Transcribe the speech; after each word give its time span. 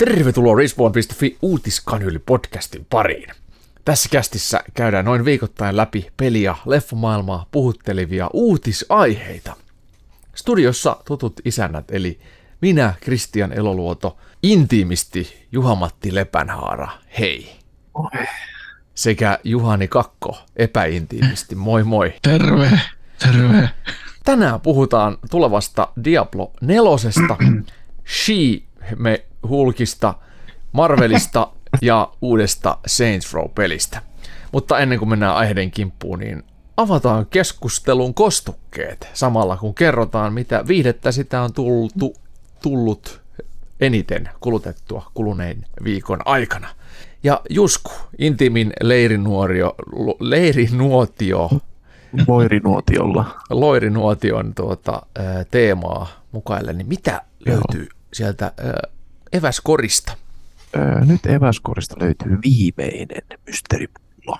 Tervetuloa 0.00 0.56
Respawn.fi 0.56 1.36
uutiskanyli 1.42 2.18
podcastin 2.18 2.86
pariin. 2.90 3.30
Tässä 3.84 4.08
kästissä 4.08 4.64
käydään 4.74 5.04
noin 5.04 5.24
viikoittain 5.24 5.76
läpi 5.76 6.10
peliä, 6.16 6.56
leffomaailmaa, 6.66 7.46
puhuttelevia 7.50 8.30
uutisaiheita. 8.32 9.56
Studiossa 10.34 10.96
tutut 11.04 11.40
isännät 11.44 11.84
eli 11.90 12.20
minä, 12.60 12.94
Kristian 13.00 13.52
Eloluoto, 13.52 14.18
intiimisti 14.42 15.46
Juha-Matti 15.52 16.14
Lepänhaara, 16.14 16.88
hei. 17.18 17.56
Moi. 17.94 18.26
Sekä 18.94 19.38
Juhani 19.44 19.88
Kakko, 19.88 20.38
epäintiimisti, 20.56 21.54
moi 21.66 21.84
moi. 21.84 22.14
Terve, 22.22 22.80
terve. 23.18 23.70
Tänään 24.24 24.60
puhutaan 24.60 25.18
tulevasta 25.30 25.88
Diablo 26.04 26.52
nelosesta, 26.60 27.36
She 28.24 28.62
me 28.96 29.24
Hulkista, 29.48 30.14
Marvelista 30.72 31.48
ja 31.82 32.12
uudesta 32.22 32.78
Saints 32.86 33.34
Row-pelistä. 33.34 34.02
Mutta 34.52 34.78
ennen 34.78 34.98
kuin 34.98 35.08
mennään 35.08 35.36
aiheiden 35.36 35.70
kimppuun, 35.70 36.18
niin 36.18 36.42
avataan 36.76 37.26
keskustelun 37.26 38.14
kostukkeet 38.14 39.08
samalla 39.14 39.56
kun 39.56 39.74
kerrotaan, 39.74 40.32
mitä 40.32 40.64
viihdettä 40.68 41.12
sitä 41.12 41.42
on 41.42 41.52
tultu, 41.52 42.14
tullut 42.62 43.20
eniten 43.80 44.28
kulutettua 44.40 45.10
kulunein 45.14 45.64
viikon 45.84 46.18
aikana. 46.24 46.68
Ja 47.22 47.40
Jusku, 47.50 47.92
intimin 48.18 48.72
leirinuorio, 48.82 49.74
leirinuotio, 50.20 51.50
Loirinuotiolla. 52.28 53.24
loirinuotion 53.50 54.54
tuota, 54.54 55.02
teemaa 55.50 56.06
mukaille, 56.32 56.72
niin 56.72 56.88
mitä 56.88 57.22
löytyy 57.46 57.88
sieltä 58.12 58.44
ää, 58.44 58.82
eväskorista? 59.32 60.12
Öö, 60.76 61.00
nyt 61.04 61.26
eväskorista 61.26 61.96
löytyy 62.00 62.38
viimeinen 62.44 63.22
mysteeripullo. 63.46 64.38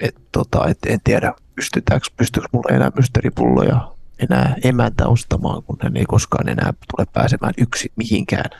Et, 0.00 0.14
tota, 0.32 0.68
et, 0.68 0.78
en 0.86 1.00
tiedä, 1.04 1.34
pystytäänkö, 1.54 2.06
pystyykö 2.16 2.48
mulla 2.52 2.76
enää 2.76 2.90
mysteeripulloja 2.96 3.92
enää 4.18 4.56
emäntä 4.64 5.06
ostamaan, 5.06 5.62
kun 5.62 5.76
hän 5.82 5.96
ei 5.96 6.04
koskaan 6.08 6.48
enää 6.48 6.72
tule 6.96 7.06
pääsemään 7.12 7.54
yksin 7.58 7.92
mihinkään. 7.96 8.50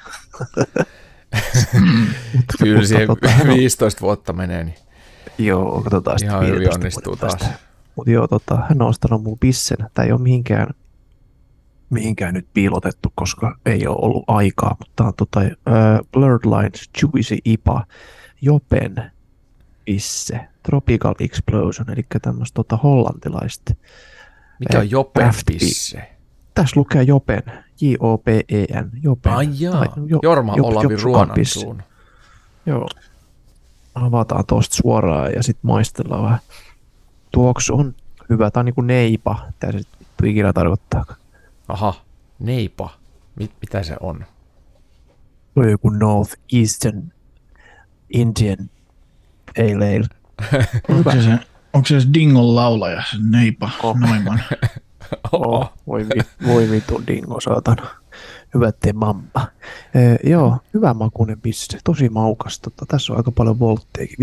Kyllä 2.58 2.86
siihen 2.86 3.06
tota, 3.06 3.28
hän 3.28 3.50
on- 3.50 3.56
15 3.56 4.00
vuotta 4.00 4.32
menee, 4.32 4.64
niin 4.64 4.76
Joo, 5.38 5.80
katsotaan 5.80 6.18
sitten 6.18 6.34
ihan 6.36 6.46
hyvin 6.46 6.60
15 6.60 6.78
onnistuu 6.78 7.16
taas. 7.16 7.50
Mutta 7.96 8.10
joo, 8.10 8.28
tota, 8.28 8.56
hän 8.68 8.82
on 8.82 8.88
ostanut 8.88 9.22
mun 9.22 9.38
pissen. 9.38 9.76
Tämä 9.94 10.06
ei 10.06 10.12
ole 10.12 10.20
mihinkään, 10.20 10.66
mihinkään 11.92 12.34
nyt 12.34 12.46
piilotettu, 12.54 13.12
koska 13.14 13.56
ei 13.66 13.86
ole 13.86 13.96
ollut 14.02 14.24
aikaa. 14.26 14.76
Mutta 14.78 14.92
tämä 14.96 15.08
on 15.08 15.14
tota, 15.16 15.40
uh, 15.40 16.08
Blurred 16.12 16.44
Lines 16.44 16.90
Juicy 17.02 17.36
IPA 17.44 17.86
Jopen 18.40 19.12
pisse. 19.84 20.40
Tropical 20.62 21.14
Explosion, 21.20 21.90
eli 21.90 22.06
tämmöistä 22.22 22.54
tota, 22.54 22.76
hollantilaista. 22.76 23.74
Mikä 24.58 24.78
on 24.78 24.84
Eh, 24.84 24.90
Jopen 24.90 25.32
pisse? 25.46 26.08
Tässä 26.54 26.80
lukee 26.80 27.02
Jopen, 27.02 27.42
J-O-P-E-N, 27.80 28.90
Jopen. 29.02 29.32
Ai 29.32 29.48
jaa, 29.58 29.72
Tai 29.86 29.88
jo- 30.06 30.18
Jorma 30.22 30.54
Jop- 30.56 30.64
Olavi. 30.64 30.96
Ruonansuun. 30.96 31.82
Joo. 32.66 32.88
Avataan 33.94 34.46
tuosta 34.46 34.76
suoraan 34.76 35.32
ja 35.32 35.42
sitten 35.42 35.66
maistellaan 35.68 36.22
vähän. 36.24 36.38
Tuoksu 37.32 37.74
on 37.74 37.94
hyvä. 38.30 38.50
Tämä 38.50 38.60
on 38.60 38.64
niin 38.64 38.74
kuin 38.74 38.86
neipa. 38.86 39.38
Mitä 39.46 39.72
se 39.72 39.80
ikinä 40.28 40.52
tarkoittaa? 40.52 41.04
Aha, 41.72 41.94
neipa. 42.38 42.90
Mit, 43.36 43.50
mitä 43.60 43.82
se 43.82 43.96
on? 44.00 44.24
Tuo 45.54 45.62
on 45.62 45.70
joku 45.70 45.90
North 45.90 46.32
Eastern 46.52 47.12
Indian 48.10 48.70
Ale 49.58 49.86
Ale. 49.96 50.06
Onko 50.88 51.10
se, 51.12 51.22
se, 51.22 51.38
onko 51.72 51.86
se 51.88 52.00
se 52.00 52.08
Dingon 52.14 52.54
laulaja, 52.54 53.02
se 53.10 53.16
Neipa 53.30 53.70
On. 53.82 54.00
Noiman? 54.00 54.40
Oh, 55.32 55.72
voi, 55.86 56.06
vi, 56.08 56.20
voi 56.46 56.70
vittu 56.70 57.02
dingo, 57.06 57.40
saatana. 57.40 57.86
Hyvä 58.54 58.72
te 58.72 58.92
mamma. 58.92 59.48
Ee, 59.94 60.16
joo, 60.24 60.58
hyvä 60.74 60.94
makuinen 60.94 61.40
piste. 61.40 61.78
Tosi 61.84 62.08
maukas. 62.08 62.60
Tota, 62.60 62.86
tässä 62.88 63.12
on 63.12 63.16
aika 63.16 63.30
paljon 63.32 63.58
voltteekin. 63.58 64.16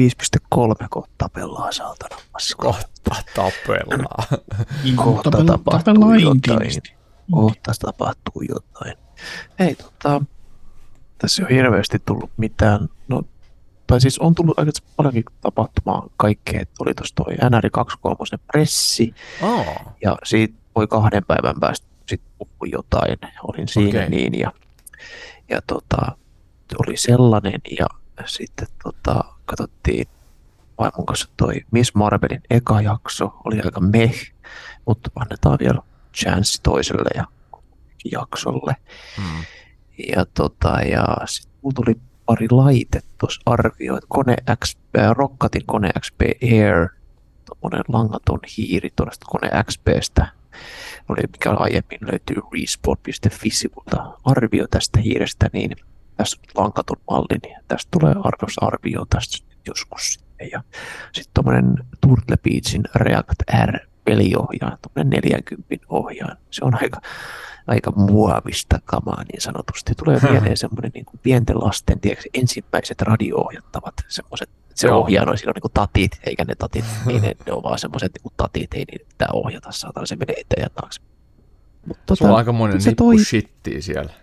5,3 0.81 0.88
kohta 0.90 1.12
tapellaan, 1.18 1.74
saatana. 1.74 2.16
Kohta 2.57 2.85
tapellaan. 3.35 4.28
Kohta 4.95 5.29
Tapella- 5.29 5.45
tapahtuu 5.45 5.79
tapellaan 5.94 6.19
jotain. 6.22 6.72
Intiimisti. 7.29 7.62
Kohta 7.63 7.72
tapahtuu 7.85 8.41
jotain. 8.50 8.97
Ei 9.59 9.75
tota, 9.75 10.22
tässä 11.17 11.41
ei 11.41 11.45
ole 11.45 11.56
hirveästi 11.56 12.00
tullut 12.06 12.31
mitään. 12.38 12.90
No, 13.07 13.22
tai 13.88 14.01
siis 14.01 14.19
on 14.19 14.35
tullut 14.35 14.59
aika 14.59 14.72
paljonkin 14.95 15.23
tapahtumaa 15.41 16.07
kaikkea. 16.18 16.63
Oli 16.79 16.94
tuossa 16.94 17.16
toi 17.16 17.34
NR23 17.34 18.39
pressi 18.47 19.13
Aa, 19.44 19.95
ja 20.01 20.18
siitä 20.23 20.53
voi 20.75 20.88
kahden 20.88 21.25
päivän 21.25 21.59
päästä 21.59 21.88
sitten 22.09 22.31
puhua 22.38 22.72
jotain. 22.72 23.18
Olin 23.44 23.68
siinä 23.68 24.00
okay. 24.00 24.09
niin 24.09 24.39
ja, 24.39 24.51
ja 25.50 25.62
tota, 25.68 26.18
oli 26.88 26.97
sellainen 26.97 27.62
ja 27.79 27.88
sitten 28.25 28.68
tota, 28.84 29.23
katsottiin 29.45 30.07
vaimon 30.79 31.06
kanssa 31.06 31.29
toi 31.38 31.62
Miss 31.72 31.95
Marvelin 31.95 32.41
eka 32.50 32.81
jakso, 32.81 33.31
oli 33.45 33.62
aika 33.62 33.79
meh, 33.79 34.34
mutta 34.85 35.12
annetaan 35.16 35.57
vielä 35.59 35.81
chance 36.16 36.62
toiselle 36.64 37.09
ja 37.16 37.25
jaksolle. 38.12 38.75
hmm. 39.18 39.44
Ja, 40.16 40.25
tota, 40.34 40.70
ja 40.81 41.06
sitten 41.25 41.59
mulla 41.62 41.74
tuli 41.75 41.96
pari 42.25 42.47
laite 42.52 43.02
tuossa 43.18 43.42
arvioit. 43.46 44.03
Kone 44.08 44.36
X, 44.66 44.78
äh, 44.98 45.12
Rockatin 45.12 45.66
Kone 45.66 45.90
XP 46.00 46.22
Air, 46.44 46.90
tuommoinen 47.46 47.84
langaton 47.88 48.40
hiiri 48.58 48.90
tuosta 48.96 49.25
Kone 49.30 49.50
XPstä. 49.64 50.28
Oli, 51.09 51.22
mikä 51.22 51.52
aiemmin 51.52 52.00
löytyy 52.02 52.38
respawn.fi-sivulta 52.53 54.18
arvio 54.24 54.68
tästä 54.68 55.00
hiirestä, 55.00 55.50
niin 55.53 55.72
tässä 56.18 56.38
on 56.42 56.64
langaton 56.64 56.98
malli, 57.09 57.38
niin 57.44 57.58
tästä 57.68 57.90
tulee 57.92 58.16
arvosarvio 58.24 59.06
tästä 59.09 59.38
joskus 59.68 60.14
sitten. 60.14 60.50
Ja 60.52 60.64
sitten 61.14 61.34
tuommoinen 61.34 61.75
Turtle 62.02 62.38
Beachin 62.44 62.84
React 62.96 63.44
R 63.66 63.88
peliohjaaja, 64.09 64.78
tuommoinen 64.81 65.09
40 65.24 65.86
ohjaaja. 65.90 66.36
Se 66.52 66.66
on 66.66 66.75
aika, 66.81 67.02
aika 67.68 67.92
muovista 67.92 68.80
kamaa 68.86 69.24
niin 69.31 69.42
sanotusti. 69.42 69.96
Tulee 69.96 70.20
mieleen 70.31 70.58
semmoinen 70.58 70.92
niin 70.94 71.06
kuin 71.06 71.20
pienten 71.24 71.59
lasten 71.59 72.00
tiedätkö, 72.00 72.30
ensimmäiset 72.34 73.02
radio-ohjattavat 73.02 73.94
semmoiset, 74.08 74.50
se 74.75 74.92
ohjaa 74.92 75.25
on 75.30 75.38
silloin 75.38 75.53
niin 75.53 75.62
kuin 75.62 75.74
tatit, 75.74 76.12
eikä 76.25 76.46
ne 76.46 76.56
tatit, 76.56 76.86
niin 77.06 77.22
ne, 77.22 77.36
ne 77.46 77.52
on 77.52 77.64
vaan 77.64 77.80
semmoiset 77.80 78.12
niin 78.14 78.24
kuin 78.24 78.34
tatit, 78.38 78.74
ei 78.74 78.86
niitä 78.92 79.06
pitää 79.09 79.28
ohjata, 79.34 79.72
saatana 79.72 80.06
se 80.06 80.16
menee 80.16 80.36
eteen 80.40 80.64
ja 80.64 80.69
taakse. 80.69 81.02
Mutta 81.86 82.16
Sulla 82.16 82.31
on 82.31 82.38
aikamoinen 82.38 82.81
se 82.81 82.90
nippu 82.90 83.03
toi- 83.03 83.24
shittiä 83.25 83.81
siellä. 83.81 84.14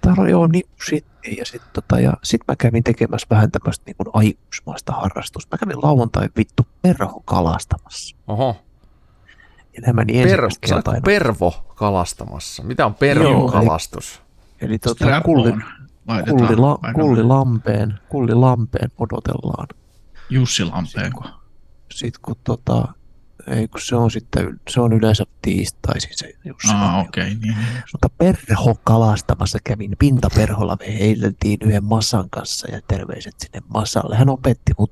täällä 0.00 0.22
on 0.22 0.30
joo 0.30 0.46
niin 0.46 0.64
sit, 0.86 1.06
ja 1.38 1.44
sitten 1.44 1.70
tota, 1.72 2.00
ja 2.00 2.12
sit 2.22 2.40
mä 2.48 2.56
kävin 2.56 2.84
tekemässä 2.84 3.26
vähän 3.30 3.50
tämmöistä 3.50 3.82
niin 3.86 3.96
aikuismaista 4.12 4.92
harrastusta. 4.92 5.54
Mä 5.54 5.58
kävin 5.58 5.82
lauantai 5.82 6.28
vittu 6.36 6.62
perho 6.82 7.22
kalastamassa. 7.24 8.16
Oho, 8.28 8.56
Ja 9.74 9.80
nämä 9.80 9.92
meni 9.92 10.24
per, 10.24 10.40
kertaa. 10.60 10.94
pervo 11.04 11.50
kalastamassa. 11.74 12.62
Mitä 12.62 12.86
on 12.86 12.94
pervokalastus? 12.94 14.22
Eli 14.60 14.78
tota, 14.78 15.20
kulli, 15.20 15.48
Strapoon 15.48 15.82
laitetaan 16.08 16.36
kulli, 16.36 16.92
kulli, 16.94 17.22
lampeen, 17.22 17.98
kulli 18.08 18.34
lampeen 18.34 18.90
odotellaan. 18.98 19.68
Jussi 20.30 20.64
Lampeenko. 20.64 21.24
Sitten 21.90 22.22
kun 22.22 22.36
tota, 22.44 22.88
ei 23.46 23.68
kun 23.68 23.80
se 23.80 23.96
on 23.96 24.10
sitten, 24.10 24.60
se 24.70 24.80
on 24.80 24.92
yleensä 24.92 25.24
tiistaisin 25.42 26.10
se 26.12 26.34
Jussi 26.44 26.68
Lampi. 26.68 27.08
okei. 27.08 27.22
Okay, 27.22 27.34
niin, 27.34 27.40
niin. 27.40 27.82
Mutta 27.92 28.08
perho 28.18 28.74
kalastamassa 28.84 29.58
kävin 29.64 29.96
pintaperholla, 29.98 30.76
me 30.80 30.98
heilteltiin 30.98 31.58
yhden 31.64 31.84
Massan 31.84 32.30
kanssa 32.30 32.70
ja 32.70 32.80
terveiset 32.88 33.34
sinne 33.38 33.62
Massalle. 33.74 34.16
Hän 34.16 34.28
opetti 34.28 34.72
mut 34.78 34.90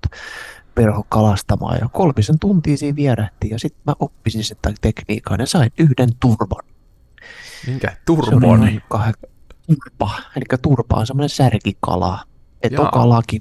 perho 0.82 1.04
kalastamaan 1.08 1.78
ja 1.80 1.88
kolmisen 1.88 2.38
tuntia 2.38 2.76
siinä 2.76 2.96
vierähti 2.96 3.48
ja 3.50 3.58
sitten 3.58 3.82
mä 3.86 3.92
oppisin 3.98 4.44
sitä 4.44 4.72
tekniikkaa 4.80 5.36
ja 5.40 5.46
sain 5.46 5.72
yhden 5.78 6.08
turban. 6.20 6.64
Minkä? 7.66 7.96
Turbon. 8.06 8.44
oli 8.44 8.58
noin 8.58 8.82
kah- 8.94 9.28
turpa, 9.66 10.10
eli 10.36 10.44
turpa 10.62 10.96
on 10.96 11.06
semmoinen 11.06 11.28
särkikala. 11.28 12.24
Että 12.62 12.82
on 12.82 12.90
kalakin, 12.90 13.40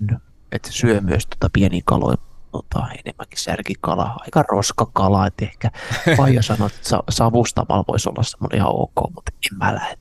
että 0.52 0.72
se 0.72 0.74
syö 0.78 1.02
myös 1.02 1.28
tota 1.28 1.50
pieniä 1.54 1.82
kaloja, 1.86 2.18
tota, 2.52 2.80
enemmänkin 2.80 3.40
särkikala, 3.40 4.16
aika 4.20 4.44
roskakala, 4.44 5.28
että 5.28 5.46
ehkä 5.46 5.72
Paija 6.18 6.44
sanoi, 6.44 6.68
että 6.68 6.90
sa- 6.90 7.04
savustamalla 7.10 7.84
voisi 7.88 8.10
olla 8.10 8.24
semmoinen 8.24 8.58
ihan 8.58 8.72
ok, 8.74 9.14
mutta 9.16 9.32
en 9.52 9.58
mä 9.58 9.76
lähde. 9.76 9.98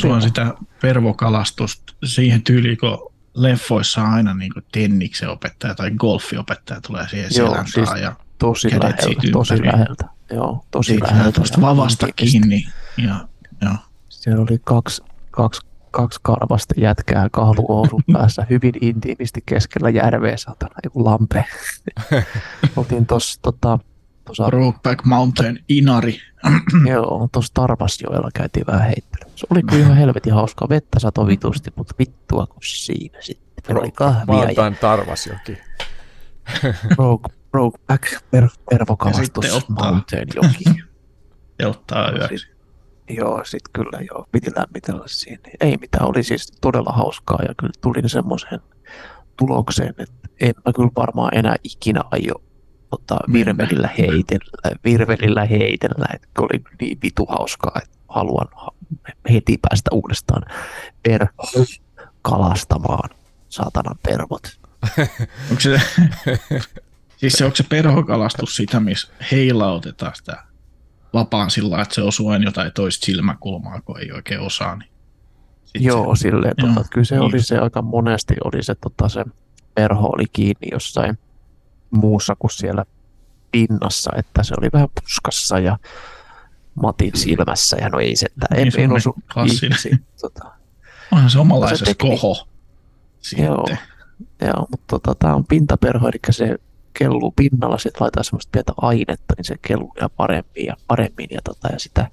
Sua 0.00 0.14
oli- 0.14 0.22
sitä 0.22 0.54
pervokalastusta 0.82 1.92
siihen 2.04 2.42
tyyliin, 2.42 2.78
kun 2.78 3.13
leffoissa 3.34 4.02
on 4.02 4.10
aina 4.10 4.34
niin 4.34 4.52
kuin 4.52 4.64
tenniksen 4.72 5.28
opettaja 5.28 5.74
tai 5.74 5.90
golfiopettaja 5.90 6.80
tulee 6.80 7.08
siihen 7.08 7.30
Joo, 7.36 7.48
selän 7.48 7.66
siis 7.66 7.90
ja 8.02 8.16
Tosi 8.38 8.68
Kädet 8.68 8.82
läheltä, 8.82 9.02
siitä 9.02 9.32
tosi 9.32 9.66
läheltä. 9.66 10.04
Joo, 10.30 10.64
tosi 10.70 10.86
siitä 10.92 11.06
läheltä. 11.06 11.32
tuosta 11.32 11.60
ja 11.60 11.66
vavasta 11.66 12.06
kiinni. 12.16 12.66
Ja, 12.96 13.28
joo. 13.62 13.74
Siellä 14.08 14.42
oli 14.42 14.60
kaksi, 14.64 15.02
kaksi 15.30 15.60
kaksi 15.90 16.20
karvasta 16.22 16.74
jätkää 16.76 17.28
kahluhousun 17.32 18.02
päässä 18.12 18.46
hyvin 18.50 18.74
intiimisti 18.80 19.42
keskellä 19.46 19.90
järveä, 19.90 20.36
saatana 20.36 20.74
joku 20.84 21.04
lampe. 21.04 21.44
Oltiin 22.76 23.06
tuossa 23.06 23.42
tota, 23.42 23.78
tuossa 24.24 24.46
Brokeback 24.46 25.04
Mountain 25.04 25.64
Inari. 25.68 26.18
Joo, 26.90 27.28
tuossa 27.32 27.54
Tarvasjoella 27.54 28.28
käytiin 28.34 28.66
vähän 28.66 28.86
heittelyä. 28.86 29.32
Se 29.36 29.46
oli 29.50 29.62
kyllä 29.62 29.84
ihan 29.84 29.96
helvetin 29.96 30.32
hauskaa. 30.34 30.68
Vettä 30.68 30.98
sato 30.98 31.26
vitusti, 31.26 31.70
mutta 31.76 31.94
vittua 31.98 32.46
kun 32.46 32.62
siinä 32.64 33.18
sitten. 33.20 33.64
Meillä 33.68 33.80
oli 33.80 33.90
kahvia 33.90 34.50
ja 34.50 34.70
Tarvasjoki. 34.80 35.58
broke, 36.96 37.28
broke 37.50 37.78
back 37.86 38.02
per, 38.30 38.48
pervokalastus 38.70 39.44
sitten 39.44 39.76
mountain 39.80 40.28
joki. 40.34 40.64
Ja 41.58 41.68
ottaa 41.68 42.10
yöksi. 42.10 42.46
joo, 43.10 43.44
sit 43.44 43.62
kyllä 43.72 43.98
joo, 44.10 44.26
piti 44.32 44.50
lämmitellä 44.56 45.04
siinä. 45.06 45.42
Ei 45.60 45.76
mitään, 45.76 46.08
oli 46.08 46.22
siis 46.22 46.52
todella 46.60 46.92
hauskaa 46.92 47.38
ja 47.48 47.54
kyllä 47.56 47.72
tulin 47.80 48.08
semmoiseen 48.08 48.60
tulokseen, 49.36 49.94
että 49.98 50.28
en 50.40 50.54
mä 50.66 50.72
kyllä 50.72 50.90
varmaan 50.96 51.34
enää 51.34 51.56
ikinä 51.64 52.00
aio 52.10 52.34
tota, 52.96 53.16
virvelillä 53.32 53.88
heitellä, 53.98 54.76
virvelillä 54.84 55.44
heitellä, 55.44 56.06
että 56.14 56.28
oli 56.38 56.62
niin 56.80 56.98
vitu 57.02 57.26
hauskaa, 57.26 57.80
että 57.82 57.98
haluan 58.08 58.48
ha- 58.56 58.74
heti 59.32 59.58
päästä 59.62 59.90
uudestaan 59.92 60.42
per 61.02 61.26
kalastamaan 62.22 63.10
saatanan 63.48 63.96
pervot. 64.02 64.42
Onko 65.50 65.60
se, 65.60 65.80
siis 67.16 67.32
se, 67.32 67.44
onko 67.44 67.56
se 67.56 67.64
perhokalastus 67.68 68.56
sitä, 68.56 68.80
missä 68.80 69.12
heilautetaan 69.32 70.12
sitä 70.14 70.44
vapaan 71.14 71.50
sillä, 71.50 71.82
että 71.82 71.94
se 71.94 72.02
osuu 72.02 72.28
aina 72.28 72.44
jotain 72.44 72.72
toista 72.74 73.06
silmäkulmaa, 73.06 73.80
kun 73.80 74.00
ei 74.00 74.12
oikein 74.12 74.40
osaa. 74.40 74.76
Niin 74.76 74.90
Joo, 75.74 76.14
silleen, 76.16 76.54
Joo, 76.58 76.68
tota, 76.74 76.88
kyllä 76.92 77.04
se 77.04 77.20
oli 77.20 77.36
just. 77.36 77.46
se 77.46 77.58
aika 77.58 77.82
monesti, 77.82 78.34
oli 78.44 78.62
se, 78.62 78.74
tota, 78.74 79.08
se 79.08 79.24
perho 79.74 80.06
oli 80.06 80.24
kiinni 80.32 80.68
jossain 80.72 81.18
muussa 81.96 82.36
kuin 82.38 82.50
siellä 82.50 82.84
pinnassa, 83.52 84.10
että 84.16 84.42
se 84.42 84.54
oli 84.58 84.68
vähän 84.72 84.88
puskassa 85.00 85.58
ja 85.58 85.78
Matin 86.74 87.16
silmässä 87.16 87.76
ja 87.80 87.88
no 87.88 87.98
ei 87.98 88.16
se, 88.16 88.26
että 88.26 88.46
Niin, 88.50 88.60
en, 88.60 88.66
en 88.66 88.72
semmoinen 88.72 88.96
osu 88.96 89.14
ihmisiin. 89.62 90.04
Tota, 90.20 90.52
Onhan 91.12 91.30
se 91.30 91.38
omanlaisessa 91.38 91.84
tekniikka- 91.84 92.20
koho. 92.20 92.48
Joo. 93.38 93.66
Sitten. 93.66 93.78
joo, 94.40 94.66
mutta 94.70 94.84
tota, 94.90 95.14
tämä 95.14 95.34
on 95.34 95.44
pintaperho, 95.44 96.08
eli 96.08 96.18
se 96.30 96.56
kelluu 96.98 97.32
pinnalla, 97.36 97.78
sitten 97.78 98.00
laitetaan 98.00 98.24
semmoista 98.24 98.50
pientä 98.52 98.72
ainetta, 98.76 99.34
niin 99.36 99.44
se 99.44 99.54
kelluu 99.62 99.92
ja 100.00 100.08
paremmin 100.08 100.66
ja 100.66 100.76
paremmin 100.86 101.28
ja, 101.30 101.40
tota, 101.44 101.68
ja 101.72 101.78
sitä 101.78 102.10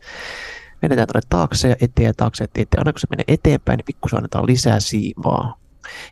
menetään 0.82 1.08
tuonne 1.08 1.28
taakse 1.30 1.70
ja 1.70 1.76
eteen 1.82 2.06
ja 2.06 2.14
taakse, 2.14 2.44
eteen. 2.44 2.68
Aina 2.78 2.94
kun 2.94 3.00
se 3.00 3.08
menee 3.10 3.26
eteenpäin, 3.28 3.78
niin 3.78 3.86
pikkusen 3.86 4.18
annetaan 4.18 4.46
lisää 4.48 4.80
siimaa 4.80 5.58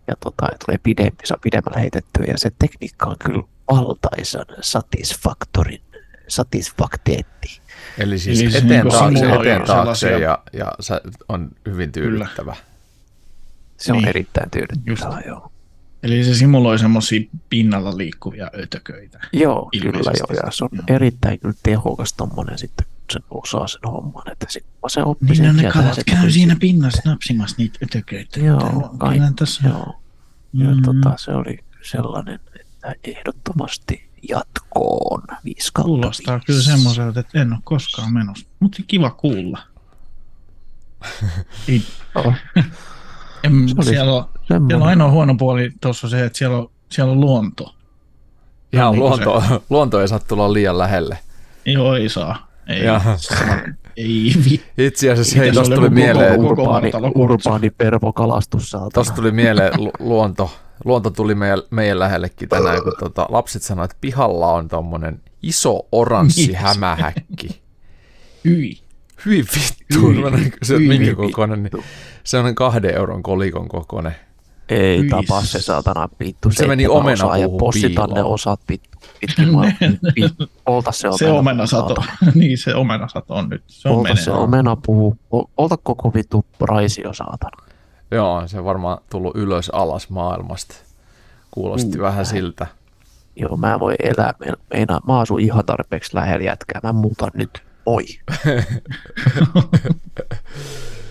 ja, 0.08 0.14
tota, 0.20 0.46
ja 0.46 0.58
tulee 0.66 0.80
pidempi, 0.84 1.28
saa 1.28 1.38
pidemmällä 1.42 1.80
heitettyä 1.80 2.26
ja 2.28 2.38
se 2.38 2.52
tekniikka 2.60 3.06
on 3.06 3.16
kyllä 3.26 3.44
valtaisan 3.72 4.46
satisfaktorin, 4.62 5.82
satisfakteetti. 6.28 7.60
Eli 7.98 8.20
siis 8.20 8.42
Eli 8.42 8.52
se 8.52 8.58
eteen 8.58 8.70
niinku 8.70 8.90
taakse, 8.90 9.26
eteen 9.26 9.62
taakse 9.66 10.00
sellaisia- 10.00 10.20
ja, 10.20 10.40
ja 10.54 10.72
se 10.80 11.02
on 11.30 11.52
hyvin 11.66 11.92
tyydyttävä. 11.92 12.56
Se 13.78 13.92
on 13.92 13.98
Niin. 13.98 14.08
erittäin 14.08 14.50
tyydyttävää, 14.52 15.16
Just. 15.18 15.28
joo. 15.28 15.52
Eli 16.04 16.24
se 16.24 16.36
simuloi 16.36 16.80
semmoisia 16.80 17.22
pinnalla 17.50 17.98
liikkuvia 17.98 18.52
ötököitä. 18.60 19.20
Joo, 19.34 19.70
Ilmeisesti 19.72 20.10
kyllä 20.28 20.40
joo, 20.40 20.46
ja 20.46 20.52
se 20.52 20.64
on 20.64 20.70
Joo. 20.72 20.84
erittäin 20.88 21.40
kyllä 21.40 21.56
tehokas 21.64 22.14
tommonen 22.14 22.58
sitten, 22.58 22.86
kun 22.88 22.96
sen 23.12 23.22
osaa 23.30 23.68
sen 23.68 23.80
homman, 23.86 24.32
että 24.32 24.46
sit 24.50 24.66
se 24.88 25.04
oppii 25.04 25.28
Niin 25.28 25.36
sen 25.38 25.46
ne 25.46 25.54
tietää, 25.62 25.72
kalat 25.82 25.94
se 25.96 26.04
käy 26.04 26.20
tuli- 26.20 26.32
siinä 26.32 26.56
pinnassa 26.60 27.02
napsimassa 27.06 27.56
niitä 27.60 27.80
ötököitä. 27.84 28.40
Joo, 28.40 28.90
kai- 28.98 29.14
kyllä 29.16 29.32
tässä. 29.40 29.68
Joo, 29.68 29.96
ja 30.54 30.70
Mm. 30.76 30.82
tota, 30.82 31.14
se 31.18 31.32
oli 31.32 31.60
sellainen, 31.82 32.40
että 32.84 32.96
ehdottomasti 33.04 34.10
jatkoon 34.30 35.22
5 35.46 35.70
kautta 35.74 35.88
Kuulostaa 35.88 36.40
kyllä 36.46 36.62
semmoiselta, 36.62 37.20
että 37.20 37.42
en 37.42 37.54
ole 37.54 37.60
koskaan 37.64 38.14
menossa. 38.14 38.48
Mutta 38.60 38.78
kiva 38.88 39.10
kuulla. 39.10 39.60
Ei, 41.68 41.82
Joo, 42.16 42.34
en, 43.44 43.70
Se 43.82 43.90
siellä, 43.90 44.14
on, 44.14 44.30
semmoinen. 44.48 44.68
siellä 44.70 44.84
on 44.84 44.90
ainoa 44.90 45.12
huono 45.12 45.36
puoli 45.36 45.72
tuossa 45.82 46.10
se, 46.10 46.26
että 46.26 46.38
siellä 46.38 46.58
on, 46.58 46.72
siellä 46.90 47.12
on 47.12 47.20
luonto. 47.20 47.76
Ihan 48.74 48.92
Niin 48.92 49.00
luonto, 49.00 49.44
luonto 49.70 50.02
ei 50.02 50.08
saa 50.08 50.20
tulla 50.20 50.54
liian 50.54 50.78
lähelle. 50.78 51.20
Joo, 51.66 51.96
ei 51.96 52.10
saa. 52.10 52.48
Ei, 52.68 52.84
Jaha. 52.86 53.18
Ei 54.00 54.34
vi. 54.50 54.62
Itse 54.86 55.12
asiassa 55.12 55.38
hei, 55.40 55.50
oli 55.58 55.76
tuli 55.76 55.90
mieleen, 55.90 56.36
koko- 56.42 56.50
urbaani, 56.50 56.92
urbaani 57.16 57.70
pervokalastus 57.70 58.70
saatana. 58.72 58.90
tosta 58.94 59.16
tuli 59.16 59.32
mieleen 59.32 59.72
lu- 59.78 59.92
luonto. 60.00 60.52
Luonto 60.86 61.10
tuli 61.10 61.36
meidän, 61.36 61.60
meidän 61.72 62.00
lähellekin 62.00 62.50
tänään, 62.50 62.84
kun 62.84 62.94
tota, 63.00 63.26
lapset 63.30 63.62
sanoivat, 63.62 63.92
että 63.92 64.02
pihalla 64.02 64.54
on 64.54 64.68
tommonen 64.68 65.22
iso 65.44 65.80
oranssi 65.92 66.50
Yes. 66.52 66.60
hämähäkki. 66.62 67.62
Hyi. 68.46 68.80
Hyi 69.26 69.38
vittu, 69.56 70.08
Hyi. 70.08 70.52
se 70.64 70.74
on 70.74 70.80
Hyi 70.80 70.88
minkä 70.88 71.06
vittu. 71.08 71.22
kokoinen, 71.22 71.64
niin 71.64 71.84
se 72.24 72.38
on 72.38 72.56
kahden 72.56 72.96
euron 72.96 73.24
kolikon 73.24 73.68
kokoinen. 73.68 74.16
Ei 74.70 75.00
Hyi. 75.00 75.10
tapa 75.10 75.42
se 75.42 75.62
saatana 75.62 76.10
vittu. 76.20 76.52
Se 76.52 76.68
meni 76.68 76.88
osaa 76.88 77.04
ja 77.04 77.04
omenapuuhun 77.04 77.58
possitaan 77.60 78.10
ne 78.10 78.14
piiloon. 78.14 78.34
osat 78.34 78.60
vittu. 78.70 78.98
Pitkin 79.20 79.54
maa- 79.54 79.66
pi- 80.16 80.48
Polta 80.66 80.92
se 80.92 81.08
omena. 81.08 81.18
Se 81.18 81.30
omenasato. 81.32 81.96
saatana. 82.02 82.32
niin, 82.36 82.58
se 82.58 82.76
omenasato 82.76 83.34
on 83.34 83.50
nyt. 83.50 83.64
Se 83.68 83.90
on 83.90 83.96
Polta 83.96 84.10
menee. 84.10 84.24
se 84.24 84.32
omenapuu. 84.32 85.18
Ol- 85.32 85.46
Polta 85.56 85.78
koko 85.78 86.14
vittu 86.14 86.46
raisio 86.62 87.14
saatana. 87.14 87.66
Joo, 88.12 88.44
se 88.48 88.60
on 88.60 88.66
varmaan 88.66 88.98
tullut 89.10 89.36
ylös 89.36 89.70
alas 89.70 90.10
maailmasta. 90.10 90.76
Kuulosti 91.52 91.98
Mm, 91.98 92.02
vähän 92.02 92.26
siltä. 92.26 92.68
Joo, 93.36 93.58
mä 93.58 93.80
voin 93.80 93.96
elää. 94.04 94.34
Me- 94.40 94.54
Meinaa, 94.74 95.02
mä 95.08 95.20
asun 95.20 95.40
ihan 95.40 95.66
tarpeeksi 95.66 96.16
lähellä 96.16 96.44
jätkää. 96.46 96.80
Mä 96.84 96.94
muutan 96.94 97.32
nyt. 97.34 97.64
Moi. 97.86 98.04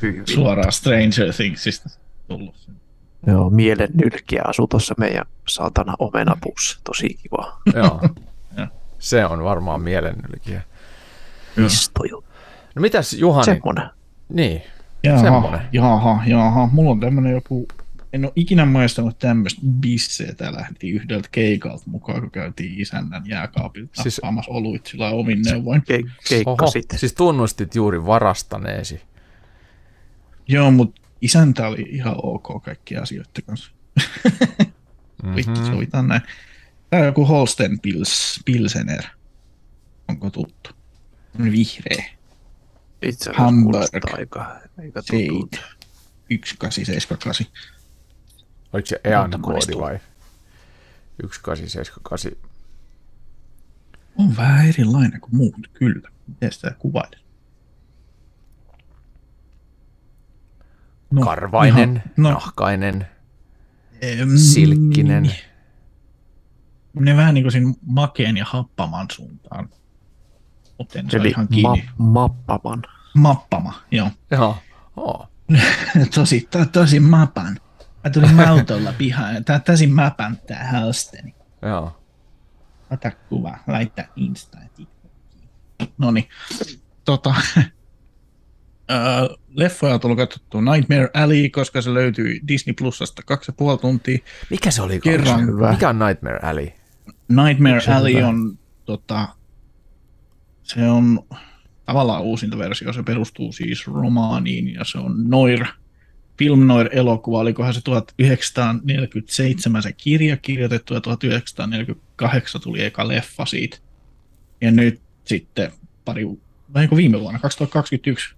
Hyvin. 0.02 0.22
Suoraan 0.26 0.72
Stranger 0.72 1.32
Thingsista 1.36 1.88
tullut. 2.28 2.54
Joo, 3.26 3.50
mielen 3.50 3.88
nylkiä 3.94 4.42
asuu 4.46 4.66
tuossa 4.66 4.94
meidän 4.98 5.24
saatana 5.48 5.94
omenapuussa. 5.98 6.80
Tosi 6.84 7.08
kiva. 7.22 7.60
Joo. 7.74 8.00
Se 8.98 9.26
on 9.26 9.44
varmaan 9.44 9.80
mielennylkiä. 9.82 10.62
Istoju. 11.66 12.24
No 12.74 12.82
mitäs 12.82 13.12
Juhani? 13.12 13.44
Semmonen. 13.44 13.90
Niin, 14.28 14.62
Jaha, 15.02 15.20
Semmonen. 15.22 15.60
jaha, 15.72 16.22
jaha. 16.26 16.68
Mulla 16.72 16.90
on 16.90 17.00
tämmönen 17.00 17.32
joku, 17.32 17.68
en 18.12 18.24
ole 18.24 18.32
ikinä 18.36 18.64
maistanut 18.64 19.18
tämmöistä 19.18 19.60
bisseä. 19.80 20.34
Tää 20.34 20.52
lähti 20.52 20.90
yhdeltä 20.90 21.28
keikalta 21.32 21.82
mukaan, 21.86 22.20
kun 22.20 22.30
käytiin 22.30 22.80
isännän 22.80 23.22
jääkaapilta 23.26 23.90
Siis- 23.94 24.02
siis... 24.02 24.14
tappaamassa 24.14 24.50
oluit 24.50 24.86
sillä 24.86 25.08
omin 25.10 25.42
neuvoin. 25.42 25.80
Ke- 25.82 26.10
keikka 26.28 26.50
Oho, 26.50 26.66
sit. 26.66 26.86
siis 26.96 27.14
tunnustit 27.14 27.74
juuri 27.74 28.06
varastaneesi. 28.06 29.00
Joo, 30.48 30.70
mut 30.70 31.00
isäntä 31.20 31.66
oli 31.68 31.82
ihan 31.90 32.14
ok 32.22 32.62
kaikki 32.64 32.96
asioiden 32.96 33.44
kanssa. 33.46 33.70
Vittu, 35.36 35.50
Mhm. 35.60 35.66
sovitaan 35.72 36.08
näin. 36.08 36.22
Tää 36.90 37.00
on 37.00 37.06
joku 37.06 37.26
Holsten 37.26 37.80
Pils, 37.80 38.40
Pilsener. 38.44 39.04
Onko 40.08 40.30
tuttu? 40.30 40.70
Tämmönen 41.32 41.52
Vihreä. 41.52 42.04
Itse 43.02 43.30
asiassa 43.30 44.16
aika, 44.16 44.60
aika. 44.78 45.02
Seit. 45.02 45.50
1878. 46.28 47.46
Oliko 48.72 48.86
se 48.86 49.00
EAN 49.04 49.22
Monta 49.22 49.38
koodi 49.38 49.54
maistuu. 49.54 49.80
vai? 49.80 49.98
1878. 51.20 52.32
On 54.18 54.36
vähän 54.36 54.68
erilainen 54.68 55.20
kuin 55.20 55.36
muut, 55.36 55.54
kyllä. 55.72 56.08
Miten 56.26 56.52
sitä 56.52 56.74
kuvailen? 56.78 57.20
No, 61.10 61.22
Karvainen, 61.24 61.90
ihan- 61.90 62.02
no, 62.16 62.30
nahkainen. 62.30 63.06
em, 64.02 64.36
silkkinen. 64.36 65.30
Ne 66.94 67.16
vähän 67.16 67.34
niin 67.34 67.44
kuin 67.44 67.52
siinä 67.52 67.72
makeen 67.86 68.36
ja 68.36 68.44
happaman 68.48 69.06
suuntaan. 69.12 69.68
Mutta 70.78 70.98
en 70.98 71.10
saa 71.10 71.20
Eli 71.20 71.28
ihan 71.28 71.48
kiinni. 71.48 71.88
ma- 71.98 72.06
mappaman. 72.26 72.82
Mappama, 73.14 73.74
joo. 73.90 74.10
Joo. 74.30 74.58
Oh. 74.96 75.28
tosi, 76.14 76.48
to, 76.50 76.64
tosi 76.66 77.00
mapan. 77.00 77.60
Mä 78.04 78.10
tulin 78.10 78.40
autolla 78.48 78.92
pihaan. 78.98 79.44
Tää 79.44 79.60
tosi 79.60 79.86
mapan 79.86 80.36
tää 80.46 80.68
halsteni. 80.72 81.34
Joo. 81.62 82.00
Ota 82.90 83.10
kuva, 83.28 83.58
laita 83.66 84.04
Insta 84.16 84.58
ja 84.58 84.68
TikTokiin. 84.76 85.48
No 85.98 86.10
niin. 86.10 86.28
Tota, 87.04 87.34
öö, 88.90 89.36
leffoja 89.54 89.94
on 89.94 90.00
tullut 90.00 90.18
katsottua 90.18 90.60
Nightmare 90.60 91.08
Alley, 91.14 91.48
koska 91.48 91.82
se 91.82 91.94
löytyy 91.94 92.40
Disney 92.48 92.74
Plusasta 92.74 93.22
kaksi 93.26 93.50
ja 93.50 93.54
puoli 93.56 93.78
tuntia. 93.78 94.18
Mikä 94.50 94.70
se 94.70 94.82
oli? 94.82 95.00
Kerran. 95.00 95.46
Hyvä. 95.46 95.70
Mikä 95.70 95.88
on 95.88 95.98
Nightmare 95.98 96.38
Alley? 96.42 96.68
Nightmare 97.28 97.80
Se 97.80 97.92
Alley 97.92 98.14
hyvä. 98.14 98.28
on 98.28 98.58
tota, 98.84 99.28
se 100.62 100.88
on 100.88 101.20
tavallaan 101.84 102.22
uusinta 102.22 102.58
versio, 102.58 102.92
se 102.92 103.02
perustuu 103.02 103.52
siis 103.52 103.86
romaaniin 103.86 104.74
ja 104.74 104.84
se 104.84 104.98
on 104.98 105.30
Noir 105.30 105.64
Film 106.38 106.66
Noir-elokuva, 106.66 107.38
olikohan 107.38 107.74
se 107.74 107.80
1947 107.80 109.82
se 109.82 109.92
kirja 109.92 110.36
kirjoitettu 110.36 110.94
ja 110.94 111.00
1948 111.00 112.60
tuli 112.60 112.84
eka 112.84 113.08
leffa 113.08 113.46
siitä. 113.46 113.78
Ja 114.60 114.70
nyt 114.70 115.00
sitten 115.24 115.72
pari, 116.04 116.26
vähän 116.74 116.88
kuin 116.88 116.96
viime 116.96 117.20
vuonna, 117.20 117.38
2021, 117.38 118.34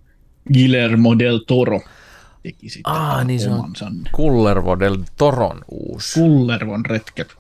Guillermo 0.52 1.18
del 1.18 1.38
Toro 1.46 1.80
teki 2.42 2.68
sitten 2.68 2.92
Aa, 2.92 3.24
niin 3.24 3.40
se 3.40 3.50
on 3.50 3.58
omansa. 3.58 3.92
Kullervo 4.12 4.78
del 4.78 4.96
Toron 5.18 5.60
uusi. 5.70 6.20
Kullervon 6.20 6.86
retket. 6.86 7.36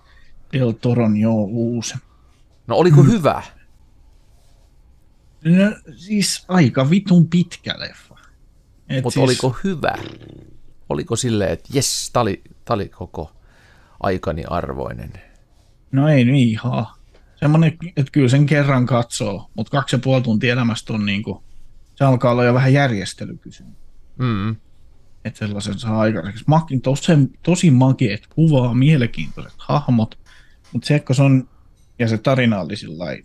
Del 0.52 0.72
Toron 0.72 1.16
joo 1.16 1.42
uusi. 1.42 1.94
No 2.66 2.76
oliko 2.76 3.02
hyvä? 3.02 3.42
No, 5.44 5.92
siis 5.96 6.44
aika 6.48 6.90
vitun 6.90 7.26
pitkä 7.26 7.74
leffa. 7.78 8.16
Et 8.88 9.04
Mutta 9.04 9.14
siis, 9.14 9.24
oliko 9.24 9.56
hyvä? 9.64 9.94
Oliko 10.88 11.16
silleen, 11.16 11.52
että 11.52 11.68
jes, 11.72 12.10
tää 12.12 12.22
oli, 12.22 12.42
tää 12.64 12.74
oli 12.74 12.88
koko 12.88 13.32
aikani 14.00 14.44
arvoinen? 14.44 15.12
No 15.92 16.08
ei 16.08 16.24
nyt 16.24 16.36
ihan. 16.36 16.86
Semmoinen, 17.36 17.76
että 17.96 18.12
kyllä 18.12 18.28
sen 18.28 18.46
kerran 18.46 18.86
katsoo, 18.86 19.50
mutta 19.56 19.70
kaksi 19.70 19.96
ja 19.96 20.00
puoli 20.04 20.22
tuntia 20.22 20.52
elämästä 20.52 20.92
on 20.92 21.06
niinku, 21.06 21.42
se 22.00 22.04
alkaa 22.04 22.32
olla 22.32 22.44
jo 22.44 22.54
vähän 22.54 22.72
järjestelykysymys. 22.72 23.76
Mm. 24.18 24.56
Että 25.24 25.38
sellaisen 25.38 25.78
saa 25.78 26.00
aikaiseksi. 26.00 26.44
Makin 26.46 26.80
tosi, 26.80 27.12
tosi 27.42 27.70
makeet 27.70 28.26
kuvaa, 28.26 28.74
mielenkiintoiset 28.74 29.54
hahmot, 29.58 30.18
mutta 30.72 30.86
se, 30.86 31.00
kun 31.00 31.16
se 31.16 31.22
on, 31.22 31.48
ja 31.98 32.08
se 32.08 32.18
tarina 32.18 32.60
oli 32.60 32.76
sillai 32.76 33.24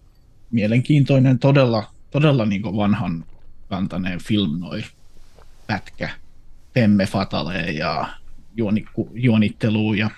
mielenkiintoinen, 0.51 1.39
todella, 1.39 1.91
todella 2.11 2.45
niinku 2.45 2.77
vanhan 2.77 3.25
kantaneen 3.69 4.19
film 4.19 4.59
noi 4.59 4.83
pätkä, 5.67 6.09
Pemme 6.73 7.05
Fataleen 7.05 7.75
ja 7.75 8.07
juonikku, 8.55 9.09
juonitteluun 9.13 9.97
ja 9.97 10.09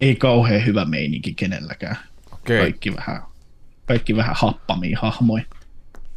ei 0.00 0.16
kauhean 0.16 0.66
hyvä 0.66 0.84
meininki 0.84 1.34
kenelläkään. 1.34 1.96
Okay. 2.32 2.58
Kaikki 2.58 2.96
vähän, 2.96 3.22
kaikki 3.86 4.16
vähän 4.16 4.36
happamia 4.38 4.98
hahmoja. 5.02 5.44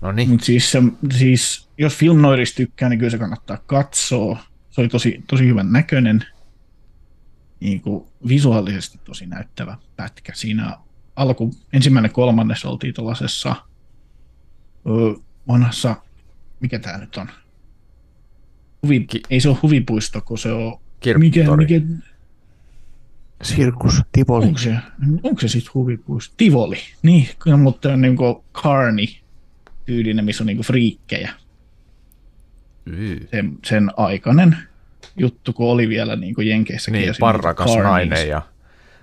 No 0.01 0.11
niin. 0.11 0.29
Mutta 0.29 0.45
siis, 0.45 0.71
se, 0.71 0.81
siis 1.17 1.69
jos 1.77 1.95
Film 1.95 2.21
Noirista 2.21 2.57
tykkää, 2.57 2.89
niin 2.89 2.99
kyllä 2.99 3.09
se 3.11 3.17
kannattaa 3.17 3.57
katsoa. 3.57 4.39
Se 4.69 4.81
oli 4.81 4.87
tosi, 4.87 5.23
tosi 5.27 5.47
hyvän 5.47 5.71
näköinen, 5.71 6.25
niin 7.59 7.81
kuin 7.81 8.07
visuaalisesti 8.27 8.99
tosi 9.03 9.25
näyttävä 9.25 9.77
pätkä. 9.95 10.31
Siinä 10.35 10.77
alku, 11.15 11.51
ensimmäinen 11.73 12.11
kolmannes 12.11 12.65
oltiin 12.65 12.93
tuollaisessa 12.93 13.55
vanhassa, 15.47 15.95
mikä 16.59 16.79
tämä 16.79 16.97
nyt 16.97 17.17
on? 17.17 17.29
Huvi, 18.83 18.99
Ki- 18.99 19.21
ei 19.29 19.39
se 19.39 19.49
ole 19.49 19.57
huvipuisto, 19.61 20.21
kun 20.21 20.37
se 20.37 20.51
on... 20.51 20.79
Mikä, 21.17 21.55
mikä, 21.55 21.81
Sirkus, 23.43 24.01
Tivoli. 24.11 24.45
onko 24.45 24.59
se, 24.59 24.75
onko 25.23 25.41
se 25.41 25.47
sitten 25.47 25.73
huvipuisto? 25.73 26.33
Tivoli, 26.37 26.77
niin, 27.03 27.27
mutta 27.57 27.97
niin 27.97 28.15
kuin 28.15 28.35
Carney 28.53 29.05
tyylinen, 29.89 30.25
missä 30.25 30.43
on 30.43 30.45
niin 30.47 30.57
kuin 30.57 30.65
friikkejä. 30.65 31.31
Sen, 33.31 33.57
sen 33.65 33.89
aikainen 33.97 34.57
juttu, 35.17 35.53
kun 35.53 35.71
oli 35.71 35.89
vielä 35.89 36.15
niin 36.15 36.35
kuin 36.35 36.47
Jenkeissäkin. 36.47 36.99
Niin, 36.99 37.13
siinä 37.13 37.19
parrakas 37.19 37.65
Carnies. 37.65 37.83
nainen 37.83 38.29
ja 38.29 38.41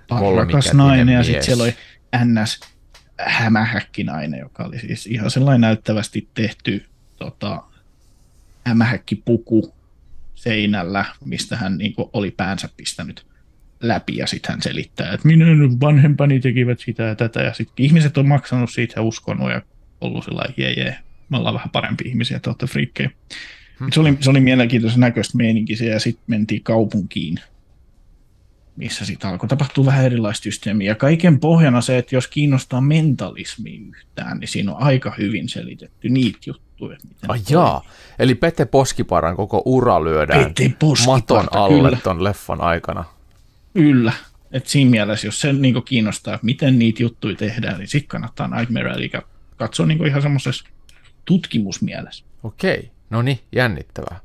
Parrakas 0.07 0.73
nainen 0.73 1.15
ja 1.15 1.23
sitten 1.23 1.43
siellä 1.43 1.63
oli 1.63 1.75
NS 2.25 2.59
hämähäkkinainen, 3.19 4.39
joka 4.39 4.63
oli 4.63 4.79
siis 4.79 5.07
ihan 5.07 5.31
sellainen 5.31 5.61
näyttävästi 5.61 6.27
tehty 6.33 6.85
tota, 7.17 7.63
hämähäkkipuku 8.65 9.73
seinällä, 10.35 11.05
mistä 11.25 11.55
hän 11.57 11.77
niin 11.77 11.93
kuin 11.93 12.09
oli 12.13 12.31
päänsä 12.31 12.69
pistänyt 12.77 13.25
läpi 13.79 14.17
ja 14.17 14.27
sitten 14.27 14.51
hän 14.51 14.61
selittää, 14.61 15.13
että 15.13 15.27
minun 15.27 15.79
vanhempani 15.79 16.39
tekivät 16.39 16.79
sitä 16.79 17.03
ja 17.03 17.15
tätä 17.15 17.41
ja 17.41 17.53
sitten 17.53 17.85
ihmiset 17.85 18.17
on 18.17 18.27
maksanut 18.27 18.71
siitä 18.71 18.93
ja 18.95 19.01
uskonut 19.01 19.51
ja 19.51 19.61
ollut 20.01 20.25
sellainen 20.25 20.53
jee, 20.57 20.73
jee, 20.73 20.97
me 21.29 21.37
ollaan 21.37 21.55
vähän 21.55 21.69
parempi 21.69 22.03
ihmisiä, 22.07 22.39
te 22.39 22.49
olette 22.49 22.67
friikkejä. 22.67 23.11
Hmm. 23.79 23.87
Se 23.93 23.99
oli, 23.99 24.17
se 24.19 24.29
oli 24.29 24.39
mielenkiintoisen 24.39 24.99
näköistä 24.99 25.37
meininki 25.37 25.75
se, 25.75 25.85
ja 25.85 25.99
sitten 25.99 26.23
mentiin 26.27 26.63
kaupunkiin, 26.63 27.39
missä 28.75 29.05
sitten 29.05 29.29
alkoi 29.29 29.49
tapahtua 29.49 29.85
vähän 29.85 30.05
erilaista 30.05 30.43
systeemiä. 30.43 30.91
Ja 30.91 30.95
kaiken 30.95 31.39
pohjana 31.39 31.81
se, 31.81 31.97
että 31.97 32.15
jos 32.15 32.27
kiinnostaa 32.27 32.81
mentalismi 32.81 33.75
yhtään, 33.75 34.39
niin 34.39 34.47
siinä 34.47 34.71
on 34.71 34.81
aika 34.81 35.13
hyvin 35.17 35.49
selitetty 35.49 36.09
niitä 36.09 36.39
juttuja. 36.45 36.97
Ai 37.27 37.39
jaa, 37.49 37.85
eli 38.19 38.35
Pete 38.35 38.65
Poskiparan 38.65 39.35
koko 39.35 39.61
ura 39.65 40.03
lyödään 40.03 40.53
Pete 40.59 40.75
maton 41.05 41.47
alle 41.51 41.89
kyllä. 41.89 41.99
ton 42.03 42.23
leffan 42.23 42.61
aikana. 42.61 43.03
Kyllä. 43.73 44.13
Et 44.51 44.67
siinä 44.67 44.91
mielessä, 44.91 45.27
jos 45.27 45.41
se 45.41 45.53
niin 45.53 45.83
kiinnostaa, 45.83 46.35
että 46.35 46.45
miten 46.45 46.79
niitä 46.79 47.03
juttuja 47.03 47.35
tehdään, 47.35 47.77
niin 47.77 47.87
sitten 47.87 48.07
kannattaa 48.07 48.57
Nightmare 48.57 48.91
Alley 48.91 49.09
katsoa 49.57 49.85
niin 49.85 50.07
ihan 50.07 50.21
semmoisessa 50.21 50.65
tutkimusmielessä. 51.25 52.25
Okei, 52.43 52.91
no 53.09 53.21
niin, 53.21 53.39
jännittävää. 53.51 54.19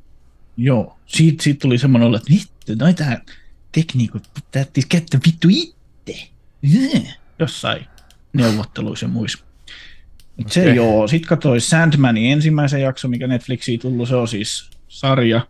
Joo, 0.57 0.99
siitä, 1.07 1.43
siitä 1.43 1.61
tuli 1.61 1.79
semmoinen 1.79 2.09
olo, 2.09 2.17
että 2.17 2.31
vittu, 2.31 2.85
noita 2.85 3.05
tekniikot 3.73 4.23
täytyisi 4.51 4.89
käyttää 4.89 5.21
vittu 5.27 5.49
itse. 5.51 6.29
Jossain 7.39 7.87
neuvotteluissa 8.33 9.07
ja 9.07 9.11
muissa. 9.11 9.45
Mut 10.37 10.53
Se 10.53 10.75
joo, 10.75 11.09
sit 11.09 11.27
katsoi 11.27 11.61
Sandmanin 11.61 12.33
ensimmäisen 12.33 12.83
jakson, 12.83 13.11
mikä 13.11 13.27
Netflixiin 13.27 13.81
tullut, 13.81 14.09
se 14.09 14.17
on 14.17 14.29
siis 14.29 14.71
sarja 14.89 15.47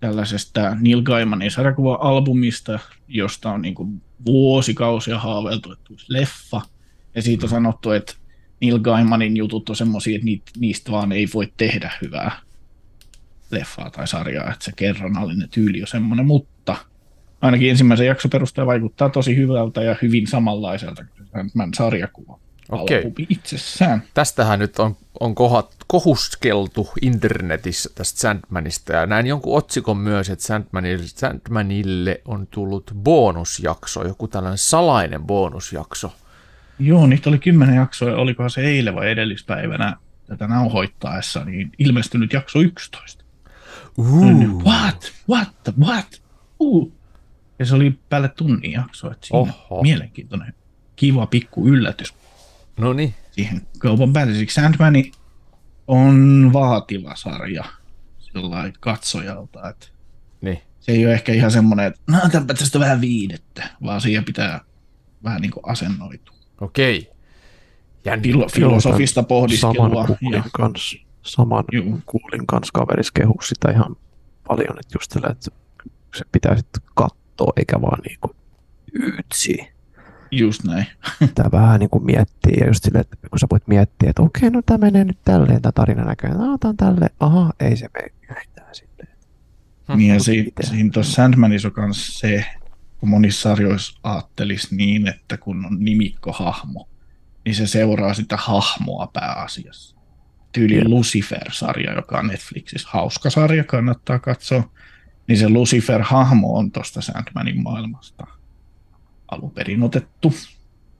tällaisesta 0.00 0.74
Neil 0.80 1.02
Gaimanin 1.02 1.50
sarjakuva-albumista, 1.50 2.78
josta 3.08 3.50
on 3.50 3.62
niinku 3.62 3.88
vuosikausia 4.26 5.18
haaveiltu, 5.18 5.72
että 5.72 5.84
tulisi 5.84 6.06
leffa. 6.08 6.60
Ja 7.14 7.22
siitä 7.22 7.46
on 7.46 7.50
sanottu, 7.50 7.90
että 7.90 8.14
Neil 8.60 8.78
Gaimanin 8.78 9.36
jutut 9.36 9.70
on 9.70 9.76
semmoisia, 9.76 10.14
että 10.14 10.24
niitä, 10.24 10.52
niistä 10.58 10.92
vaan 10.92 11.12
ei 11.12 11.28
voi 11.34 11.52
tehdä 11.56 11.92
hyvää 12.02 12.40
leffaa 13.50 13.90
tai 13.90 14.08
sarjaa, 14.08 14.52
että 14.52 14.64
se 14.64 14.72
kerronnallinen 14.76 15.48
tyyli 15.48 15.80
on 15.80 15.86
semmoinen, 15.86 16.26
mutta 16.26 16.76
ainakin 17.40 17.70
ensimmäisen 17.70 18.06
jakson 18.06 18.30
perusteella 18.30 18.66
vaikuttaa 18.66 19.08
tosi 19.08 19.36
hyvältä 19.36 19.82
ja 19.82 19.96
hyvin 20.02 20.26
samanlaiselta 20.26 21.04
kuin 21.04 21.28
Sandman 21.32 21.74
sarjakuva. 21.74 22.38
Okei. 22.68 23.12
Itsessään. 23.28 24.02
Tästähän 24.14 24.58
nyt 24.58 24.78
on, 24.78 24.96
on 25.20 25.34
kohat, 25.34 25.76
kohuskeltu 25.86 26.88
internetissä 27.02 27.90
tästä 27.94 28.20
Sandmanista, 28.20 28.92
ja 28.92 29.06
näin 29.06 29.26
jonkun 29.26 29.58
otsikon 29.58 29.96
myös, 29.96 30.30
että 30.30 30.44
Sandmanille, 30.44 31.06
Sandmanille 31.06 32.20
on 32.24 32.46
tullut 32.46 32.92
bonusjakso, 32.94 34.06
joku 34.06 34.28
tällainen 34.28 34.58
salainen 34.58 35.22
bonusjakso. 35.22 36.12
Joo, 36.78 37.06
niitä 37.06 37.30
oli 37.30 37.38
kymmenen 37.38 37.76
jaksoa, 37.76 38.10
ja 38.10 38.16
olikohan 38.16 38.50
se 38.50 38.60
eilen 38.60 38.94
vai 38.94 39.10
edellispäivänä 39.10 39.96
tätä 40.26 40.46
nauhoittaessa, 40.46 41.44
niin 41.44 41.72
ilmestynyt 41.78 42.32
jakso 42.32 42.60
11. 42.60 43.24
Uh. 43.98 44.64
What? 44.64 45.12
What? 45.30 45.48
What? 45.78 46.22
Uh. 46.60 46.92
Ja 47.58 47.66
se 47.66 47.74
oli 47.74 47.98
päälle 48.08 48.28
tunnin 48.28 48.72
jakso, 48.72 49.10
että 49.10 49.26
siinä 49.26 49.38
Oho. 49.38 49.82
mielenkiintoinen, 49.82 50.54
kiva 50.96 51.26
pikku 51.26 51.68
yllätys 51.68 52.14
No 52.78 52.92
niin, 52.92 53.14
siihen 53.30 53.66
kaupan 53.78 54.12
päälle. 54.12 54.34
Siksi 54.34 54.54
Sandmani 54.54 55.12
on 55.86 56.50
vaativa 56.52 57.16
sarja 57.16 57.64
sellainen 58.18 58.72
katsojalta, 58.80 59.68
että 59.68 59.86
niin. 60.40 60.62
se 60.80 60.92
ei 60.92 61.06
ole 61.06 61.14
ehkä 61.14 61.32
ihan 61.32 61.50
semmoinen, 61.50 61.86
että 61.86 62.00
no 62.06 62.20
tästä 62.54 62.80
vähän 62.80 63.00
viidettä, 63.00 63.70
vaan 63.82 64.00
siihen 64.00 64.24
pitää 64.24 64.60
vähän 65.24 65.40
niin 65.40 65.50
kuin 65.50 65.62
asennoitua. 65.66 66.37
Okei. 66.60 67.10
Jänni. 68.04 68.28
Filo- 68.32 68.48
filosofista 68.54 69.14
Saman 69.14 69.28
pohdiskelua. 69.28 70.06
kuulin 70.06 70.32
Ja, 70.36 70.42
kanssa, 70.52 70.96
saman 71.22 71.64
Juu. 71.72 72.00
kuulin 72.06 72.46
kanssa 72.46 72.70
kaveris 72.74 73.12
kehu 73.12 73.34
sitä 73.42 73.70
ihan 73.70 73.96
paljon, 74.48 74.78
että 74.80 74.96
just 74.98 75.10
tällä, 75.10 75.28
että 75.30 75.50
se 76.16 76.24
pitää 76.32 76.56
sitten 76.56 76.82
katsoa, 76.94 77.52
eikä 77.56 77.80
vaan 77.80 77.98
niinku 78.08 78.36
ytsi. 78.94 79.68
just 80.30 80.64
näin. 80.64 80.86
Tää 81.34 81.48
vähän 81.52 81.80
niinku 81.80 82.00
miettii 82.00 82.54
ja 82.60 82.66
just 82.66 82.84
silleen, 82.84 83.00
että 83.00 83.28
kun 83.30 83.38
sä 83.38 83.46
voit 83.50 83.68
miettiä, 83.68 84.10
että 84.10 84.22
okei, 84.22 84.50
no 84.50 84.62
tää 84.66 84.78
menee 84.78 85.04
nyt 85.04 85.18
tälleen, 85.24 85.62
tää 85.62 85.72
tarina 85.72 86.04
näköjään, 86.04 86.38
no 86.38 86.58
tää 86.58 86.68
on 86.68 86.76
tälleen, 86.76 87.10
aha, 87.20 87.52
ei 87.60 87.76
se 87.76 87.88
mene 87.94 88.08
yhtään 88.40 88.74
silleen. 88.74 89.08
Niin 89.96 90.14
ja 90.14 90.20
si- 90.20 90.52
siinä 90.62 90.90
tuossa 90.92 91.12
Sandmanissa 91.12 91.68
on 91.68 91.84
myös 91.84 92.18
se, 92.18 92.44
kun 92.98 93.08
monissa 93.08 93.42
sarjoissa 93.42 94.00
ajattelisi 94.02 94.76
niin, 94.76 95.08
että 95.08 95.36
kun 95.36 95.66
on 95.66 95.76
nimikkohahmo, 95.80 96.88
niin 97.44 97.54
se 97.54 97.66
seuraa 97.66 98.14
sitä 98.14 98.36
hahmoa 98.36 99.06
pääasiassa. 99.06 99.96
Tyyli 100.52 100.76
Jep. 100.76 100.86
Lucifer-sarja, 100.86 101.92
joka 101.92 102.18
on 102.18 102.26
Netflixissä 102.26 102.88
hauska 102.92 103.30
sarja, 103.30 103.64
kannattaa 103.64 104.18
katsoa. 104.18 104.70
Niin 105.26 105.38
se 105.38 105.48
Lucifer-hahmo 105.48 106.56
on 106.56 106.72
tuosta 106.72 107.00
Sandmanin 107.00 107.62
maailmasta 107.62 108.26
alun 109.30 109.50
perin 109.50 109.82
otettu. 109.82 110.34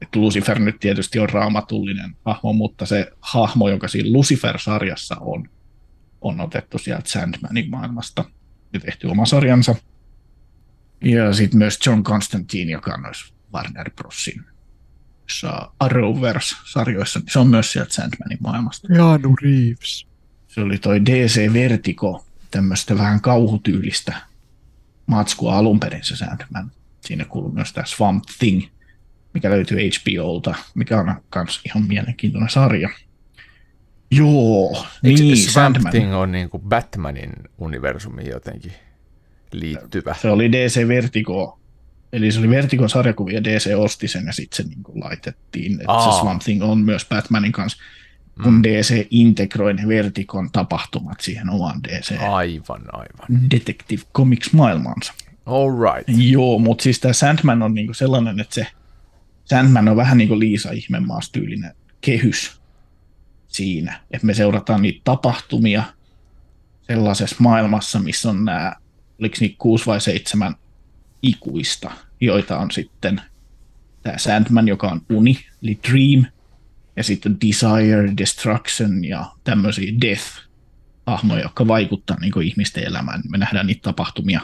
Et 0.03 0.17
Lucifer 0.17 0.59
nyt 0.59 0.81
tietysti 0.81 1.19
on 1.19 1.29
raamatullinen 1.29 2.17
hahmo, 2.25 2.53
mutta 2.53 2.87
se 2.87 3.13
hahmo, 3.21 3.69
joka 3.69 3.89
siinä 3.89 4.13
Lucifer-sarjassa 4.13 5.17
on, 5.21 5.49
on 6.21 6.41
otettu 6.41 6.79
sieltä 6.79 7.09
Sandmanin 7.09 7.71
maailmasta. 7.71 8.25
ja 8.73 8.81
tehty 8.81 9.07
oma 9.07 9.27
sarjansa. 9.27 9.75
Ja 11.01 11.33
sitten 11.33 11.59
myös 11.59 11.79
John 11.87 12.03
Constantine, 12.03 12.73
joka 12.73 12.95
on 12.95 13.01
myös 13.01 13.33
Warner 13.55 13.91
Brosin 13.91 14.45
Arrowverse-sarjoissa, 15.81 17.19
niin 17.19 17.33
se 17.33 17.39
on 17.39 17.49
myös 17.49 17.73
sieltä 17.73 17.95
Sandmanin 17.95 18.39
maailmasta. 18.41 18.93
Jaanu 18.95 19.37
Reeves. 19.43 20.07
Se 20.49 20.61
oli 20.61 20.79
toi 20.79 21.05
DC 21.05 21.53
Vertigo, 21.53 22.27
tämmöistä 22.51 22.99
vähän 22.99 23.21
kauhutyylistä 23.21 24.17
matskua 25.07 25.57
alun 25.57 25.81
perin 25.81 26.05
se 26.05 26.17
Sandman. 26.17 26.73
Siinä 27.01 27.25
kuuluu 27.25 27.53
myös 27.53 27.73
tämä 27.73 27.85
Swamp 27.85 28.25
Thing, 28.39 28.63
mikä 29.35 29.51
löytyy 29.51 29.79
HBOlta, 29.79 30.55
mikä 30.75 31.01
on 31.01 31.21
myös 31.35 31.61
ihan 31.67 31.83
mielenkiintoinen 31.83 32.51
sarja. 32.51 32.89
Joo, 34.11 34.87
Eikö 35.05 35.23
niin, 35.23 35.37
Swamp 35.37 35.77
Sandman. 35.77 35.91
Thing 35.93 36.15
on 36.15 36.33
niin 36.33 36.51
kuin 36.51 36.63
Batmanin 36.63 37.33
universumiin 37.59 38.31
jotenkin 38.31 38.73
liittyvä? 39.53 40.15
Se 40.23 40.31
oli 40.31 40.53
DC 40.53 40.89
Vertigo, 40.89 41.59
eli 42.13 42.33
se 42.33 42.39
oli 42.39 42.51
Vertigon 42.51 42.91
sarjakuvia, 42.91 43.45
DC 43.45 43.71
osti 43.77 44.09
sen 44.09 44.27
ja 44.27 44.33
sitten 44.33 44.57
se 44.57 44.63
niin 44.71 44.83
kuin 44.83 45.01
laitettiin, 45.01 45.73
että 45.73 46.05
se 46.05 46.21
Swamp 46.21 46.43
Thing 46.43 46.63
on 46.63 46.79
myös 46.79 47.07
Batmanin 47.09 47.53
kanssa, 47.53 47.79
kun 48.43 48.55
Mm. 48.55 48.63
DC 48.63 49.07
integroi 49.11 49.75
ne 49.75 49.89
Vertigon 49.89 50.51
tapahtumat 50.53 51.21
siihen 51.21 51.51
omaan 51.51 51.83
DC 51.83 52.17
Aivan, 52.21 52.83
aivan. 52.93 53.51
Detective 53.51 54.03
Comics 54.15 54.53
maailmaansa. 54.53 55.13
All 55.47 55.71
right. 55.71 56.09
Joo, 56.31 56.59
mutta 56.59 56.83
siis 56.83 57.01
tämä 57.01 57.13
Sandman 57.13 57.63
on 57.63 57.75
niinku 57.75 57.95
sellainen, 57.95 58.41
että 58.41 58.55
se 58.55 58.67
Sandman 59.45 59.89
on 59.89 59.97
vähän 59.97 60.19
niin 60.19 60.29
kuin 60.29 60.41
Liisa 60.41 60.71
Ihmemaas 60.71 61.31
tyylinen 61.31 61.75
kehys 62.01 62.61
siinä, 63.49 64.01
että 64.11 64.27
me 64.27 64.35
seurataan 64.35 64.83
niitä 64.83 65.01
tapahtumia 65.05 65.83
sellaisessa 66.81 67.37
maailmassa, 67.39 67.99
missä 67.99 68.31
on 68.31 68.45
nämä, 68.45 68.73
oliko 69.21 69.37
niitä 69.41 69.57
kuusi 69.59 69.87
vai 69.87 70.01
seitsemän 70.01 70.55
ikuista, 71.23 71.91
joita 72.21 72.59
on 72.59 72.71
sitten 72.71 73.21
tämä 74.03 74.19
Sandman, 74.19 74.69
joka 74.69 74.89
on 74.89 75.03
uni, 75.11 75.39
eli 75.63 75.79
Dream, 75.91 76.25
ja 76.97 77.05
sitten 77.05 77.37
Desire, 77.47 78.13
Destruction 78.17 79.05
ja 79.05 79.27
tämmöisiä 79.45 79.93
Death, 80.01 80.25
hahmoja, 81.07 81.43
jotka 81.43 81.67
vaikuttaa 81.67 82.17
niin 82.21 82.43
ihmisten 82.43 82.85
elämään. 82.85 83.23
Me 83.29 83.39
nähdään 83.39 83.67
niitä 83.67 83.83
tapahtumia 83.83 84.41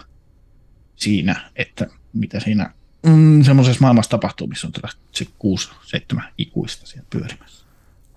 siinä, 0.96 1.50
että 1.56 1.86
mitä 2.12 2.40
siinä 2.40 2.70
mm, 3.06 3.42
semmoisessa 3.42 3.80
maailmassa 3.80 4.10
tapahtuu, 4.10 4.46
missä 4.46 4.66
on 4.66 4.72
tällaista 4.72 5.00
se 5.12 5.26
kuusi, 5.38 5.70
seitsemän 5.86 6.28
ikuista 6.38 6.86
siellä 6.86 7.06
pyörimässä. 7.10 7.64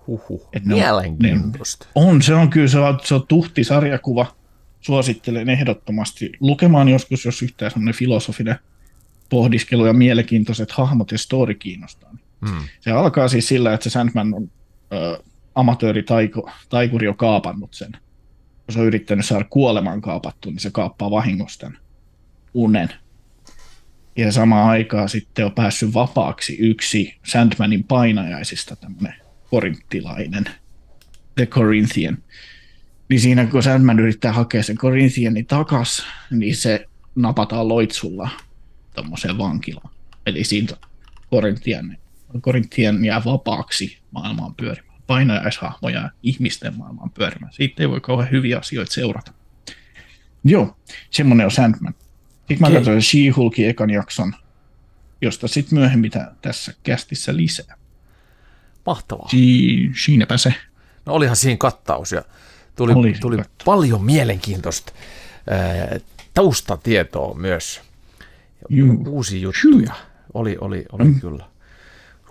Huhhuh. 0.06 0.48
Ne 0.64 0.74
on- 0.74 0.80
Mielenkiintoista. 0.80 1.86
On, 1.94 2.22
se 2.22 2.34
on 2.34 2.50
kyllä, 2.50 2.68
se 2.68 2.78
on, 2.78 2.98
se 3.04 3.14
on 3.14 3.26
tuhti 3.26 3.64
sarjakuva. 3.64 4.36
Suosittelen 4.80 5.48
ehdottomasti 5.48 6.32
lukemaan 6.40 6.88
joskus, 6.88 7.24
jos 7.24 7.42
yhtään 7.42 7.70
semmoinen 7.70 7.94
filosofinen 7.94 8.56
pohdiskelu 9.28 9.86
ja 9.86 9.92
mielenkiintoiset 9.92 10.70
hahmot 10.70 11.12
ja 11.12 11.18
story 11.18 11.54
kiinnostaa. 11.54 12.16
Mm. 12.40 12.68
Se 12.80 12.90
alkaa 12.90 13.28
siis 13.28 13.48
sillä, 13.48 13.74
että 13.74 13.84
se 13.84 13.90
Sandman 13.90 14.34
on 14.34 14.50
ö, 14.92 15.22
amatööritaikuri 15.54 17.08
on 17.08 17.16
kaapannut 17.16 17.74
sen. 17.74 17.92
Kun 18.66 18.72
se 18.74 18.80
on 18.80 18.86
yrittänyt 18.86 19.26
saada 19.26 19.44
kuoleman 19.44 20.00
kaapattua, 20.00 20.52
niin 20.52 20.60
se 20.60 20.70
kaappaa 20.70 21.10
vahingossa 21.10 21.60
tämän 21.60 21.78
unen. 22.54 22.88
Ja 24.16 24.32
samaan 24.32 24.70
aikaan 24.70 25.08
sitten 25.08 25.44
on 25.44 25.52
päässyt 25.52 25.94
vapaaksi 25.94 26.56
yksi 26.58 27.14
Sandmanin 27.26 27.84
painajaisista, 27.84 28.76
tämmöinen 28.76 29.14
korinttilainen, 29.50 30.44
The 31.34 31.46
Corinthian. 31.46 32.18
Niin 33.08 33.20
siinä 33.20 33.46
kun 33.46 33.62
Sandman 33.62 33.98
yrittää 34.00 34.32
hakea 34.32 34.62
sen 34.62 34.76
Corinthianin 34.78 35.46
takas, 35.46 36.06
niin 36.30 36.56
se 36.56 36.86
napataan 37.14 37.68
loitsulla 37.68 38.28
tuommoiseen 38.94 39.38
vankilaan. 39.38 39.90
Eli 40.26 40.44
siitä 40.44 40.76
Corinthian, 41.30 41.96
Corinthian 42.40 43.04
jää 43.04 43.22
vapaaksi 43.24 43.98
maailmaan 44.10 44.54
pyörimään. 44.54 44.98
Painajaishahmoja 45.06 46.00
ja 46.00 46.10
ihmisten 46.22 46.76
maailmaan 46.78 47.10
pyörimään. 47.10 47.52
Siitä 47.52 47.82
ei 47.82 47.88
voi 47.88 48.00
kauhean 48.00 48.30
hyviä 48.30 48.58
asioita 48.58 48.92
seurata. 48.92 49.32
Joo, 50.44 50.76
semmoinen 51.10 51.44
on 51.44 51.50
Sandman. 51.50 51.94
Sitten 52.38 52.60
mä 52.60 52.66
Okei. 52.66 52.76
katsoin 52.76 53.02
She-Hulkin 53.02 53.68
ekan 53.68 53.90
jakson, 53.90 54.34
josta 55.22 55.48
sitten 55.48 55.78
myöhemmin 55.78 56.10
tä- 56.10 56.32
tässä 56.42 56.74
kästissä 56.82 57.36
lisää. 57.36 57.76
Mahtavaa. 58.86 59.28
Si- 59.28 59.90
siinäpä 60.04 60.36
se. 60.36 60.54
No 61.06 61.12
olihan 61.12 61.36
siinä 61.36 61.56
kattaus 61.56 62.12
ja 62.12 62.22
tuli, 62.78 63.14
tuli 63.20 63.36
paljon 63.64 64.04
mielenkiintoista 64.04 64.92
ää, 65.50 65.98
taustatietoa 66.34 67.34
myös. 67.34 67.80
Juu. 68.68 69.04
Uusia 69.08 69.40
juttuja. 69.40 69.92
Oli, 70.34 70.56
oli, 70.60 70.84
oli 70.92 71.04
Mm. 71.04 71.20
kyllä. 71.20 71.44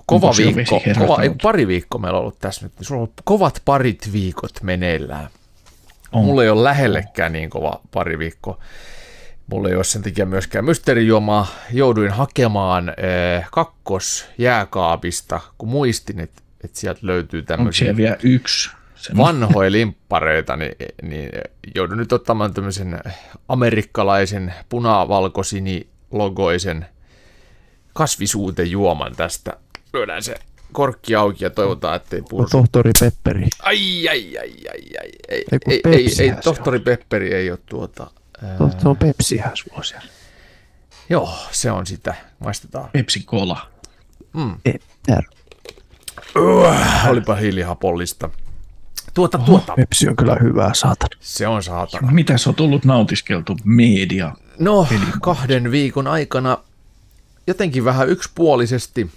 Kova 0.06 0.28
jo 0.28 0.56
viikko, 0.56 0.82
kova, 0.98 1.22
ei, 1.24 1.32
pari 1.44 1.68
viikkoa 1.68 2.02
meillä 2.02 2.18
on 2.18 2.22
ollut 2.22 2.40
tässä 2.40 2.66
nyt. 2.66 2.74
Sulla 2.82 3.00
on 3.00 3.04
ollut 3.04 3.22
kovat 3.24 3.62
parit 3.66 4.10
viikot 4.14 4.52
meneillään. 4.64 5.28
On. 6.12 6.26
Mulla 6.26 6.44
ei 6.44 6.50
ole 6.50 6.64
lähellekään 6.64 7.34
niin 7.34 7.50
kova 7.50 7.82
pari 7.92 8.20
viikkoa. 8.20 8.60
Mulla 9.48 9.70
ei 9.70 9.76
ole 9.76 9.84
sen 9.84 10.02
takia 10.04 10.26
myöskään 10.26 10.66
mysterijuomaa. 10.66 11.48
Jouduin 11.74 12.12
hakemaan 12.12 12.90
äh, 12.90 13.48
kakkos 13.52 14.26
jääkaapista, 14.38 15.40
kun 15.58 15.70
muistin, 15.70 16.20
että, 16.20 16.42
että 16.64 16.80
sieltä 16.80 17.00
löytyy 17.04 17.40
Onko 17.40 17.48
tämmöisiä 17.48 17.86
siellä 17.86 17.98
vielä 17.98 18.18
yksi? 18.24 18.70
Vanhoja 19.18 19.72
limppareita, 19.72 20.56
niin, 20.56 20.76
niin 21.02 21.30
joudun 21.76 21.98
nyt 21.98 22.12
ottamaan 22.14 22.54
tämmöisen 22.54 23.00
amerikkalaisen 23.48 24.54
punavalkosini-logoisen 24.70 26.86
kasvisuutejuoman 27.94 29.16
tästä. 29.16 29.58
Lyödään 29.94 30.24
se 30.24 30.36
korkki 30.72 31.16
auki 31.16 31.44
ja 31.44 31.50
toivotaan, 31.50 31.96
ettei 31.96 32.22
pursu. 32.30 32.58
tohtori 32.58 32.92
Pepperi. 33.00 33.48
Ai, 33.62 34.10
ai, 34.10 34.38
ai, 34.38 34.54
ai, 34.70 34.82
ai. 35.02 35.10
Ei, 35.30 35.44
Ei, 35.68 35.82
ei, 35.86 36.08
ei, 36.20 36.34
tohtori 36.44 36.80
Pepperi 36.80 37.34
ei 37.34 37.52
ole 37.52 37.60
tuota... 37.66 38.08
Ää, 38.44 38.58
To- 38.58 38.70
Se 38.80 38.88
on 38.90 38.98
Pepsihän 38.98 39.52
suo 39.54 39.84
siellä. 39.84 40.08
joo, 41.10 41.34
se 41.52 41.72
on 41.72 41.86
sitä. 41.86 42.16
Maistetaan. 42.40 42.90
Pepsi 42.94 43.24
Cola. 43.24 43.68
Pepper. 44.64 45.24
Olipa 47.10 47.36
hiilihapollista. 47.36 48.30
Tuota, 49.18 49.38
tuota. 49.38 49.74
Pepsi 49.76 50.10
on 50.10 50.16
kyllä 50.16 50.38
hyvää, 50.42 50.74
saatana. 50.74 51.10
Se 51.20 51.48
on 51.48 51.64
saatana. 51.64 52.12
Mitä 52.12 52.38
se 52.38 52.50
on 52.50 52.56
tullut 52.56 52.86
nautiskeltu 52.86 53.58
media? 53.64 54.32
No, 54.60 54.88
kahden 55.22 55.72
viikon 55.72 56.08
aikana 56.08 56.58
jotenkin 57.48 57.86
vähän 57.86 58.10
yksipuolisesti, 58.10 59.12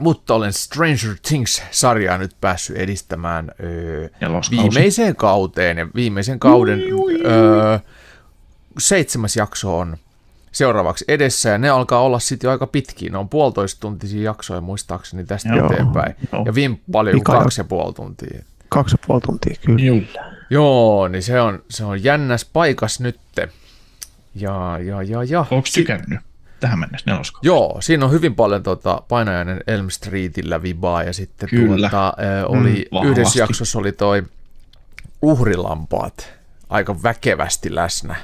mutta 0.00 0.34
olen 0.34 0.52
Stranger 0.52 1.16
Things-sarjaa 1.28 2.18
nyt 2.18 2.36
päässyt 2.40 2.76
edistämään 2.76 3.50
öö, 3.62 4.08
viimeiseen 4.50 5.16
kauteen. 5.16 5.78
Ja 5.78 5.86
viimeisen 5.94 6.38
kauden 6.38 6.80
öö, 7.24 7.78
seitsemäs 8.78 9.36
jakso 9.36 9.78
on 9.78 9.96
seuraavaksi 10.52 11.04
edessä, 11.08 11.48
ja 11.48 11.58
ne 11.58 11.68
alkaa 11.70 12.00
olla 12.00 12.18
sitten 12.18 12.48
jo 12.48 12.52
aika 12.52 12.66
pitkiä. 12.66 13.10
Ne 13.10 13.18
on 13.18 13.28
puolitoista 13.28 13.80
tuntisia 13.80 14.22
jaksoja 14.22 14.60
muistaakseni 14.60 15.24
tästä 15.24 15.48
Joo, 15.48 15.72
eteenpäin. 15.72 16.14
joo. 16.32 16.42
Ja 16.46 16.54
vimppa 16.54 16.98
oli 16.98 17.20
kaksi 17.20 17.60
ja 17.60 17.64
puoli 17.64 17.92
tuntia. 17.92 18.44
Kaksi 18.74 18.94
ja 18.94 19.04
puoli 19.06 19.20
tuntia, 19.20 19.54
kyllä. 19.66 19.84
Juu. 19.84 20.02
Joo, 20.50 21.08
niin 21.08 21.22
se 21.22 21.40
on, 21.40 21.62
se 21.70 21.84
on 21.84 22.04
jännäs 22.04 22.44
paikas 22.52 23.00
nytte. 23.00 23.48
Ja, 24.34 24.78
ja, 24.78 25.02
ja, 25.02 25.24
ja. 25.24 25.40
Onko 25.50 25.68
tykännyt 25.74 26.20
tähän 26.60 26.78
mennessä 26.78 27.10
neloskausi? 27.10 27.46
Joo, 27.46 27.76
siinä 27.80 28.04
on 28.04 28.10
hyvin 28.10 28.34
paljon 28.34 28.62
tota, 28.62 29.02
painajainen 29.08 29.60
Elm 29.66 29.90
Streetillä 29.90 30.62
vibaa 30.62 31.02
ja 31.02 31.12
sitten 31.12 31.48
Kyllä. 31.48 31.90
tuota, 31.90 32.12
ö, 32.42 32.46
oli, 32.46 32.86
Mm, 33.02 33.08
yhdessä 33.10 33.38
jaksossa 33.38 33.78
oli 33.78 33.92
toi 33.92 34.22
uhrilampaat 35.22 36.32
aika 36.68 37.02
väkevästi 37.02 37.74
läsnä. 37.74 38.16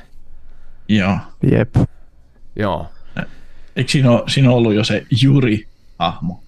Joo. 0.88 1.16
Jep. 1.50 1.74
Joo, 2.56 2.86
Eikö 3.76 3.90
siinä 3.90 4.10
ole, 4.10 4.22
siinä 4.28 4.48
on 4.50 4.54
ollut 4.56 4.74
jo 4.74 4.84
se 4.84 5.06
Juri-hahmo? 5.22 6.42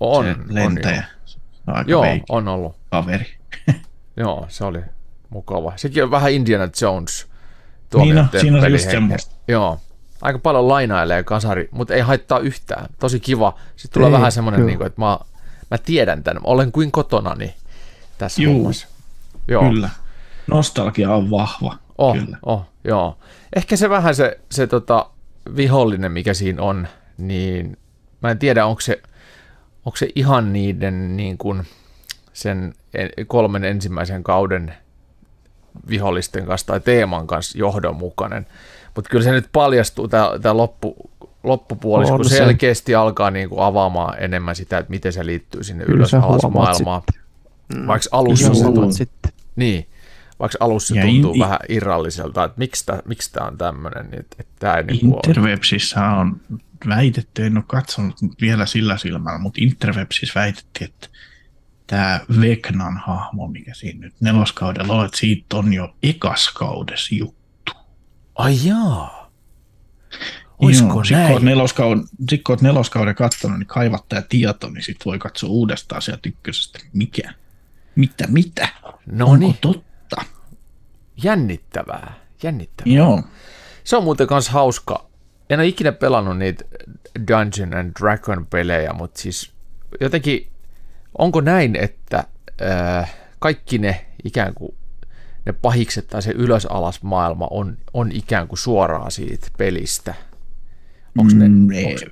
on, 0.00 0.24
se 0.24 0.30
on 0.30 0.44
lentäjä. 0.48 0.94
joo. 0.96 1.41
On 1.66 1.76
aika 1.76 1.90
Joo, 1.90 2.02
veikki 2.02 2.26
on 2.28 2.48
ollut. 2.48 2.76
kaveri. 2.90 3.26
Joo, 4.16 4.46
se 4.48 4.64
oli 4.64 4.80
mukava. 5.30 5.72
Sekin 5.76 6.04
on 6.04 6.10
vähän 6.10 6.32
Indiana 6.32 6.68
Jones. 6.80 7.26
Niin 7.94 8.18
on, 8.18 8.28
siinä 8.40 8.58
on 8.58 8.72
just 8.72 8.90
semmoista. 8.90 9.34
Joo, 9.48 9.80
aika 10.22 10.38
paljon 10.38 10.68
lainailee 10.68 11.22
kasari, 11.22 11.68
mutta 11.70 11.94
ei 11.94 12.00
haittaa 12.00 12.38
yhtään. 12.38 12.86
Tosi 13.00 13.20
kiva. 13.20 13.58
Sitten 13.76 13.94
tulee 14.00 14.08
Ei, 14.08 14.12
vähän 14.12 14.32
semmoinen, 14.32 14.66
niin 14.66 14.78
kuin, 14.78 14.86
että 14.86 15.00
mä, 15.00 15.18
mä 15.70 15.78
tiedän 15.78 16.22
tämän. 16.22 16.42
Olen 16.44 16.72
kuin 16.72 16.92
kotonani 16.92 17.54
tässä 18.18 18.42
Juu. 18.42 18.54
hommassa. 18.54 18.88
Joo. 19.48 19.62
Kyllä. 19.62 19.90
Nostalgia 20.46 21.14
on 21.14 21.30
vahva. 21.30 21.76
Oh, 21.98 22.16
Kyllä. 22.16 22.38
oh, 22.42 22.66
joo. 22.84 23.18
Ehkä 23.56 23.76
se 23.76 23.90
vähän 23.90 24.14
se, 24.14 24.40
se 24.50 24.66
tota, 24.66 25.10
vihollinen, 25.56 26.12
mikä 26.12 26.34
siinä 26.34 26.62
on, 26.62 26.88
niin 27.18 27.76
mä 28.22 28.30
en 28.30 28.38
tiedä, 28.38 28.66
onko 28.66 28.80
se, 28.80 29.02
onko 29.84 29.96
se 29.96 30.08
ihan 30.14 30.52
niiden 30.52 31.16
niin 31.16 31.38
kuin, 31.38 31.62
sen 32.32 32.74
en- 32.94 33.26
kolmen 33.26 33.64
ensimmäisen 33.64 34.22
kauden 34.22 34.74
vihollisten 35.88 36.46
kanssa 36.46 36.66
tai 36.66 36.80
teeman 36.80 37.26
kanssa 37.26 37.58
johdonmukainen. 37.58 38.46
Mutta 38.94 39.10
kyllä 39.10 39.24
se 39.24 39.30
nyt 39.30 39.48
paljastuu, 39.52 40.08
tämä 40.08 40.56
loppu, 40.56 41.10
loppupuolisko 41.42 42.16
kun 42.16 42.28
selkeästi 42.28 42.94
alkaa 42.94 43.30
niin 43.30 43.48
kuin 43.48 43.62
avaamaan 43.62 44.22
enemmän 44.22 44.56
sitä, 44.56 44.78
että 44.78 44.90
miten 44.90 45.12
se 45.12 45.26
liittyy 45.26 45.64
sinne 45.64 45.84
kyllä 45.84 45.96
ylös 45.96 46.14
alas 46.14 46.42
maailmaan. 46.50 47.02
Mm. 47.74 47.86
Vaikka 47.86 48.08
alussa 48.12 48.54
se 48.54 48.64
tuntuu, 48.64 48.90
niin, 49.56 49.88
vaikka 50.40 50.58
alussa 50.60 50.94
ja 50.94 51.02
tuntuu 51.06 51.32
in, 51.32 51.40
vähän 51.40 51.58
irralliselta, 51.68 52.44
että 52.44 52.58
miksi 52.58 52.86
tämä 52.86 53.02
miksi 53.04 53.32
tämä 53.32 53.46
on 53.46 53.58
tämmöinen. 53.58 54.10
Niin, 54.10 54.20
että, 54.20 54.36
että 54.40 54.52
tämä 54.58 54.74
ei 54.74 54.82
niin 54.82 55.06
Interwebsissä 55.06 56.06
on 56.08 56.40
väitetty, 56.88 57.46
en 57.46 57.56
ole 57.56 57.64
katsonut 57.68 58.16
vielä 58.40 58.66
sillä 58.66 58.96
silmällä, 58.96 59.38
mutta 59.38 59.60
Interwebsissä 59.62 60.40
väitettiin, 60.40 60.90
että 60.90 61.08
tämä 61.86 62.20
Veknan 62.40 62.96
hahmo, 62.96 63.48
mikä 63.48 63.74
siinä 63.74 64.00
nyt 64.00 64.14
neloskaudella 64.20 64.94
on, 64.94 65.06
että 65.06 65.18
siitä 65.18 65.56
on 65.56 65.72
jo 65.72 65.96
ekaskaudessa 66.02 67.14
juttu. 67.14 67.72
Ai 68.34 68.56
jaa. 68.64 69.32
Olisiko 70.58 71.02
Joo, 71.10 71.20
näin? 71.20 71.32
Kun 71.32 71.44
neloskauden, 71.44 72.04
sit 72.30 72.42
kun 72.42 72.52
olet 72.52 72.62
neloskauden 72.62 73.14
katsonut, 73.14 73.58
niin 73.58 73.66
kaivat 73.66 74.08
tämä 74.08 74.22
tieto, 74.22 74.68
niin 74.68 74.82
sitten 74.82 75.04
voi 75.04 75.18
katsoa 75.18 75.50
uudestaan 75.50 76.02
sieltä 76.02 76.28
ykkösestä. 76.28 76.78
Mikä? 76.92 77.34
Mitä, 77.96 78.26
mitä? 78.26 78.68
No 79.06 79.24
Onko 79.24 79.36
niin. 79.36 79.56
totta? 79.60 80.16
Jännittävää, 81.22 82.14
jännittävää. 82.42 82.94
Joo. 82.94 83.22
Se 83.84 83.96
on 83.96 84.04
muuten 84.04 84.26
myös 84.30 84.48
hauska. 84.48 85.11
En 85.52 85.60
ole 85.60 85.66
ikinä 85.66 85.92
pelannut 85.92 86.38
niitä 86.38 86.64
Dungeon 87.28 87.74
and 87.74 87.92
Dragon 88.00 88.46
pelejä, 88.46 88.92
mutta 88.92 89.20
siis 89.20 89.52
jotenkin, 90.00 90.46
onko 91.18 91.40
näin, 91.40 91.76
että 91.76 92.24
äh, 92.62 93.14
kaikki 93.38 93.78
ne 93.78 94.06
ikään 94.24 94.54
kuin 94.54 94.74
ne 95.46 95.52
pahikset 95.52 96.08
tai 96.08 96.22
se 96.22 96.30
ylös-alas 96.30 97.02
maailma 97.02 97.48
on, 97.50 97.78
on 97.94 98.12
ikään 98.12 98.48
kuin 98.48 98.58
suoraan 98.58 99.10
siitä 99.10 99.46
pelistä? 99.58 100.14
Onko 101.18 101.32
ne, 101.34 101.48
mm, 101.48 101.70
ei. 101.70 101.86
Onks... 101.86 102.02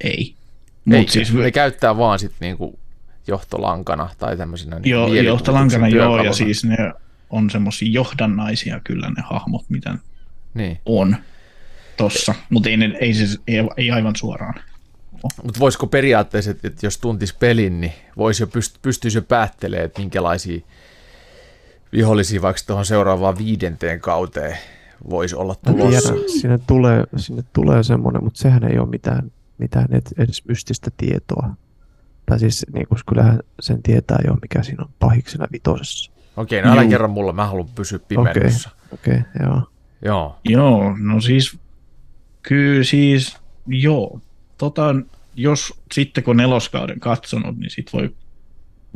ei. 0.00 0.34
Mut 0.84 0.96
ei, 0.96 1.08
siis... 1.08 1.34
Ne 1.34 1.50
käyttää 1.50 1.96
vaan 1.96 2.18
sitten 2.18 2.38
niinku 2.40 2.78
johtolankana 3.26 4.10
tai 4.18 4.36
tämmöisenä 4.36 4.78
niin 4.78 4.90
joo, 4.90 5.14
johtolankana 5.14 5.88
joo, 5.88 6.22
ja 6.24 6.32
siis 6.32 6.64
ne 6.64 6.76
on 7.30 7.50
semmoisia 7.50 7.88
johdannaisia 7.92 8.80
kyllä 8.84 9.10
ne 9.16 9.22
hahmot, 9.30 9.64
mitä 9.68 9.98
niin. 10.54 10.80
on 10.86 11.16
tossa, 11.96 12.34
mutta 12.50 12.68
ei, 12.68 12.76
ei, 13.00 13.14
siis, 13.14 13.40
ei, 13.46 13.56
ei 13.76 13.90
aivan 13.90 14.16
suoraan. 14.16 14.54
Mutta 15.42 15.60
voisiko 15.60 15.86
periaatteessa, 15.86 16.50
että 16.50 16.86
jos 16.86 16.98
tuntisi 16.98 17.36
pelin, 17.38 17.80
niin 17.80 17.92
voisi 18.16 18.42
jo 18.42 18.46
pyst- 18.46 18.78
pystyisi 18.82 19.18
jo 19.18 19.22
päättelemään, 19.22 19.84
että 19.84 20.00
minkälaisia 20.00 20.60
vihollisia 21.92 22.42
vaikka 22.42 22.62
tuohon 22.66 22.86
seuraavaan 22.86 23.38
viidenteen 23.38 24.00
kauteen 24.00 24.58
voisi 25.10 25.36
olla 25.36 25.54
tulossa. 25.54 26.12
Tiedän, 26.12 26.28
sinne 26.28 26.58
tulee, 26.66 27.04
sinne 27.16 27.42
tulee 27.52 27.82
semmoinen, 27.82 28.24
mutta 28.24 28.38
sehän 28.38 28.64
ei 28.64 28.78
ole 28.78 28.88
mitään, 28.88 29.32
mitään 29.58 29.88
edes 30.18 30.44
mystistä 30.48 30.90
tietoa. 30.96 31.54
Tai 32.26 32.38
siis 32.38 32.66
niin 32.74 32.88
kuin, 32.88 32.98
kyllähän 33.08 33.40
sen 33.60 33.82
tietää 33.82 34.18
jo, 34.26 34.34
mikä 34.42 34.62
siinä 34.62 34.84
on 34.84 34.90
pahiksena 34.98 35.46
vitosessa. 35.52 36.12
Okei, 36.36 36.62
no 36.62 36.72
älä 36.72 36.84
kerro 36.84 37.08
mulle, 37.08 37.32
mä 37.32 37.46
haluan 37.46 37.68
pysyä 37.74 37.98
pimennossa. 37.98 38.70
Okei, 38.92 39.14
okay, 39.14 39.24
okay, 39.34 39.46
joo. 39.46 39.62
Joo. 40.04 40.38
Joo, 40.44 40.96
no 40.98 41.20
siis, 41.20 41.58
kyllä 42.42 42.84
siis, 42.84 43.36
joo. 43.66 44.20
Tota, 44.58 44.94
jos 45.36 45.80
sitten 45.92 46.24
kun 46.24 46.36
neloskauden 46.36 47.00
katsonut, 47.00 47.58
niin 47.58 47.70
sit 47.70 47.92
voi 47.92 48.14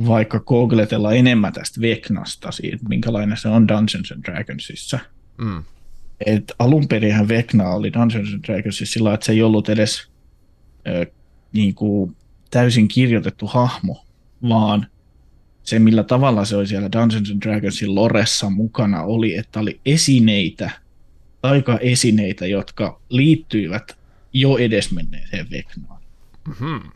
vaikka 0.07 0.39
googletella 0.39 1.13
enemmän 1.13 1.53
tästä 1.53 1.81
Veknasta, 1.81 2.51
siitä, 2.51 2.77
minkälainen 2.89 3.37
se 3.37 3.47
on 3.47 3.67
Dungeons 3.67 4.11
and 4.11 4.23
Dragonsissa. 4.23 4.99
Mm. 5.37 5.63
Et 6.25 6.51
alun 6.59 6.87
perinhän 6.87 7.27
Vekna 7.27 7.69
oli 7.69 7.93
Dungeons 7.93 8.33
and 8.33 8.43
Dragonsissa 8.47 8.93
sillä 8.93 9.13
että 9.13 9.25
se 9.25 9.31
ei 9.31 9.43
ollut 9.43 9.69
edes 9.69 10.07
ö, 10.87 11.05
niin 11.53 11.75
kuin 11.75 12.15
täysin 12.51 12.87
kirjoitettu 12.87 13.47
hahmo, 13.47 14.05
vaan 14.49 14.87
se, 15.63 15.79
millä 15.79 16.03
tavalla 16.03 16.45
se 16.45 16.55
oli 16.55 16.67
siellä 16.67 16.91
Dungeons 16.91 17.31
and 17.31 17.41
Dragonsin 17.41 17.95
loressa 17.95 18.49
mukana, 18.49 19.03
oli, 19.03 19.35
että 19.37 19.59
oli 19.59 19.79
esineitä, 19.85 20.71
taika-esineitä, 21.41 22.45
jotka 22.47 23.01
liittyivät 23.09 23.97
jo 24.33 24.57
edesmenneeseen 24.57 25.49
Veknaan. 25.51 26.01
Mm-hmm. 26.47 26.91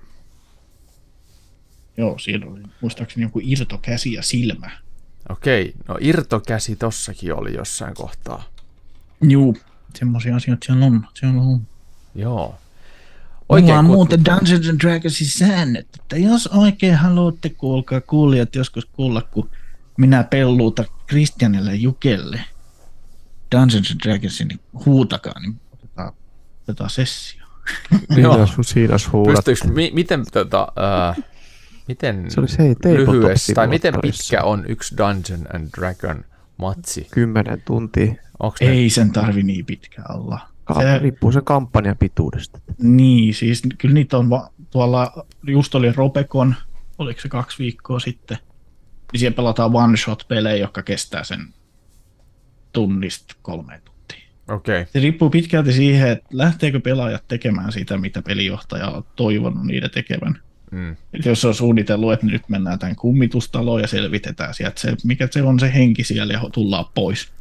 Joo, 1.97 2.17
siinä 2.17 2.45
oli 2.47 2.61
muistaakseni 2.81 3.25
joku 3.25 3.41
irtokäsi 3.43 4.13
ja 4.13 4.23
silmä. 4.23 4.71
Okei, 5.29 5.73
no 5.87 5.97
irtokäsi 6.01 6.75
tossakin 6.75 7.33
oli 7.33 7.53
jossain 7.53 7.93
kohtaa. 7.93 8.43
Juu, 9.21 9.57
semmoisia 9.95 10.35
asioita 10.35 10.65
siellä 10.65 10.85
on. 10.85 11.07
Siellä 11.13 11.41
on. 11.41 11.61
Joo. 12.15 12.55
Oikein 13.49 13.65
Mulla 13.67 13.79
on 13.79 13.85
muuten 13.85 14.25
Dungeons 14.25 14.69
and 14.69 14.79
Dragonsin 14.79 15.27
säännöt, 15.27 15.87
että 15.99 16.17
jos 16.17 16.47
oikein 16.47 16.95
haluatte 16.95 17.49
kuulkaa 17.49 18.01
kuulijat 18.01 18.55
joskus 18.55 18.85
kuulla, 18.85 19.21
kun 19.21 19.49
minä 19.97 20.23
pelluuta 20.23 20.85
Kristianille 21.07 21.75
Jukelle 21.75 22.41
Dungeons 23.51 23.91
and 23.91 23.99
Dragonsin, 24.03 24.47
niin 24.47 24.59
huutakaa, 24.85 25.39
niin 25.39 25.59
otetaan, 25.73 26.13
otetaan 26.63 26.89
sessio. 26.89 27.45
Joo. 28.21 28.47
Siinä 28.61 28.95
huudat. 29.13 29.45
mi- 29.73 29.91
miten, 29.93 30.25
tota, 30.31 30.67
uh, 31.17 31.23
miten 31.87 32.31
se 32.31 32.39
olisi, 32.39 32.57
hei, 32.59 32.75
lyhyesti, 32.83 33.53
tai 33.53 33.67
miten 33.67 33.93
pitkä 34.01 34.43
on 34.43 34.65
yksi 34.67 34.97
Dungeon 34.97 35.55
and 35.55 35.69
Dragon 35.77 36.25
matsi? 36.57 37.07
Kymmenen 37.11 37.61
tuntia. 37.65 38.13
Onks 38.39 38.61
Ei 38.61 38.83
ne... 38.83 38.89
sen 38.89 39.11
tarvi 39.11 39.43
niin 39.43 39.65
pitkä 39.65 40.03
olla. 40.09 40.39
Se 40.79 40.99
riippuu 40.99 41.31
sen 41.31 41.43
kampanjan 41.43 41.97
pituudesta. 41.97 42.59
Niin, 42.77 43.33
siis 43.33 43.61
kyllä 43.77 43.93
niitä 43.93 44.17
on 44.17 44.29
va- 44.29 44.49
tuolla, 44.69 45.25
just 45.43 45.75
oli 45.75 45.91
Robekon, 45.91 46.55
oliko 46.97 47.21
se 47.21 47.29
kaksi 47.29 47.59
viikkoa 47.59 47.99
sitten, 47.99 48.37
niin 49.11 49.19
siellä 49.19 49.35
pelataan 49.35 49.75
one-shot-pelejä, 49.75 50.55
jotka 50.55 50.83
kestää 50.83 51.23
sen 51.23 51.53
tunnista 52.73 53.35
kolme 53.41 53.81
tuntia. 53.85 54.27
Okay. 54.49 54.85
Se 54.93 54.99
riippuu 54.99 55.29
pitkälti 55.29 55.73
siihen, 55.73 56.09
että 56.09 56.27
lähteekö 56.31 56.79
pelaajat 56.79 57.23
tekemään 57.27 57.71
sitä, 57.71 57.97
mitä 57.97 58.21
pelijohtaja 58.21 58.87
on 58.87 59.03
toivonut 59.15 59.65
niiden 59.65 59.91
tekevän. 59.91 60.37
Mm. 60.71 60.91
Et 60.91 61.25
jos 61.25 61.45
on 61.45 61.55
suunnitellut, 61.55 62.13
että 62.13 62.25
nyt 62.25 62.49
mennään 62.49 62.79
tämän 62.79 62.95
kummitustaloon 62.95 63.81
ja 63.81 63.87
selvitetään 63.87 64.53
sieltä 64.53 64.81
se, 64.81 64.95
mikä 65.03 65.27
se 65.31 65.43
on 65.43 65.59
se 65.59 65.73
henki 65.73 66.03
siellä 66.03 66.33
ja 66.33 66.41
tullaan 66.51 66.85
pois, 66.95 67.31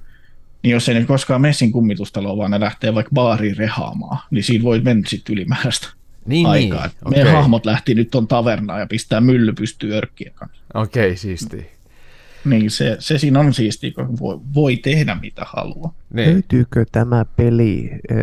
niin 0.63 0.73
jos 0.73 0.89
ei 0.89 0.95
ne 0.95 1.05
koskaan 1.05 1.41
messin 1.41 1.73
kummitustaloa, 1.73 2.37
vaan 2.37 2.51
ne 2.51 2.61
lähtee 2.61 2.95
vaikka 2.95 3.11
baariin 3.15 3.57
rehaamaan, 3.57 4.19
niin 4.31 4.45
siinä 4.45 4.65
voi 4.65 4.81
mennä 4.81 5.09
sitten 5.09 5.33
ylimääräistä 5.33 5.89
niin, 6.27 6.47
aikaa. 6.47 6.87
Niin. 6.87 6.97
Okay. 7.05 7.19
Meidän 7.19 7.33
hahmot 7.33 7.67
lähti 7.67 7.95
nyt 7.95 8.15
on 8.15 8.29
tavernaan 8.29 8.81
ja 8.81 8.87
pistää 8.87 9.21
mylly 9.21 9.53
pystyy 9.53 9.95
örkkien 9.95 10.33
kanssa. 10.35 10.63
Okei, 10.75 11.07
okay, 11.07 11.17
siisti. 11.17 11.80
Niin, 12.45 12.71
se, 12.71 12.97
se 12.99 13.19
siinä 13.19 13.41
on 13.41 13.55
siisti, 13.55 13.93
kun 13.93 14.19
voi, 14.19 14.41
voi 14.55 14.77
tehdä 14.77 15.15
mitä 15.15 15.43
haluaa. 15.47 15.95
Niin. 16.15 16.33
Löytyykö 16.33 16.85
tämä 16.93 17.25
peli 17.25 17.91
äh, 17.93 18.19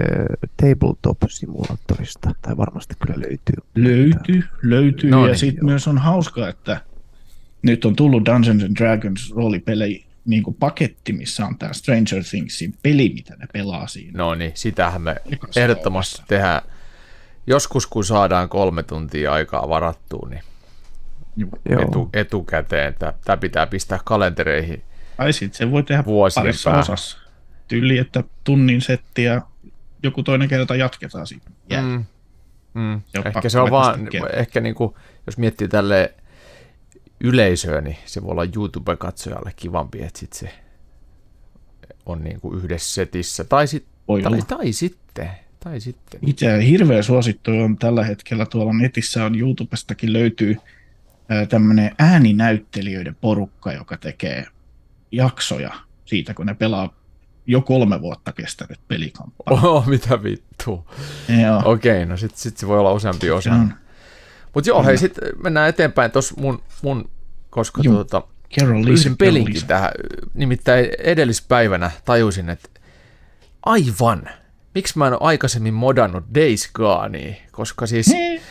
Tabletop-simulaattorista? 0.58 2.32
Tai 2.42 2.58
varmasti 2.58 2.96
kyllä 3.00 3.22
löytyy. 3.22 3.56
Löytyy, 3.76 4.44
löytyy. 4.64 5.10
No, 5.10 5.22
ja 5.22 5.28
niin, 5.28 5.38
sitten 5.38 5.66
myös 5.66 5.88
on 5.88 5.98
hauska, 5.98 6.50
että 6.50 6.82
nyt 7.62 7.86
on 7.86 7.96
tullut 7.96 8.26
Dungeons 8.26 8.64
and 8.64 8.76
Dragons 8.76 9.34
roolipelejä 9.36 10.06
niin 10.26 10.44
kuin 10.44 10.56
paketti, 10.60 11.14
missä 11.14 11.46
on 11.46 11.58
tämä 11.58 11.74
Stranger 11.74 12.24
Thingsin 12.30 12.74
peli, 12.84 13.12
mitä 13.16 13.36
ne 13.36 13.46
pelaa 13.54 13.88
siinä. 13.88 14.18
No 14.18 14.36
niin, 14.36 14.52
sitähän 14.56 15.02
me 15.02 15.16
ehdottomasti 15.56 16.22
tehdään. 16.28 16.62
Joskus 17.48 17.88
kun 17.88 18.06
saadaan 18.06 18.50
kolme 18.50 18.84
tuntia 18.84 19.34
aikaa 19.34 19.70
varattua, 19.70 20.28
niin. 20.30 20.44
Etu, 21.66 22.10
etukäteen. 22.14 22.96
Tämä 23.26 23.38
pitää 23.38 23.68
pistää 23.68 24.00
kalentereihin. 24.06 24.84
Ai 25.18 25.34
sitten 25.34 25.58
se 25.58 25.72
voi 25.72 25.84
tehdä 25.84 26.04
parissa 26.36 26.70
päähän. 26.70 26.82
osassa. 26.82 27.18
Tyyli, 27.68 27.98
että 27.98 28.24
tunnin 28.44 28.82
setti 28.82 29.24
ja 29.24 29.42
joku 30.04 30.24
toinen 30.24 30.50
kerta 30.50 30.76
jatketaan 30.76 31.28
siitä. 31.28 31.50
Yeah. 31.72 31.86
Mm. 31.86 32.06
Mm. 32.74 33.02
Ehkä 33.26 33.50
se 33.50 33.60
on 33.60 33.72
vaan, 33.72 34.08
ehkä 34.34 34.62
niin 34.62 34.76
kuin, 34.76 34.94
jos 35.26 35.38
miettii 35.38 35.68
tälle 35.68 36.14
yleisöä, 37.20 37.82
niin 37.82 37.98
se 38.06 38.24
voi 38.24 38.32
olla 38.32 38.48
YouTube-katsojalle 38.56 39.54
kivampi, 39.56 40.04
että 40.04 40.20
sit 40.20 40.34
se 40.34 40.54
on 42.06 42.24
niin 42.24 42.42
kuin 42.42 42.58
yhdessä 42.58 42.94
setissä. 42.94 43.44
Tai, 43.44 43.68
sit, 43.68 43.86
tai, 44.24 44.42
tai 44.48 44.72
sitten. 44.72 45.30
Tai 45.60 45.80
sitten. 45.80 46.20
Itse 46.28 46.66
hirveä 46.66 47.02
suosittu 47.02 47.52
on 47.52 47.78
tällä 47.78 48.04
hetkellä 48.04 48.46
tuolla 48.46 48.74
netissä 48.74 49.26
on 49.26 49.40
YouTubestakin 49.40 50.14
löytyy 50.14 50.58
tämmöinen 51.50 51.92
ääninäyttelijöiden 52.00 53.16
porukka, 53.16 53.74
joka 53.74 53.98
tekee 53.98 54.46
jaksoja 55.12 55.74
siitä, 56.06 56.34
kun 56.34 56.46
ne 56.46 56.54
pelaa 56.54 56.94
jo 57.48 57.62
kolme 57.62 58.02
vuotta 58.02 58.32
kestänyt 58.32 58.80
pelikamppailu. 58.88 59.58
Oho, 59.58 59.84
mitä 59.88 60.24
vittu. 60.24 60.88
Okei, 61.66 61.92
okay, 61.92 62.06
no 62.06 62.18
sitten 62.18 62.40
sit 62.40 62.58
se 62.58 62.68
voi 62.68 62.80
olla 62.80 62.94
useampi 62.94 63.32
osa. 63.32 63.52
Mutta 64.54 64.70
joo, 64.70 64.84
hei, 64.84 64.98
sitten 64.98 65.30
mennään 65.44 65.70
eteenpäin 65.70 66.12
tuossa 66.12 66.36
mun, 66.38 66.64
mun 66.82 67.10
koska 67.50 67.84
tuota, 67.84 68.22
Kerro 68.50 68.78
pelinkin 69.18 69.54
lisää. 69.54 69.68
tähän. 69.68 69.92
Nimittäin 70.34 70.88
edellispäivänä 71.00 71.92
tajusin, 72.06 72.50
että 72.50 72.70
aivan, 73.66 74.30
miksi 74.76 74.98
mä 74.98 75.08
en 75.08 75.14
ole 75.14 75.22
aikaisemmin 75.22 75.74
modannut 75.74 76.24
Days 76.36 76.72
Gonea, 76.74 77.36
koska 77.52 77.88
siis 77.88 78.08
Niin. 78.08 78.42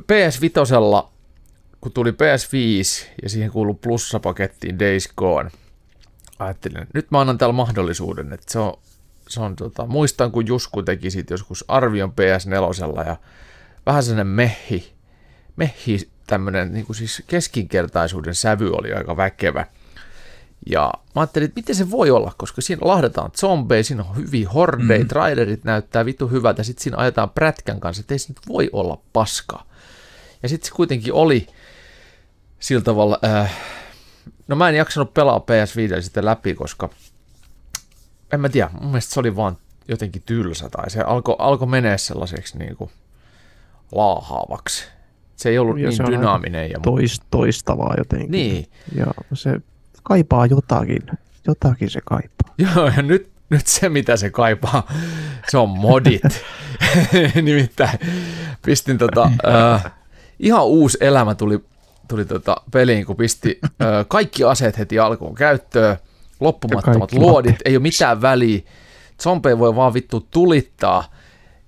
PS5, 0.00 0.90
kun 1.80 1.92
tuli 1.92 2.10
PS5 2.10 3.06
ja 3.22 3.28
siihen 3.28 3.50
kuului 3.50 3.74
plussapakettiin 3.74 4.78
Days 4.78 5.08
Gone, 5.16 5.50
ajattelin, 6.38 6.78
että 6.78 6.98
nyt 6.98 7.10
mä 7.10 7.20
annan 7.20 7.38
täällä 7.38 7.52
mahdollisuuden, 7.52 8.32
että 8.32 8.52
se 8.52 8.58
on, 8.58 8.74
se 9.28 9.40
on 9.40 9.56
tota, 9.56 9.86
muistan 9.86 10.30
kun 10.32 10.46
Jusku 10.46 10.82
teki 10.82 11.10
siitä 11.10 11.34
joskus 11.34 11.64
arvion 11.68 12.10
PS4 12.10 13.06
ja 13.06 13.16
vähän 13.86 14.02
sellainen 14.02 14.26
mehi, 14.26 14.92
mehi 15.56 16.10
tämmöinen 16.26 16.72
niin 16.72 16.86
kuin 16.86 16.96
siis 16.96 17.22
keskinkertaisuuden 17.26 18.34
sävy 18.34 18.72
oli 18.72 18.92
aika 18.92 19.16
väkevä. 19.16 19.66
Ja 20.66 20.92
mä 21.14 21.20
ajattelin, 21.20 21.44
että 21.44 21.58
miten 21.58 21.74
se 21.74 21.90
voi 21.90 22.10
olla, 22.10 22.32
koska 22.36 22.62
siinä 22.62 22.80
lahdetaan 22.84 23.30
zombeja, 23.30 23.84
siinä 23.84 24.04
on 24.04 24.16
hyviä 24.16 24.48
hordeja, 24.48 25.00
mm. 25.00 25.08
trailerit 25.08 25.64
näyttää 25.64 26.04
vitu 26.04 26.28
hyvältä, 26.28 26.62
sitten 26.62 26.82
siinä 26.82 26.96
ajetaan 26.96 27.30
prätkän 27.30 27.80
kanssa, 27.80 28.00
että 28.00 28.14
ei 28.14 28.18
se 28.18 28.28
nyt 28.28 28.48
voi 28.48 28.70
olla 28.72 29.00
paskaa. 29.12 29.66
Ja 30.42 30.48
sitten 30.48 30.68
se 30.68 30.74
kuitenkin 30.74 31.12
oli 31.12 31.46
sillä 32.60 32.82
tavalla, 32.82 33.18
äh, 33.24 33.52
no 34.48 34.56
mä 34.56 34.68
en 34.68 34.74
jaksanut 34.74 35.14
pelaa 35.14 35.38
PS5 35.38 36.02
sitten 36.02 36.24
läpi, 36.24 36.54
koska 36.54 36.88
en 38.32 38.40
mä 38.40 38.48
tiedä, 38.48 38.70
mun 38.80 38.90
mielestä 38.90 39.14
se 39.14 39.20
oli 39.20 39.36
vaan 39.36 39.56
jotenkin 39.88 40.22
tylsä, 40.26 40.68
tai 40.68 40.90
se 40.90 41.00
alkoi 41.00 41.36
alko 41.38 41.66
menee 41.66 41.98
sellaiseksi 41.98 42.58
niin 42.58 42.76
kuin 42.76 42.90
laahaavaksi. 43.92 44.84
Se 45.36 45.48
ei 45.48 45.58
ollut 45.58 45.78
Ja 45.78 45.88
niin 45.90 46.06
dynaaminen. 46.06 46.70
Ja 46.70 46.80
Tois, 46.80 47.20
toistavaa 47.30 47.94
jotenkin. 47.98 48.30
Niin, 48.30 48.66
Ja 48.94 49.06
se 49.32 49.60
kaipaa 50.02 50.46
jotakin. 50.46 51.02
Jotakin 51.46 51.90
se 51.90 52.00
kaipaa. 52.04 52.54
Joo, 52.74 52.86
ja 52.96 53.02
nyt, 53.02 53.30
nyt 53.50 53.66
se, 53.66 53.88
mitä 53.88 54.16
se 54.16 54.30
kaipaa, 54.30 54.92
se 55.48 55.58
on 55.58 55.68
modit. 55.68 56.22
Nimittäin 57.42 57.98
pistin 58.62 58.98
tota, 58.98 59.30
äh, 59.74 59.92
ihan 60.38 60.64
uusi 60.64 60.98
elämä 61.00 61.34
tuli, 61.34 61.64
tuli 62.10 62.24
tota 62.24 62.56
peliin, 62.72 63.06
kun 63.06 63.16
pisti 63.16 63.58
äh, 63.64 63.88
kaikki 64.08 64.44
aseet 64.44 64.78
heti 64.78 64.98
alkuun 64.98 65.34
käyttöön, 65.34 65.96
loppumattomat 66.40 67.12
luodit, 67.12 67.56
ei 67.64 67.76
ole 67.76 67.82
mitään 67.82 68.22
väliä, 68.22 68.60
zombeja 69.22 69.58
voi 69.58 69.76
vaan 69.76 69.94
vittu 69.94 70.26
tulittaa, 70.30 71.04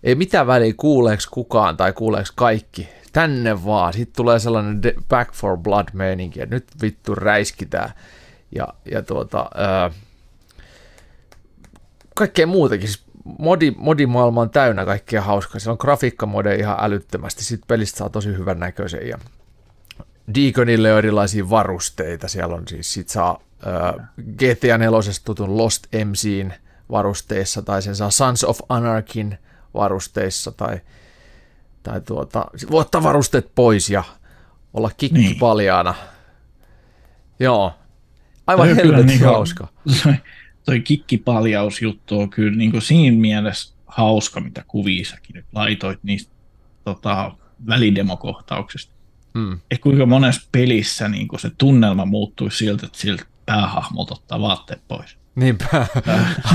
ei 0.03 0.15
mitään 0.15 0.47
väliä 0.47 0.75
kuuleeks 0.77 1.27
kukaan 1.27 1.77
tai 1.77 1.93
kuuleeks 1.93 2.31
kaikki, 2.31 2.89
tänne 3.13 3.65
vaan, 3.65 3.93
sitten 3.93 4.17
tulee 4.17 4.39
sellainen 4.39 4.83
de- 4.83 4.95
back 5.09 5.35
for 5.35 5.59
blood 5.59 5.89
meininki, 5.93 6.41
että 6.41 6.55
nyt 6.55 6.67
vittu 6.83 7.15
räiskitään. 7.15 7.91
Ja, 8.55 8.69
ja 8.91 9.03
tuota, 9.03 9.51
ää, 9.55 9.91
kaikkea 12.15 12.47
muutakin. 12.47 12.89
Siis 12.89 13.05
modi, 13.39 13.73
modimaailma 13.77 14.41
on 14.41 14.51
täynnä 14.51 14.85
kaikkea 14.85 15.21
hauskaa. 15.21 15.59
Siellä 15.59 15.73
on 15.73 15.79
grafiikkamodeja 15.81 16.59
ihan 16.59 16.77
älyttömästi. 16.81 17.45
Sitten 17.45 17.69
pelistä 17.69 17.99
saa 17.99 18.09
tosi 18.09 18.29
hyvän 18.29 18.61
näköisen. 18.61 19.09
Ja 19.09 19.19
Deaconille 20.35 20.93
on 20.93 20.99
erilaisia 20.99 21.51
varusteita. 21.51 22.29
Siellä 22.29 22.55
on 22.55 22.69
siis, 22.69 22.93
sit 22.93 23.09
saa 23.09 23.39
äh, 23.67 24.07
GTA 24.37 24.79
4 24.79 24.99
tutun 25.25 25.57
Lost 25.59 25.87
MCin 26.05 26.55
varusteissa, 26.91 27.63
tai 27.63 27.83
sen 27.83 27.97
saa 27.97 28.11
Sons 28.11 28.45
of 28.45 28.61
Anarchin 28.69 29.39
varusteissa, 29.75 30.53
tai, 30.53 30.81
tai 31.83 32.01
tuota, 32.01 32.47
voi 32.71 32.81
ottaa 32.81 33.03
varusteet 33.03 33.51
pois 33.55 33.91
ja 33.91 34.05
olla 34.75 34.91
kikki 34.97 35.19
Niin. 35.21 35.39
paljaana. 35.39 35.95
Joo, 37.41 37.73
aivan 38.47 38.67
Toi 38.69 38.77
helvetin 38.77 39.07
niinku- 39.07 39.25
hauska. 39.27 39.69
Toi, 40.03 40.15
toi 40.65 40.81
kikkipaljausjuttu 40.81 42.21
on 42.21 42.31
kyllä 42.31 42.57
niin 42.57 42.71
kuin 42.71 42.83
siinä 42.83 43.17
mielessä 43.17 43.75
hauska, 43.87 44.41
mitä 44.41 44.65
kuviissakin 44.69 45.35
nyt 45.35 45.47
laitoit 45.53 45.99
niistä 46.03 46.33
tota, 46.85 47.33
välidemokohtauksista. 47.67 48.93
Mm. 49.35 49.59
Et 49.71 49.81
kuinka 49.81 50.07
monessa 50.07 50.49
pelissä 50.53 51.09
niin 51.09 51.29
kuin 51.29 51.41
se 51.41 51.51
tunnelma 51.59 52.05
muuttuisi 52.05 52.57
siltä, 52.57 52.87
että 52.87 52.99
siltä 52.99 53.25
päähahmot 53.47 54.11
ottaa 54.11 54.41
vaatteet 54.41 54.81
pois. 54.89 55.17
Niinpä, 55.35 55.67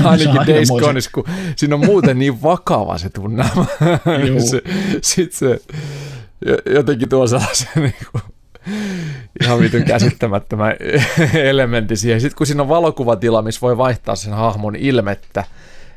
ainakin 0.04 0.54
Days 0.54 0.68
Goneissa, 0.68 1.10
kun 1.14 1.24
siinä 1.56 1.74
on 1.74 1.86
muuten 1.86 2.18
niin 2.18 2.42
vakava 2.42 2.98
se 2.98 3.08
tunnelma. 3.10 3.66
Se, 4.50 4.62
Sitten 5.02 5.38
se 5.38 5.60
jo- 6.46 6.74
jotenkin 6.74 7.08
tuo 7.08 7.26
sellaisen 7.26 7.68
niin 7.76 7.94
kuin, 8.12 8.22
ihan 9.40 9.60
vitun 9.60 9.82
käsittämättömän 9.82 10.74
elementti 11.34 11.96
siihen. 11.96 12.20
Sitten 12.20 12.36
kun 12.36 12.46
siinä 12.46 12.62
on 12.62 12.68
valokuvatila, 12.68 13.42
missä 13.42 13.60
voi 13.60 13.76
vaihtaa 13.76 14.16
sen 14.16 14.32
hahmon 14.32 14.76
ilmettä, 14.76 15.44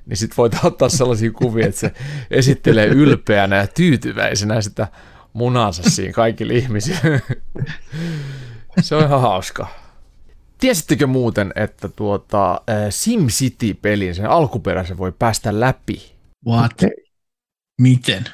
niin 0.06 0.18
sitten 0.18 0.38
voit 0.38 0.54
ottaa 0.64 0.90
sellaisia 0.90 1.32
kuvia, 1.32 1.68
että 1.68 1.80
se 1.80 1.94
esittelee 2.32 2.88
ylpeänä 2.88 3.56
ja 3.56 3.68
tyytyväisenä 3.68 4.62
sitä 4.62 4.88
munansa 5.34 5.84
siinä 5.90 6.14
kaikille 6.14 6.54
ihmisille. 6.54 7.22
Se 8.82 8.96
on 8.96 9.04
ihan 9.04 9.22
hauska. 9.22 9.68
Tiesittekö 10.60 11.08
muuten, 11.08 11.54
että 11.56 11.88
tuota, 11.88 12.52
äh, 12.52 12.78
SimCity-pelin, 12.90 14.16
sen 14.16 14.30
alkuperäisen 14.30 14.98
voi 14.98 15.12
päästä 15.12 15.60
läpi? 15.60 16.12
What? 16.48 16.72
Okei. 16.74 17.06
Miten? 17.82 18.26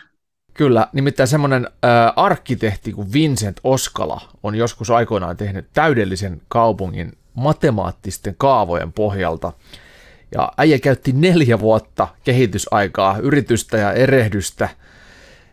Kyllä, 0.53 0.87
nimittäin 0.93 1.27
semmoinen 1.27 1.65
äh, 1.65 2.13
arkkitehti 2.15 2.93
kuin 2.93 3.13
Vincent 3.13 3.59
Oskala 3.63 4.21
on 4.43 4.55
joskus 4.55 4.89
aikoinaan 4.89 5.37
tehnyt 5.37 5.67
täydellisen 5.73 6.41
kaupungin 6.47 7.17
matemaattisten 7.33 8.35
kaavojen 8.37 8.93
pohjalta. 8.93 9.53
Ja 10.35 10.51
äijä 10.57 10.79
käytti 10.79 11.11
neljä 11.11 11.59
vuotta 11.59 12.07
kehitysaikaa, 12.23 13.17
yritystä 13.17 13.77
ja 13.77 13.93
erehdystä 13.93 14.69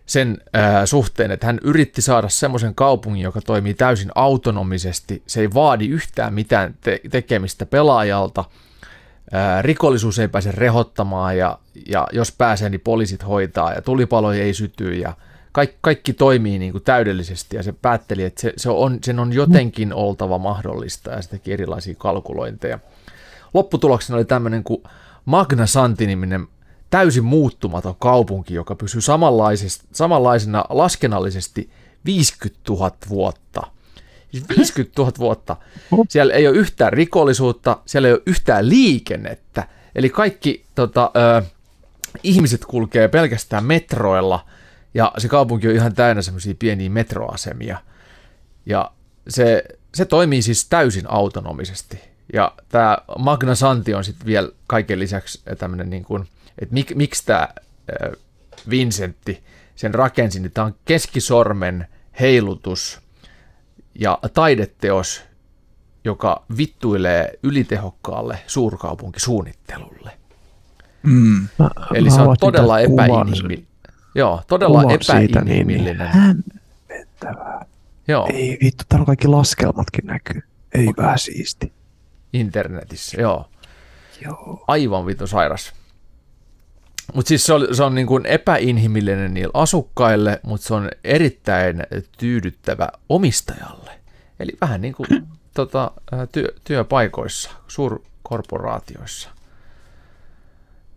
sen 0.07 0.39
äh, 0.57 0.85
suhteen, 0.85 1.31
että 1.31 1.47
hän 1.47 1.59
yritti 1.63 2.03
saada 2.03 2.29
semmoisen 2.29 2.75
kaupungin, 2.75 3.23
joka 3.23 3.41
toimii 3.41 3.75
täysin 3.75 4.11
autonomisesti. 4.15 5.23
Se 5.27 5.41
ei 5.41 5.55
vaadi 5.55 5.87
yhtään 5.87 6.35
mitään 6.35 6.75
te- 6.81 7.01
tekemistä 7.11 7.67
pelaajalta. 7.67 8.45
Ää, 9.33 9.63
rikollisuus 9.63 10.19
ei 10.19 10.29
pääse 10.29 10.53
rehottamaan 10.53 11.39
ja, 11.39 11.59
ja 11.89 12.09
jos 12.13 12.33
pääsee, 12.33 12.69
niin 12.69 12.81
poliisit 12.81 13.27
hoitaa 13.27 13.73
ja 13.73 13.83
tulipaloja 13.83 14.43
ei 14.43 14.55
syty 14.55 14.95
ja 14.95 15.15
kaikki, 15.53 15.79
kaikki 15.81 16.13
toimii 16.13 16.59
niin 16.59 16.73
kuin 16.73 16.85
täydellisesti 16.85 17.57
ja 17.57 17.63
se 17.63 17.73
päätteli, 17.73 18.25
että 18.25 18.41
se, 18.41 18.53
se 18.57 18.71
on, 18.71 18.99
sen 19.03 19.19
on 19.19 19.33
jotenkin 19.33 19.95
oltava 19.95 20.39
mahdollista 20.39 21.11
ja 21.11 21.23
se 21.23 21.31
teki 21.31 21.53
erilaisia 21.53 21.95
kalkulointeja. 21.99 22.79
Lopputuloksena 23.55 24.17
oli 24.17 24.25
tämmöinen 24.25 24.65
kuin 24.65 24.83
Magna 25.25 25.67
Santi-niminen 25.67 26.47
täysin 26.95 27.25
muuttumaton 27.25 27.97
kaupunki, 27.99 28.55
joka 28.55 28.75
pysyy 28.75 29.01
samanlaisena 29.93 30.65
laskennallisesti 30.69 31.71
50 32.05 32.61
000 32.69 32.93
vuotta. 33.09 33.63
Siis 34.31 34.49
50 34.49 35.03
000 35.03 35.13
vuotta. 35.19 35.57
Siellä 36.09 36.35
ei 36.35 36.49
ole 36.49 36.57
yhtään 36.57 36.93
rikollisuutta, 36.93 37.81
siellä 37.87 38.09
ei 38.09 38.15
ole 38.15 38.23
yhtään 38.27 38.69
liikennettä. 38.69 39.69
Eli 39.95 40.11
kaikki 40.11 40.65
tota, 40.75 41.11
ö, 41.17 41.43
ihmiset 42.23 42.65
kulkee 42.65 43.09
pelkästään 43.09 43.65
metroilla, 43.65 44.47
ja 44.95 45.13
se 45.19 45.29
kaupunki 45.29 45.69
on 45.69 45.75
ihan 45.75 45.95
täynnä 45.95 46.23
semmoisia 46.23 46.55
pieniä 46.59 46.91
metroasemia. 46.91 47.79
Ja 48.67 48.91
se, 49.29 49.65
se 49.95 50.05
toimii 50.05 50.43
siis 50.43 50.69
täysin 50.69 51.05
autonomisesti. 51.09 52.01
Ja 52.33 52.53
tämä 52.69 52.99
Magna 53.19 53.55
Santi 53.55 53.95
on 53.95 54.05
sitten 54.05 54.27
vielä 54.27 54.49
kaiken 54.67 54.99
lisäksi 54.99 55.43
tämmöinen, 55.59 55.91
niin 55.91 56.05
kuin, 56.05 56.29
että 56.59 56.75
mik, 56.75 56.95
miksi 56.95 57.27
tämä 57.27 57.49
Vincentti 58.71 59.43
sen 59.77 59.95
rakensi, 59.95 60.41
niin 60.41 60.53
tämä 60.53 60.67
on 60.67 60.75
keskisormen 60.85 61.87
heilutus 62.21 63.01
ja 63.95 64.19
taideteos, 64.35 65.23
joka 66.05 66.45
vittuilee 66.57 67.39
ylitehokkaalle 67.43 68.39
suurkaupunkisuunnittelulle. 68.47 70.11
Mm. 71.03 71.49
Mä, 71.59 71.71
Eli 71.95 72.09
mä 72.09 72.15
se 72.15 72.21
on 72.21 72.37
todella 72.41 72.81
epäinhimillinen. 72.81 73.67
Joo, 74.15 74.43
todella 74.49 74.83
niin 74.83 74.99
epäinhimillinen. 75.01 76.09
Hämmentävää. 76.09 77.67
Joo, 78.09 78.29
Ei 78.33 78.59
vittu, 78.63 78.85
täällä 78.89 79.07
kaikki 79.07 79.29
laskelmatkin 79.29 80.07
näkyy. 80.07 80.43
Ei 80.75 80.89
vähän 80.97 81.19
siisti. 81.19 81.73
internetissä, 82.33 83.21
joo. 83.21 83.49
Joo. 84.25 84.65
Aivan 84.69 85.07
vittu 85.07 85.27
sairas. 85.27 85.73
Mutta 87.15 87.29
siis 87.29 87.47
se 87.47 87.53
on, 87.53 87.67
se 87.73 87.83
on 87.85 87.95
niin 87.95 88.07
kuin 88.07 88.27
epäinhimillinen 88.27 89.35
niille 89.35 89.51
asukkaille, 89.55 90.41
mutta 90.43 90.67
se 90.67 90.75
on 90.75 90.89
erittäin 91.05 91.83
tyydyttävä 92.19 92.89
omistajalle. 93.09 93.91
Eli 94.41 94.53
vähän 94.61 94.81
niin 94.81 94.95
kuin 94.95 95.09
tota, 95.55 95.91
työ, 96.33 96.49
työpaikoissa, 96.65 97.51
suurkorporaatioissa. 97.69 99.29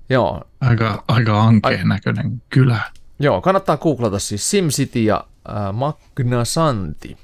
Joo, 0.10 0.44
Aika, 0.62 1.04
aika 1.08 1.44
ankeen 1.44 1.88
näköinen 1.88 2.42
kylä. 2.50 2.80
Joo, 3.20 3.42
kannattaa 3.42 3.78
googlata 3.78 4.20
siis 4.20 4.50
SimCity 4.50 5.00
ja 5.00 5.28
äh, 5.50 5.74
Magna 5.74 6.46
Santi. 6.46 7.18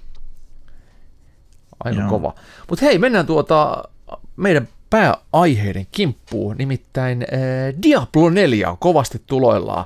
aika 1.84 2.00
Joo. 2.00 2.10
kova. 2.10 2.36
Mutta 2.70 2.86
hei, 2.86 2.98
mennään 2.98 3.26
tuota 3.26 3.84
meidän 4.36 4.68
pääaiheiden 4.94 5.88
kimppuun, 5.92 6.58
nimittäin 6.58 7.22
äh, 7.22 7.82
Diablo 7.84 8.30
4 8.30 8.70
on 8.70 8.78
kovasti 8.78 9.22
tuloillaan. 9.28 9.86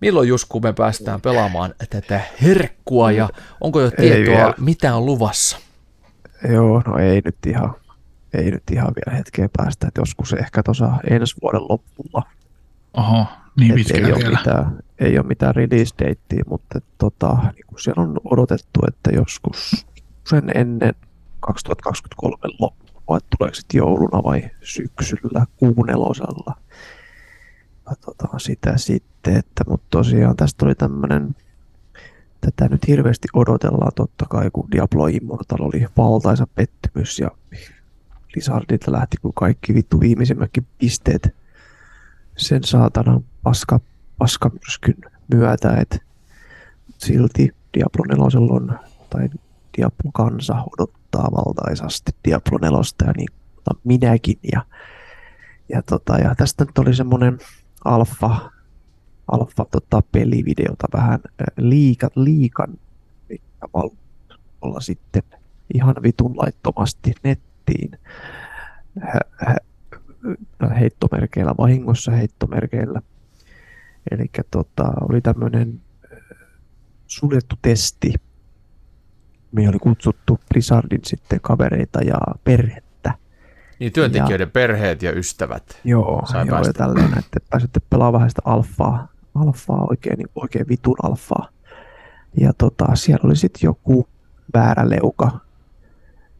Milloin 0.00 0.28
just 0.28 0.44
kun 0.48 0.62
me 0.62 0.72
päästään 0.72 1.20
pelaamaan 1.20 1.74
tätä 1.90 2.20
herkkua 2.42 3.12
ja 3.12 3.28
onko 3.60 3.80
jo 3.80 3.90
tietoa, 3.90 4.54
mitä 4.58 4.96
on 4.96 5.06
luvassa? 5.06 5.58
Joo, 6.52 6.82
no 6.86 6.98
ei 6.98 7.22
nyt 7.24 7.36
ihan, 7.46 7.74
ei 8.34 8.50
nyt 8.50 8.62
ihan 8.72 8.92
vielä 8.96 9.16
hetkeen 9.18 9.50
päästä, 9.56 9.88
että 9.88 10.00
joskus 10.00 10.32
ehkä 10.32 10.62
tuossa 10.62 10.90
ensi 11.10 11.34
vuoden 11.42 11.62
lopulla. 11.62 12.22
Oho, 12.94 13.26
niin 13.56 13.74
pitkään 13.74 14.04
ei, 14.04 14.12
ole 14.12 14.20
vielä. 14.20 14.38
mitään, 14.38 14.78
ei 14.98 15.18
ole 15.18 15.26
mitään 15.26 15.54
release 15.54 15.94
datea, 15.98 16.44
mutta 16.48 16.80
tota, 16.98 17.36
niin 17.54 17.66
kuin 17.66 17.80
siellä 17.80 18.02
on 18.02 18.20
odotettu, 18.24 18.80
että 18.88 19.10
joskus 19.10 19.86
sen 20.26 20.50
ennen 20.54 20.94
2023 21.40 22.36
loppua, 22.58 22.87
että 23.16 23.36
tuleeko 23.38 23.54
sitten 23.54 23.78
jouluna 23.78 24.22
vai 24.24 24.50
syksyllä 24.62 25.46
kuunelosella. 25.56 26.54
Katsotaan 27.84 28.40
sitä 28.40 28.76
sitten, 28.76 29.36
että, 29.36 29.64
mutta 29.68 29.86
tosiaan 29.90 30.36
tästä 30.36 30.66
oli 30.66 30.74
tämmöinen, 30.74 31.36
tätä 32.40 32.68
nyt 32.68 32.88
hirveästi 32.88 33.28
odotellaan 33.32 33.92
totta 33.94 34.26
kai, 34.30 34.50
kun 34.52 34.70
Diablo 34.72 35.06
Immortal 35.06 35.58
oli 35.60 35.86
valtaisa 35.96 36.46
pettymys 36.54 37.18
ja 37.18 37.30
Blizzardilta 38.32 38.92
lähti 38.92 39.16
kuin 39.22 39.34
kaikki 39.34 39.74
vittu 39.74 40.00
viimeisimmätkin 40.00 40.66
pisteet 40.78 41.34
sen 42.36 42.64
saatanan 42.64 43.24
paska, 43.42 43.80
paskamyrskyn 44.18 44.96
myötä, 45.34 45.76
että 45.76 45.98
silti 46.98 47.54
Diablo 47.74 48.04
4 48.08 48.54
on, 48.54 48.78
tai 49.10 49.28
Diablo 49.76 50.10
kansa 50.14 50.64
odottaa 50.78 51.28
valtaisasti 51.32 52.12
Diablo 52.24 52.58
4 52.58 52.78
ja 53.06 53.12
niin 53.16 53.28
otan 53.58 53.80
minäkin. 53.84 54.38
Ja, 54.52 54.64
ja, 55.68 55.82
tota, 55.82 56.18
ja 56.18 56.34
tästä 56.34 56.64
nyt 56.64 56.78
oli 56.78 56.94
semmoinen 56.94 57.38
alfa, 57.84 58.50
alfa 59.28 59.64
tota, 59.70 60.02
pelivideota 60.12 60.86
vähän 60.92 61.20
liika, 61.56 62.10
liikan 62.14 62.78
valmis 63.74 63.98
olla 64.60 64.80
sitten 64.80 65.22
ihan 65.74 65.94
vitun 66.02 66.36
laittomasti 66.36 67.14
nettiin 67.22 67.90
heittomerkeillä, 70.80 71.54
vahingossa 71.58 72.12
heittomerkeillä. 72.12 73.02
Eli 74.10 74.26
tota, 74.50 74.92
oli 75.00 75.20
tämmöinen 75.20 75.80
suljettu 77.06 77.56
testi. 77.62 78.14
Me 79.52 79.68
oli 79.68 79.78
kutsuttu 79.78 80.40
Blizzardin 80.48 81.00
sitten 81.04 81.40
kavereita 81.40 82.02
ja 82.02 82.18
perhettä. 82.44 83.14
Niin 83.78 83.92
työntekijöiden 83.92 84.50
perheet 84.50 85.02
ja 85.02 85.12
ystävät. 85.12 85.80
Joo, 85.84 86.26
Sai 86.26 86.46
joo 86.46 86.58
ja 86.58 86.72
tälleen, 86.72 87.18
että 87.18 87.40
pääsette 87.50 87.80
pelaamaan 87.90 88.12
vähän 88.12 88.30
sitä 88.30 88.42
alfaa, 88.44 89.08
alfaa 89.34 89.86
oikein, 89.90 90.18
niin 90.18 90.28
oikein 90.34 90.68
vitun 90.68 90.96
alfaa. 91.02 91.48
Ja 92.40 92.52
tota, 92.58 92.86
siellä 92.94 93.26
oli 93.26 93.36
sitten 93.36 93.60
joku 93.68 94.08
väärä 94.54 94.90
leuka, 94.90 95.40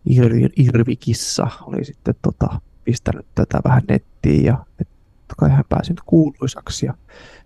Irvi, 0.07 0.49
Irvikissa 0.57 1.47
oli 1.63 1.85
sitten 1.85 2.15
tota, 2.23 2.61
pistänyt 2.85 3.27
tätä 3.35 3.61
vähän 3.65 3.83
nettiin 3.89 4.45
ja 4.45 4.65
et, 4.81 4.89
kai 5.37 5.51
hän 5.51 5.65
pääsi 5.69 5.93
nyt 5.93 6.01
kuuluisaksi. 6.07 6.87
Ja, 6.87 6.95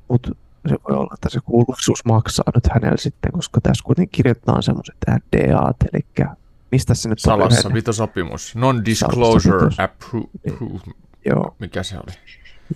mutta 0.09 0.31
se 0.69 0.77
voi 0.89 0.97
olla, 0.97 1.15
että 1.15 1.29
se 1.29 1.41
kuuluisuus 1.45 2.05
maksaa 2.05 2.45
nyt 2.55 2.69
hänelle 2.75 2.97
sitten, 2.99 3.33
koska 3.33 3.61
tässä 3.61 3.85
kuitenkin 3.85 4.17
kirjoitetaan 4.17 4.63
semmoiset 4.63 4.97
NDAt, 5.11 5.77
eli 5.93 6.29
mistä 6.73 6.95
se 6.95 7.09
nyt 7.09 7.19
on 7.19 7.23
Salassa 7.23 7.69
yhden- 7.69 7.75
vitosopimus. 7.75 8.55
Non-disclosure 8.57 9.59
Salassapito. 9.59 10.07
appro- 10.19 10.51
appro- 10.51 10.93
Joo, 11.27 11.57
Mikä 11.59 11.83
se 11.83 11.97
oli? 11.97 12.15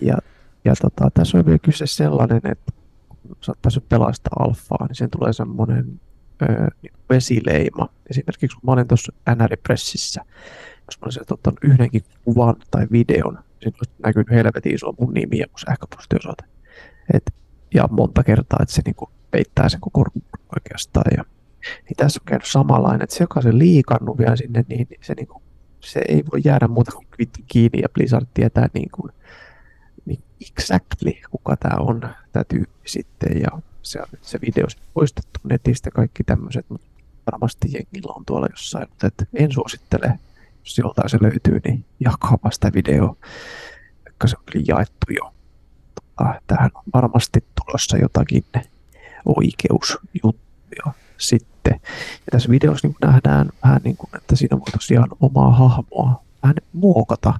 Ja, 0.01 0.17
ja 0.65 0.73
tota, 0.81 1.09
tässä 1.13 1.37
on 1.37 1.45
vielä 1.45 1.59
kyse 1.59 1.87
sellainen, 1.87 2.41
että 2.43 2.71
kun 3.27 3.37
sä 3.41 3.51
oot 3.51 3.61
päässyt 3.61 3.83
sitä 4.13 4.29
alfaa, 4.39 4.85
niin 4.87 4.95
sen 4.95 5.09
tulee 5.09 5.33
semmoinen 5.33 5.99
ö, 6.41 6.45
niin 6.81 6.93
vesileima. 7.09 7.89
Esimerkiksi 8.09 8.55
kun 8.57 8.65
mä 8.65 8.71
olin 8.71 8.87
tuossa 8.87 9.13
NR-pressissä, 9.29 10.21
jos 10.87 10.99
mä 11.01 11.05
olisin 11.05 11.23
ottanut 11.31 11.59
yhdenkin 11.63 12.03
kuvan 12.25 12.55
tai 12.71 12.87
videon, 12.91 13.33
niin 13.33 13.43
siinä 13.61 13.77
olisi 13.77 13.93
näkynyt 14.03 14.29
helvetin 14.29 14.75
iso 14.75 14.93
mun 14.99 15.13
nimi 15.13 15.37
ja 15.37 15.45
mun 15.51 15.59
sähköpostiosoite. 15.67 16.43
Et, 17.13 17.33
ja 17.73 17.87
monta 17.91 18.23
kertaa, 18.23 18.59
että 18.61 18.75
se 18.75 18.81
niinku 18.85 19.09
peittää 19.31 19.69
sen 19.69 19.79
koko 19.79 20.03
oikeastaan. 20.55 21.11
Ja, 21.17 21.23
niin 21.85 21.97
tässä 21.97 22.19
on 22.21 22.25
käynyt 22.25 22.47
samanlainen, 22.47 23.01
että 23.01 23.15
se 23.15 23.23
joka 23.23 23.41
se 23.41 23.57
liikannut 23.57 24.17
vielä 24.17 24.35
sinne, 24.35 24.65
niin 24.69 24.87
se, 25.01 25.13
niinku, 25.13 25.41
se 25.79 26.01
ei 26.07 26.23
voi 26.31 26.41
jäädä 26.43 26.67
muuta 26.67 26.91
kuin 26.91 27.29
kiinni 27.47 27.81
ja 27.81 27.89
Blizzard 27.93 28.27
tietää 28.33 28.67
niin 28.73 28.89
kuin, 28.91 29.11
niin 30.05 30.19
exactly 30.41 31.11
kuka 31.31 31.57
tämä 31.57 31.75
on, 31.79 32.01
tämä 32.31 32.43
tyyppi 32.43 32.89
sitten. 32.89 33.41
Ja 33.41 33.47
se 33.81 33.99
on 33.99 34.07
nyt 34.11 34.23
se 34.23 34.39
video 34.41 34.65
poistettu 34.93 35.39
netistä 35.43 35.91
kaikki 35.91 36.23
tämmöiset, 36.23 36.65
mutta 36.69 36.87
varmasti 37.31 37.67
jengillä 37.73 38.13
on 38.15 38.25
tuolla 38.25 38.47
jossain. 38.51 38.89
Mutta 38.89 39.07
et 39.07 39.29
en 39.33 39.51
suosittele, 39.51 40.19
jos 40.59 40.77
joltain 40.77 41.09
se 41.09 41.17
löytyy, 41.21 41.59
niin 41.65 41.85
jakaa 41.99 42.51
sitä 42.51 42.71
videoa, 42.73 43.15
vaikka 44.05 44.27
se 44.27 44.37
on 44.37 44.43
kyllä 44.51 44.65
jaettu 44.67 45.13
jo. 45.15 45.33
Tota, 46.17 46.41
tähän 46.47 46.71
on 46.75 46.83
varmasti 46.93 47.43
tulossa 47.65 47.97
jotakin 47.97 48.43
oikeusjuttuja 49.25 50.93
sitten. 51.17 51.79
Ja 52.03 52.31
tässä 52.31 52.49
videossa 52.49 52.87
niin 52.87 52.97
nähdään 53.01 53.49
vähän 53.63 53.81
niin 53.83 53.97
kuin, 53.97 54.09
että 54.15 54.35
siinä 54.35 54.57
voi 54.59 54.71
tosiaan 54.71 55.09
omaa 55.19 55.51
hahmoa 55.51 56.23
vähän 56.43 56.55
muokata, 56.73 57.33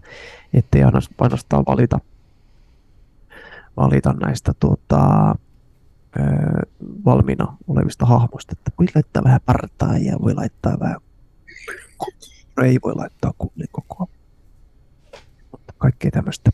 ettei 0.54 0.84
ainoas- 0.84 1.10
ainoastaan 1.20 1.64
valita, 1.68 2.00
valita 3.78 4.14
näistä 4.14 4.54
tuota, 4.60 5.36
valmiina 7.06 7.58
olevista 7.68 8.06
hahmoista, 8.06 8.54
että 8.58 8.72
voi 8.80 8.88
laittaa 8.96 9.24
vähän 9.24 9.42
partaa 9.46 9.98
ja 9.98 10.18
voi 10.22 10.36
laittaa 10.36 10.80
vähän 10.80 10.98
ei 12.64 12.80
voi 12.84 12.96
laittaa 12.96 13.34
kullikokoa. 13.38 14.08
Mutta 15.52 15.74
kaikkea 15.78 16.12
tämmöistä, 16.12 16.52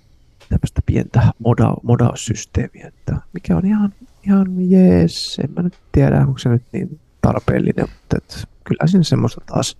tämmöistä 0.54 0.82
pientä 0.86 1.34
moda, 1.40 1.74
modaussysteemiä, 1.84 2.88
että 2.88 3.18
mikä 3.34 3.58
on 3.58 3.66
ihan, 3.66 3.94
ihan 4.24 4.70
jees. 4.70 5.40
En 5.44 5.52
mä 5.56 5.62
nyt 5.62 5.78
tiedä, 5.92 6.20
onko 6.20 6.38
se 6.38 6.50
nyt 6.50 6.64
niin 6.72 7.00
tarpeellinen, 7.22 7.86
mutta 7.90 8.18
et, 8.18 8.48
kyllä 8.64 8.88
siinä 8.88 9.04
semmoista 9.04 9.42
taas 9.46 9.78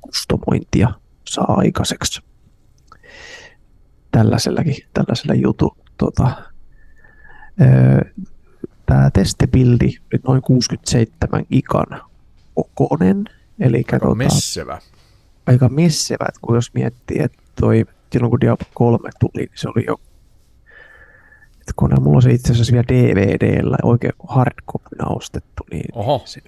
kustomointia 0.00 0.88
saa 1.24 1.54
aikaiseksi 1.58 2.22
tällaisellakin, 4.12 4.76
tällaisella 4.94 5.34
jutu. 5.34 5.76
Tota, 5.98 6.30
Tämä 8.86 9.10
testebildi 9.10 9.84
oli 9.84 10.20
noin 10.26 10.42
67 10.42 11.44
gigan 11.52 12.00
kokonen, 12.54 13.24
eli 13.60 13.76
Aika 13.76 13.98
tota, 13.98 14.14
messevä. 14.14 14.78
aika 15.46 15.68
messevät, 15.68 16.38
kun 16.42 16.54
jos 16.54 16.74
miettii, 16.74 17.22
että 17.22 17.42
toi, 17.60 17.84
silloin 18.12 18.30
kun 18.30 18.40
Diablo 18.40 18.66
3 18.74 19.10
tuli, 19.20 19.30
niin 19.36 19.50
se 19.54 19.68
oli 19.68 19.84
jo 19.86 20.00
että 21.60 21.72
kun 21.76 21.90
mulla 22.00 22.16
on 22.16 22.22
se 22.22 22.30
itse 22.30 22.52
asiassa 22.52 22.72
vielä 22.72 22.88
DVDllä 22.88 23.76
oikein 23.82 24.12
hardcopyna 24.28 25.06
ostettu, 25.08 25.62
niin 25.72 25.84
Oho, 25.94 26.22
se, 26.24 26.40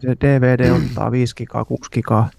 se 0.00 0.08
DVD 0.20 0.70
ottaa 0.70 1.10
5 1.10 1.34
gigaa, 1.34 1.64
6 1.64 1.90
gigaa. 1.90 2.30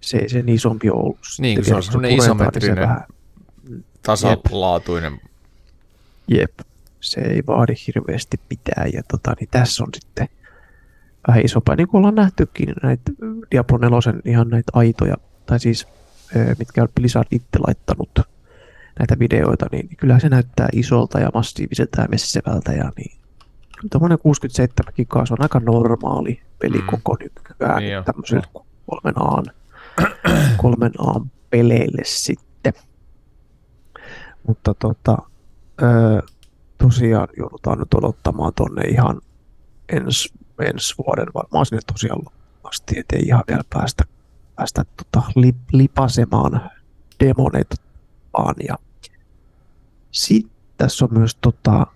Se 0.00 0.16
ei 0.18 0.28
sen 0.28 0.48
isompi 0.48 0.90
ole 0.90 1.00
ollut. 1.02 1.18
Niin, 1.38 1.64
se 1.64 1.70
on 1.74 1.76
kun 1.76 1.82
semmoinen 1.82 2.08
niin 2.08 2.22
se 2.22 2.26
isometrinen. 2.26 2.78
vähän- 2.78 3.04
tasalaatuinen. 4.02 5.20
Jep, 6.28 6.52
se 7.00 7.20
ei 7.20 7.42
vaadi 7.46 7.74
hirveästi 7.86 8.40
mitään. 8.50 8.92
Ja 8.92 9.02
tota, 9.10 9.34
niin 9.40 9.48
tässä 9.50 9.84
on 9.84 9.90
sitten 9.94 10.28
vähän 11.28 11.44
isompaa. 11.44 11.76
Niin 11.76 11.88
kuin 11.88 11.98
ollaan 11.98 12.14
nähtykin 12.14 12.74
näitä 12.82 13.12
Diablo 13.50 13.78
4 13.78 13.98
ihan 14.24 14.48
näitä 14.48 14.72
aitoja, 14.74 15.14
tai 15.46 15.60
siis 15.60 15.86
mitkä 16.58 16.82
on 16.82 16.88
Blizzard 16.94 17.28
itse 17.30 17.58
laittanut 17.66 18.10
näitä 18.98 19.18
videoita, 19.18 19.66
niin 19.72 19.88
kyllä 19.96 20.18
se 20.18 20.28
näyttää 20.28 20.68
isolta 20.72 21.20
ja 21.20 21.30
massiiviselta 21.34 22.00
ja 22.00 22.08
messevältä. 22.10 22.72
Ja 22.72 22.92
niin. 22.96 23.18
Tuommoinen 23.92 24.18
67 24.18 24.92
gigaa, 24.96 25.26
se 25.26 25.34
on 25.34 25.42
aika 25.42 25.60
normaali 25.60 26.40
pelikoko 26.58 27.14
mm. 27.14 27.24
nykyään 27.24 27.82
Niin 27.82 28.04
tämmöiselle 28.04 28.42
kolmen 28.86 29.14
aan, 29.16 29.44
kolmen 30.62 30.92
aan 30.98 31.30
peleille 31.50 32.02
sitten. 32.04 32.72
Mutta 34.46 34.74
tota, 34.74 35.18
ö, 35.82 36.22
tosiaan 36.78 37.28
joudutaan 37.36 37.78
nyt 37.78 37.94
odottamaan 37.94 38.52
tonne 38.56 38.82
ihan 38.82 39.20
ensi, 39.88 40.32
ensi 40.60 40.94
vuoden 40.98 41.26
varmaan 41.34 41.66
sinne 41.66 41.82
tosiaan 41.92 42.20
asti, 42.64 42.98
ettei 42.98 43.20
ihan 43.20 43.44
vielä 43.48 43.64
päästä, 43.70 44.04
päästä 44.56 44.84
tota, 44.96 45.26
lip, 45.36 45.56
lipasemaan 45.72 46.70
demoneita. 47.20 47.76
Ja 48.68 48.78
sitten 50.10 50.52
tässä 50.76 51.04
on 51.04 51.10
myös 51.12 51.34
tota, 51.34 51.86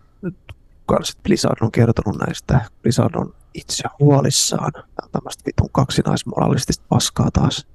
kans, 0.87 1.11
että 1.11 1.23
Blizzard 1.23 1.57
on 1.61 1.73
kertonut 1.73 2.21
näistä, 2.27 2.61
Blizzard 2.83 3.15
on 3.15 3.35
itse 3.55 3.85
huolissaan. 4.01 4.73
Tämä 4.73 4.85
on 5.03 5.11
tämmöistä 5.13 5.43
vitun 5.47 5.69
kaksinaismoralistista 5.73 6.85
paskaa 6.89 7.31
taas. 7.31 7.67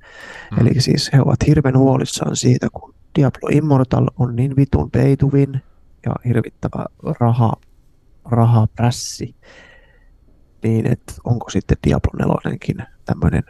Mm. 0.52 0.58
Mm. 0.58 0.68
Eli 0.68 0.82
siis 0.82 1.10
he 1.14 1.22
ovat 1.22 1.48
hirveän 1.48 1.78
huolissaan 1.78 2.36
siitä, 2.36 2.68
kun 2.74 2.94
Diablo 3.16 3.50
Immortal 3.52 4.08
on 4.20 4.36
niin 4.36 4.56
vitun 4.56 4.92
peituvin 4.92 5.62
ja 6.06 6.16
hirvittävä 6.26 6.86
raha, 7.20 7.54
rahaprässi, 8.26 9.36
niin 10.64 10.88
että 10.92 11.14
onko 11.24 11.50
sitten 11.50 11.78
Diablo 11.88 12.38
4 12.40 12.88
tämmöinen 13.06 13.44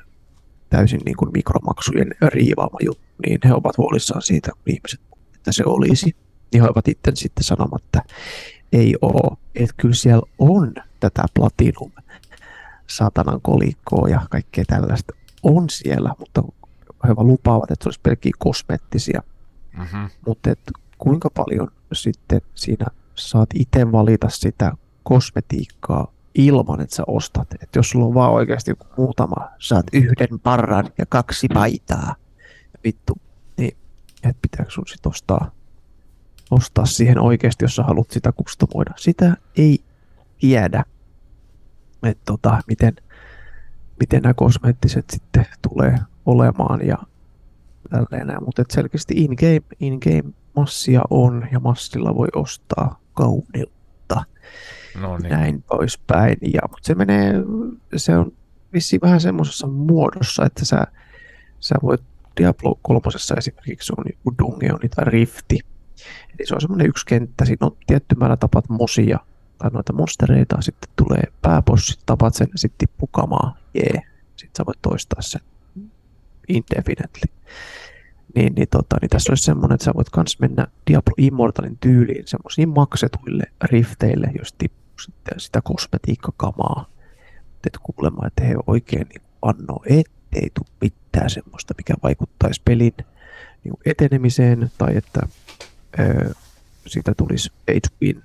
täysin 0.73 1.01
niin 1.05 1.17
kuin 1.17 1.31
mikromaksujen 1.33 2.11
riivaama 2.21 2.77
juttu, 2.85 3.03
niin 3.25 3.39
he 3.45 3.53
ovat 3.53 3.77
huolissaan 3.77 4.21
siitä, 4.21 4.51
kun 4.51 4.73
ihmiset, 4.73 4.99
että 5.35 5.51
se 5.51 5.63
olisi. 5.65 6.15
Niin 6.53 6.63
he 6.63 6.69
ovat 6.69 6.87
itse 6.87 7.11
sitten 7.15 7.43
sanomatta, 7.43 8.01
että 8.01 8.13
ei 8.73 8.95
ole, 9.01 9.37
että 9.55 9.75
kyllä 9.77 9.95
siellä 9.95 10.27
on 10.39 10.73
tätä 10.99 11.23
platinum 11.33 11.91
saatanan 12.87 13.41
kolikkoa 13.41 14.09
ja 14.09 14.21
kaikkea 14.29 14.63
tällaista 14.67 15.13
on 15.43 15.69
siellä, 15.69 16.13
mutta 16.19 16.43
he 17.07 17.15
vaan 17.15 17.27
lupaavat, 17.27 17.71
että 17.71 17.83
se 17.83 17.87
olisi 17.87 17.99
pelkkiä 18.03 18.31
kosmettisia. 18.39 19.21
Mm-hmm. 19.77 20.09
Mutta 20.27 20.49
kuinka 20.97 21.29
paljon 21.29 21.67
sitten 21.93 22.41
siinä 22.55 22.85
saat 23.15 23.49
itse 23.53 23.91
valita 23.91 24.29
sitä 24.29 24.71
kosmetiikkaa 25.03 26.12
ilman, 26.35 26.81
että 26.81 26.95
sä 26.95 27.03
ostat. 27.07 27.47
Et 27.61 27.69
jos 27.75 27.89
sulla 27.89 28.05
on 28.05 28.13
vaan 28.13 28.31
oikeasti 28.31 28.73
muutama, 28.97 29.35
saat 29.59 29.85
yhden 29.93 30.39
parran 30.43 30.89
ja 30.97 31.05
kaksi 31.05 31.47
paitaa. 31.53 32.15
Ja 32.73 32.79
vittu, 32.83 33.17
niin 33.57 33.77
et 34.23 34.37
pitääkö 34.41 34.71
sun 34.71 34.87
sit 34.87 35.05
ostaa, 35.05 35.51
ostaa 36.51 36.85
siihen 36.85 37.19
oikeasti, 37.19 37.65
jos 37.65 37.75
sä 37.75 37.83
haluat 37.83 38.11
sitä 38.11 38.31
kustomoida. 38.31 38.93
Sitä 38.97 39.37
ei 39.57 39.79
tiedä, 40.39 40.83
että 42.03 42.23
tota, 42.25 42.59
miten, 42.67 42.95
miten 43.99 44.21
nämä 44.21 44.33
kosmeettiset 44.33 45.09
sitten 45.09 45.45
tulee 45.69 45.97
olemaan 46.25 46.87
ja 46.87 46.97
tälleen 47.89 48.27
näin. 48.27 48.43
Mutta 48.45 48.63
selkeästi 48.69 49.13
in-game, 49.17 49.61
in-game 49.79 50.33
massia 50.55 51.01
on 51.09 51.47
ja 51.51 51.59
massilla 51.59 52.15
voi 52.15 52.27
ostaa 52.35 52.99
kauneutta 53.13 54.23
No 55.01 55.17
niin. 55.17 55.29
näin 55.29 55.61
poispäin. 55.61 56.37
Ja, 56.53 56.61
mutta 56.61 56.87
se 56.87 56.95
menee, 56.95 57.33
se 57.95 58.17
on 58.17 58.33
vissiin 58.73 59.01
vähän 59.01 59.21
semmoisessa 59.21 59.67
muodossa, 59.67 60.45
että 60.45 60.65
sä, 60.65 60.87
sä 61.59 61.75
voit 61.83 62.01
Diablo 62.37 62.79
3 62.81 63.01
esimerkiksi 63.37 63.93
on 63.97 64.05
joku 64.09 64.33
dungeoni 64.39 64.89
tai 64.89 65.05
rifti. 65.05 65.59
Eli 66.29 66.47
se 66.47 66.55
on 66.55 66.61
semmoinen 66.61 66.87
yksi 66.87 67.05
kenttä, 67.05 67.45
siinä 67.45 67.65
on 67.65 67.77
tietty 67.87 68.15
määrä 68.15 68.37
tapat 68.37 68.69
mosia 68.69 69.19
tai 69.57 69.69
noita 69.69 69.93
monstereita, 69.93 70.61
sitten 70.61 70.89
tulee 70.95 71.23
pääbossit, 71.41 71.99
tapat 72.05 72.33
sen 72.33 72.47
ja 72.51 72.57
sitten 72.57 72.77
tippuu 72.77 73.09
kamaa, 73.11 73.57
jee. 73.73 74.01
Sitten 74.35 74.57
sä 74.57 74.65
voit 74.65 74.81
toistaa 74.81 75.21
sen 75.21 75.41
indefinitely. 76.47 77.33
Niin, 78.35 78.53
niin, 78.55 78.67
tota, 78.71 78.95
niin 79.01 79.09
tässä 79.09 79.31
olisi 79.31 79.43
semmoinen, 79.43 79.73
että 79.75 79.85
sä 79.85 79.93
voit 79.95 80.07
myös 80.15 80.39
mennä 80.39 80.67
Diablo 80.87 81.13
Immortalin 81.17 81.77
tyyliin 81.77 82.27
semmoisiin 82.27 82.69
maksetuille 82.69 83.43
rifteille, 83.63 84.31
jos 84.39 84.53
tippuu 84.53 84.82
sitten 85.01 85.39
sitä 85.39 85.61
kosmetiikkakamaa. 85.63 86.85
Et 87.67 87.77
kuulemma, 87.83 88.27
että 88.27 88.43
he 88.43 88.55
oikein 88.67 89.07
niin 89.09 89.21
annoo, 89.41 89.83
ettei 89.85 90.49
tule 90.53 90.67
mitään 90.81 91.29
semmoista, 91.29 91.73
mikä 91.77 91.93
vaikuttaisi 92.03 92.61
pelin 92.65 92.93
niin 93.63 93.73
etenemiseen 93.85 94.71
tai 94.77 94.97
että 94.97 95.21
ö, 95.99 96.33
siitä 96.87 97.13
tulisi 97.17 97.49
to 97.65 97.89
win 98.01 98.23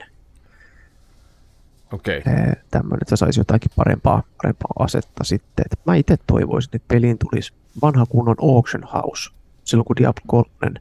Okei. 1.92 2.18
Okay. 2.18 2.34
tämmöinen, 2.70 3.02
että 3.02 3.16
saisi 3.16 3.40
jotakin 3.40 3.70
parempaa, 3.76 4.22
parempaa 4.42 4.72
asetta 4.78 5.24
sitten. 5.24 5.64
Et 5.72 5.80
mä 5.86 5.94
itse 5.94 6.16
toivoisin, 6.26 6.70
että 6.76 6.88
peliin 6.88 7.18
tulisi 7.18 7.52
vanha 7.82 8.06
kunnon 8.06 8.36
auction 8.42 8.84
house. 8.94 9.30
Silloin 9.64 9.84
kun 9.84 9.96
Diablo 9.96 10.22
3 10.26 10.80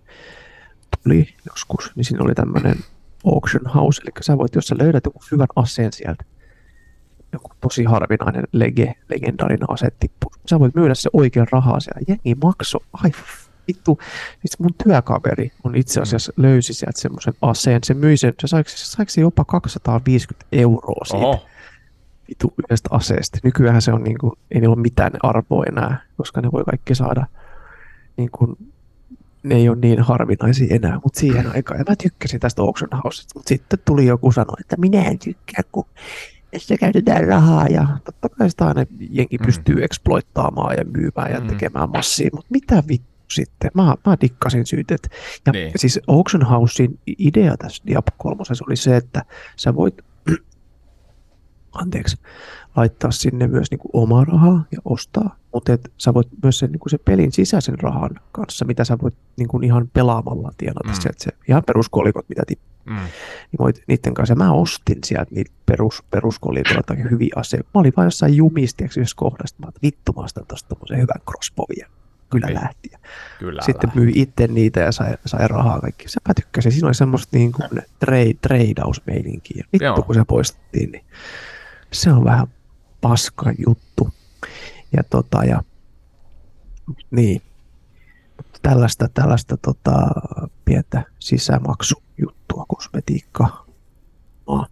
tuli 1.03 1.35
joskus, 1.49 1.91
niin 1.95 2.05
siinä 2.05 2.23
oli 2.23 2.35
tämmöinen 2.35 2.77
auction 3.35 3.73
house, 3.73 4.01
eli 4.01 4.11
sä 4.21 4.37
voit, 4.37 4.55
jos 4.55 4.67
sä 4.67 4.75
löydät 4.79 5.05
joku 5.05 5.19
hyvän 5.31 5.47
aseen 5.55 5.93
sieltä, 5.93 6.23
joku 7.33 7.49
tosi 7.61 7.83
harvinainen 7.83 8.43
lege, 8.51 8.95
legendaarinen 9.09 9.71
ase 9.71 9.87
tippuu, 9.99 10.31
sä 10.49 10.59
voit 10.59 10.75
myydä 10.75 10.95
se 10.95 11.09
oikean 11.13 11.47
rahaa 11.51 11.79
siellä. 11.79 12.01
Jengi 12.07 12.35
makso, 12.35 12.77
ai 12.93 13.11
vittu, 13.67 13.99
siis 14.39 14.59
mun 14.59 14.73
työkaveri 14.83 15.51
on 15.63 15.75
itse 15.75 16.01
asiassa 16.01 16.33
löysi 16.37 16.73
sieltä 16.73 16.99
semmoisen 17.01 17.33
aseen, 17.41 17.83
se 17.83 17.93
myi 17.93 18.17
sen, 18.17 18.33
se 18.39 18.47
saiko, 18.47 18.69
se 18.69 18.77
saiko 18.77 19.11
jopa 19.17 19.45
250 19.45 20.45
euroa 20.51 21.05
siitä 21.05 21.25
Oho. 21.25 21.45
vitu 22.29 22.53
yhdestä 22.63 22.89
aseesta. 22.91 23.39
Nykyään 23.43 23.81
se 23.81 23.93
on 23.93 24.03
niin 24.03 24.17
kuin, 24.17 24.33
ei 24.51 24.61
niillä 24.61 24.73
ole 24.73 24.81
mitään 24.81 25.11
arvoa 25.23 25.63
enää, 25.67 26.01
koska 26.17 26.41
ne 26.41 26.51
voi 26.51 26.63
kaikki 26.63 26.95
saada 26.95 27.25
niin 28.17 28.31
kuin, 28.31 28.57
ne 29.43 29.55
ei 29.55 29.69
ole 29.69 29.77
niin 29.81 30.01
harvinaisia 30.01 30.75
enää, 30.75 30.99
mutta 31.03 31.19
siihen 31.19 31.47
aikaan, 31.55 31.79
ja 31.79 31.85
mä 31.89 31.95
tykkäsin 32.03 32.39
tästä 32.39 32.61
auction 32.61 32.89
housesta, 33.03 33.31
mutta 33.39 33.49
sitten 33.49 33.79
tuli 33.85 34.05
joku 34.05 34.31
sanoa, 34.31 34.55
että 34.59 34.75
minä 34.77 35.03
en 35.03 35.19
tykkää, 35.19 35.61
kun 35.71 35.85
tässä 36.51 36.77
käytetään 36.77 37.27
rahaa, 37.27 37.67
ja 37.67 37.87
totta 38.03 38.29
kai 38.29 38.49
sitä 38.49 38.67
aina 38.67 38.85
jengi 39.09 39.37
Mm. 39.37 39.45
pystyy 39.45 39.83
exploittaamaan 39.83 40.75
ja 40.77 40.85
myymään 40.85 41.31
ja 41.31 41.39
Mm. 41.39 41.47
tekemään 41.47 41.89
massia, 41.89 42.29
mutta 42.33 42.47
mitä 42.51 42.83
vittu 42.87 43.07
sitten? 43.31 43.71
Mä, 43.73 43.95
mä 44.05 44.17
dikkasin 44.21 44.65
syytet. 44.65 45.09
Ja 45.45 45.51
Niin. 45.51 45.71
siis 45.75 45.99
Auction 46.07 46.43
Housein 46.43 46.99
idea 47.19 47.57
tässä 47.57 47.83
Diablo 47.87 48.15
3 48.17 48.41
oli 48.67 48.75
se, 48.75 48.97
että 48.97 49.25
sä 49.55 49.75
voit 49.75 49.95
anteeksi, 51.73 52.17
laittaa 52.75 53.11
sinne 53.11 53.47
myös 53.47 53.71
niin 53.71 53.79
kuin 53.79 53.89
omaa 53.93 54.23
rahaa 54.25 54.65
ja 54.71 54.79
ostaa, 54.85 55.35
mutta 55.53 55.73
et 55.73 55.91
sä 55.97 56.13
voit 56.13 56.27
myös 56.43 56.59
sen, 56.59 56.71
niin 56.71 56.79
kuin 56.79 56.89
se 56.89 56.97
pelin 56.97 57.31
sisäisen 57.31 57.79
rahan 57.79 58.09
kanssa, 58.31 58.65
mitä 58.65 58.83
sä 58.83 58.97
voit 59.01 59.13
niin 59.37 59.47
kuin 59.47 59.63
ihan 59.63 59.89
pelaamalla 59.93 60.51
tienata 60.57 60.89
Mm. 60.89 60.93
sieltä 61.01 61.23
se 61.23 61.31
ihan 61.49 61.63
peruskolikot, 61.67 62.29
mitä 62.29 62.43
tippuu, 62.47 62.67
Mm. 62.85 62.95
niin 62.95 63.59
voit 63.59 63.83
niiden 63.87 64.13
kanssa. 64.13 64.31
Ja 64.31 64.35
mä 64.35 64.51
ostin 64.51 64.97
sieltä 65.05 65.35
niitä 65.35 65.51
perus, 65.65 66.03
peruskolikoita 66.11 66.83
tai 66.83 67.03
hyviä 67.11 67.33
aseita. 67.35 67.69
Mä 67.73 67.79
olin 67.79 67.93
vaan 67.97 68.05
jossain 68.07 68.33
jumistiaksi 68.35 68.99
yhdessä 68.99 69.15
kohdasta, 69.17 69.65
mä 69.65 69.71
vittu 69.83 70.13
mä 70.13 70.23
ostan 70.23 70.45
tosta 70.47 70.69
tommosen 70.69 70.97
hyvän 70.97 71.21
crossbowin 71.31 71.77
ja 71.79 71.87
kyllä 72.29 72.47
Ei. 72.47 72.53
lähti. 72.53 72.89
Ja 72.91 72.99
Kyllä. 73.39 73.61
sitten 73.61 73.89
älä. 73.89 74.01
myi 74.01 74.11
itse 74.15 74.47
niitä 74.47 74.79
ja 74.79 74.91
sai, 74.91 75.17
sai 75.25 75.47
rahaa 75.47 75.81
kaikki. 75.81 76.09
Se 76.09 76.19
mä 76.27 76.33
tykkäsin. 76.33 76.71
Siinä 76.71 76.87
oli 76.87 76.95
semmoista 76.95 77.37
niin 77.37 77.51
kuin 77.51 77.69
trade, 77.99 78.33
tradeausmeininkiä. 78.41 79.63
Vittu 79.73 79.85
Joo. 79.85 80.01
kun 80.01 80.15
se 80.15 80.23
poistettiin, 80.27 80.91
niin 80.91 81.05
se 81.91 82.11
on 82.11 82.23
vähän 82.23 82.47
paska 83.01 83.51
juttu. 83.67 84.09
Ja 84.97 85.03
tota, 85.03 85.43
ja 85.43 85.61
niin. 87.11 87.41
Tällaista, 88.61 89.07
tällaista 89.13 89.57
tota, 89.57 90.07
pientä 90.65 91.03
sisämaksujuttua, 91.19 92.65
kosmetiikkaa. 92.67 93.65
Ah. 94.47 94.69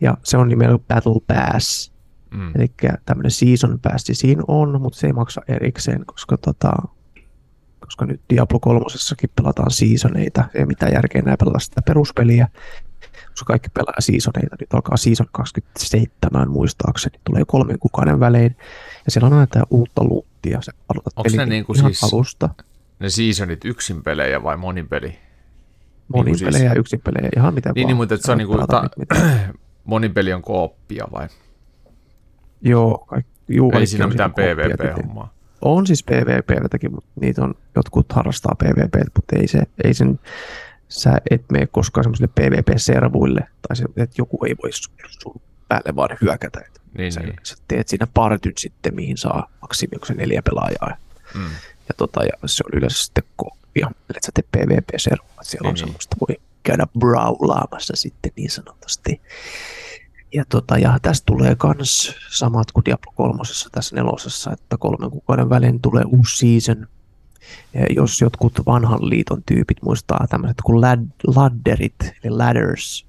Ja 0.00 0.16
se 0.24 0.36
on 0.36 0.48
nimellä 0.48 0.78
Battle 0.78 1.20
Pass. 1.26 1.92
Mm. 2.30 2.52
Eli 2.54 2.66
tämmöinen 3.04 3.30
season 3.30 3.78
pass 3.80 4.04
siinä 4.12 4.42
on, 4.48 4.80
mutta 4.80 4.98
se 4.98 5.06
ei 5.06 5.12
maksa 5.12 5.40
erikseen, 5.48 6.06
koska, 6.06 6.36
tota, 6.36 6.72
koska 7.80 8.06
nyt 8.06 8.20
Diablo 8.30 8.60
3 8.60 8.80
pelataan 9.36 9.70
seasoneita. 9.70 10.44
Ei 10.54 10.66
mitään 10.66 10.92
järkeä 10.92 11.18
enää 11.18 11.36
pelata 11.36 11.58
sitä 11.58 11.82
peruspeliä, 11.86 12.48
koska 13.38 13.52
kaikki 13.52 13.68
pelaa 13.74 13.94
seasoneita. 13.98 14.56
Nyt 14.60 14.74
alkaa 14.74 14.96
season 14.96 15.26
27 15.32 16.50
muistaakseni, 16.50 17.20
tulee 17.24 17.42
kolmen 17.46 17.78
kuukauden 17.78 18.20
välein. 18.20 18.56
Ja 19.04 19.10
siellä 19.10 19.26
on 19.26 19.32
aina 19.32 19.46
tää 19.46 19.62
uutta 19.70 20.04
luuttia. 20.04 20.62
Se 20.62 20.72
aloitat 20.88 21.12
Onks 21.16 21.34
ne 21.34 21.46
niinku 21.46 21.74
siis- 21.74 22.04
alusta. 22.04 22.48
Ne 23.00 23.10
seasonit 23.10 23.64
yksin 23.64 24.02
pelejä 24.02 24.42
vai 24.42 24.56
monin 24.56 24.88
peli? 24.88 25.18
Monin 26.08 26.38
siis- 26.38 26.54
pelejä, 26.54 26.72
yksin 26.72 27.00
pelejä, 27.00 27.30
ihan 27.36 27.54
mitä 27.54 27.72
Niin, 27.74 27.82
vaan. 27.82 27.88
niin 27.88 27.96
mutta 27.96 28.16
se 28.16 28.32
on 28.32 28.38
niinku, 28.38 28.58
ta- 28.66 28.90
monin 29.84 30.14
peli 30.14 30.32
on 30.32 30.42
kooppia 30.42 31.06
vai? 31.12 31.28
Joo, 32.60 32.98
kaikki, 33.08 33.32
juu, 33.48 33.72
Ei 33.72 33.86
siinä 33.86 34.06
mitään. 34.06 34.32
PvP-hommaa. 34.32 35.34
On 35.60 35.86
siis 35.86 36.04
PvPtäkin, 36.04 36.92
mutta 36.94 37.10
niitä 37.20 37.42
on, 37.44 37.54
jotkut 37.76 38.12
harrastaa 38.12 38.54
PvP, 38.58 38.94
mutta 39.16 39.36
ei, 39.36 39.48
se, 39.48 39.62
ei 39.84 39.94
sen, 39.94 40.20
sä 40.88 41.18
et 41.30 41.44
mene 41.52 41.66
koskaan 41.66 42.04
semmoisille 42.04 42.30
PvP-servuille, 42.40 43.40
tai 43.68 43.76
se, 43.76 43.84
että 43.96 44.14
joku 44.18 44.44
ei 44.44 44.54
voi 44.62 44.72
sun, 44.72 44.94
sun 45.08 45.40
päälle 45.68 45.96
vaan 45.96 46.10
hyökätä. 46.20 46.60
Et 46.66 46.80
Niin, 46.98 47.12
sä, 47.12 47.20
niin. 47.20 47.36
sä, 47.42 47.56
teet 47.68 47.88
siinä 47.88 48.06
partyn 48.14 48.52
sitten, 48.58 48.94
mihin 48.94 49.16
saa 49.16 49.50
maksimi, 49.62 49.90
onko 49.94 50.06
se 50.06 50.14
neljä 50.14 50.42
pelaajaa. 50.42 50.96
Mm. 51.34 51.42
Ja, 51.88 51.94
tota, 51.96 52.24
ja 52.24 52.32
se 52.46 52.64
on 52.66 52.78
yleensä 52.78 53.04
sitten 53.04 53.24
koppia, 53.36 53.90
eli 54.10 54.18
sä 54.26 54.32
teet 54.34 54.46
PvP-servua, 54.56 55.42
siellä 55.42 55.62
Niin, 55.62 55.68
on 55.68 55.74
niin. 55.74 55.78
semmoista, 55.78 56.16
voi 56.28 56.36
käydä 56.62 56.86
brawlaamassa 56.98 57.92
sitten 57.96 58.32
niin 58.36 58.50
sanotusti. 58.50 59.20
Ja, 60.34 60.44
tota, 60.48 60.78
ja 60.78 60.98
tästä 61.02 61.26
tulee 61.26 61.54
kans 61.54 62.14
samat 62.30 62.72
kuin 62.72 62.84
Diablo 62.84 63.12
3. 63.16 63.38
tässä 63.72 63.96
nelosessa, 63.96 64.52
että 64.52 64.76
kolmen 64.78 65.10
kuukauden 65.10 65.50
välein 65.50 65.80
tulee 65.80 66.04
uusi 66.06 66.36
season. 66.36 66.88
Jos 67.90 68.20
jotkut 68.20 68.52
vanhan 68.66 69.08
liiton 69.08 69.42
tyypit 69.46 69.82
muistaa 69.82 70.26
tämmöiset 70.30 70.56
kuin 70.64 70.80
lad, 70.80 71.06
ladderit, 71.26 71.94
eli 72.02 72.36
ladders, 72.36 73.06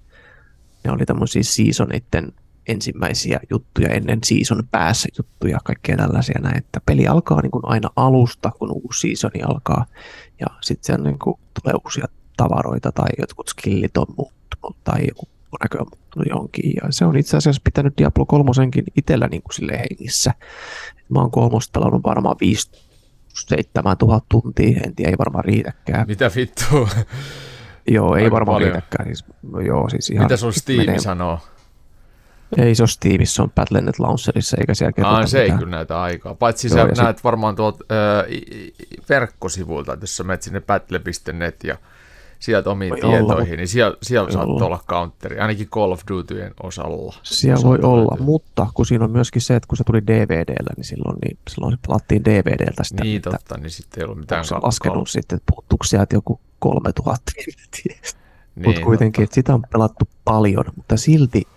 ne 0.84 0.92
oli 0.92 1.06
tämmöisiä 1.06 1.44
seasoneiden 1.44 2.34
ensimmäisiä 2.68 3.40
juttuja 3.50 3.90
ennen 3.90 4.20
season 4.24 4.64
päässä 4.72 5.10
juttuja, 5.18 5.60
kaikkea 5.64 5.98
tällaisia 5.98 6.40
näin, 6.42 6.58
että 6.58 6.82
peli 6.86 7.08
alkaa 7.08 7.42
niin 7.42 7.52
kuin 7.52 7.66
aina 7.66 7.90
alusta, 7.96 8.52
kun 8.60 8.72
uusi 8.72 9.08
seasoni 9.08 9.42
alkaa, 9.42 9.86
ja 10.40 10.48
sitten 10.62 11.04
niin 11.04 11.20
kuin 11.20 11.40
tulee 11.62 11.80
uusia 11.86 12.06
tavaroita 12.38 12.92
tai 12.92 13.10
jotkut 13.18 13.48
skillit 13.48 13.98
on 13.98 14.08
muuttunut 14.18 14.84
tai 14.84 15.08
joku 15.08 15.28
näkö 15.64 15.78
on 15.80 15.88
muuttunut 15.92 16.28
johonkin, 16.30 16.74
ja 16.84 16.92
se 16.92 17.06
on 17.06 17.18
itse 17.18 17.38
asiassa 17.38 17.62
pitänyt 17.64 17.94
Diablo 17.98 18.26
3 18.26 18.52
itsellä 18.96 19.28
niin 19.28 19.42
kuin 19.42 19.54
sille 19.54 19.80
hengissä. 19.80 20.34
Mä 21.10 21.20
oon 21.20 21.32
kolmosta 21.32 21.80
pelannut 21.80 22.04
varmaan 22.04 22.36
5 22.42 22.72
7000 23.34 24.26
tuntia, 24.30 24.80
en 24.86 24.96
tiedä, 24.96 25.10
ei 25.12 25.18
varmaan 25.18 25.46
riitäkään. 25.46 26.08
Mitä 26.08 26.32
vittua? 26.36 26.90
Joo, 27.88 28.16
ei 28.16 28.24
Aika 28.24 28.34
varmaan 28.36 28.56
paljon. 28.56 28.72
riitäkään. 28.72 29.06
Siis, 29.06 29.26
joo, 29.66 29.90
siis 29.90 30.10
ihan 30.10 30.26
Mitä 30.26 30.38
sun 30.38 30.54
Steam 30.54 30.78
menee- 30.78 31.00
sanoo? 31.00 31.40
Ei 32.58 32.76
se 32.76 32.84
ole 32.84 32.88
Steamissa, 32.88 33.36
se 33.36 33.42
on 33.42 33.52
Battle.net 33.52 34.00
Launcherissa, 34.00 34.58
eikä 34.60 34.74
siellä 34.74 34.92
kerrota 34.92 35.16
Aa, 35.18 35.28
se 35.28 35.38
ei 35.40 35.44
mitään. 35.44 35.60
kyllä 35.60 35.72
näytä 35.72 36.02
aikaa. 36.02 36.36
Paitsi 36.36 36.68
Joo, 36.68 36.74
sä 36.74 36.80
ja 36.82 36.96
sit- 36.96 37.04
näet 37.04 37.24
varmaan 37.24 37.56
tuolta 37.56 37.86
ö, 37.92 38.26
i- 38.30 38.74
verkkosivuilta, 39.10 39.94
että 39.94 40.04
jos 40.04 40.18
sä 40.18 40.24
menet 40.24 40.42
sinne 40.42 40.62
battle.net 40.62 41.64
ja 41.64 41.78
sieltä 42.40 42.70
omiin 42.70 42.90
Voi 42.90 43.00
olla, 43.02 43.18
tietoihin, 43.18 43.58
niin 43.58 43.68
siellä, 43.68 43.98
siellä 44.02 44.32
saattaa 44.32 44.54
olla. 44.54 44.66
olla 44.66 44.84
counteri, 44.90 45.40
ainakin 45.40 45.70
Call 45.70 45.92
of 45.92 46.02
Dutyen 46.12 46.54
osalla. 46.64 47.16
Siellä 47.24 47.64
voi 47.64 47.80
olla, 47.84 48.12
löytyä. 48.12 48.26
mutta 48.26 48.68
kun 48.74 48.86
siinä 48.86 49.06
on 49.06 49.12
myöskin 49.12 49.42
se, 49.42 49.56
että 49.56 49.68
kun 49.68 49.78
se 49.78 49.84
tuli 49.84 50.08
DVDllä, 50.08 50.74
niin 50.78 50.86
silloin, 50.86 51.18
niin 51.26 51.38
silloin 51.50 51.74
se 51.74 51.80
pelattiin 51.88 52.26
DVDltä 52.26 52.84
sitä. 52.84 53.04
Niin 53.04 53.18
että 53.18 53.30
totta, 53.30 53.58
niin 53.58 53.72
sitten 53.72 54.02
ei 54.02 54.06
ollut 54.06 54.20
mitään 54.20 54.46
Onko 54.54 54.68
laskenut 54.68 55.10
sitten, 55.10 55.36
että 55.36 55.52
puuttuuko 55.56 55.84
sieltä 55.84 56.16
joku 56.16 56.40
3000? 56.60 57.32
Niin, 58.56 58.68
mutta 58.70 58.82
kuitenkin, 58.82 59.24
että 59.24 59.36
sitä 59.36 59.54
on 59.54 59.64
pelattu 59.72 60.10
paljon, 60.26 60.66
mutta 60.76 60.98
silti, 60.98 61.48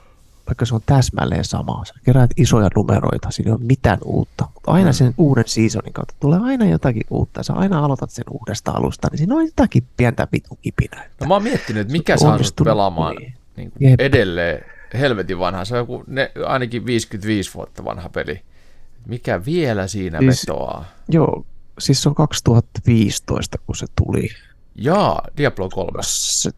vaikka 0.46 0.64
se 0.66 0.74
on 0.74 0.80
täsmälleen 0.86 1.44
sama, 1.44 1.84
sä 1.84 1.94
keräät 2.04 2.30
isoja 2.36 2.68
numeroita, 2.76 3.30
siinä 3.30 3.48
ei 3.50 3.52
ole 3.54 3.60
mitään 3.64 3.98
uutta, 4.04 4.48
mutta 4.54 4.70
aina 4.70 4.88
Mm. 4.90 4.94
sen 4.94 5.14
uuden 5.18 5.44
seasonin 5.46 5.92
kautta 5.92 6.14
tulee 6.20 6.38
aina 6.42 6.64
jotakin 6.66 7.02
uutta, 7.10 7.42
sä 7.42 7.52
aina 7.52 7.84
aloitat 7.84 8.10
sen 8.10 8.24
uudesta 8.30 8.70
alusta, 8.70 9.08
niin 9.10 9.18
siinä 9.18 9.34
on 9.34 9.44
jotakin 9.44 9.82
pientä 9.96 10.28
vitun 10.32 10.58
kipinää. 10.62 11.04
No 11.20 11.26
mä 11.26 11.34
oon 11.34 11.42
miettinyt, 11.42 11.80
että 11.80 11.92
mikä 11.92 12.16
saa 12.16 12.32
onnistunut, 12.32 12.70
pelaamaan 12.70 13.16
niin. 13.16 13.34
niin 13.56 13.70
kuin 13.72 13.94
edelleen 13.98 14.64
helvetin 14.94 15.38
vanha. 15.38 15.64
Se 15.64 15.74
on 15.74 15.78
joku 15.78 16.04
ne, 16.06 16.32
ainakin 16.46 16.86
55 16.86 17.54
vuotta 17.54 17.84
vanha 17.84 18.08
peli. 18.08 18.40
Mikä 19.06 19.44
vielä 19.44 19.86
siinä 19.86 20.18
Siis- 20.18 20.42
vetoaa? 20.48 20.84
Joo, 21.08 21.44
siis 21.78 22.02
se 22.02 22.08
on 22.08 22.14
2015, 22.14 23.58
kun 23.66 23.76
se 23.76 23.86
tuli. 23.96 24.28
Jaa, 24.74 25.22
Diablo 25.36 25.68
3. 25.68 25.98
Se, 26.02 26.50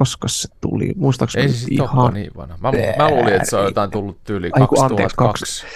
koska 0.00 0.28
se 0.28 0.48
tuli, 0.60 0.92
muistaakseni 0.96 1.46
Ei 1.46 1.52
se 1.52 1.58
sitten 1.58 1.84
ihan, 1.84 2.14
niin 2.14 2.30
vanha. 2.36 2.56
Mä, 2.60 2.72
mä 2.98 3.10
luulin, 3.10 3.34
että 3.34 3.50
se 3.50 3.56
on 3.56 3.64
jotain 3.64 3.90
tullut 3.90 4.24
tyyli 4.24 4.50
Ai 4.52 4.66
kun 4.66 4.84
anteeksi, 4.84 5.16
2002. 5.16 5.66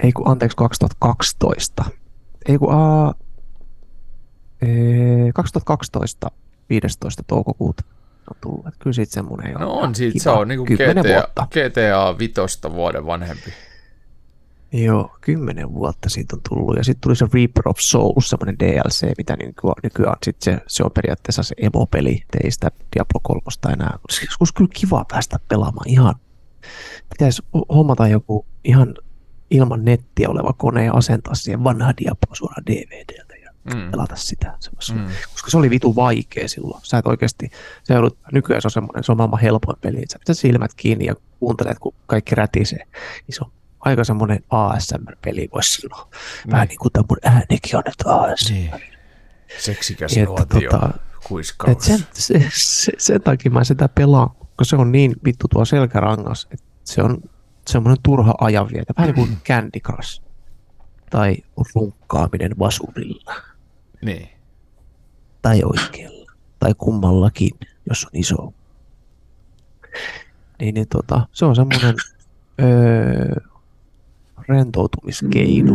ei 0.00 0.12
kun 0.12 0.28
anteeksi 0.28 0.56
2012. 0.56 1.84
Ei 2.48 2.58
kun 2.58 2.72
aa, 2.74 3.14
ee, 4.62 5.32
2012 5.34 6.30
15. 6.70 7.22
toukokuuta 7.26 7.82
on 8.30 8.36
tullut. 8.40 8.66
Että 8.66 8.78
kyllä 8.80 8.94
siitä 8.94 9.12
semmoinen 9.12 9.52
jo 9.52 9.58
No 9.58 9.72
on 9.72 9.94
siitä, 9.94 10.22
se 10.22 10.30
on 10.30 10.48
niinku 10.48 10.64
Kymmenen 10.64 11.04
GTA, 11.04 11.14
vuotta. 11.14 11.46
GTA 11.50 12.18
5 12.18 12.34
vuoden 12.72 13.06
vanhempi. 13.06 13.52
Joo, 14.72 15.16
kymmenen 15.20 15.74
vuotta 15.74 16.08
siitä 16.08 16.36
on 16.36 16.42
tullut. 16.48 16.76
Ja 16.76 16.84
sitten 16.84 17.00
tuli 17.00 17.16
se 17.16 17.26
Reaper 17.34 17.68
of 17.68 17.76
Souls, 17.78 18.28
semmoinen 18.28 18.58
DLC, 18.58 19.06
mitä 19.18 19.36
nykyään, 19.36 19.74
nykyään 19.82 20.16
sit 20.22 20.42
se, 20.42 20.58
se 20.66 20.84
on 20.84 20.90
periaatteessa 20.94 21.42
se 21.42 21.54
emo-peli. 21.58 22.12
Et 22.12 22.44
Ei 22.44 22.50
sitä 22.50 22.70
Diablo 22.96 23.20
3 23.22 23.40
enää. 23.72 23.98
Olisi 24.40 24.54
kyllä 24.54 24.70
kiva 24.74 25.04
päästä 25.12 25.38
pelaamaan 25.48 25.88
ihan. 25.88 26.14
Pitäisi 27.08 27.42
hommata 27.74 28.08
joku 28.08 28.46
ihan 28.64 28.94
ilman 29.50 29.84
nettiä 29.84 30.28
oleva 30.28 30.52
kone 30.52 30.84
ja 30.84 30.92
asentaa 30.92 31.34
siihen 31.34 31.64
vanha 31.64 31.92
Diablo 32.00 32.34
suoraan 32.34 32.66
DVDltä 32.66 33.34
ja 33.34 33.48
Mm. 33.74 33.90
pelata 33.90 34.16
sitä. 34.16 34.58
Mm. 34.94 35.06
koska 35.32 35.50
se 35.50 35.56
oli 35.58 35.70
vitu 35.70 35.96
vaikea 35.96 36.48
silloin. 36.48 36.80
Sä 36.84 36.98
et 36.98 37.06
oikeasti, 37.06 37.50
se 37.84 37.94
joudut, 37.94 38.18
nykyään 38.32 38.62
se 38.62 38.66
on 38.66 38.70
semmoinen, 38.70 39.04
se 39.04 39.12
on 39.12 39.16
maailman 39.18 39.40
helpoin 39.40 39.76
peli, 39.80 40.02
sä 40.12 40.18
pität 40.18 40.38
silmät 40.38 40.74
kiinni 40.76 41.04
ja 41.04 41.14
kuuntelet, 41.40 41.78
kun 41.78 41.94
kaikki 42.06 42.34
rätisee. 42.34 42.84
Niin 43.26 43.34
se 43.34 43.44
on 43.44 43.50
aika 43.88 44.04
semmoinen 44.04 44.44
ASMR-peli, 44.50 45.48
voisi 45.54 45.80
sanoa. 45.80 46.08
Vähän 46.50 46.68
niin 46.68 46.78
kuin 46.78 46.92
tämä 46.92 47.04
mun 47.08 47.18
äänikin 47.22 47.76
on 47.76 47.82
nyt 47.86 48.02
ASMR. 48.06 48.54
Niin. 48.54 48.70
Seksikäs 49.58 50.16
Että 50.16 50.24
nuotio, 50.26 50.70
tota, 50.70 50.90
kuiskaus. 51.28 51.70
Et 51.72 51.80
sen, 51.80 52.06
se, 52.12 52.50
se, 52.54 52.92
sen 52.98 53.22
takia 53.22 53.50
mä 53.50 53.64
sitä 53.64 53.88
pelaan, 53.88 54.30
koska 54.30 54.64
se 54.64 54.76
on 54.76 54.92
niin 54.92 55.12
vittu 55.24 55.48
tuo 55.48 55.64
selkärangas, 55.64 56.48
että 56.50 56.66
se 56.84 57.02
on 57.02 57.18
semmoinen 57.68 58.02
turha 58.02 58.34
ajanvietä. 58.40 58.92
Vähän 58.98 59.14
niin 59.14 59.26
kuin 59.26 59.38
Candy 59.48 59.80
Crush 59.80 60.22
tai 61.10 61.36
runkkaaminen 61.74 62.58
vasurilla 62.58 63.34
Niin. 64.02 64.28
tai 65.42 65.60
oikealla 65.64 66.32
tai 66.58 66.74
kummallakin, 66.78 67.50
jos 67.88 68.04
on 68.04 68.10
iso. 68.12 68.52
Niin, 70.60 70.74
niin 70.74 70.88
tota, 70.88 71.26
se 71.32 71.44
on 71.44 71.56
semmoinen 71.56 71.94
öö, 72.62 73.34
rentoutumiskeino. 74.48 75.72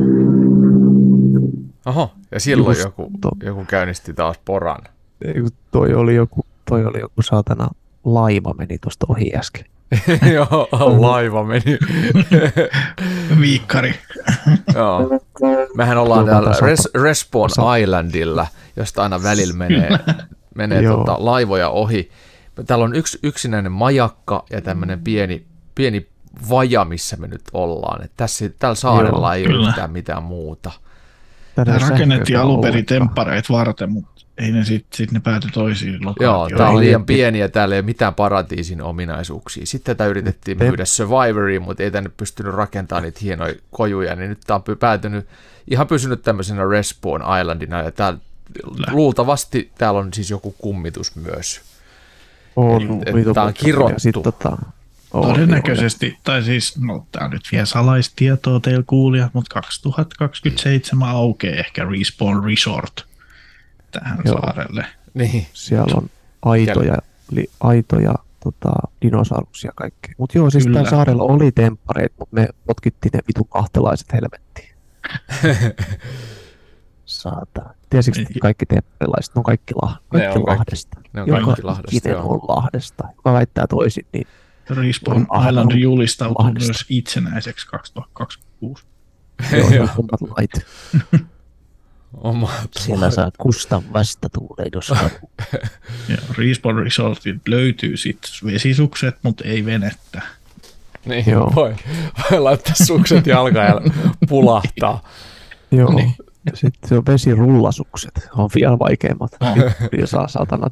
Oho, 1.86 2.12
ja 2.32 2.40
silloin 2.40 2.76
Just 2.78 2.84
joku, 2.86 3.12
to- 3.22 3.32
joku 3.46 3.66
käynnisti 3.66 4.14
taas 4.14 4.40
poran. 4.46 4.82
Ei, 5.26 5.34
Toi 5.72 5.94
oli 5.94 6.16
joku, 6.16 6.46
toi 6.70 6.86
oli 6.86 7.00
joku 7.00 7.22
saatana 7.22 7.68
laiva 8.04 8.54
meni 8.58 8.78
tuosta 8.78 9.06
ohi 9.10 9.32
äsken. 9.36 9.66
Joo, 10.34 10.68
laiva 11.00 11.44
meni. 11.44 11.78
Viikkari. 13.42 13.94
Joo. 14.76 15.10
Mehän 15.78 15.98
ollaan 15.98 16.26
täällä 16.26 16.56
Res, 16.62 16.90
Respawn 17.04 17.50
Islandilla, 17.82 18.48
josta 18.76 19.04
aina 19.04 19.24
välillä 19.24 19.54
menee, 19.54 19.90
menee 20.56 20.84
tota, 20.84 21.16
laivoja 21.20 21.70
ohi. 21.70 22.10
Täällä 22.68 22.86
on 22.86 22.96
yksi 22.96 23.20
yksinäinen 23.24 23.72
majakka 23.72 24.46
ja 24.50 24.62
tämmöinen 24.62 25.00
pieni, 25.04 25.46
pieni 25.76 26.08
vaja, 26.50 26.86
missä 26.86 27.18
me 27.18 27.28
nyt 27.28 27.42
ollaan. 27.54 28.04
Et 28.06 28.12
tässä, 28.18 28.50
tällä 28.60 28.76
saarella 28.76 29.28
Joo, 29.28 29.34
ei 29.34 29.42
ole 29.46 29.54
kyllä. 29.54 29.70
mitään 29.70 29.92
mitään 29.92 30.24
muuta. 30.24 30.72
Tämä 31.56 31.78
rakennettiin 31.78 32.40
alun 32.40 32.62
perin 32.62 32.86
temppareet 32.86 33.50
varten, 33.50 33.92
mutta 33.92 34.14
ei 34.38 34.52
ne 34.52 34.64
sitten 34.66 34.98
sit 34.98 35.12
ne 35.12 35.20
pääty 35.20 35.48
toisiin 35.54 35.94
Joo, 35.94 36.02
lokaatioihin. 36.06 36.58
tää 36.58 36.70
on 36.70 36.76
Ei, 36.76 36.80
liian 36.88 37.06
pieni 37.06 37.40
ja 37.40 37.50
täällä 37.50 37.76
ei 37.76 37.80
ole 37.80 37.86
mitään 37.86 38.14
paratiisin 38.14 38.82
ominaisuuksia. 38.82 39.66
Sitten 39.66 39.96
tätä 39.96 40.10
yritettiin 40.10 40.58
Te- 40.58 40.68
myydä 40.68 40.86
Survivoriin, 40.86 41.62
mutta 41.62 41.84
ei 41.84 41.92
tänne 41.92 42.12
pystynyt 42.18 42.54
rakentamaan 42.54 43.04
niitä 43.04 43.20
hienoja 43.24 43.54
kojuja, 43.72 44.16
niin 44.16 44.30
nyt 44.30 44.40
tää 44.48 44.56
on 44.56 44.78
päätynyt, 44.80 45.28
ihan 45.68 45.88
pysynyt 45.88 46.22
tämmöisenä 46.22 46.70
Respawn 46.70 47.22
Islandina, 47.42 47.82
ja 47.82 47.92
täällä 47.92 48.20
luultavasti 48.92 49.72
täällä 49.78 50.00
on 50.00 50.14
siis 50.14 50.30
joku 50.30 50.56
kummitus 50.58 51.16
myös. 51.16 51.62
On, 52.56 53.02
tää 53.34 53.44
on 53.44 53.54
kirottu. 53.54 53.94
ja 53.94 54.00
Sit, 54.00 54.16
tota, 54.24 54.58
on, 55.14 55.30
Todennäköisesti, 55.34 56.18
tai 56.24 56.44
siis, 56.44 56.78
no 56.80 57.06
tämä 57.12 57.28
nyt 57.28 57.42
vielä 57.52 57.66
salaistietoa 57.66 58.60
teillä 58.60 58.84
kuulia, 58.88 59.30
mutta 59.34 59.54
2027 59.54 61.10
aukeaa 61.10 61.56
ehkä 61.56 61.86
Respawn 61.86 62.44
Resort 62.46 63.06
tähän 63.92 64.20
Joo. 64.26 64.42
saarelle. 64.42 64.86
Niin, 65.14 65.46
Siellä 65.54 65.94
on 65.98 66.10
aitoja, 66.42 66.98
li, 67.32 67.46
aitoja 67.60 68.14
tota, 68.44 68.72
dinosauruksia 69.02 69.68
ja 69.68 69.74
kaikkea. 69.76 70.14
Mutta 70.18 70.38
joo, 70.38 70.50
siis 70.50 70.64
täällä 70.74 70.90
saarella 70.90 71.24
oli 71.24 71.52
temppareet, 71.52 72.14
mutta 72.20 72.36
me 72.36 72.48
potkittiin 72.66 73.12
ne 73.14 73.20
vitun 73.28 73.48
kahtelaiset 73.48 74.14
helvettiin. 74.14 74.70
Saatana. 77.06 77.74
Tiesitkö, 77.90 78.22
että 78.22 78.34
Ei. 78.36 78.40
kaikki 78.40 78.66
tempparilaiset, 78.66 79.36
ne 79.36 79.40
on 79.40 79.44
kaikki, 79.44 79.74
lah, 79.82 80.02
kaikki 80.10 80.28
on 80.28 80.46
kaikki- 80.46 80.60
Lahdesta. 80.60 80.98
ne 81.14 81.22
on 81.22 81.28
Joka 81.28 81.46
kaikki 81.46 81.64
Lahdesta, 81.64 82.10
joo. 82.10 82.34
on 82.34 82.40
Lahdesta. 82.48 83.04
Joka 83.16 83.34
väittää 83.34 83.68
toisin, 83.68 84.06
niin 84.14 84.28
Respawn 84.70 85.26
Island 85.50 85.72
julistautuu 85.72 86.46
Lahdesta. 86.46 86.68
myös 86.68 86.86
itsenäiseksi 86.90 87.68
2026. 87.68 88.84
joo, 89.58 89.70
Joo. 89.76 89.88
kummat 89.96 90.22
lait. 90.38 90.52
oma 92.14 92.52
Siellä 92.80 93.12
saa 93.12 93.32
kustan 93.38 93.94
vastatuuleen, 93.94 94.70
jos 94.74 94.90
haluaa. 94.90 95.12
Ja 96.10 96.18
Respawn 96.38 96.78
Resortit 96.84 97.48
löytyy 97.48 97.98
sitten 97.98 98.32
vesisukset, 98.46 99.16
mutta 99.24 99.44
ei 99.44 99.66
venettä. 99.66 100.22
Niin, 101.06 101.26
Joo. 101.32 101.52
voi, 101.56 101.76
voi 102.32 102.40
laittaa 102.40 102.74
sukset 102.76 103.28
jalkaan 103.28 103.66
ja 103.68 103.82
pulahtaa. 104.30 105.04
Joo. 105.72 105.94
Niin. 105.94 106.16
Ja 106.46 106.52
sitten 106.58 106.90
se 106.90 106.96
on 106.98 107.06
vesirullasukset, 107.06 108.30
on 108.36 108.50
vielä 108.56 108.80
vaikeimmat. 108.80 109.32
Ja 110.00 110.08
saa 110.08 110.28
saatana, 110.28 110.68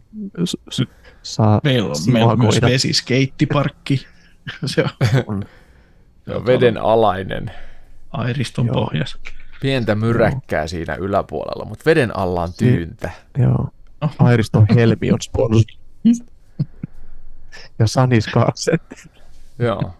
s- 0.45 0.57
s- 0.71 0.83
saa 1.23 1.61
Meillä 1.63 1.89
on, 1.89 1.95
meillä 2.11 2.31
on 2.31 2.39
myös 2.39 2.61
vesiskeittiparkki. 2.61 4.07
Se 4.65 4.83
on 4.83 4.89
On. 5.27 5.43
Se 6.25 6.35
on 6.35 6.45
veden 6.45 6.77
alainen. 6.77 7.51
Airiston 8.11 8.65
Joo. 8.65 8.73
pohjassa. 8.73 9.17
Pientä 9.61 9.95
myräkkää 9.95 10.67
siinä 10.67 10.95
yläpuolella, 10.95 11.65
mutta 11.65 11.85
veden 11.85 12.17
alla 12.17 12.43
on 12.43 12.53
tyyntä. 12.57 13.11
Joo. 13.37 13.69
Oh. 14.01 14.15
Airiston 14.19 14.65
Helmi 14.75 15.11
on 15.11 15.21
sponsori. 15.21 15.73
Ja 17.79 17.87
Sanis. 17.87 18.25
Joo. 19.59 19.93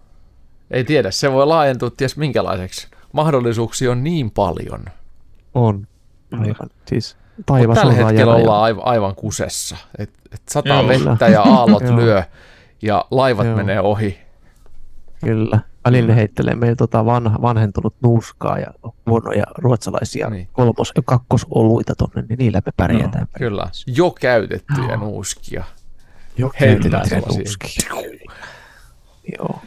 Ei 0.71 0.83
tiedä, 0.83 1.11
se 1.11 1.31
voi 1.31 1.47
laajentua 1.47 1.89
ties 1.89 2.17
minkälaiseksi. 2.17 2.87
Mahdollisuuksia 3.13 3.91
on 3.91 4.03
niin 4.03 4.31
paljon. 4.31 4.85
On. 5.53 5.87
Aivan. 6.31 6.69
Siis 6.87 7.17
taivas 7.45 7.77
Tällä 7.77 7.93
hetkellä 7.93 8.11
rajana 8.11 8.31
ja- 8.31 8.35
ollaan 8.43 8.63
aivan, 8.63 8.85
aivan 8.85 9.15
kusessa. 9.15 9.77
Et, 9.97 10.09
et 10.31 10.41
sataa 10.49 10.81
Joo. 10.81 10.87
vettä 10.87 11.27
ja 11.27 11.41
aallot 11.41 11.83
lyö 11.99 12.23
ja 12.81 13.05
laivat 13.11 13.45
Joo. 13.47 13.55
menee 13.55 13.79
ohi. 13.81 14.17
Kyllä. 15.25 15.59
Välillä 15.85 16.13
heittelee 16.13 16.55
meidän 16.55 16.77
tota 16.77 17.05
vanha, 17.05 17.41
vanhentunut 17.41 17.95
nuuskaa 18.03 18.57
ja 18.59 18.67
huonoja 19.05 19.43
ruotsalaisia 19.57 20.29
Niin. 20.29 20.47
kolmos- 20.53 20.91
ja 20.95 21.01
kakkosoluita 21.05 21.93
tonne, 21.95 22.23
niin 22.29 22.37
niillä 22.39 22.61
me 22.65 22.71
pärjätään. 22.77 23.21
No, 23.21 23.27
Kyllä, 23.37 23.69
jo 23.87 24.11
käytettyjä 24.11 24.87
Joo. 24.87 24.95
nuuskia. 24.97 25.63
Jo 26.37 26.51
sellaisia. 26.59 27.19
nuuskia. 27.19 28.01
Joo. 29.39 29.59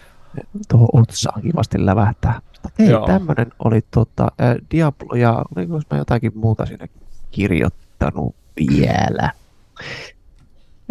Tuohon 0.68 0.88
otsaan 0.92 1.42
kivasti 1.42 1.86
lävähtää. 1.86 2.40
Mutta 2.52 2.68
hei, 2.82 2.90
Joo. 2.90 3.06
tämmönen 3.06 3.52
oli 3.64 3.80
tota, 3.90 4.24
äh, 4.40 4.54
Diablo 4.70 5.14
ja 5.16 5.44
oliko 5.56 5.80
mä 5.90 5.98
jotakin 5.98 6.32
muuta 6.34 6.66
siinä 6.66 6.86
kirjoittanut 7.34 8.34
vielä. 8.56 9.30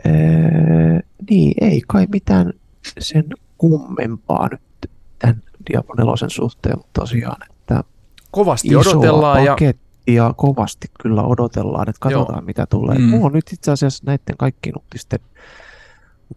Äh, 0.05 1.03
niin, 1.29 1.53
ei 1.61 1.81
kai 1.87 2.07
mitään 2.11 2.53
sen 2.99 3.25
kummempaa 3.57 4.49
nyt 4.51 4.91
tämän 5.19 5.41
Diablo 5.71 5.95
4 5.97 6.29
suhteen, 6.29 6.77
mutta 6.77 7.01
tosiaan, 7.01 7.37
että 7.49 7.83
Kovasti 8.31 8.75
odotellaan 8.75 9.45
ja 9.45 9.51
pakettia 9.51 10.33
kovasti 10.37 10.87
kyllä 11.01 11.23
odotellaan, 11.23 11.89
että 11.89 11.99
katsotaan 11.99 12.37
Joo. 12.37 12.45
mitä 12.45 12.65
tulee. 12.65 12.97
Mm. 12.97 13.03
Mulla 13.03 13.25
on 13.25 13.33
nyt 13.33 13.53
itse 13.53 13.71
asiassa 13.71 14.03
näiden 14.05 14.37
kaikkien 14.37 14.77
uutisten 14.77 15.19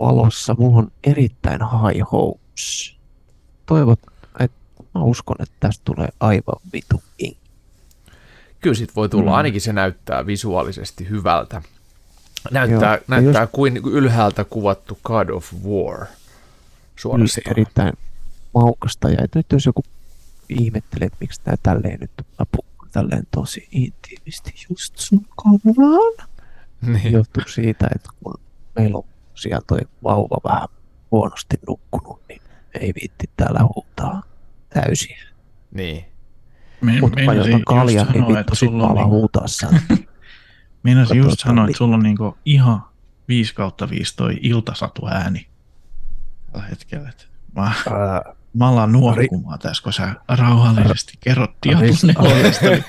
valossa, 0.01 0.55
mulla 0.59 0.79
on 0.79 0.93
erittäin 1.05 1.61
high 1.61 2.13
hopes. 2.13 2.97
Toivot, 3.67 4.01
että 4.41 4.57
mä 4.95 5.03
uskon, 5.03 5.37
että 5.41 5.55
tästä 5.61 5.83
tulee 5.85 6.09
aivan 6.21 6.61
vitu 6.73 7.03
ink. 7.19 7.39
Kyllä 8.61 8.75
sit 8.75 8.97
voi 8.97 9.09
tulla. 9.09 9.31
Mm. 9.31 9.37
Ainakin 9.37 9.61
se 9.61 9.73
näyttää 9.73 10.27
visuaalisesti 10.27 11.09
hyvältä. 11.09 11.63
Näyttää, 12.51 12.95
Joo, 12.95 13.05
näyttää 13.09 13.43
just... 13.43 13.53
kuin 13.53 13.77
ylhäältä 13.77 14.45
kuvattu 14.45 14.99
God 15.05 15.29
of 15.29 15.53
War. 15.69 16.07
Suorastaan. 16.97 17.51
erittäin 17.51 17.93
maukasta. 18.55 19.11
Ja 19.11 19.25
että 19.25 19.39
nyt 19.39 19.47
jos 19.53 19.67
joku 19.67 19.83
ihmettelee, 20.49 21.07
että 21.07 21.17
miksi 21.21 21.41
tämä 21.45 21.57
tälleen 21.63 22.01
nyt 22.01 22.11
puhun 22.53 22.91
tälleen 22.93 23.27
tosi 23.31 23.69
intiimisti 23.71 24.55
just 24.71 24.99
sun 24.99 25.27
korvaan. 25.37 26.29
Niin. 26.83 27.13
johtuu 27.13 27.43
siitä, 27.47 27.89
että 27.95 28.09
kun 28.23 28.35
meillä 28.77 28.99
on 28.99 29.05
siellä 29.35 29.61
toi 29.67 29.79
vauva 30.03 30.37
vähän 30.45 30.69
huonosti 31.11 31.57
nukkunut, 31.69 32.21
niin 32.29 32.43
ei 32.81 32.93
viitti 33.01 33.31
täällä 33.37 33.61
huutaa 33.75 34.23
täysin. 34.69 35.17
niin. 35.71 36.05
Me, 36.81 37.01
Mutta 37.01 37.21
jotan 37.21 37.51
just 37.51 37.65
kaljan, 37.67 38.07
niin 38.07 38.15
sanoa, 38.15 38.29
vittu 38.29 38.41
että 38.41 38.55
sit 38.55 38.69
sulla 38.69 38.83
on, 38.83 38.89
pala 38.89 39.01
niinku, 39.01 39.17
huutaa 39.17 39.47
sieltä. 39.47 39.81
meinasin 40.83 41.17
just 41.19 41.39
sanoa, 41.39 41.65
että 41.65 41.79
sulla 41.79 41.97
on 41.97 42.03
niinku 42.03 42.37
ihan 42.45 42.85
5 43.29 43.55
kautta 43.55 43.91
5 43.91 44.17
toi 44.17 44.37
iltasatu 44.43 45.07
ääni 45.07 45.47
tällä 46.53 46.67
hetkellä. 46.67 47.09
Et 47.09 47.29
Mä, 47.57 47.63
Ää, 47.63 48.23
mä 48.55 48.69
alan 48.69 48.93
nuorukumaan 48.93 49.59
tässä, 49.59 49.83
kun 49.83 49.93
sä 49.93 50.15
rauhallisesti 50.29 51.13
kerrot 51.21 51.51
Diablo 51.67 51.87
Ris- 51.87 52.23
4. 52.23 52.83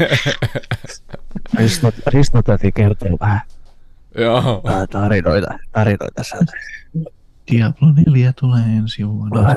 Risto, 1.60 1.92
Risto 2.08 2.42
täytyy 2.44 2.72
kertoa 2.72 3.10
vähän, 3.20 3.42
Joo. 4.18 4.62
vähän 4.64 4.88
tarinoita, 4.88 5.48
tarinoita 5.72 6.24
sieltä. 6.24 6.52
Diablo 7.52 7.92
4 8.08 8.34
tulee 8.34 8.64
ensi 8.64 9.08
vuonna. 9.08 9.56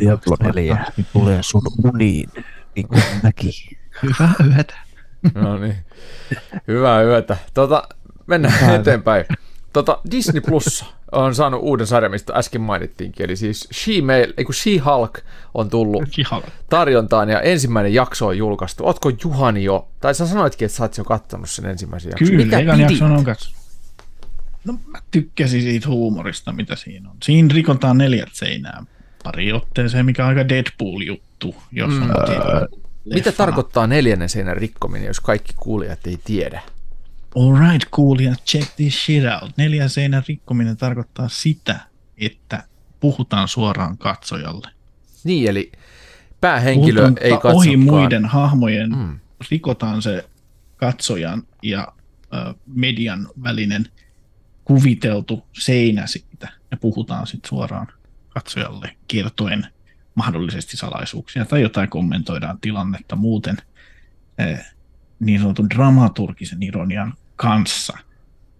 Diablo 0.00 0.36
4 0.42 0.84
tulee 1.12 1.42
sun 1.42 1.62
uniin, 1.84 2.28
niin 2.76 2.88
kuin 2.88 3.02
mäkin. 3.22 3.52
Hyvää 4.02 4.34
yötä. 4.54 4.74
No 5.34 5.58
niin. 5.58 5.76
Hyvää 6.68 7.02
yötä. 7.02 7.36
Tota, 7.54 7.88
mennään 8.26 8.60
Hyvää 8.60 8.74
eteenpäin. 8.74 9.24
Tota, 9.72 9.98
Disney 10.10 10.40
Plus 10.40 10.84
on 11.12 11.34
saanut 11.34 11.60
uuden 11.62 11.86
sarjan, 11.86 12.10
mistä 12.10 12.32
äsken 12.32 12.60
mainittiinkin, 12.60 13.24
eli 13.24 13.36
siis 13.36 13.68
She-Mail, 13.72 14.32
ei 14.36 14.44
kun 14.44 14.54
She-Hulk 14.54 15.20
on 15.54 15.70
tullut 15.70 16.18
Ihan. 16.18 16.42
tarjontaan 16.70 17.28
ja 17.28 17.40
ensimmäinen 17.40 17.94
jakso 17.94 18.26
on 18.26 18.38
julkaistu. 18.38 18.86
Ootko 18.86 19.12
Juhani 19.24 19.64
jo, 19.64 19.88
tai 20.00 20.14
sä 20.14 20.26
sanoitkin, 20.26 20.66
että 20.66 20.76
sä 20.76 20.84
oot 20.84 20.98
jo 20.98 21.04
kattonut 21.04 21.50
sen 21.50 21.66
ensimmäisen 21.66 22.10
jakson. 22.10 22.28
Kyllä, 22.28 22.44
Mitä 22.44 22.58
ekan 22.58 22.80
jakson 22.80 23.12
on 23.12 23.24
katsonut. 23.24 23.56
No 24.64 24.78
mä 24.86 24.98
tykkäsin 25.10 25.62
siitä 25.62 25.88
huumorista, 25.88 26.52
mitä 26.52 26.76
siinä 26.76 27.10
on. 27.10 27.16
Siinä 27.22 27.48
rikotaan 27.54 27.98
neljät 27.98 28.28
seinää 28.32 28.84
pari 29.26 29.52
otteeseen, 29.52 30.06
mikä 30.06 30.22
on 30.22 30.28
aika 30.28 30.48
Deadpool-juttu, 30.48 31.54
jos 31.72 31.92
on 31.92 32.00
Mm. 32.00 32.08
mm. 32.08 33.14
Mitä 33.14 33.32
tarkoittaa 33.32 33.86
neljännen 33.86 34.28
seinän 34.28 34.56
rikkominen, 34.56 35.06
jos 35.06 35.20
kaikki 35.20 35.52
kuulijat 35.56 36.06
ei 36.06 36.18
tiedä? 36.24 36.62
Alright, 37.36 37.88
ja 38.24 38.34
check 38.46 38.76
this 38.76 39.04
shit 39.04 39.22
out. 39.42 39.50
Neljän 39.56 39.90
seinän 39.90 40.22
rikkominen 40.28 40.76
tarkoittaa 40.76 41.28
sitä, 41.28 41.80
että 42.18 42.62
puhutaan 43.00 43.48
suoraan 43.48 43.98
katsojalle. 43.98 44.68
Niin, 45.24 45.50
eli 45.50 45.72
päähenkilö 46.40 47.00
Puhutaan 47.00 47.24
ei 47.24 47.30
katsokaan. 47.30 47.56
Ohi 47.56 47.76
muiden 47.76 48.24
hahmojen 48.24 48.90
Mm. 48.96 49.18
rikotaan 49.50 50.02
se 50.02 50.24
katsojan 50.76 51.42
ja 51.62 51.88
ö, 52.34 52.54
median 52.66 53.28
välinen 53.42 53.86
kuviteltu 54.64 55.46
seinä 55.58 56.06
siitä 56.06 56.48
ja 56.70 56.76
puhutaan 56.76 57.26
sitten 57.26 57.48
suoraan 57.48 57.86
katsojalle 58.36 58.96
kertoen 59.08 59.66
mahdollisesti 60.14 60.76
salaisuuksia 60.76 61.44
tai 61.44 61.62
jotain 61.62 61.88
kommentoidaan 61.88 62.58
tilannetta 62.60 63.16
muuten 63.16 63.56
eh, 64.38 64.66
niin 65.20 65.40
sanotun 65.40 65.70
dramaturgisen 65.70 66.62
ironian 66.62 67.14
kanssa, 67.36 67.98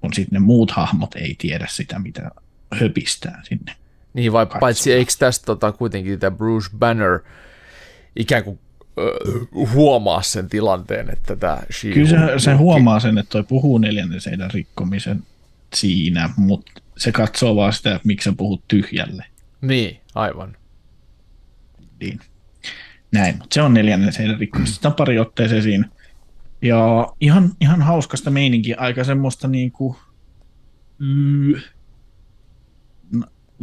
kun 0.01 0.13
sitten 0.13 0.37
ne 0.37 0.39
muut 0.39 0.71
hahmot 0.71 1.15
ei 1.15 1.35
tiedä 1.39 1.67
sitä, 1.71 1.99
mitä 1.99 2.31
höpistää 2.75 3.43
sinne. 3.45 3.77
Niin, 4.15 4.33
vai 4.33 4.47
Katsomaan. 4.47 4.61
paitsi 4.61 4.93
eikö 4.93 5.13
tästä 5.19 5.47
tota, 5.47 5.73
kuitenkin 5.73 6.19
tämä 6.19 6.37
Bruce 6.37 6.69
Banner 6.79 7.21
ikään 8.17 8.45
kuin 8.45 8.59
äh, 8.99 9.73
huomaa 9.73 10.23
sen 10.23 10.49
tilanteen, 10.49 11.11
että 11.11 11.37
tämä 11.37 11.59
she 11.73 11.93
Kyllä 11.93 12.09
se, 12.09 12.39
se 12.39 12.55
huomaa 12.55 13.01
sen, 13.01 13.19
että 13.19 13.31
toi 13.31 13.43
puhuu 13.43 13.79
neljännen 13.79 14.21
seinän 14.21 14.51
rikkomisen 14.51 15.23
siinä, 15.75 16.31
mutta 16.37 16.73
se 16.97 17.13
katsoo 17.13 17.57
vaan 17.57 17.73
sitä, 17.73 17.95
että 17.95 18.07
miksi 18.07 18.31
sä 18.31 18.37
puhut 18.37 18.63
tyhjälle. 18.69 19.25
Niin, 19.61 20.01
aivan. 20.15 20.57
Niin. 22.01 22.21
Näin, 23.13 23.39
mutta 23.39 23.55
se 23.55 23.63
on 23.63 23.75
neljännen 23.75 24.13
seinän 24.13 24.39
rikkomista. 24.39 24.75
Sitä 24.75 24.89
on 24.89 24.95
pari 24.95 25.19
otteeseen 25.19 25.63
siinä. 25.63 25.89
Ja 26.63 27.13
ihan, 27.21 27.53
ihan 27.61 27.83
hauskasta 27.83 28.31
meininkiä, 28.31 28.77
aika 28.79 29.05
semmoista 29.05 29.49
niinku, 29.49 29.97
mm, 30.99 31.55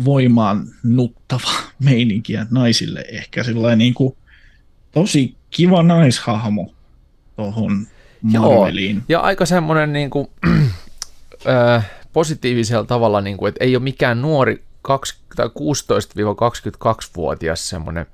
voimaan 0.06 0.68
nuttava 0.84 1.52
meininkiä 1.90 2.48
naisille 2.52 3.06
ehkä 3.12 3.44
sellainen 3.44 3.78
niinku, 3.78 4.18
tosi 4.92 5.36
kiva 5.50 5.84
naishahmo 5.84 6.74
tuohon 7.36 7.88
Joo. 8.32 8.60
Marveliin. 8.60 9.04
Ja 9.10 9.20
aika 9.20 9.46
semmoinen 9.46 9.94
niin 9.94 10.10
kuin, 10.10 10.28
äh, 11.48 11.92
positiivisella 12.14 12.84
tavalla, 12.84 13.22
niin 13.22 13.38
kuin, 13.38 13.50
että 13.50 13.64
ei 13.64 13.76
ole 13.76 13.84
mikään 13.84 14.22
nuori 14.22 14.64
20, 14.64 14.64
tai 14.64 14.73
16-22-vuotias 14.88 17.70
semmoinen 17.70 18.06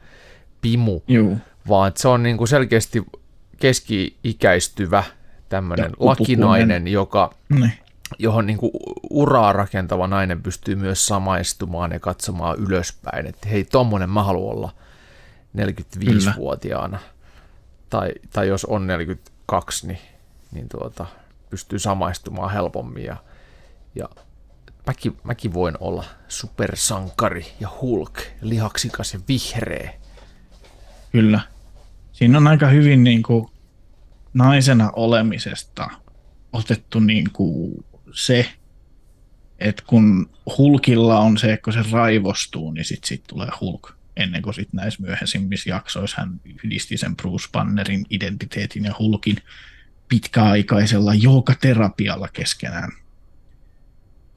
pimu, 0.62 1.02
Joo. 1.08 1.38
vaan 1.68 1.92
se 1.96 2.08
on 2.08 2.24
niin 2.24 2.38
kuin 2.38 2.48
selkeästi 2.48 3.04
keski-ikäistyvä 3.60 5.04
tämmöinen 5.50 5.92
lakinainen, 6.00 6.88
joka, 6.88 7.34
Niin. 7.50 7.74
johon 8.20 8.46
niin 8.46 8.58
kuin 8.58 8.72
uraa 9.10 9.54
rakentava 9.54 10.08
nainen 10.08 10.44
pystyy 10.44 10.76
myös 10.76 11.06
samaistumaan 11.06 11.92
ja 11.92 12.00
katsomaan 12.00 12.60
ylöspäin, 12.60 13.28
että 13.28 13.50
hei, 13.50 13.64
tommonen 13.64 14.10
mä 14.10 14.24
haluan 14.24 14.58
olla 14.58 14.74
45-vuotiaana. 15.58 17.00
Tai, 17.90 18.12
tai 18.34 18.48
jos 18.48 18.66
on 18.66 18.88
42, 18.88 19.88
niin, 19.88 20.00
niin 20.52 20.70
tuota, 20.70 21.06
pystyy 21.50 21.80
samaistumaan 21.80 22.52
helpommin. 22.52 23.06
Ja, 23.06 23.18
ja 23.96 24.10
mäkin, 24.90 25.18
mäkin 25.24 25.54
voin 25.54 25.76
olla 25.80 26.06
supersankari 26.28 27.46
ja 27.60 27.70
hulk, 27.82 28.20
lihaksikas 28.42 29.14
ja 29.14 29.20
vihreä. 29.28 29.94
Kyllä. 31.12 31.42
Siinä 32.12 32.38
on 32.38 32.48
aika 32.48 32.68
hyvin 32.68 33.04
niin 33.04 33.24
kuin 33.24 33.48
naisena 34.34 34.92
olemisesta 34.96 35.90
otettu 36.54 37.00
niin 37.00 37.30
kuin 37.34 37.86
se, 38.14 38.50
että 39.60 39.84
kun 39.88 40.30
Hulkilla 40.58 41.20
on 41.20 41.38
se, 41.38 41.58
kun 41.58 41.74
se 41.74 41.84
raivostuu, 41.92 42.72
niin 42.72 42.86
sitten 42.86 43.08
sit 43.08 43.24
tulee 43.28 43.50
Hulk. 43.62 43.92
Ennen 44.18 44.42
kuin 44.42 44.54
sitten 44.54 44.78
näissä 44.78 45.02
myöhäisimmissä 45.04 45.70
jaksoissa 45.70 46.18
hän 46.20 46.42
yhdisti 46.64 46.98
sen 46.98 47.16
Bruce 47.16 47.48
Bannerin 47.52 48.06
identiteetin 48.10 48.86
ja 48.86 48.96
Hulkin 49.00 49.38
pitkäaikaisella 50.08 51.14
joukaterapialla 51.14 52.28
keskenään. 52.28 52.92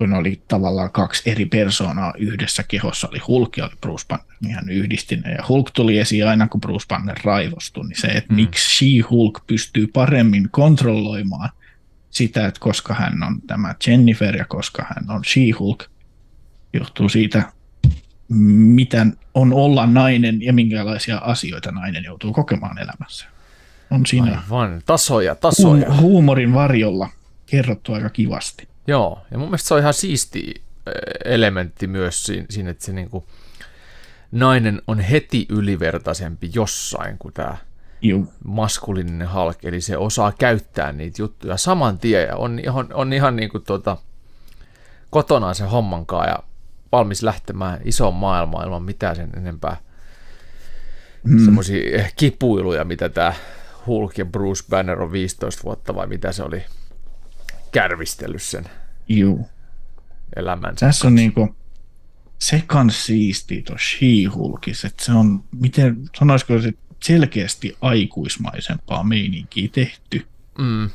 Kun 0.02 0.14
oli 0.14 0.42
tavallaan 0.48 0.92
kaksi 0.92 1.30
eri 1.30 1.46
persoonaa 1.46 2.14
yhdessä 2.18 2.62
kehossa, 2.62 3.08
oli 3.08 3.18
Hulk 3.18 3.56
ja 3.56 3.64
oli 3.64 3.74
Bruce 3.80 4.04
Banner, 4.08 4.26
niin 4.40 4.54
hän 4.54 4.68
yhdisti 4.68 5.16
ne. 5.16 5.32
Ja 5.32 5.44
Hulk 5.48 5.70
tuli 5.70 5.98
esiin 5.98 6.28
aina, 6.28 6.48
kun 6.48 6.60
Bruce 6.60 6.86
Banner 6.88 7.18
raivostui, 7.24 7.84
niin 7.84 8.00
se, 8.00 8.06
että 8.06 8.32
mm. 8.32 8.36
miksi 8.36 8.78
She-Hulk 8.78 9.44
pystyy 9.46 9.86
paremmin 9.86 10.48
kontrolloimaan 10.50 11.50
sitä, 12.10 12.46
että 12.46 12.60
koska 12.60 12.94
hän 12.94 13.22
on 13.22 13.40
tämä 13.46 13.74
Jennifer 13.86 14.36
ja 14.36 14.44
koska 14.44 14.86
hän 14.94 15.10
on 15.10 15.22
She-Hulk, 15.24 15.88
johtuu 16.72 17.08
siitä, 17.08 17.52
mitä 18.28 19.06
on 19.34 19.52
olla 19.52 19.86
nainen 19.86 20.42
ja 20.42 20.52
minkälaisia 20.52 21.18
asioita 21.18 21.72
nainen 21.72 22.04
joutuu 22.04 22.32
kokemaan 22.32 22.78
elämässä. 22.78 23.26
On 23.90 24.06
siinä 24.06 24.42
Aivan, 24.44 24.82
tasoja, 24.86 25.34
tasoja. 25.34 25.88
Huum- 25.88 26.00
huumorin 26.00 26.54
varjolla 26.54 27.08
kerrottu 27.46 27.92
aika 27.92 28.10
kivasti. 28.10 28.71
Joo, 28.86 29.18
ja 29.30 29.38
mun 29.38 29.48
mielestä 29.48 29.68
se 29.68 29.74
on 29.74 29.80
ihan 29.80 29.94
siisti 29.94 30.62
elementti 31.24 31.86
myös 31.86 32.26
siinä, 32.50 32.70
että 32.70 32.84
se 32.84 32.92
niinku, 32.92 33.26
nainen 34.32 34.82
on 34.86 35.00
heti 35.00 35.46
ylivertaisempi 35.48 36.50
jossain 36.54 37.18
kuin 37.18 37.34
tämä 37.34 37.56
maskuliininen 38.44 39.28
halk, 39.28 39.64
eli 39.64 39.80
se 39.80 39.96
osaa 39.96 40.32
käyttää 40.38 40.92
niitä 40.92 41.22
juttuja 41.22 41.56
saman 41.56 41.98
tien 41.98 42.28
ja 42.28 42.36
on 42.36 42.58
ihan, 42.58 42.88
on 42.94 43.12
ihan 43.12 43.36
niin 43.36 43.48
kuin 43.48 43.64
tuota, 43.64 43.96
kotona 45.10 45.54
se 45.54 45.64
hommankaan 45.64 46.28
ja 46.28 46.38
valmis 46.92 47.22
lähtemään 47.22 47.80
isoon 47.84 48.14
maailmaan 48.14 48.64
ilman 48.64 48.82
mitään 48.82 49.16
sen 49.16 49.30
enempää 49.36 49.76
hmm. 51.28 51.44
semmoisia 51.44 52.04
kipuiluja, 52.16 52.84
mitä 52.84 53.08
tämä 53.08 53.32
Hulk 53.86 54.18
ja 54.18 54.24
Bruce 54.24 54.64
Banner 54.70 55.02
on 55.02 55.12
15 55.12 55.62
vuotta 55.64 55.94
vai 55.94 56.06
mitä 56.06 56.32
se 56.32 56.42
oli 56.42 56.62
kärvistellyt 57.72 58.42
sen 58.42 58.64
Juu. 59.08 59.48
elämänsä. 60.36 60.86
Tässä 60.86 61.06
on 61.06 61.14
niinku, 61.14 61.56
se 62.38 62.62
kans 62.66 63.06
siistiä 63.06 63.62
tuossa 63.62 63.96
She-Hulkissa, 63.96 64.86
että 64.86 65.04
se 65.04 65.12
on, 65.12 65.44
miten 65.60 65.96
sanoisiko 66.18 66.60
se 66.60 66.72
selkeästi 67.02 67.76
aikuismaisempaa 67.80 69.04
meininkiä 69.04 69.68
tehty. 69.72 70.26
Mm. 70.58 70.90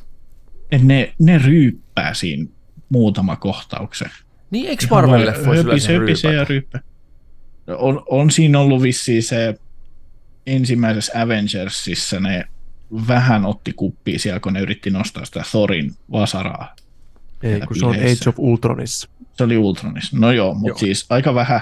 Et 0.72 0.82
ne, 0.82 1.14
ne 1.20 1.38
ryyppää 1.38 2.14
siinä 2.14 2.46
muutama 2.90 3.36
kohtauksen. 3.36 4.12
Niin, 4.52 4.68
eikö 4.68 4.86
Marvel-leffoissa 4.86 5.92
höpise 5.92 6.34
ja 6.34 6.44
ryyppä. 6.44 6.80
On, 7.68 8.04
on 8.10 8.32
siinä 8.32 8.60
ollut 8.60 8.82
vissiin 8.82 9.24
se 9.24 9.60
ensimmäisessä 10.46 11.22
Avengersissa 11.22 12.20
ne 12.20 12.46
vähän 13.08 13.46
otti 13.46 13.74
kuppia 13.74 14.20
siellä, 14.20 14.40
kun 14.40 14.54
ne 14.54 14.60
yritti 14.60 14.90
nostaa 14.90 15.26
sitä 15.26 15.44
Thorin 15.52 15.96
vasaraa. 16.12 16.76
Ei, 17.44 17.60
kun 17.60 17.80
se 17.80 17.86
on 17.86 17.96
Age 17.96 18.30
of 18.30 18.40
Ultronissa. 18.40 19.10
Se 19.34 19.44
oli 19.44 19.58
Ultronissa. 19.58 20.18
No 20.18 20.32
joo, 20.32 20.54
mutta 20.54 20.80
siis 20.80 21.06
aika 21.10 21.36
vähän, 21.36 21.62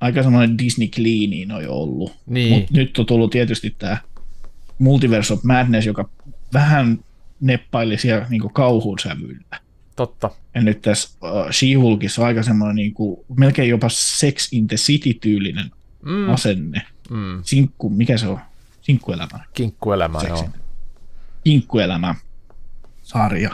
aika 0.00 0.22
semmoinen 0.22 0.58
Disney 0.58 0.88
Cleaniin 0.88 1.52
on 1.52 1.64
jo 1.64 1.72
ollut. 1.72 2.16
Niin. 2.26 2.60
Mut 2.60 2.70
nyt 2.70 2.98
on 2.98 3.06
tullut 3.06 3.30
tietysti 3.30 3.74
tämä 3.78 3.98
Multiverse 4.78 5.34
of 5.34 5.42
Madness, 5.42 5.86
joka 5.86 6.08
vähän 6.52 6.98
neppaili 7.40 7.98
siellä 7.98 8.26
niin 8.30 8.52
kauhun 8.52 8.98
sävyllä. 8.98 9.60
Totta. 9.96 10.30
Ja 10.54 10.62
nyt 10.62 10.82
tässä 10.82 11.18
uh, 11.22 11.50
She-Hulkissa 11.50 12.22
on 12.22 12.26
aika 12.26 12.42
semmoinen 12.42 12.76
niin 12.76 12.94
kuin, 12.94 13.20
melkein 13.36 13.68
jopa 13.68 13.88
Sex 13.88 14.52
in 14.52 14.66
the 14.68 14.76
City-tyylinen 14.76 15.70
mm. 16.02 16.30
asenne. 16.30 16.82
Mm. 17.10 17.40
Sinkku, 17.42 17.90
mikä 17.90 18.18
se 18.18 18.26
on? 18.26 18.40
Sinkkuelämä. 18.84 19.40
Kinkkuelämä, 19.54 20.18
joo. 20.28 20.48
Kinkkuelämä 21.44 22.14
sarja. 23.02 23.50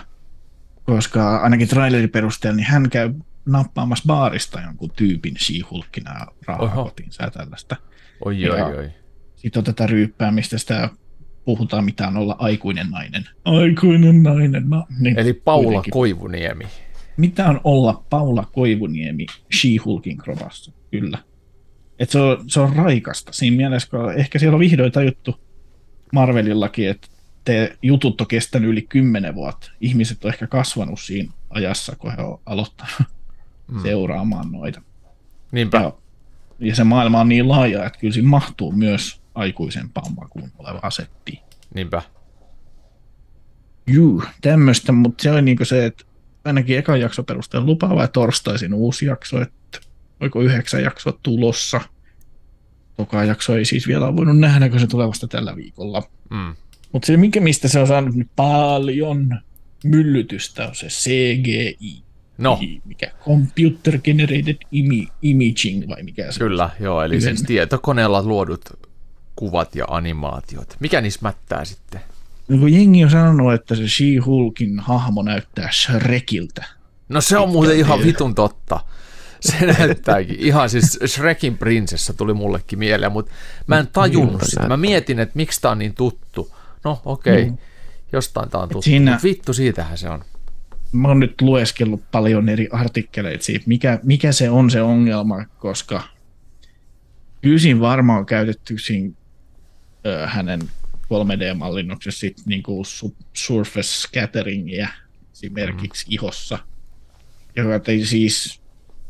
Koska 0.84 1.36
ainakin 1.36 1.68
trailerin 1.68 2.10
perusteella, 2.10 2.56
niin 2.56 2.66
hän 2.66 2.90
käy 2.90 3.14
nappaamassa 3.46 4.04
baarista 4.06 4.60
jonkun 4.60 4.90
tyypin 4.96 5.34
She-Hulkina 5.38 6.26
rahaa 6.46 6.84
kotiinsa 6.84 7.22
ja 7.22 7.30
tällaista. 7.30 7.76
Oi, 8.24 8.40
ja 8.40 8.66
oi, 8.66 8.76
oi. 8.76 8.90
Sitten 9.36 9.60
on 9.60 9.64
tätä 9.64 9.86
ryyppäämistä, 9.86 10.58
sitä 10.58 10.88
puhutaan 11.44 11.84
mitään 11.84 12.16
olla 12.16 12.36
aikuinen 12.38 12.90
nainen. 12.90 13.24
Aikuinen 13.44 14.22
nainen. 14.22 14.70
No, 14.70 14.86
niin 14.98 15.18
Eli 15.18 15.32
Paula 15.32 15.64
kuitenkin. 15.64 15.92
Koivuniemi. 15.92 16.64
Mitä 17.16 17.48
on 17.48 17.60
olla 17.64 18.04
Paula 18.10 18.44
Koivuniemi 18.52 19.26
She-Hulkin 19.54 20.16
kropassa? 20.16 20.72
Kyllä. 20.90 21.18
Et 22.00 22.10
se, 22.10 22.18
on, 22.18 22.44
se 22.46 22.60
on 22.60 22.76
raikasta 22.76 23.32
siinä 23.32 23.56
mielessä, 23.56 23.90
kun 23.90 24.12
ehkä 24.12 24.38
siellä 24.38 24.54
on 24.54 24.60
vihdoin 24.60 24.92
tajuttu 24.92 25.40
Marvelillakin, 26.12 26.90
että 26.90 27.08
te 27.44 27.78
jutut 27.82 28.20
on 28.20 28.26
kestänyt 28.26 28.70
yli 28.70 28.82
kymmenen 28.82 29.34
vuotta. 29.34 29.70
Ihmiset 29.80 30.24
on 30.24 30.30
ehkä 30.30 30.46
kasvanut 30.46 31.00
siinä 31.00 31.32
ajassa, 31.50 31.96
kun 31.96 32.16
he 32.16 32.22
on 32.22 32.40
aloittanut 32.46 33.02
mm. 33.68 33.82
seuraamaan 33.82 34.52
noita. 34.52 34.82
Niinpä. 35.52 35.80
Ja, 35.80 35.92
ja 36.58 36.74
se 36.74 36.84
maailma 36.84 37.20
on 37.20 37.28
niin 37.28 37.48
laaja, 37.48 37.84
että 37.84 37.98
kyllä 37.98 38.14
siinä 38.14 38.28
mahtuu 38.28 38.72
myös 38.72 39.20
aikuisempaan 39.34 40.14
makuun 40.14 40.52
oleva 40.58 40.80
asetti. 40.82 41.40
Niinpä. 41.74 42.02
Juu, 43.86 44.24
tämmöistä, 44.40 44.92
mutta 44.92 45.22
se 45.22 45.30
on 45.30 45.44
niin 45.44 45.58
se, 45.62 45.86
että 45.86 46.04
ainakin 46.44 46.78
ekan 46.78 47.00
jakso 47.00 47.22
perusteella 47.22 47.66
lupaava 47.66 48.02
ja 48.02 48.08
torstaisin 48.08 48.74
uusi 48.74 49.06
jakso, 49.06 49.40
että 49.40 49.54
oiko 50.20 50.40
yhdeksän 50.40 50.82
jaksoa 50.82 51.18
tulossa. 51.22 51.80
Toka 52.96 53.24
jakso 53.24 53.56
ei 53.56 53.64
siis 53.64 53.88
vielä 53.88 54.16
voinut 54.16 54.38
nähdä, 54.38 54.68
kun 54.68 54.80
se 54.80 54.86
tulee 54.86 55.08
vasta 55.08 55.28
tällä 55.28 55.56
viikolla. 55.56 56.02
Mm. 56.30 56.54
Mutta 56.92 57.06
se, 57.06 57.16
mikä, 57.16 57.40
mistä 57.40 57.68
se 57.68 57.80
on 57.80 57.86
saanut 57.86 58.14
nyt 58.14 58.28
paljon 58.36 59.38
myllytystä, 59.84 60.68
on 60.68 60.74
se 60.74 60.86
CGI. 60.86 62.02
No. 62.38 62.58
Mikä? 62.84 63.10
Computer 63.24 63.98
Generated 63.98 64.56
imi- 64.74 65.12
Imaging 65.22 65.88
vai 65.88 66.02
mikä 66.02 66.32
se 66.32 66.38
Kyllä, 66.38 66.64
on? 66.64 66.70
joo, 66.80 67.02
eli 67.02 67.20
siis 67.20 67.42
tietokoneella 67.42 68.22
luodut 68.22 68.60
kuvat 69.36 69.74
ja 69.76 69.84
animaatiot. 69.88 70.76
Mikä 70.80 71.00
niissä 71.00 71.20
mättää 71.22 71.64
sitten? 71.64 72.00
No 72.48 72.58
kun 72.58 72.72
jengi 72.72 73.04
on 73.04 73.10
sanonut, 73.10 73.52
että 73.52 73.74
se 73.74 73.82
She-Hulkin 73.82 74.80
hahmo 74.80 75.22
näyttää 75.22 75.68
Shrekiltä. 75.72 76.64
No 77.08 77.20
se 77.20 77.38
on 77.38 77.48
muuten 77.50 77.76
ihan 77.76 78.02
vitun 78.04 78.34
totta. 78.34 78.80
Se 79.40 79.66
näyttääkin. 79.66 80.36
Ihan 80.38 80.70
siis 80.70 80.98
Shrekin 81.06 81.58
prinsessa 81.58 82.14
tuli 82.14 82.34
mullekin 82.34 82.78
mieleen, 82.78 83.12
mutta 83.12 83.32
mä 83.66 83.78
en 83.78 83.86
tajunnut 83.86 84.42
sitä. 84.44 84.68
Mä 84.68 84.76
mietin, 84.76 85.18
että 85.18 85.36
miksi 85.36 85.60
tää 85.60 85.70
on 85.70 85.78
niin 85.78 85.94
tuttu. 85.94 86.54
No 86.84 87.02
okei, 87.04 87.32
okay. 87.32 87.50
mm. 87.50 87.58
jostain 88.12 88.50
tää 88.50 88.60
on 88.60 88.68
tuttu, 88.68 88.82
siinä... 88.82 89.20
vittu 89.22 89.52
siitähän 89.52 89.98
se 89.98 90.08
on. 90.08 90.24
Mä 90.92 91.08
oon 91.08 91.20
nyt 91.20 91.40
lueskellut 91.40 92.02
paljon 92.12 92.48
eri 92.48 92.68
artikkeleita 92.72 93.44
siitä, 93.44 93.64
mikä, 93.66 94.00
mikä 94.02 94.32
se 94.32 94.50
on 94.50 94.70
se 94.70 94.82
ongelma, 94.82 95.44
koska 95.58 96.02
kyllä 97.40 97.80
varmaan 97.80 98.18
on 98.18 98.26
käytetty 98.26 98.78
siinä 98.78 99.10
ö, 100.06 100.26
hänen 100.26 100.60
3D-mallinnuksessa 101.10 102.20
sit 102.20 102.42
niinku 102.46 102.82
surface 103.32 103.82
scatteringia 103.82 104.88
esimerkiksi 105.32 106.06
mm. 106.06 106.12
ihossa, 106.12 106.58
joka 107.56 107.80
ei 107.92 108.06
siis 108.06 108.59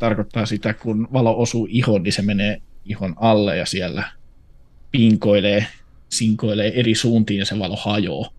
tarkoittaa 0.01 0.47
sitä, 0.47 0.75
kun 0.75 1.09
valo 1.13 1.39
osuu 1.39 1.67
ihon, 1.71 2.03
niin 2.03 2.13
se 2.13 2.23
menee 2.23 2.63
ihon 2.85 3.15
alle 3.21 3.57
ja 3.57 3.67
siellä 3.67 4.05
pinkoilee, 4.91 5.67
sinkoilee 6.09 6.81
eri 6.81 6.95
suuntiin 6.95 7.39
ja 7.39 7.47
se 7.47 7.59
valo 7.59 7.77
hajoaa, 7.77 8.31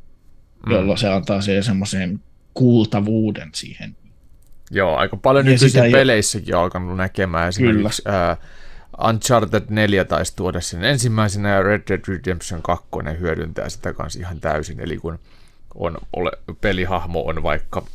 mm. 0.65 0.71
jolloin 0.71 0.97
se 0.97 1.09
antaa 1.09 1.41
se 1.41 1.61
semmoisen 1.61 2.19
kuultavuuden 2.53 3.49
siihen. 3.53 3.95
Joo, 4.71 4.95
aika 4.95 5.17
paljon 5.17 5.45
nykyisin 5.45 5.91
peleissäkin 5.91 6.55
on 6.55 6.61
alkanut 6.61 6.97
näkemään 6.97 7.49
esimerkiksi. 7.49 8.03
Uh, 8.07 8.45
Uncharted 9.09 9.63
4 9.69 10.05
taisi 10.05 10.35
tuoda 10.35 10.61
sen 10.61 10.83
ensimmäisenä 10.83 11.49
ja 11.49 11.63
Red 11.63 11.81
Dead 11.89 12.01
Redemption 12.07 12.61
2 12.61 12.87
hyödyntää 13.19 13.69
sitä 13.69 13.93
kanssa 13.93 14.19
ihan 14.19 14.39
täysin, 14.39 14.79
eli 14.79 14.97
kun 14.97 15.19
on, 15.75 15.97
ole, 16.13 16.31
pelihahmo 16.61 17.23
on 17.25 17.43
vaikka, 17.43 17.85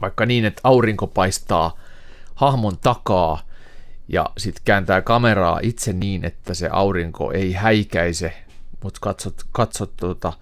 vaikka 0.00 0.26
niin, 0.26 0.44
että 0.44 0.60
aurinko 0.64 1.06
paistaa 1.06 1.78
hahmon 2.40 2.78
takaa 2.78 3.40
ja 4.08 4.26
sitten 4.38 4.62
kääntää 4.64 5.02
kameraa 5.02 5.58
itse 5.62 5.92
niin, 5.92 6.24
että 6.24 6.54
se 6.54 6.68
aurinko 6.72 7.32
ei 7.32 7.52
häikäise, 7.52 8.32
mutta 8.82 8.98
katsot, 9.02 9.34
katsot 9.52 9.96
tuota, 9.96 10.32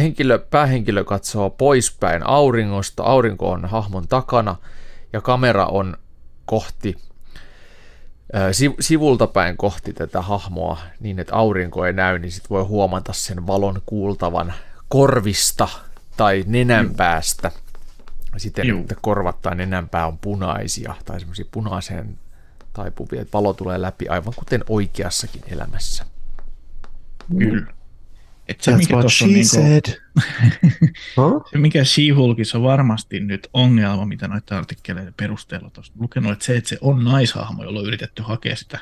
henkilö, 0.00 0.38
päähenkilö 0.38 1.04
katsoo 1.04 1.50
poispäin 1.50 2.26
auringosta, 2.26 3.02
aurinko 3.02 3.50
on 3.50 3.64
hahmon 3.64 4.08
takana 4.08 4.56
ja 5.12 5.20
kamera 5.20 5.66
on 5.66 5.96
kohti 6.46 6.96
sivulta 8.80 9.26
päin 9.26 9.56
kohti 9.56 9.92
tätä 9.92 10.22
hahmoa 10.22 10.78
niin, 11.00 11.18
että 11.18 11.34
aurinko 11.34 11.86
ei 11.86 11.92
näy, 11.92 12.18
niin 12.18 12.32
sitten 12.32 12.50
voi 12.50 12.64
huomata 12.64 13.12
sen 13.12 13.46
valon 13.46 13.82
kuultavan 13.86 14.52
korvista 14.88 15.68
tai 16.16 16.44
nenänpäästä 16.46 17.50
siten, 18.38 18.68
Juu. 18.68 18.80
että 18.80 18.94
korvat 19.02 19.42
tai 19.42 19.54
nenänpää 19.54 20.06
on 20.06 20.18
punaisia 20.18 20.94
tai 21.04 21.20
semmoisia 21.20 21.44
punaiseen 21.50 22.18
taipuvia, 22.72 23.22
että 23.22 23.32
valo 23.32 23.52
tulee 23.52 23.82
läpi 23.82 24.08
aivan 24.08 24.34
kuten 24.36 24.64
oikeassakin 24.68 25.42
elämässä. 25.46 26.04
Kyllä. 27.38 27.72
Et 28.48 28.60
se, 28.60 28.70
That's 28.70 28.76
mikä 28.76 28.96
what 28.96 29.12
she 29.12 29.24
on 29.24 29.32
niinku, 29.32 29.56
huh? 31.16 31.44
se, 31.50 31.58
mikä 31.58 31.84
She-Hulkissa 31.84 32.58
on 32.58 32.62
varmasti 32.62 33.20
nyt 33.20 33.48
ongelma, 33.52 34.06
mitä 34.06 34.28
noiden 34.28 34.58
artikkeleiden 34.58 35.14
perusteella 35.14 35.70
tuosta 35.70 35.96
lukenut, 36.00 36.32
että 36.32 36.44
se, 36.44 36.56
että 36.56 36.68
se 36.68 36.78
on 36.80 37.04
naishahmo, 37.04 37.64
jolla 37.64 37.80
on 37.80 37.86
yritetty 37.86 38.22
hakea 38.22 38.56
sitä 38.56 38.78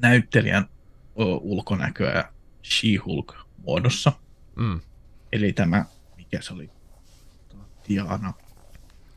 näyttelijän 0.00 0.68
ulkonäköä 1.40 2.32
She-Hulk 2.62 3.34
muodossa. 3.56 4.12
Mm. 4.56 4.80
Eli 5.32 5.52
tämä, 5.52 5.84
mikä 6.16 6.42
se 6.42 6.52
oli? 6.54 6.70
Diana. 7.88 8.32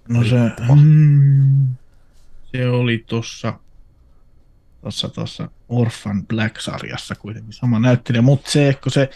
No 0.08 0.24
se, 0.24 0.36
mm, 0.76 1.68
se 2.52 2.70
oli 2.70 3.04
tuossa 3.08 3.60
tuossa, 4.82 5.10
tuossa 5.10 5.50
Orphan 5.70 6.28
Black-sarjassa 6.28 7.16
kuitenkin 7.16 7.54
sama 7.54 7.80
näyttelijä, 7.80 8.22
mutta 8.22 8.52
se, 8.52 8.78
kun 8.84 8.92
se 8.92 9.10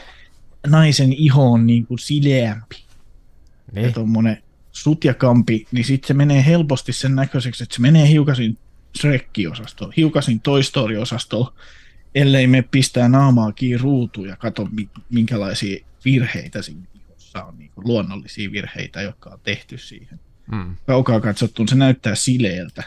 naisen 0.67 1.13
iho 1.13 1.51
on 1.51 1.67
niin 1.67 1.87
kuin 1.87 1.99
sileämpi 1.99 2.75
ja 3.73 3.81
Niin. 3.81 3.93
tuommoinen 3.93 4.43
sutjakampi, 4.71 5.67
niin 5.71 5.85
sitten 5.85 6.07
se 6.07 6.13
menee 6.13 6.45
helposti 6.45 6.93
sen 6.93 7.15
näköiseksi, 7.15 7.63
että 7.63 7.75
se 7.75 7.81
menee 7.81 8.07
hiukasin 8.07 8.57
Shrek-osastoon, 8.99 9.93
hiukasin 9.97 10.39
Toy 10.39 10.63
Story-osastoon, 10.63 11.53
ellei 12.15 12.47
me 12.47 12.61
pistää 12.61 13.09
naamaa 13.09 13.51
kiinni 13.51 13.77
ruutuun 13.77 14.27
ja 14.27 14.35
katso, 14.35 14.67
mi- 14.71 14.89
minkälaisia 15.09 15.85
virheitä 16.05 16.61
siinä 16.61 16.81
ihossa 17.35 17.43
on, 17.47 17.57
niin 17.59 17.71
kuin 17.75 17.87
luonnollisia 17.87 18.51
virheitä, 18.51 19.01
jotka 19.01 19.29
on 19.29 19.39
tehty 19.43 19.77
siihen. 19.77 20.19
Mm. 20.51 20.75
Kaukaa 20.87 21.19
katsottuun 21.19 21.67
se 21.67 21.75
näyttää 21.75 22.15
sileeltä, 22.15 22.83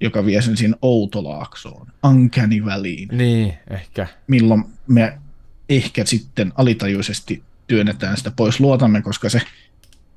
joka 0.00 0.26
vie 0.26 0.42
sen 0.42 0.56
siinä 0.56 0.76
outolaaksoon, 0.82 1.86
uncanny 2.04 2.64
väliin, 2.64 3.08
Niin, 3.12 3.54
ehkä. 3.70 4.06
milloin 4.26 4.64
me 4.86 5.18
ehkä 5.68 6.04
sitten 6.04 6.52
alitajuisesti 6.56 7.42
työnnetään 7.66 8.16
sitä 8.16 8.30
pois 8.30 8.60
luotamme, 8.60 9.02
koska 9.02 9.28
se 9.28 9.40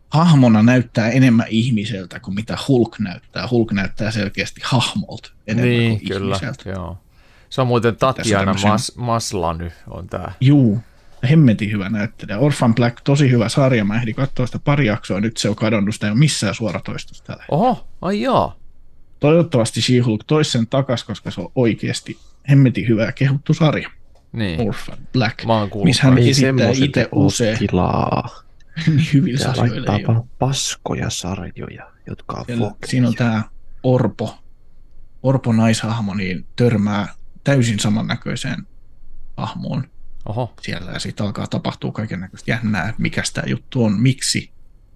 hahmona 0.09 0.63
näyttää 0.63 1.09
enemmän 1.09 1.45
ihmiseltä 1.49 2.19
kuin 2.19 2.35
mitä 2.35 2.57
Hulk 2.67 2.99
näyttää. 2.99 3.47
Hulk 3.51 3.71
näyttää 3.71 4.11
selkeästi 4.11 4.61
hahmolta 4.63 5.31
enemmän 5.47 5.69
Niin, 5.69 5.99
kuin 5.99 6.07
kyllä. 6.07 6.35
ihmiseltä. 6.35 6.69
Joo. 6.69 6.97
Se 7.49 7.61
on 7.61 7.67
muuten 7.67 7.95
Tatjana 7.95 8.45
tämmösen- 8.45 8.69
Mas, 8.69 8.91
Maslany 8.95 9.71
on 9.87 10.07
tää. 10.07 10.33
Juu, 10.41 10.79
hemmetin 11.29 11.71
hyvä 11.71 11.89
näyttelijä. 11.89 12.39
Orphan 12.39 12.75
Black, 12.75 13.01
tosi 13.03 13.31
hyvä 13.31 13.49
sarja. 13.49 13.85
Mä 13.85 13.95
ehdin 13.95 14.15
katsoa 14.15 14.45
sitä 14.45 14.59
pari 14.59 14.85
jaksoa, 14.85 15.21
nyt 15.21 15.37
se 15.37 15.49
on 15.49 15.55
kadonnut, 15.55 15.93
sitä 15.95 16.07
ei 16.07 16.11
ole 16.11 16.19
missään 16.19 16.55
suoratoistossa 16.55 17.23
tällä. 17.23 17.43
Oho, 17.51 17.87
ai 18.01 18.21
jaa. 18.21 18.55
Toivottavasti 19.19 19.81
She-Hulk 19.81 20.23
toisi 20.27 20.51
sen 20.51 20.67
takas, 20.67 21.03
koska 21.03 21.31
se 21.31 21.41
on 21.41 21.51
oikeasti 21.55 22.17
hemmetin 22.49 22.87
hyvä 22.87 23.03
ja 23.03 23.11
kehuttu 23.11 23.53
sarja. 23.53 23.89
Niin. 24.31 24.67
Orphan 24.67 24.97
Black. 25.13 25.45
Mä 25.45 25.53
oon 25.53 25.69
kuullut. 25.69 25.85
Missä 25.85 26.03
hän 26.03 26.17
esittää 26.17 26.71
itse 26.83 27.09
usein 27.11 27.57
tilaa. 27.57 28.29
niin 28.87 29.07
hyvillä 29.13 29.39
sarjoilla. 29.39 29.75
laittaa 29.75 29.97
ei 29.97 30.05
ole. 30.05 30.15
vaan 30.15 30.29
paskoja 30.39 31.09
sarjoja, 31.09 31.91
jotka 32.07 32.37
on 32.37 32.45
Siellä, 32.45 32.71
siinä 32.85 33.07
on 33.07 33.15
tämä 33.15 33.43
Orpo, 33.83 34.39
Orpo 35.23 35.53
naishahmo, 35.53 36.13
niin 36.13 36.45
törmää 36.55 37.07
täysin 37.43 37.79
samannäköiseen 37.79 38.67
hahmoon 39.37 39.83
Oho, 40.29 40.53
siellä 40.61 40.91
ja 40.91 40.99
sitten 40.99 41.25
alkaa 41.25 41.47
tapahtua 41.47 41.91
kaiken 41.91 42.19
näköistä 42.19 42.51
jännää, 42.51 42.89
että 42.89 43.01
mikä 43.01 43.23
tämä 43.33 43.47
juttu 43.47 43.83
on, 43.83 44.01
miksi 44.01 44.51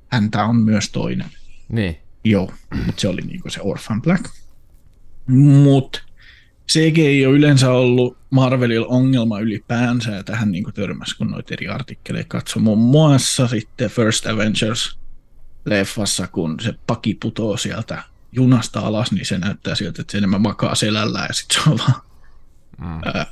häntä 0.08 0.44
on 0.46 0.56
myös 0.56 0.90
toinen. 0.90 1.30
niin. 1.70 1.98
Joo, 2.26 2.54
mutta 2.86 3.02
se 3.02 3.08
oli 3.08 3.22
niinku 3.22 3.50
se 3.50 3.60
Orphan 3.64 4.02
Black. 4.02 4.26
Mutta 5.28 6.02
CG 6.72 6.98
ei 6.98 7.26
ole 7.26 7.36
yleensä 7.36 7.72
ollut 7.72 8.18
Marvelilla 8.30 8.88
ongelma 8.88 9.40
ylipäänsä, 9.40 10.12
ja 10.12 10.24
tähän 10.24 10.52
niinku 10.52 10.72
törmäsi, 10.72 11.18
kun 11.18 11.32
noita 11.32 11.54
eri 11.54 11.68
artikkeleita 11.68 12.28
katsoi. 12.28 12.62
Muun 12.62 12.80
muassa 12.80 13.48
sitten 13.48 13.90
First 13.90 14.28
Avengers 14.28 14.98
leffassa, 15.66 16.28
kun 16.28 16.60
se 16.60 16.74
paki 16.88 17.18
putoo 17.22 17.58
sieltä 17.58 18.04
junasta 18.32 18.80
alas, 18.80 19.12
niin 19.12 19.26
se 19.26 19.38
näyttää 19.38 19.76
siltä, 19.76 20.02
että 20.02 20.12
se 20.12 20.18
enemmän 20.18 20.42
makaa 20.42 20.76
selällään, 20.76 21.26
ja 21.30 21.34
sitten 21.34 21.64
se 21.64 21.70
on 21.70 21.78
vaan 21.78 22.02
Mm. 22.78 23.02
ää, 23.06 23.26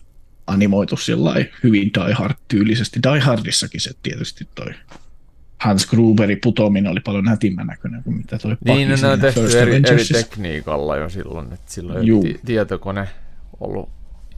animoitu 0.51 0.97
sillä 0.97 1.35
hyvin 1.63 1.91
Die 1.93 2.13
Hard-tyylisesti. 2.13 2.99
Die 3.11 3.19
Hardissakin 3.19 3.81
se 3.81 3.91
tietysti 4.03 4.47
toi 4.55 4.73
Hans 5.57 5.85
Gruberin 5.85 6.39
putoaminen 6.43 6.91
oli 6.91 6.99
paljon 6.99 7.23
nätimmän 7.25 7.67
näköinen 7.67 8.03
kuin 8.03 8.17
mitä 8.17 8.37
toi 8.37 8.57
Niin, 8.65 8.89
no, 8.89 8.95
ne 9.01 9.07
on 9.07 9.19
tehty 9.19 9.59
eri, 9.59 9.75
eri 9.75 10.05
tekniikalla 10.13 10.97
jo 10.97 11.09
silloin, 11.09 11.53
että 11.53 11.73
silloin 11.73 11.99
ei 11.99 12.05
Juu. 12.05 12.21
ti- 12.23 12.39
tietokone 12.45 13.07
ollut 13.59 13.89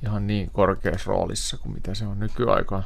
ihan 0.04 0.28
niin 0.28 0.50
korkeassa 0.54 1.10
roolissa 1.12 1.58
kuin 1.58 1.74
mitä 1.74 1.94
se 1.94 2.06
on 2.06 2.20
nykyaikaan. 2.20 2.84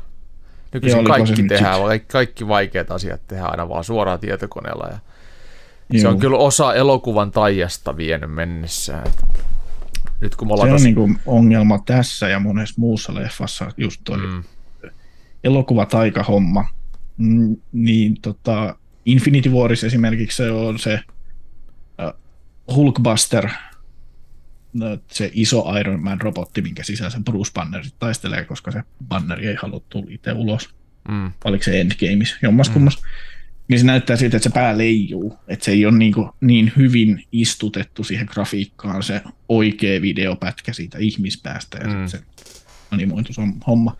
Nykyisin 0.73 0.99
se 0.99 1.05
kaikki 1.05 1.43
tehdään, 1.43 1.81
kaikki, 1.81 2.07
kaikki 2.11 2.47
vaikeat 2.47 2.91
asiat 2.91 3.21
tehdään 3.27 3.51
aina 3.51 3.69
vaan 3.69 3.83
suoraan 3.83 4.19
tietokoneella. 4.19 4.87
Ja 4.87 4.99
se 5.91 5.97
Joo. 5.97 6.11
on 6.11 6.19
kyllä 6.19 6.37
osa 6.37 6.73
elokuvan 6.73 7.31
taijasta 7.31 7.97
vienyt 7.97 8.31
mennessään. 8.31 9.11
Nyt 10.21 10.35
kun 10.35 10.47
me 10.47 10.49
se 10.49 10.53
ollaan 10.53 10.71
on 10.75 10.83
niinku 10.83 11.09
ongelma 11.25 11.79
tässä 11.85 12.29
ja 12.29 12.39
monessa 12.39 12.75
muussa 12.77 13.15
leffassa, 13.15 13.71
just 13.77 14.01
toi 14.03 14.17
mm. 14.17 14.23
mm, 14.23 14.43
elokuvataikahomma. 15.43 16.65
Mm, 17.17 17.57
niin 17.71 18.21
tota, 18.21 18.75
Infinity 19.05 19.49
Warissa 19.49 19.87
esimerkiksi 19.87 20.37
se 20.37 20.51
on 20.51 20.79
se 20.79 20.93
äh, 20.93 22.13
Hulkbuster, 22.75 23.49
se 25.11 25.31
iso 25.33 25.77
Iron 25.79 26.03
Man 26.03 26.21
robotti, 26.21 26.61
minkä 26.61 26.83
sisällä 26.83 27.09
se 27.09 27.19
Bruce 27.19 27.51
Banner 27.53 27.85
taistelee, 27.99 28.45
koska 28.45 28.71
se 28.71 28.83
Banneri 29.07 29.47
ei 29.47 29.55
halua 29.61 29.81
tulla 29.89 30.07
itse 30.09 30.33
ulos. 30.33 30.69
mm, 31.07 31.31
Oliko 31.45 31.63
se 31.63 31.81
Endgames, 31.81 32.35
jommas 32.41 32.69
kummas. 32.69 33.01
Niin 33.67 33.79
se 33.79 33.85
näyttää 33.85 34.15
siltä, 34.15 34.37
että 34.37 34.49
se 34.49 34.53
pää 34.53 34.77
leijuu, 34.77 35.37
että 35.47 35.65
se 35.65 35.71
ei 35.71 35.85
ole 35.85 35.97
niin, 35.97 36.13
kuin, 36.13 36.29
niin 36.41 36.71
hyvin 36.77 37.23
istutettu 37.31 38.03
siihen 38.03 38.27
grafiikkaan 38.31 39.03
se 39.03 39.21
oikea 39.49 40.01
videopätkä 40.01 40.73
siitä 40.73 40.97
ihmispäästä 40.97 41.77
ja 41.77 41.87
Mm. 41.93 42.07
se 42.07 42.19
animoitu 42.91 43.33
homma. 43.67 43.97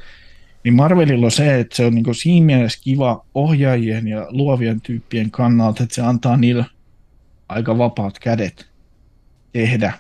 Niin 0.64 0.74
Marvelilla 0.74 1.26
on 1.26 1.32
se, 1.32 1.60
että 1.60 1.76
se 1.76 1.86
on 1.86 1.96
niin 1.96 2.16
siinä 2.16 2.46
mielessä 2.46 2.80
kiva 2.84 3.26
ohjaajien 3.36 4.08
ja 4.08 4.28
luovien 4.30 4.82
tyyppien 4.82 5.32
kannalta, 5.32 5.84
että 5.84 5.96
se 5.96 6.02
antaa 6.02 6.38
niille 6.38 6.66
aika 7.50 7.78
vapaat 7.78 8.20
kädet 8.20 8.70
tehdä 9.54 9.94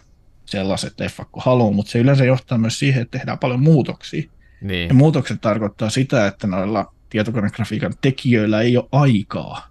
sellaiset 0.45 0.99
leffat 0.99 1.27
kuin 1.31 1.43
haluaa, 1.43 1.71
mutta 1.71 1.91
se 1.91 1.99
yleensä 1.99 2.25
johtaa 2.25 2.57
myös 2.57 2.79
siihen, 2.79 3.01
että 3.01 3.17
tehdään 3.17 3.39
paljon 3.39 3.63
muutoksia. 3.63 4.21
Ja 4.61 4.67
niin, 4.67 4.95
muutokset 4.95 5.41
tarkoittaa 5.41 5.89
sitä, 5.89 6.27
että 6.27 6.47
noilla 6.47 6.93
tietokonegrafiikan 7.09 7.93
tekijöillä 8.01 8.61
ei 8.61 8.77
ole 8.77 8.85
aikaa 8.91 9.67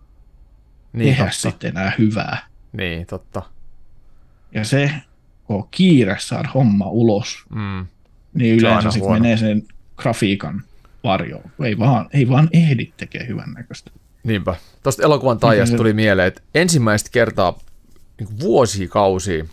niin, 0.93 1.09
tehdä 1.09 1.25
totta. 1.25 1.51
sitten 1.51 1.71
enää 1.71 1.93
hyvää. 1.99 2.39
Niin, 2.73 3.07
totta. 3.07 3.43
Ja 4.55 4.65
se, 4.65 4.93
kun 5.45 5.57
on 5.57 5.69
kiire 5.71 6.17
saada 6.21 6.49
homma 6.55 6.87
ulos, 6.91 7.45
Mm, 7.49 7.87
niin 8.35 8.61
Se 8.61 8.67
yleensä 8.67 8.91
sitten 8.91 9.03
huono. 9.09 9.21
menee 9.21 9.37
sen 9.37 9.63
grafiikan 9.97 10.63
varjoon. 11.05 11.51
Ei 11.65 11.79
vaan, 11.79 12.09
ei 12.13 12.29
vaan 12.29 12.49
ehdi 12.53 12.93
tekemään 12.97 13.29
hyvän 13.29 13.53
näköistä. 13.53 13.91
niinpä. 14.25 14.55
Tuosta 14.83 15.03
elokuvan 15.03 15.39
taijasta 15.39 15.71
se- 15.71 15.77
tuli 15.77 15.93
mieleen, 15.93 16.29
että 16.29 16.43
ensimmäistä 16.55 17.11
kertaa 17.13 17.59
niin 18.21 18.41
vuosikausia, 18.41 19.45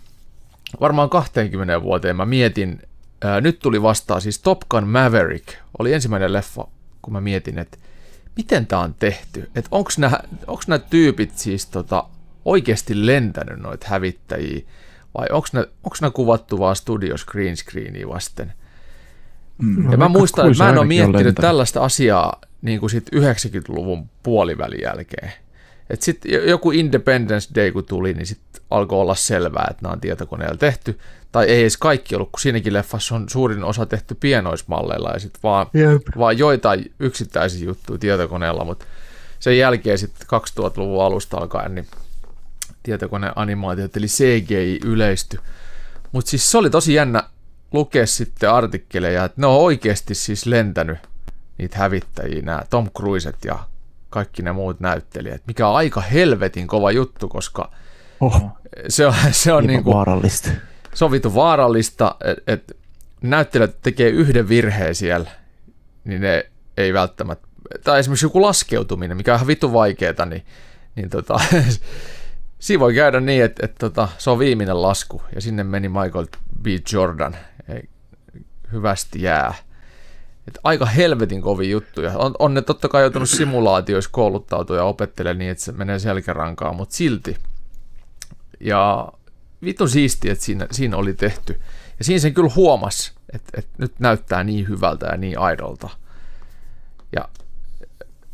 varmaan 0.80 1.10
20 1.10 1.82
vuoteen 1.82 2.16
mä 2.16 2.26
mietin, 2.26 2.82
ää, 3.24 3.40
nyt 3.40 3.58
tuli 3.58 3.82
vastaan 3.82 4.20
siis 4.20 4.38
Top 4.38 4.58
Gun 4.70 4.88
Maverick, 4.88 5.48
oli 5.78 5.92
ensimmäinen 5.92 6.32
leffa, 6.32 6.66
kun 7.04 7.12
mä 7.12 7.20
mietin, 7.20 7.58
että 7.58 7.78
miten 8.36 8.66
tämä 8.66 8.82
on 8.82 8.94
tehty, 8.94 9.50
että 9.54 9.68
onko 9.70 9.90
nämä 9.98 10.20
onks 10.46 10.66
tyypit 10.90 11.38
siis 11.38 11.66
tota, 11.66 12.04
oikeasti 12.44 13.06
lentänyt 13.06 13.58
noita 13.58 13.86
hävittäjiä, 13.88 14.62
vai 15.18 15.26
onko 15.32 15.48
nämä 16.00 16.10
kuvattu 16.10 16.58
vaan 16.58 16.76
studio 16.76 17.16
screen 17.16 17.56
screeniä 17.56 18.08
vasten. 18.08 18.52
Mm. 19.58 19.90
Ja 19.90 19.96
mä 19.96 20.08
muistan, 20.08 20.50
että 20.50 20.64
mä 20.64 20.68
en 20.68 20.74
ole 20.74 20.80
on 20.80 20.88
miettinyt 20.88 21.34
tällaista 21.34 21.84
asiaa 21.84 22.40
niin 22.62 22.80
kuin 22.80 22.90
sit 22.90 23.10
90-luvun 23.14 24.10
puolivälin 24.22 24.80
jälkeen. 24.82 25.32
Et 25.94 26.02
sit 26.02 26.20
joku 26.46 26.70
Independence 26.70 27.54
Day 27.54 27.72
kun 27.72 27.84
tuli, 27.84 28.14
niin 28.14 28.26
sitten 28.26 28.62
alkoi 28.70 29.00
olla 29.00 29.14
selvää, 29.14 29.66
että 29.70 29.82
nämä 29.82 29.92
on 29.92 30.00
tietokoneella 30.00 30.56
tehty. 30.56 30.98
Tai 31.32 31.46
ei 31.46 31.60
edes 31.60 31.76
kaikki 31.76 32.14
ollut, 32.14 32.30
kun 32.30 32.40
siinäkin 32.40 32.72
leffassa 32.72 33.14
on 33.14 33.28
suurin 33.28 33.64
osa 33.64 33.86
tehty 33.86 34.14
pienoismalleilla 34.14 35.10
ja 35.10 35.18
sitten 35.18 35.42
vaan, 35.42 35.66
Jep. 35.74 36.02
vaan 36.18 36.38
joitain 36.38 36.92
yksittäisiä 37.00 37.64
juttuja 37.64 37.98
tietokoneella, 37.98 38.64
mutta 38.64 38.84
sen 39.40 39.58
jälkeen 39.58 39.98
sitten 39.98 40.26
2000-luvun 40.40 41.04
alusta 41.04 41.36
alkaen 41.36 41.74
niin 41.74 41.86
tietokoneanimaatiot 42.82 43.96
eli 43.96 44.06
CGI 44.06 44.80
yleisty. 44.84 45.38
Mutta 46.12 46.30
siis 46.30 46.50
se 46.50 46.58
oli 46.58 46.70
tosi 46.70 46.94
jännä 46.94 47.22
lukea 47.72 48.06
sitten 48.06 48.50
artikkeleja, 48.50 49.24
että 49.24 49.40
ne 49.40 49.46
on 49.46 49.60
oikeasti 49.60 50.14
siis 50.14 50.46
lentänyt 50.46 50.98
niitä 51.58 51.78
hävittäjiä, 51.78 52.42
nämä 52.42 52.62
Tom 52.70 52.90
Cruiset 52.90 53.36
ja 53.44 53.58
kaikki 54.14 54.42
ne 54.42 54.52
muut 54.52 54.80
näyttelijät, 54.80 55.42
mikä 55.46 55.68
on 55.68 55.76
aika 55.76 56.00
helvetin 56.00 56.66
kova 56.66 56.90
juttu, 56.90 57.28
koska 57.28 57.70
Oho, 58.20 58.50
se 58.88 59.06
on, 59.06 59.14
se 59.30 59.52
on 59.52 59.66
niin 59.66 59.84
kuin 59.84 59.94
vaarallista. 59.94 60.50
sovittu 60.94 61.34
vaarallista, 61.34 62.16
että 62.24 62.52
et 62.52 62.76
näyttelijät 63.22 63.82
tekee 63.82 64.08
yhden 64.08 64.48
virheen 64.48 64.94
siellä, 64.94 65.30
niin 66.04 66.20
ne 66.20 66.50
ei 66.76 66.92
välttämättä, 66.92 67.48
tai 67.84 68.00
esimerkiksi 68.00 68.26
joku 68.26 68.42
laskeutuminen, 68.42 69.16
mikä 69.16 69.32
on 69.32 69.36
ihan 69.36 69.46
vitu 69.46 69.72
vaikeeta, 69.72 70.26
niin, 70.26 70.46
niin 70.94 71.10
tota, 71.10 71.40
siinä 72.58 72.80
voi 72.80 72.94
käydä 72.94 73.20
niin, 73.20 73.44
että, 73.44 73.64
että 73.64 73.78
tota, 73.78 74.08
se 74.18 74.30
on 74.30 74.38
viimeinen 74.38 74.82
lasku, 74.82 75.22
ja 75.34 75.40
sinne 75.40 75.64
meni 75.64 75.88
Michael 75.88 76.26
B. 76.62 76.66
Jordan, 76.92 77.36
ei, 77.68 77.88
hyvästi 78.72 79.22
jää. 79.22 79.54
Et 80.48 80.58
aika 80.64 80.86
helvetin 80.86 81.42
kovin 81.42 81.70
juttuja. 81.70 82.18
On, 82.18 82.34
on 82.38 82.54
ne 82.54 82.62
totta 82.62 82.88
kai 82.88 83.02
joutunut 83.02 83.30
simulaatioissa 83.30 84.10
kouluttautua 84.12 84.76
ja 84.76 84.84
opettelemaan 84.84 85.38
niin, 85.38 85.50
että 85.50 85.64
se 85.64 85.72
menee 85.72 85.98
selkärankaan, 85.98 86.76
mutta 86.76 86.94
silti. 86.94 87.36
Ja 88.60 89.12
vitun 89.64 89.88
siistiä, 89.88 90.32
että 90.32 90.44
siinä, 90.44 90.66
siinä 90.70 90.96
oli 90.96 91.14
tehty. 91.14 91.60
Ja 91.98 92.04
siinä 92.04 92.18
sen 92.20 92.34
kyllä 92.34 92.50
huomasi, 92.56 93.12
että, 93.32 93.50
että 93.58 93.72
nyt 93.78 93.92
näyttää 93.98 94.44
niin 94.44 94.68
hyvältä 94.68 95.06
ja 95.06 95.16
niin 95.16 95.38
aidolta. 95.38 95.88
Ja 97.12 97.28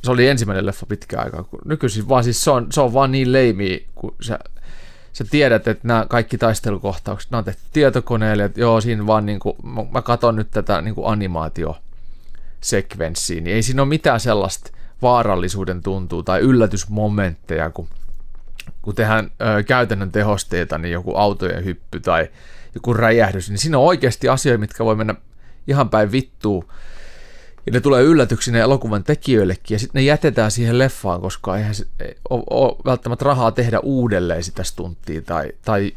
se 0.05 0.11
oli 0.11 0.29
ensimmäinen 0.29 0.67
leffa 0.67 0.87
pitkään 0.87 1.25
aikaa. 1.25 1.43
Kun 1.43 1.61
nykyisin 1.65 2.09
vaan 2.09 2.25
siis 2.25 2.45
se 2.45 2.51
on, 2.51 2.67
se 2.73 2.81
on 2.81 2.93
vaan 2.93 3.13
niin 3.13 3.33
leimi, 3.33 3.87
kun 3.95 4.15
sä, 4.21 4.39
sä 5.13 5.25
tiedät, 5.31 5.69
että 5.69 5.89
nämä 5.89 6.07
kaikki 6.09 6.39
taistelukohtaukset, 6.39 7.31
nämä 7.31 7.39
on 7.39 7.45
tehty 7.45 7.63
tietokoneelle, 7.73 8.45
että 8.45 8.61
joo, 8.61 8.81
siinä 8.81 9.07
vaan 9.07 9.27
niin 9.27 9.39
kuin, 9.39 9.57
mä 9.93 10.03
katson 10.03 10.37
nyt 10.37 10.51
tätä 10.51 10.81
niin 10.81 10.95
kuin 10.95 11.13
animaatio 11.13 11.77
sekvenssiin, 12.61 13.45
niin 13.45 13.57
ei 13.57 13.63
siinä 13.63 13.83
ole 13.83 13.89
mitään 13.89 14.21
sellaista 14.21 14.71
vaarallisuuden 15.03 15.83
tuntuu 15.83 16.23
tai 16.23 16.41
yllätysmomentteja, 16.41 17.71
kun, 17.71 17.89
kun 18.83 18.95
tehdään 18.95 19.31
ö, 19.59 19.63
käytännön 19.63 20.13
tehosteita, 20.13 20.79
niin 20.79 20.93
joku 20.93 21.17
autojen 21.17 21.65
hyppy 21.65 22.01
tai 22.01 22.29
joku 22.75 22.95
räjähdys, 22.95 23.51
niin 23.51 23.59
siinä 23.59 23.79
on 23.79 23.85
oikeasti 23.85 24.29
asioita, 24.29 24.61
mitkä 24.61 24.85
voi 24.85 24.97
mennä 24.97 25.15
ihan 25.67 25.91
päin 25.91 26.13
vittuun, 26.13 26.69
ja 27.67 27.73
ne 27.73 27.81
tulee 27.81 28.03
yllätyksinä 28.03 28.59
elokuvan 28.59 29.05
tekijöillekin, 29.05 29.75
ja 29.75 29.79
sitten 29.79 30.01
ne 30.01 30.05
jätetään 30.05 30.51
siihen 30.51 30.79
leffaan, 30.79 31.21
koska 31.21 31.57
eihän 31.57 31.75
se 31.75 31.87
ei 32.01 32.17
ole, 32.31 32.43
ole 32.51 32.77
välttämättä 32.85 33.25
rahaa 33.25 33.53
tehdä 33.53 33.81
uudelleen 33.81 34.45
sitä 34.45 34.65
stunttia, 34.65 35.23
tai, 35.23 35.53
tai, 35.65 35.93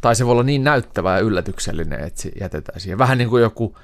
tai 0.00 0.16
se 0.16 0.26
voi 0.26 0.32
olla 0.32 0.42
niin 0.42 0.64
näyttävä 0.64 1.14
ja 1.14 1.20
yllätyksellinen, 1.20 2.00
että 2.00 2.22
se 2.22 2.30
jätetään 2.40 2.80
siihen. 2.80 2.98
Vähän 2.98 3.18
niin 3.18 3.28
kuin 3.28 3.42
joku 3.42 3.76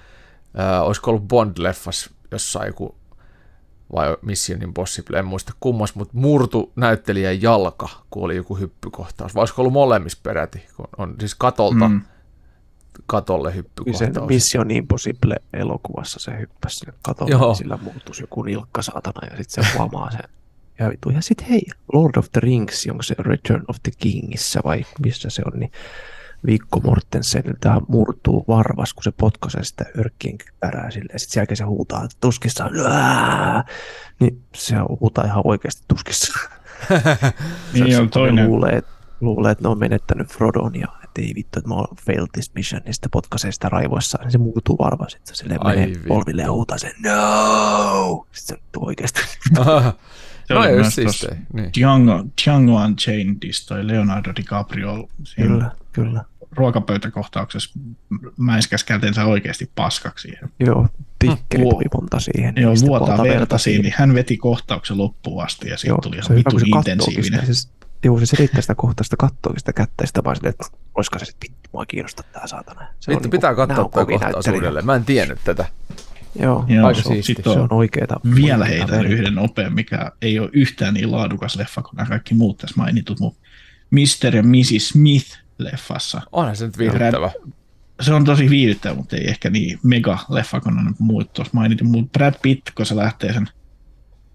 äh, 0.61 0.83
olisiko 0.83 1.11
ollut 1.11 1.25
Bond-leffas 1.29 2.11
jossain 2.31 2.67
joku, 2.67 2.95
vai 3.93 4.17
Mission 4.23 4.63
Impossible, 4.63 5.19
en 5.19 5.25
muista 5.25 5.53
kummas, 5.61 5.95
mutta 5.95 6.15
murtu 6.17 6.73
näyttelijän 6.77 7.43
jalka, 7.43 7.89
kun 8.11 8.25
oli 8.25 8.37
joku 8.37 8.57
hyppykohtaus. 8.57 9.35
Vai 9.35 9.41
olisiko 9.41 9.63
ollut 9.63 9.73
molemmissa 9.73 10.19
peräti, 10.23 10.67
kun 10.77 10.89
on 10.99 11.15
siis 11.21 11.35
katolta 11.35 11.89
mm. 11.89 12.01
katolle 13.07 13.55
hyppykohtaus. 13.55 13.99
Se 13.99 14.27
Mission 14.29 14.71
Impossible 14.71 15.37
elokuvassa 15.53 16.21
se 16.21 16.39
hyppäsi 16.39 16.77
sille 16.77 16.93
katolle, 17.03 17.31
Joo. 17.31 17.47
niin 17.47 17.57
sillä 17.57 17.79
muuttuisi 17.83 18.23
joku 18.23 18.43
nilkka 18.43 18.83
saatana 18.83 19.29
ja 19.31 19.37
sitten 19.37 19.65
se 19.65 19.79
huomaa 19.79 20.11
sen. 20.11 20.29
Ja 20.79 20.91
vitu. 20.91 21.11
Ja 21.11 21.23
sitten 21.23 21.47
hei, 21.47 21.63
Lord 21.93 22.17
of 22.17 22.27
the 22.33 22.41
Rings, 22.41 22.87
onko 22.91 23.03
se 23.03 23.15
Return 23.19 23.65
of 23.69 23.77
the 23.83 23.93
Kingissä 23.99 24.61
vai 24.65 24.85
missä 25.05 25.31
se 25.31 25.43
on, 25.47 25.61
niin 25.61 25.73
Vikko 26.47 26.81
Mortenseniltä 26.81 27.81
murtuu 27.89 28.45
varvas, 28.49 28.95
kun 28.95 29.03
se 29.03 29.13
potkaisee 29.13 29.65
sitä 29.65 29.85
örkkien 29.99 30.39
kypärää 30.39 30.91
sille, 30.91 31.13
ja 31.13 31.19
sitten 31.19 31.33
sen 31.33 31.41
jälkeen 31.41 31.57
se 31.57 31.65
huutaa 31.65 32.05
että 32.05 32.17
tuskissaan, 32.21 32.71
niin 34.21 34.43
se 34.55 34.77
huutaa 35.01 35.25
ihan 35.25 35.43
oikeasti 35.45 35.83
tuskissaan. 35.89 36.51
niin 37.73 38.01
on 38.01 38.11
toinen. 38.11 38.49
Luulee, 38.49 38.83
luulee, 39.21 39.53
että 39.53 39.65
ne 39.65 39.69
on 39.69 39.79
menettänyt 39.79 40.29
Frodon 40.29 40.75
ja 40.75 40.89
että 41.05 41.23
ei 41.23 41.33
vittu, 41.35 41.59
että 41.59 41.69
mä 41.69 41.75
oon 41.75 41.97
failed 42.07 42.29
this 42.33 42.55
mission, 42.55 42.83
niin 42.85 42.95
sitten 42.95 43.11
potkaisee 43.11 43.53
sitä 43.53 43.69
raivoissa, 43.69 44.19
niin 44.23 44.31
se 44.31 44.39
muuttuu 44.39 44.79
varvas, 44.79 45.13
sitten 45.13 45.35
se 45.35 45.39
silleen 45.39 45.61
menee 45.65 45.93
polville 46.09 46.43
ja 46.43 46.53
huutaa 46.53 46.79
sen, 46.79 46.93
no! 47.03 48.27
Sitten 48.33 48.59
se 48.59 48.79
oikeasti. 48.79 49.21
Se 50.49 50.55
no 50.55 50.61
oli 50.61 50.73
myös 50.73 50.95
siis 50.95 51.27
niin. 51.53 51.71
Django, 51.79 52.25
Django 52.45 52.85
Unchainedissa 52.85 53.69
toi 53.69 53.87
Leonardo 53.87 54.33
DiCaprio. 54.37 55.09
Kyllä, 55.37 55.71
kyllä 55.93 56.25
ruokapöytäkohtauksessa 56.57 57.79
mäiskäs 58.37 58.85
kätensä 58.85 59.25
oikeasti 59.25 59.71
paskaksi 59.75 60.29
siihen. 60.29 60.51
Joo, 60.61 60.89
tikkeli 61.19 61.63
tuli 61.63 61.85
monta 61.95 62.21
siihen. 62.21 62.55
Joo, 62.57 62.75
vuotaa 62.87 63.23
verta 63.23 63.59
siihen, 63.59 63.83
niin 63.83 63.95
hän 63.97 64.15
veti 64.15 64.37
kohtauksen 64.37 64.99
loppuun 64.99 65.45
asti 65.45 65.69
ja 65.69 65.79
siitä 65.79 65.97
tuli 66.03 66.17
ihan 66.17 66.37
vittu 66.37 66.57
intensiivinen. 66.77 67.47
Siis, 67.47 67.71
joo, 68.05 68.21
se 68.21 68.27
selittää 68.27 68.61
sitä 68.61 68.75
kohtausta, 68.75 69.17
katsoikin 69.17 69.61
sitä 69.61 69.73
kättä 69.73 70.03
ja 70.03 70.07
sitä 70.07 70.25
vaan 70.25 70.37
silleen, 70.37 70.51
että 70.51 70.65
olisiko 70.95 71.19
se 71.19 71.25
sitten 71.25 71.51
vittu, 71.51 71.69
mua 71.73 71.87
kiinnostaa 71.87 72.25
tää 72.33 72.47
saatana. 72.47 72.87
Se 73.01 73.13
Vittu, 73.13 73.29
pitää 73.29 73.51
niin 73.51 73.57
katsoa 73.57 73.89
tuo 73.89 74.07
kohtaus 74.07 74.47
uudelleen. 74.49 74.87
Mä 74.87 74.95
en 74.95 75.05
tiennyt 75.05 75.39
tätä. 75.45 75.67
Joo, 76.41 76.65
Joo 76.69 76.87
aika 76.87 77.03
se, 77.03 77.09
siisti. 77.09 77.43
se 77.43 77.51
on 77.51 77.73
oikeeta. 77.73 78.21
Vielä 78.35 78.65
heitän 78.65 79.07
yhden 79.07 79.35
nopean, 79.35 79.75
mikä 79.75 80.13
ei 80.23 80.39
ole 80.39 80.51
yhtään 80.53 80.95
niin 80.95 81.13
laadukas 81.13 81.57
leffa 81.57 81.83
kuin 81.83 81.97
nämä 81.97 82.09
kaikki 82.09 82.35
muut 82.35 82.59
tässä 82.59 82.75
mainitut, 82.77 83.21
mutta 83.21 83.41
Mr. 83.91 84.37
ja 84.37 84.43
Mrs. 84.43 84.89
Smith 84.89 85.39
leffassa. 85.59 86.23
Onhan 86.33 86.57
se 86.57 86.67
nyt 86.67 86.79
viihdyttävä. 86.79 87.31
Se 88.01 88.15
on 88.15 88.25
tosi 88.25 88.51
viihdyttävä, 88.51 88.95
mutta 88.95 89.17
ei 89.17 89.29
ehkä 89.29 89.51
niin 89.51 89.79
mega-leffa, 89.83 90.61
kun 90.61 90.79
on 90.79 90.95
muut 90.99 91.33
tuossa 91.33 91.51
mainittu. 91.55 91.85
Mutta 91.85 92.19
Brad 92.19 92.35
Pitt, 92.43 92.71
kun 92.75 92.87
se 92.87 92.97
lähtee 92.97 93.33
sen, 93.33 93.49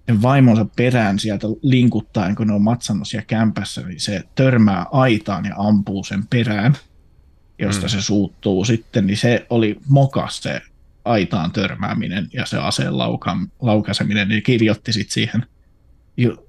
sen 0.05 0.21
vaimonsa 0.21 0.65
perään 0.75 1.19
sieltä 1.19 1.47
linkuttaen, 1.61 2.35
kun 2.35 2.47
ne 2.47 2.53
on 2.53 2.61
matsannut 2.61 3.07
siellä 3.07 3.25
kämpässä, 3.25 3.81
niin 3.81 3.99
se 3.99 4.23
törmää 4.35 4.85
aitaan 4.91 5.45
ja 5.45 5.55
ampuu 5.57 6.03
sen 6.03 6.27
perään, 6.27 6.77
josta 7.59 7.85
mm. 7.85 7.89
se 7.89 8.01
suuttuu 8.01 8.65
sitten, 8.65 9.07
niin 9.07 9.17
se 9.17 9.45
oli 9.49 9.79
mokas 9.89 10.43
se 10.43 10.61
aitaan 11.09 11.51
törmääminen 11.51 12.27
ja 12.33 12.45
se 12.45 12.57
aseen 12.57 12.97
lauka- 12.97 13.47
laukaiseminen, 13.61 14.27
niin 14.27 14.43
kirjoitti 14.43 14.93
sitten 14.93 15.13
siihen 15.13 15.45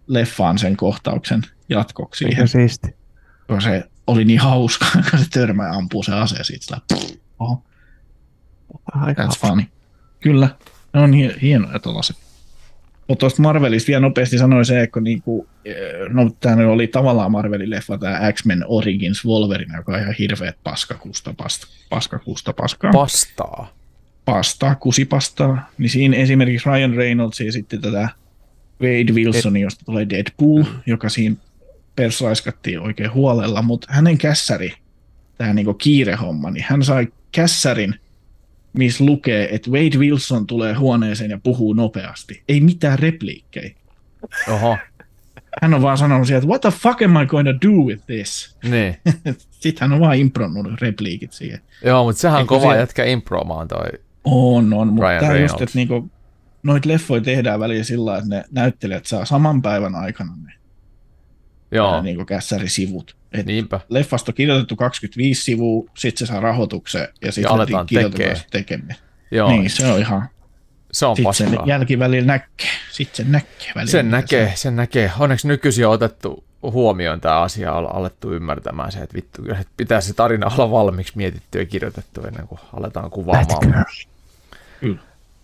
leffaan 0.06 0.58
sen 0.58 0.76
kohtauksen 0.76 1.42
jatkoksi. 1.68 2.24
Mikä 2.24 2.46
siisti. 2.46 2.88
Kun 3.46 3.62
se 3.62 3.84
oli 4.06 4.24
niin 4.24 4.40
hauska, 4.40 4.86
kun 5.10 5.18
se 5.18 5.26
törmää 5.30 5.66
ja 5.66 5.72
ampuu 5.72 6.02
se 6.02 6.12
ase 6.14 6.44
siitä. 6.44 6.64
Sillä, 6.64 6.80
oho. 7.38 7.62
That's 8.96 9.38
funny. 9.40 9.62
Kyllä, 10.20 10.48
ne 10.94 11.00
on 11.00 11.12
hienoja 11.42 11.78
tuollaiset. 11.78 12.16
Mutta 13.08 13.20
tuosta 13.20 13.42
Marvelista 13.42 13.86
vielä 13.88 14.00
nopeasti 14.00 14.38
sanoin 14.38 14.64
se, 14.64 14.82
että 14.82 15.00
niinku, 15.00 15.48
no, 16.08 16.30
tämä 16.40 16.68
oli 16.68 16.86
tavallaan 16.86 17.32
Marvelin 17.32 17.70
leffa, 17.70 17.98
tämä 17.98 18.32
X-Men 18.32 18.64
Origins 18.66 19.24
Wolverine, 19.24 19.76
joka 19.76 19.92
on 19.92 20.00
ihan 20.00 20.14
hirveet 20.18 20.56
paskakusta, 20.64 21.34
pasta, 21.36 21.66
paskakusta 21.88 22.52
paskaa. 22.52 22.92
Pastaa. 22.92 23.79
Pastaa, 24.30 24.74
kusipastaa. 24.74 25.70
Niin 25.78 25.90
siinä 25.90 26.16
esimerkiksi 26.16 26.68
Ryan 26.68 26.94
Reynolds 26.94 27.40
ja 27.40 27.52
sitten 27.52 27.80
tätä 27.80 28.08
Wade 28.82 29.12
Wilson, 29.12 29.56
josta 29.56 29.84
tulee 29.84 30.08
Deadpool, 30.10 30.64
joka 30.86 31.08
siinä 31.08 31.36
persaiskattiin 31.96 32.80
oikein 32.80 33.12
huolella, 33.12 33.62
mutta 33.62 33.86
hänen 33.90 34.18
kässäri, 34.18 34.72
tämä 35.38 35.52
niinku 35.52 35.74
kiirehomma, 35.74 36.50
niin 36.50 36.64
hän 36.68 36.84
sai 36.84 37.08
kässärin, 37.32 37.94
missä 38.72 39.04
lukee, 39.04 39.54
että 39.54 39.70
Wade 39.70 39.98
Wilson 39.98 40.46
tulee 40.46 40.74
huoneeseen 40.74 41.30
ja 41.30 41.38
puhuu 41.42 41.72
nopeasti. 41.72 42.42
Ei 42.48 42.60
mitään 42.60 42.98
repliikkejä. 42.98 43.74
Oho. 44.48 44.78
Hän 45.62 45.74
on 45.74 45.82
vaan 45.82 45.98
sanonut 45.98 46.26
sieltä, 46.26 46.46
what 46.46 46.60
the 46.60 46.70
fuck 46.70 47.02
am 47.02 47.22
I 47.22 47.26
going 47.26 47.48
to 47.48 47.68
do 47.68 47.72
with 47.72 48.06
this? 48.06 48.56
Niin. 48.64 48.96
Sitten 49.60 49.88
hän 49.88 49.92
on 49.92 50.00
vaan 50.00 50.16
impronnut 50.16 50.80
repliikit 50.80 51.32
siihen. 51.32 51.60
Joo, 51.84 52.04
mutta 52.04 52.20
sehän 52.20 52.40
on 52.40 52.46
kova 52.46 52.72
se... 52.72 52.78
jätkä 52.78 53.04
impromaan 53.04 53.68
toi 53.68 53.88
On, 54.24 54.72
on, 54.72 54.88
mutta 54.88 55.20
tämä 55.20 55.36
just, 55.36 55.60
että 55.60 55.78
niinku, 55.78 56.10
noita 56.62 56.88
leffoja 56.88 57.20
tehdään 57.20 57.60
väliin 57.60 57.84
sillä 57.84 58.16
että 58.16 58.28
ne 58.28 58.44
näyttelijät 58.50 59.06
saa 59.06 59.24
saman 59.24 59.62
päivän 59.62 59.94
aikana 59.94 60.32
ne 60.36 60.52
Joo. 61.72 62.02
Niin 62.02 62.16
kuin 62.16 62.26
kässärisivut. 62.26 63.16
Et 63.32 63.46
Niinpä. 63.46 63.80
Leffasta 63.88 64.30
on 64.30 64.34
kirjoitettu 64.34 64.76
25 64.76 65.42
sivua, 65.42 65.90
sitten 65.98 66.26
se 66.26 66.30
saa 66.32 66.40
rahoituksen 66.40 67.08
ja 67.22 67.32
sitten 67.32 67.52
aletaan 67.52 67.86
tekemään. 67.86 68.36
tekemään. 68.50 68.96
Joo. 69.30 69.50
Niin, 69.50 69.70
se 69.70 69.86
on 69.86 69.98
ihan... 69.98 70.28
Se 70.92 71.06
on 71.06 71.16
sitten 71.16 71.34
sen 71.34 71.58
jälkivälillä 71.66 72.26
näkee. 72.26 72.70
Sitten 72.92 73.16
sen 73.16 73.32
näkee 73.32 73.72
välillä. 73.74 73.90
Sen 73.90 74.10
näkee, 74.10 74.48
se. 74.48 74.56
sen 74.56 74.76
näkee. 74.76 75.12
Onneksi 75.18 75.48
nykyisin 75.48 75.86
on 75.86 75.92
otettu 75.92 76.44
huomioon 76.62 77.20
tämä 77.20 77.40
asia, 77.40 77.72
on 77.72 77.94
alettu 77.94 78.32
ymmärtämään 78.32 78.92
se, 78.92 78.98
että 78.98 79.14
vittu, 79.14 79.42
että 79.50 79.72
pitää 79.76 80.00
se 80.00 80.14
tarina 80.14 80.50
olla 80.54 80.70
valmiiksi 80.70 81.12
mietitty 81.16 81.58
ja 81.58 81.66
kirjoitettu 81.66 82.20
ennen 82.26 82.48
kuin 82.48 82.60
aletaan 82.76 83.10
kuvaamaan. 83.10 83.86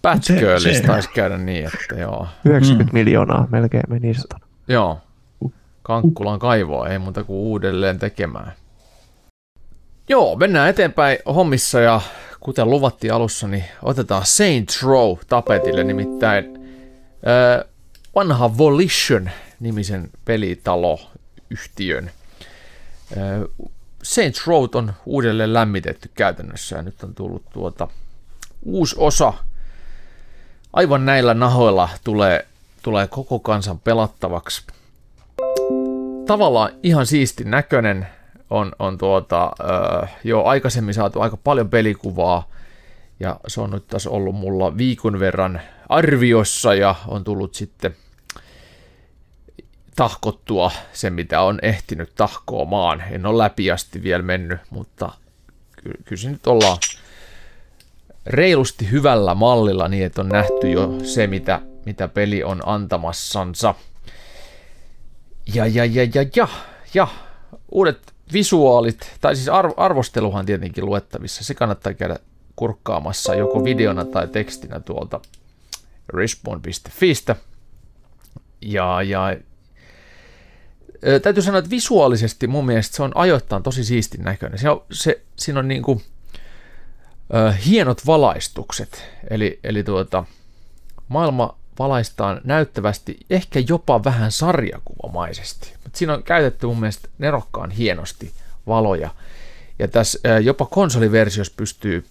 Batgirlista 0.02 0.86
taisi 0.86 1.08
käydä 1.14 1.38
niin, 1.38 1.64
että 1.64 2.00
joo. 2.00 2.28
90 2.44 2.92
mm. 2.92 2.98
miljoonaa 2.98 3.48
melkein 3.50 3.82
meni 3.88 4.14
satana. 4.14 4.46
Joo, 4.68 5.00
Kankkulan 5.82 6.38
kaivoa, 6.38 6.88
ei 6.88 6.98
muuta 6.98 7.24
kuin 7.24 7.36
uudelleen 7.36 7.98
tekemään. 7.98 8.52
Joo, 10.08 10.36
mennään 10.36 10.68
eteenpäin 10.68 11.18
hommissa 11.26 11.80
ja 11.80 12.00
kuten 12.40 12.70
luvattiin 12.70 13.12
alussa, 13.12 13.48
niin 13.48 13.64
otetaan 13.82 14.26
Saint 14.26 14.68
Row 14.82 15.16
tapetille, 15.28 15.84
nimittäin 15.84 16.44
äh, 17.26 17.64
vanha 18.14 18.58
Volition-nimisen 19.60 20.10
pelitaloyhtiön. 20.24 22.10
Saints 24.02 24.46
Row 24.46 24.64
on 24.74 24.92
uudelleen 25.06 25.52
lämmitetty 25.52 26.10
käytännössä 26.14 26.76
ja 26.76 26.82
nyt 26.82 27.02
on 27.02 27.14
tullut 27.14 27.50
tuota 27.52 27.88
uusi 28.62 28.96
osa 28.98 29.32
aivan 30.72 31.06
näillä 31.06 31.34
nahoilla 31.34 31.88
tulee, 32.04 32.46
tulee 32.82 33.06
koko 33.06 33.38
kansan 33.38 33.78
pelattavaksi. 33.78 34.66
Tavallaan 36.26 36.72
ihan 36.82 37.06
siisti 37.06 37.44
näköinen, 37.44 38.06
on, 38.50 38.72
on 38.78 38.98
tuota, 38.98 39.50
jo 40.24 40.44
aikaisemmin 40.44 40.94
saatu 40.94 41.20
aika 41.20 41.36
paljon 41.36 41.70
pelikuvaa, 41.70 42.48
ja 43.20 43.40
se 43.46 43.60
on 43.60 43.70
nyt 43.70 43.86
taas 43.86 44.06
ollut 44.06 44.34
mulla 44.34 44.76
viikon 44.76 45.20
verran 45.20 45.60
arviossa, 45.88 46.74
ja 46.74 46.94
on 47.08 47.24
tullut 47.24 47.54
sitten 47.54 47.96
tahkottua 49.96 50.70
se, 50.92 51.10
mitä 51.10 51.40
on 51.40 51.58
ehtinyt 51.62 52.14
tahkoamaan. 52.14 53.04
En 53.10 53.26
ole 53.26 53.38
läpi 53.38 53.70
asti 53.70 54.02
vielä 54.02 54.22
mennyt, 54.22 54.60
mutta 54.70 55.12
ky- 55.82 56.02
kyllä 56.04 56.22
se 56.22 56.30
nyt 56.30 56.46
ollaan 56.46 56.78
reilusti 58.26 58.90
hyvällä 58.90 59.34
mallilla 59.34 59.88
niin, 59.88 60.06
että 60.06 60.20
on 60.20 60.28
nähty 60.28 60.70
jo 60.70 60.98
se, 61.02 61.26
mitä, 61.26 61.60
mitä 61.86 62.08
peli 62.08 62.44
on 62.44 62.62
antamassansa. 62.66 63.74
Ja, 65.54 65.66
ja, 65.66 65.84
ja, 65.84 66.08
ja, 66.14 66.26
ja, 66.36 66.48
ja, 66.94 67.08
uudet 67.72 68.14
visuaalit, 68.32 69.12
tai 69.20 69.36
siis 69.36 69.48
arv- 69.48 69.74
arvosteluhan 69.76 70.46
tietenkin 70.46 70.86
luettavissa, 70.86 71.44
se 71.44 71.54
kannattaa 71.54 71.94
käydä 71.94 72.18
kurkkaamassa 72.56 73.34
joko 73.34 73.64
videona 73.64 74.04
tai 74.04 74.28
tekstinä 74.28 74.80
tuolta 74.80 75.20
respawn.fistä. 76.08 77.36
Ja, 78.60 79.02
ja 79.02 79.36
täytyy 81.22 81.42
sanoa, 81.42 81.58
että 81.58 81.70
visuaalisesti 81.70 82.46
mun 82.46 82.66
mielestä 82.66 82.96
se 82.96 83.02
on 83.02 83.12
ajoittain 83.14 83.62
tosi 83.62 83.84
siistin 83.84 84.22
näköinen. 84.22 84.58
Se 84.58 84.70
on, 84.70 84.84
se, 84.92 85.20
siinä 85.36 85.60
on 85.60 85.68
niinku, 85.68 86.02
ö, 87.34 87.52
hienot 87.52 88.06
valaistukset, 88.06 89.04
eli, 89.30 89.60
eli 89.64 89.82
tuota, 89.82 90.24
maailma 91.08 91.58
valaistaan 91.78 92.40
näyttävästi, 92.44 93.18
ehkä 93.30 93.62
jopa 93.68 94.04
vähän 94.04 94.32
sarjakuvamaisesti. 94.32 95.72
Mutta 95.82 95.98
siinä 95.98 96.14
on 96.14 96.22
käytetty 96.22 96.66
mun 96.66 96.80
mielestä 96.80 97.08
nerokkaan 97.18 97.70
hienosti 97.70 98.32
valoja. 98.66 99.10
Ja 99.78 99.88
tässä 99.88 100.18
jopa 100.42 100.66
konsoliversiossa 100.66 101.54
pystyy 101.56 102.06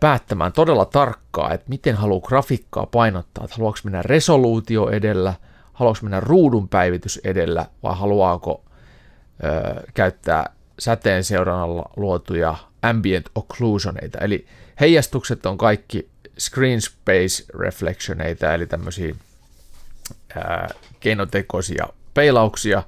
päättämään 0.00 0.52
todella 0.52 0.84
tarkkaa, 0.84 1.54
että 1.54 1.66
miten 1.68 1.96
haluaa 1.96 2.20
grafiikkaa 2.20 2.86
painottaa, 2.86 3.44
että 3.44 3.56
haluaako 3.56 3.78
mennä 3.84 4.02
resoluutio 4.02 4.90
edellä, 4.90 5.34
haluaako 5.80 5.98
mennä 6.02 6.20
ruudun 6.20 6.68
päivitys 6.68 7.20
edellä 7.24 7.66
vai 7.82 7.96
haluaako 7.96 8.64
ö, 9.44 9.82
käyttää 9.94 10.54
säteen 10.78 11.24
seurannalla 11.24 11.90
luotuja 11.96 12.56
ambient 12.82 13.26
occlusioneita, 13.34 14.18
eli 14.18 14.46
heijastukset 14.80 15.46
on 15.46 15.58
kaikki 15.58 16.08
screen 16.38 16.80
space 16.80 17.44
reflectioneita, 17.58 18.54
eli 18.54 18.66
tämmöisiä 18.66 19.14
ää, 20.34 20.68
keinotekoisia 21.00 21.86
peilauksia, 22.14 22.82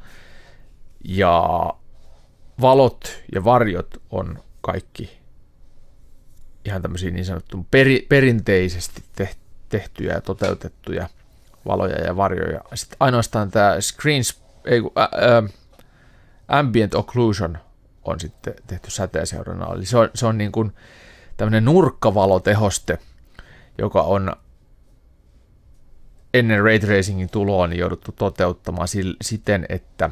ja 1.05 1.49
valot 2.61 3.23
ja 3.35 3.45
varjot 3.45 4.03
on 4.11 4.39
kaikki 4.61 5.19
ihan 6.65 6.83
tämmöisiä 6.83 7.11
niin 7.11 7.25
sanottu 7.25 7.67
peri, 7.71 8.07
perinteisesti 8.09 9.03
tehtyjä 9.69 10.13
ja 10.13 10.21
toteutettuja 10.21 11.09
valoja 11.67 12.05
ja 12.05 12.17
varjoja. 12.17 12.61
Sitten 12.75 12.97
ainoastaan 13.01 13.51
tämä 13.51 13.81
screen, 13.81 14.23
ei, 14.65 14.83
ä, 14.99 15.03
ä, 15.03 15.09
ambient 16.49 16.95
occlusion 16.95 17.59
on 18.05 18.21
sitten 18.21 18.55
tehty 18.67 18.91
säteenseurannalla. 18.91 19.75
Eli 19.75 19.87
se 19.87 19.99
on, 19.99 20.11
se 20.15 20.27
on 20.27 20.39
niin 20.39 20.53
kuin 20.53 20.73
tämmöinen 21.37 21.65
nurkkavalotehoste, 21.65 22.99
joka 23.79 24.03
on 24.03 24.33
ennen 26.35 26.65
ray 26.65 26.79
tracingin 26.79 27.31
tuloa 27.31 27.67
niin 27.67 27.79
jouduttu 27.79 28.13
toteuttamaan 28.13 28.89
siten, 29.23 29.67
että 29.69 30.11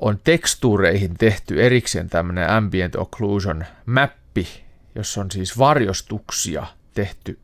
on 0.00 0.18
tekstuureihin 0.24 1.14
tehty 1.18 1.64
erikseen 1.64 2.08
tämmöinen 2.08 2.50
ambient 2.50 2.96
occlusion 2.96 3.64
mappi, 3.86 4.48
jossa 4.94 5.20
on 5.20 5.30
siis 5.30 5.58
varjostuksia 5.58 6.66
tehty 6.94 7.38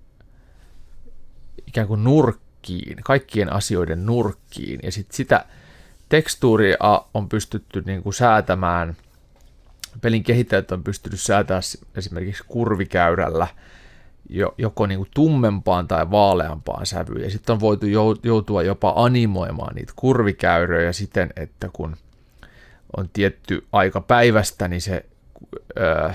ikään 1.72 1.88
kuin 1.88 2.04
nurkkiin, 2.04 2.96
kaikkien 3.04 3.52
asioiden 3.52 4.06
nurkkiin, 4.06 4.80
ja 4.82 4.92
sitten 4.92 5.16
sitä 5.16 5.44
tekstuuria 6.08 6.76
on 7.14 7.28
pystytty 7.28 7.82
niin 7.86 8.02
kuin 8.02 8.14
säätämään, 8.14 8.96
pelin 10.00 10.22
kehittäjät 10.22 10.72
on 10.72 10.84
pystynyt 10.84 11.20
säätämään 11.20 11.62
esimerkiksi 11.96 12.44
kurvikäyrällä 12.48 13.46
jo, 14.30 14.54
joko 14.58 14.86
niin 14.86 14.98
kuin 14.98 15.10
tummempaan 15.14 15.88
tai 15.88 16.10
vaaleampaan 16.10 16.86
sävyyn, 16.86 17.22
ja 17.22 17.30
sitten 17.30 17.52
on 17.52 17.60
voitu 17.60 17.86
joutua 18.22 18.62
jopa 18.62 18.92
animoimaan 18.96 19.74
niitä 19.74 19.92
kurvikäyröjä 19.96 20.92
siten, 20.92 21.30
että 21.36 21.70
kun 21.72 21.96
on 22.96 23.08
tietty 23.12 23.66
aika 23.72 24.00
päivästä, 24.00 24.68
niin 24.68 24.80
se 24.80 25.04
ö, 25.78 26.10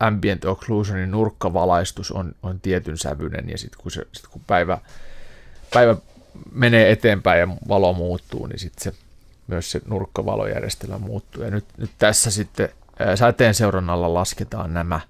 ambient 0.00 0.44
occlusionin 0.44 1.10
nurkkavalaistus 1.10 2.12
on, 2.12 2.34
on 2.42 2.60
tietyn 2.60 2.98
sävyinen, 2.98 3.50
ja 3.50 3.58
sitten 3.58 3.80
kun, 3.82 3.90
se, 3.90 4.06
sit 4.12 4.26
kun 4.26 4.42
päivä, 4.46 4.78
päivä 5.74 5.96
menee 6.52 6.90
eteenpäin 6.90 7.40
ja 7.40 7.48
valo 7.68 7.92
muuttuu, 7.92 8.46
niin 8.46 8.58
sitten 8.58 8.82
se, 8.82 8.98
myös 9.46 9.70
se 9.70 9.80
nurkkavalojärjestelmä 9.86 10.98
muuttuu. 10.98 11.42
Ja 11.42 11.50
nyt, 11.50 11.64
nyt 11.76 11.90
tässä 11.98 12.30
sitten 12.30 12.68
säteen 13.14 13.54
seurannalla 13.54 14.14
lasketaan 14.14 14.74
nämä 14.74 15.00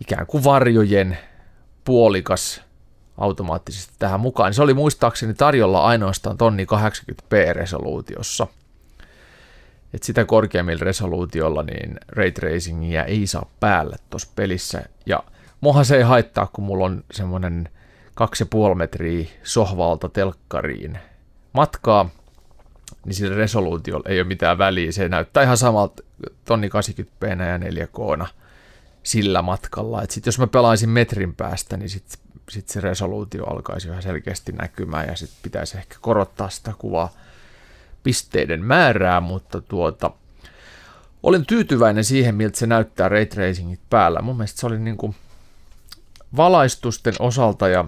ikään 0.00 0.26
kuin 0.26 0.44
varjojen 0.44 1.18
puolikas 1.84 2.62
automaattisesti 3.18 3.94
tähän 3.98 4.20
mukaan. 4.20 4.54
Se 4.54 4.62
oli 4.62 4.74
muistaakseni 4.74 5.34
tarjolla 5.34 5.84
ainoastaan 5.84 6.38
tonni 6.38 6.64
80p-resoluutiossa. 6.64 8.46
Et 9.94 10.02
sitä 10.02 10.24
korkeammilla 10.24 10.84
resoluutiolla 10.84 11.62
niin 11.62 11.96
ray 12.08 12.32
tracingia 12.32 13.04
ei 13.04 13.26
saa 13.26 13.50
päälle 13.60 13.96
tuossa 14.10 14.28
pelissä. 14.36 14.82
Ja 15.06 15.22
muahan 15.60 15.84
se 15.84 15.96
ei 15.96 16.02
haittaa, 16.02 16.46
kun 16.46 16.64
mulla 16.64 16.84
on 16.84 17.04
semmoinen 17.10 17.68
2,5 18.70 18.74
metriä 18.74 19.28
sohvalta 19.42 20.08
telkkariin 20.08 20.98
matkaa, 21.52 22.10
niin 23.04 23.14
sillä 23.14 23.36
resoluutiolla 23.36 24.08
ei 24.08 24.20
ole 24.20 24.28
mitään 24.28 24.58
väliä. 24.58 24.92
Se 24.92 25.08
näyttää 25.08 25.42
ihan 25.42 25.56
samalta 25.56 26.02
tonni 26.44 26.68
80p 26.68 27.26
ja 27.28 27.58
4K 27.86 28.26
sillä 29.02 29.42
matkalla. 29.42 30.02
Et 30.02 30.10
sit 30.10 30.26
jos 30.26 30.38
mä 30.38 30.46
pelaisin 30.46 30.90
metrin 30.90 31.34
päästä, 31.34 31.76
niin 31.76 31.90
sit, 31.90 32.18
sit 32.50 32.68
se 32.68 32.80
resoluutio 32.80 33.44
alkaisi 33.44 33.88
ihan 33.88 34.02
selkeästi 34.02 34.52
näkymään 34.52 35.08
ja 35.08 35.16
sitten 35.16 35.38
pitäisi 35.42 35.78
ehkä 35.78 35.96
korottaa 36.00 36.50
sitä 36.50 36.74
kuvaa 36.78 37.12
pisteiden 38.02 38.64
määrää, 38.64 39.20
mutta 39.20 39.60
tuota, 39.60 40.10
olen 41.22 41.46
tyytyväinen 41.46 42.04
siihen, 42.04 42.34
miltä 42.34 42.58
se 42.58 42.66
näyttää 42.66 43.08
ray 43.08 43.26
tracingit 43.26 43.80
päällä. 43.90 44.22
Mun 44.22 44.36
mielestä 44.36 44.60
se 44.60 44.66
oli 44.66 44.78
niin 44.78 44.96
kuin 44.96 45.14
valaistusten 46.36 47.14
osalta 47.18 47.68
ja 47.68 47.84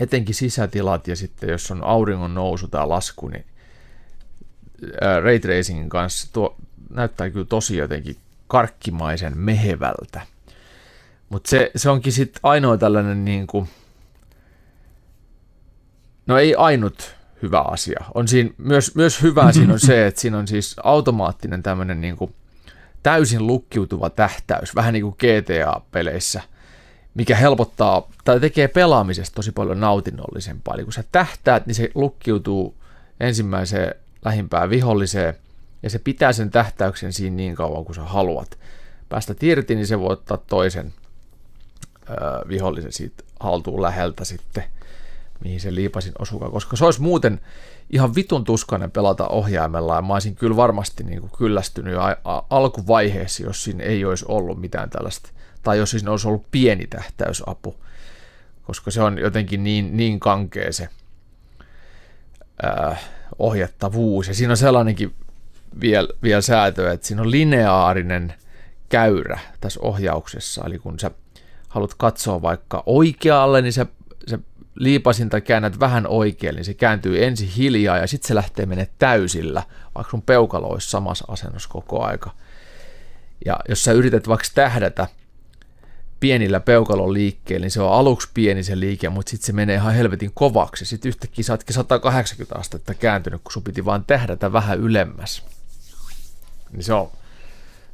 etenkin 0.00 0.34
sisätilat 0.34 1.08
ja 1.08 1.16
sitten 1.16 1.50
jos 1.50 1.70
on 1.70 1.84
auringon 1.84 2.34
nousu 2.34 2.68
tai 2.68 2.86
lasku, 2.86 3.28
niin 3.28 3.44
ray 5.22 5.38
tracingin 5.38 5.88
kanssa 5.88 6.32
tuo 6.32 6.56
näyttää 6.90 7.30
kyllä 7.30 7.46
tosi 7.46 7.76
jotenkin 7.76 8.16
karkkimaisen 8.46 9.38
mehevältä. 9.38 10.20
Mutta 11.28 11.50
se, 11.50 11.70
se 11.76 11.90
onkin 11.90 12.12
sitten 12.12 12.40
ainoa 12.42 12.76
tällainen 12.76 13.24
niin 13.24 13.46
kuin, 13.46 13.68
no 16.26 16.38
ei 16.38 16.54
ainut 16.54 17.14
hyvä 17.42 17.60
asia. 17.60 18.04
On 18.14 18.28
siinä, 18.28 18.50
myös, 18.58 18.94
myös 18.94 19.22
hyvä 19.22 19.52
siinä 19.52 19.72
on 19.72 19.80
se, 19.80 20.06
että 20.06 20.20
siinä 20.20 20.38
on 20.38 20.48
siis 20.48 20.76
automaattinen 20.82 21.62
tämmöinen 21.62 22.00
niin 22.00 22.16
kuin 22.16 22.34
täysin 23.02 23.46
lukkiutuva 23.46 24.10
tähtäys, 24.10 24.74
vähän 24.74 24.92
niin 24.92 25.02
kuin 25.02 25.14
GTA-peleissä, 25.14 26.40
mikä 27.14 27.36
helpottaa 27.36 28.08
tai 28.24 28.40
tekee 28.40 28.68
pelaamisesta 28.68 29.34
tosi 29.34 29.52
paljon 29.52 29.80
nautinnollisempaa. 29.80 30.74
Eli 30.74 30.84
kun 30.84 30.92
sä 30.92 31.04
tähtäät, 31.12 31.66
niin 31.66 31.74
se 31.74 31.90
lukkiutuu 31.94 32.74
ensimmäiseen 33.20 33.94
lähimpään 34.24 34.70
viholliseen, 34.70 35.34
ja 35.82 35.90
se 35.90 35.98
pitää 35.98 36.32
sen 36.32 36.50
tähtäyksen 36.50 37.12
siinä 37.12 37.36
niin 37.36 37.54
kauan 37.54 37.84
kuin 37.84 37.96
sä 37.96 38.02
haluat. 38.02 38.58
Päästä 39.08 39.34
irti, 39.42 39.74
niin 39.74 39.86
se 39.86 40.00
voi 40.00 40.12
ottaa 40.12 40.36
toisen 40.36 40.92
öö, 42.10 42.16
vihollisen 42.48 42.92
siitä 42.92 43.24
haltuun 43.40 43.82
läheltä 43.82 44.24
sitten– 44.24 44.64
mihin 45.40 45.60
se 45.60 45.74
liipasin 45.74 46.12
osukaan, 46.18 46.52
koska 46.52 46.76
se 46.76 46.84
olisi 46.84 47.02
muuten 47.02 47.40
ihan 47.90 48.14
vitun 48.14 48.44
tuskainen 48.44 48.90
pelata 48.90 49.28
ohjaimella, 49.28 49.96
ja 49.96 50.02
mä 50.02 50.12
olisin 50.12 50.36
kyllä 50.36 50.56
varmasti 50.56 51.04
niin 51.04 51.20
kuin 51.20 51.32
kyllästynyt 51.38 51.92
jo 51.92 52.00
alkuvaiheessa, 52.50 53.42
jos 53.42 53.64
siinä 53.64 53.84
ei 53.84 54.04
olisi 54.04 54.24
ollut 54.28 54.60
mitään 54.60 54.90
tällaista, 54.90 55.30
tai 55.62 55.78
jos 55.78 55.90
siinä 55.90 56.10
olisi 56.10 56.28
ollut 56.28 56.46
pieni 56.50 56.86
tähtäysapu, 56.86 57.76
koska 58.62 58.90
se 58.90 59.02
on 59.02 59.18
jotenkin 59.18 59.64
niin, 59.64 59.96
niin 59.96 60.20
kankea 60.20 60.72
se 60.72 60.88
ää, 62.62 62.96
ohjattavuus, 63.38 64.28
ja 64.28 64.34
siinä 64.34 64.52
on 64.52 64.56
sellainenkin 64.56 65.14
vielä, 65.80 66.08
vielä 66.22 66.40
säätö, 66.40 66.92
että 66.92 67.06
siinä 67.06 67.22
on 67.22 67.30
lineaarinen 67.30 68.34
käyrä 68.88 69.38
tässä 69.60 69.80
ohjauksessa, 69.82 70.62
eli 70.66 70.78
kun 70.78 70.98
sä 70.98 71.10
haluat 71.68 71.94
katsoa 71.94 72.42
vaikka 72.42 72.82
oikealle, 72.86 73.62
niin 73.62 73.72
se 73.72 73.86
liipasinta 74.74 75.40
käännät 75.40 75.80
vähän 75.80 76.06
oikealle, 76.06 76.58
niin 76.58 76.64
se 76.64 76.74
kääntyy 76.74 77.24
ensin 77.24 77.48
hiljaa 77.48 77.98
ja 77.98 78.06
sitten 78.06 78.28
se 78.28 78.34
lähtee 78.34 78.66
menee 78.66 78.88
täysillä, 78.98 79.62
vaikka 79.94 80.10
sun 80.10 80.22
peukalo 80.22 80.66
olisi 80.66 80.90
samassa 80.90 81.24
asennossa 81.28 81.68
koko 81.68 82.02
aika. 82.04 82.30
Ja 83.44 83.60
jos 83.68 83.84
sä 83.84 83.92
yrität 83.92 84.28
vaikka 84.28 84.46
tähdätä 84.54 85.06
pienillä 86.20 86.60
peukalon 86.60 87.12
liikkeellä, 87.12 87.64
niin 87.64 87.70
se 87.70 87.82
on 87.82 87.92
aluksi 87.92 88.28
pieni 88.34 88.62
se 88.62 88.80
liike, 88.80 89.08
mutta 89.08 89.30
sitten 89.30 89.46
se 89.46 89.52
menee 89.52 89.76
ihan 89.76 89.94
helvetin 89.94 90.30
kovaksi. 90.34 90.86
Sitten 90.86 91.08
yhtäkkiä 91.08 91.44
sä 91.44 91.58
180 91.70 92.58
astetta 92.58 92.94
kääntynyt, 92.94 93.40
kun 93.44 93.52
sun 93.52 93.62
piti 93.62 93.84
vaan 93.84 94.04
tähdätä 94.04 94.52
vähän 94.52 94.78
ylemmäs. 94.78 95.44
Niin 96.72 96.84
se 96.84 96.92
on, 96.92 97.10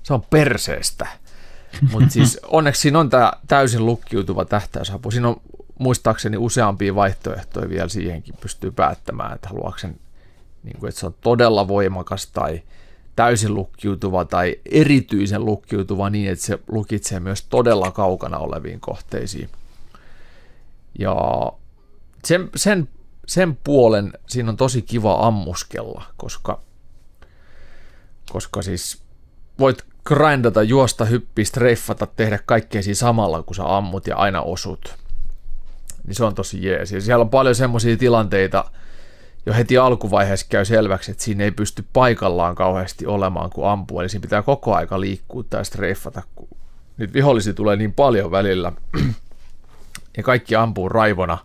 se 0.02 0.14
on 0.14 0.22
perseestä. 0.22 1.06
Mutta 1.92 2.10
siis 2.10 2.40
onneksi 2.42 2.80
siinä 2.80 2.98
on 2.98 3.10
tämä 3.10 3.32
täysin 3.48 3.86
lukkiutuva 3.86 4.44
tähtäysapu. 4.44 5.10
Siinä 5.10 5.28
on 5.28 5.40
muistaakseni 5.78 6.36
useampia 6.36 6.94
vaihtoehtoja 6.94 7.68
vielä 7.68 7.88
siihenkin 7.88 8.34
pystyy 8.40 8.70
päättämään, 8.70 9.34
että 9.34 9.48
haluaako 9.48 9.78
sen, 9.78 10.00
niin 10.62 10.78
kuin, 10.80 10.88
että 10.88 11.00
se 11.00 11.06
on 11.06 11.14
todella 11.20 11.68
voimakas 11.68 12.26
tai 12.26 12.62
täysin 13.16 13.54
lukkiutuva 13.54 14.24
tai 14.24 14.56
erityisen 14.70 15.44
lukkiutuva 15.44 16.10
niin, 16.10 16.30
että 16.30 16.44
se 16.44 16.58
lukitsee 16.68 17.20
myös 17.20 17.42
todella 17.42 17.90
kaukana 17.90 18.38
oleviin 18.38 18.80
kohteisiin. 18.80 19.50
Ja 20.98 21.16
sen, 22.24 22.50
sen, 22.56 22.88
sen 23.26 23.58
puolen 23.64 24.12
siinä 24.26 24.50
on 24.50 24.56
tosi 24.56 24.82
kiva 24.82 25.26
ammuskella, 25.26 26.04
koska, 26.16 26.60
koska 28.30 28.62
siis 28.62 29.02
voit 29.58 29.84
grindata, 30.04 30.62
juosta, 30.62 31.04
hyppiä, 31.04 31.44
streiffata, 31.44 32.06
tehdä 32.06 32.38
kaikkea 32.46 32.82
siinä 32.82 32.94
samalla, 32.94 33.42
kun 33.42 33.56
sä 33.56 33.76
ammut 33.76 34.06
ja 34.06 34.16
aina 34.16 34.42
osut. 34.42 35.05
Niin 36.06 36.14
se 36.14 36.24
on 36.24 36.34
tosi 36.34 36.66
jees. 36.66 36.92
Ja 36.92 37.00
siellä 37.00 37.22
on 37.22 37.30
paljon 37.30 37.54
semmoisia 37.54 37.96
tilanteita, 37.96 38.64
jo 39.46 39.54
heti 39.54 39.78
alkuvaiheessa 39.78 40.46
käy 40.48 40.64
selväksi, 40.64 41.10
että 41.10 41.24
siinä 41.24 41.44
ei 41.44 41.50
pysty 41.50 41.84
paikallaan 41.92 42.54
kauheasti 42.54 43.06
olemaan, 43.06 43.50
kun 43.50 43.68
ampuu. 43.68 44.00
Eli 44.00 44.08
siinä 44.08 44.22
pitää 44.22 44.42
koko 44.42 44.74
aika 44.74 45.00
liikkua 45.00 45.44
tai 45.50 45.64
streiffata, 45.64 46.22
kun 46.34 46.48
nyt 46.96 47.12
vihollisia 47.12 47.52
tulee 47.54 47.76
niin 47.76 47.92
paljon 47.92 48.30
välillä, 48.30 48.72
ja 50.16 50.22
kaikki 50.22 50.56
ampuu 50.56 50.88
raivona, 50.88 51.38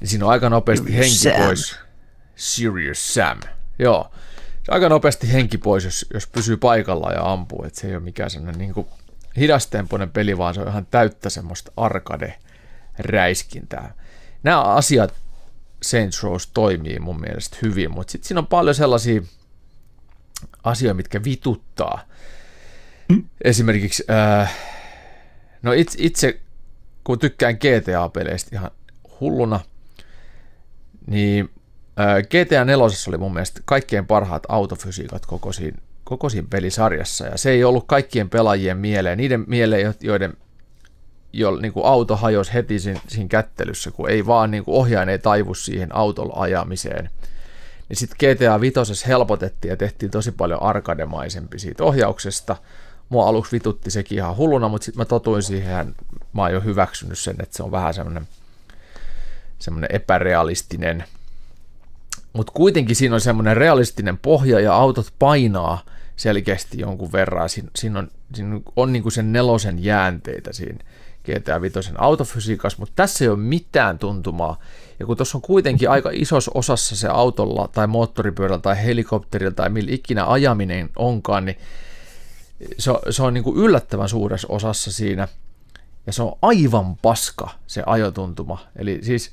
niin 0.00 0.08
siinä 0.08 0.24
on 0.24 0.30
aika 0.30 0.50
nopeasti 0.50 0.96
henki 0.96 1.14
Sam. 1.14 1.32
pois. 1.32 1.78
Serious 2.36 3.14
Sam. 3.14 3.40
Joo. 3.78 4.10
Se 4.62 4.72
aika 4.72 4.88
nopeasti 4.88 5.32
henki 5.32 5.58
pois, 5.58 5.84
jos, 5.84 6.06
jos 6.14 6.26
pysyy 6.26 6.56
paikallaan 6.56 7.14
ja 7.14 7.32
ampuu. 7.32 7.64
Että 7.64 7.80
se 7.80 7.86
ei 7.86 7.94
ole 7.94 8.02
mikään 8.02 8.30
sellainen 8.30 8.58
niin 8.58 8.74
kuin 8.74 8.86
hidastempoinen 9.36 10.10
peli, 10.10 10.38
vaan 10.38 10.54
se 10.54 10.60
on 10.60 10.68
ihan 10.68 10.86
täyttä 10.90 11.30
semmoista 11.30 11.72
arcade-räiskintää. 12.98 13.94
Nämä 14.42 14.62
asiat 14.62 15.14
Saints 15.82 16.22
Row 16.22 16.36
toimii 16.54 16.98
mun 16.98 17.20
mielestä 17.20 17.56
hyvin, 17.62 17.90
mutta 17.90 18.10
sitten 18.12 18.28
siinä 18.28 18.38
on 18.38 18.46
paljon 18.46 18.74
sellaisia 18.74 19.22
asioita, 20.64 20.94
mitkä 20.94 21.24
vituttaa. 21.24 22.04
Hmm? 23.12 23.24
Esimerkiksi, 23.44 24.04
äh, 24.10 24.54
no 25.62 25.72
itse, 25.72 25.98
itse 26.00 26.40
kun 27.04 27.18
tykkään 27.18 27.54
GTA-peleistä 27.54 28.48
ihan 28.52 28.70
hulluna, 29.20 29.60
niin 31.06 31.50
äh, 32.00 32.22
GTA 32.22 32.64
4 32.64 32.84
oli 33.08 33.18
mun 33.18 33.32
mielestä 33.32 33.60
kaikkein 33.64 34.06
parhaat 34.06 34.42
autofysiikat 34.48 35.26
koko 35.26 35.52
siinä, 35.52 35.78
koko 36.04 36.28
siinä 36.28 36.48
pelisarjassa, 36.50 37.26
ja 37.26 37.38
se 37.38 37.50
ei 37.50 37.64
ollut 37.64 37.84
kaikkien 37.86 38.30
pelaajien 38.30 38.78
mieleen, 38.78 39.18
niiden 39.18 39.44
mieleen, 39.46 39.94
joiden 40.00 40.36
jo 41.38 41.56
niin 41.56 41.72
kuin 41.72 41.86
auto 41.86 42.16
hajosi 42.16 42.54
heti 42.54 42.78
siinä, 42.78 43.00
siinä 43.08 43.28
kättelyssä, 43.28 43.90
kun 43.90 44.10
ei 44.10 44.26
vaan 44.26 44.50
niin 44.50 44.64
kuin 44.64 44.74
ohjain 44.74 45.08
ei 45.08 45.18
taivu 45.18 45.54
siihen 45.54 45.94
autolla 45.94 46.34
ajamiseen. 46.36 47.10
Niin 47.88 47.96
sitten 47.96 48.16
GTA 48.18 48.60
5 48.60 49.06
helpotettiin 49.06 49.70
ja 49.70 49.76
tehtiin 49.76 50.10
tosi 50.10 50.32
paljon 50.32 50.62
arkademaisempi 50.62 51.58
siitä 51.58 51.84
ohjauksesta. 51.84 52.56
Mua 53.08 53.28
aluksi 53.28 53.52
vitutti 53.52 53.90
sekin 53.90 54.18
ihan 54.18 54.36
hulluna, 54.36 54.68
mutta 54.68 54.84
sitten 54.84 55.00
mä 55.00 55.04
totuin 55.04 55.42
siihen, 55.42 55.94
mä 56.32 56.42
oon 56.42 56.52
jo 56.52 56.60
hyväksynyt 56.60 57.18
sen, 57.18 57.36
että 57.38 57.56
se 57.56 57.62
on 57.62 57.70
vähän 57.70 57.94
semmoinen 57.94 58.28
semmoinen 59.58 59.90
epärealistinen. 59.92 61.04
Mutta 62.32 62.52
kuitenkin 62.52 62.96
siinä 62.96 63.14
on 63.14 63.20
semmoinen 63.20 63.56
realistinen 63.56 64.18
pohja 64.18 64.60
ja 64.60 64.74
autot 64.74 65.12
painaa 65.18 65.84
selkeästi 66.16 66.78
jonkun 66.80 67.12
verran. 67.12 67.48
Siinä, 67.48 67.68
siinä 67.76 67.98
on, 67.98 68.10
siinä 68.34 68.60
on 68.76 68.92
niin 68.92 69.02
kuin 69.02 69.12
sen 69.12 69.32
nelosen 69.32 69.84
jäänteitä 69.84 70.52
siinä 70.52 70.84
GTA 71.24 71.60
5 71.60 71.78
autofysiikassa, 71.98 72.78
mutta 72.78 72.92
tässä 72.96 73.24
ei 73.24 73.28
ole 73.28 73.38
mitään 73.38 73.98
tuntumaa. 73.98 74.60
Ja 74.98 75.06
kun 75.06 75.16
tuossa 75.16 75.38
on 75.38 75.42
kuitenkin 75.42 75.90
aika 75.90 76.10
isossa 76.12 76.50
osassa 76.54 76.96
se 76.96 77.08
autolla 77.08 77.68
tai 77.68 77.86
moottoripyörällä 77.86 78.62
tai 78.62 78.84
helikopterilla 78.84 79.54
tai 79.54 79.70
millä 79.70 79.92
ikinä 79.92 80.26
ajaminen 80.26 80.90
onkaan, 80.96 81.44
niin 81.44 81.58
se 82.78 82.90
on, 82.90 82.98
se 83.10 83.22
on 83.22 83.34
niin 83.34 83.44
kuin 83.44 83.56
yllättävän 83.56 84.08
suuressa 84.08 84.48
osassa 84.50 84.92
siinä. 84.92 85.28
Ja 86.06 86.12
se 86.12 86.22
on 86.22 86.32
aivan 86.42 86.96
paska 86.96 87.50
se 87.66 87.82
ajotuntuma. 87.86 88.58
Eli 88.76 88.98
siis 89.02 89.32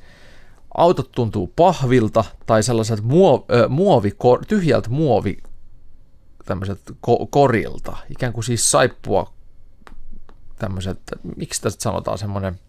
autot 0.77 1.11
tuntuu 1.11 1.53
pahvilta 1.55 2.23
tai 2.45 2.63
sellaiset 2.63 3.01
muo, 3.01 3.45
äh, 3.55 3.69
muovi, 3.69 4.11
tyhjältä 4.47 4.89
muovi 4.89 5.37
tämmöiset 6.45 6.81
ko, 7.01 7.27
korilta, 7.29 7.97
ikään 8.09 8.33
kuin 8.33 8.43
siis 8.43 8.71
saippua 8.71 9.33
tämmöiset, 10.61 10.99
miksi 11.37 11.61
tästä 11.61 11.83
sanotaan 11.83 12.17
semmoinen 12.17 12.59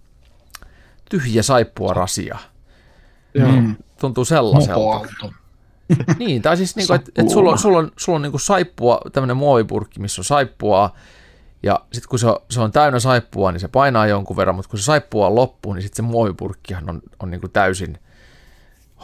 tyhjä 1.10 1.42
saippua 1.42 1.94
rasia. 1.94 2.38
Mm. 3.34 3.76
Tuntuu 4.00 4.24
sellaiselta. 4.24 5.08
niin, 6.18 6.42
tai 6.42 6.56
siis 6.56 6.76
niinku, 6.76 6.92
että 6.92 7.12
et 7.16 7.28
sulla 7.28 7.50
on, 7.50 7.58
sulla 7.58 7.78
on, 7.78 7.92
sulla 7.96 8.16
on 8.16 8.22
niinku 8.22 8.38
saippua, 8.38 9.00
tämmöinen 9.12 9.36
muovipurkki, 9.36 10.00
missä 10.00 10.20
on 10.20 10.24
saippua, 10.24 10.90
ja 11.62 11.80
sitten 11.92 12.08
kun 12.08 12.18
se 12.18 12.26
on, 12.26 12.36
se 12.50 12.60
on 12.60 12.72
täynnä 12.72 13.00
saippua, 13.00 13.52
niin 13.52 13.60
se 13.60 13.68
painaa 13.68 14.06
jonkun 14.06 14.36
verran, 14.36 14.56
mutta 14.56 14.70
kun 14.70 14.78
se 14.78 14.84
saippua 14.84 15.26
on 15.26 15.34
loppu, 15.34 15.72
niin 15.72 15.82
sitten 15.82 15.96
se 15.96 16.10
muovipurkkihan 16.10 16.90
on, 16.90 17.02
on 17.20 17.30
niinku 17.30 17.48
täysin 17.48 17.98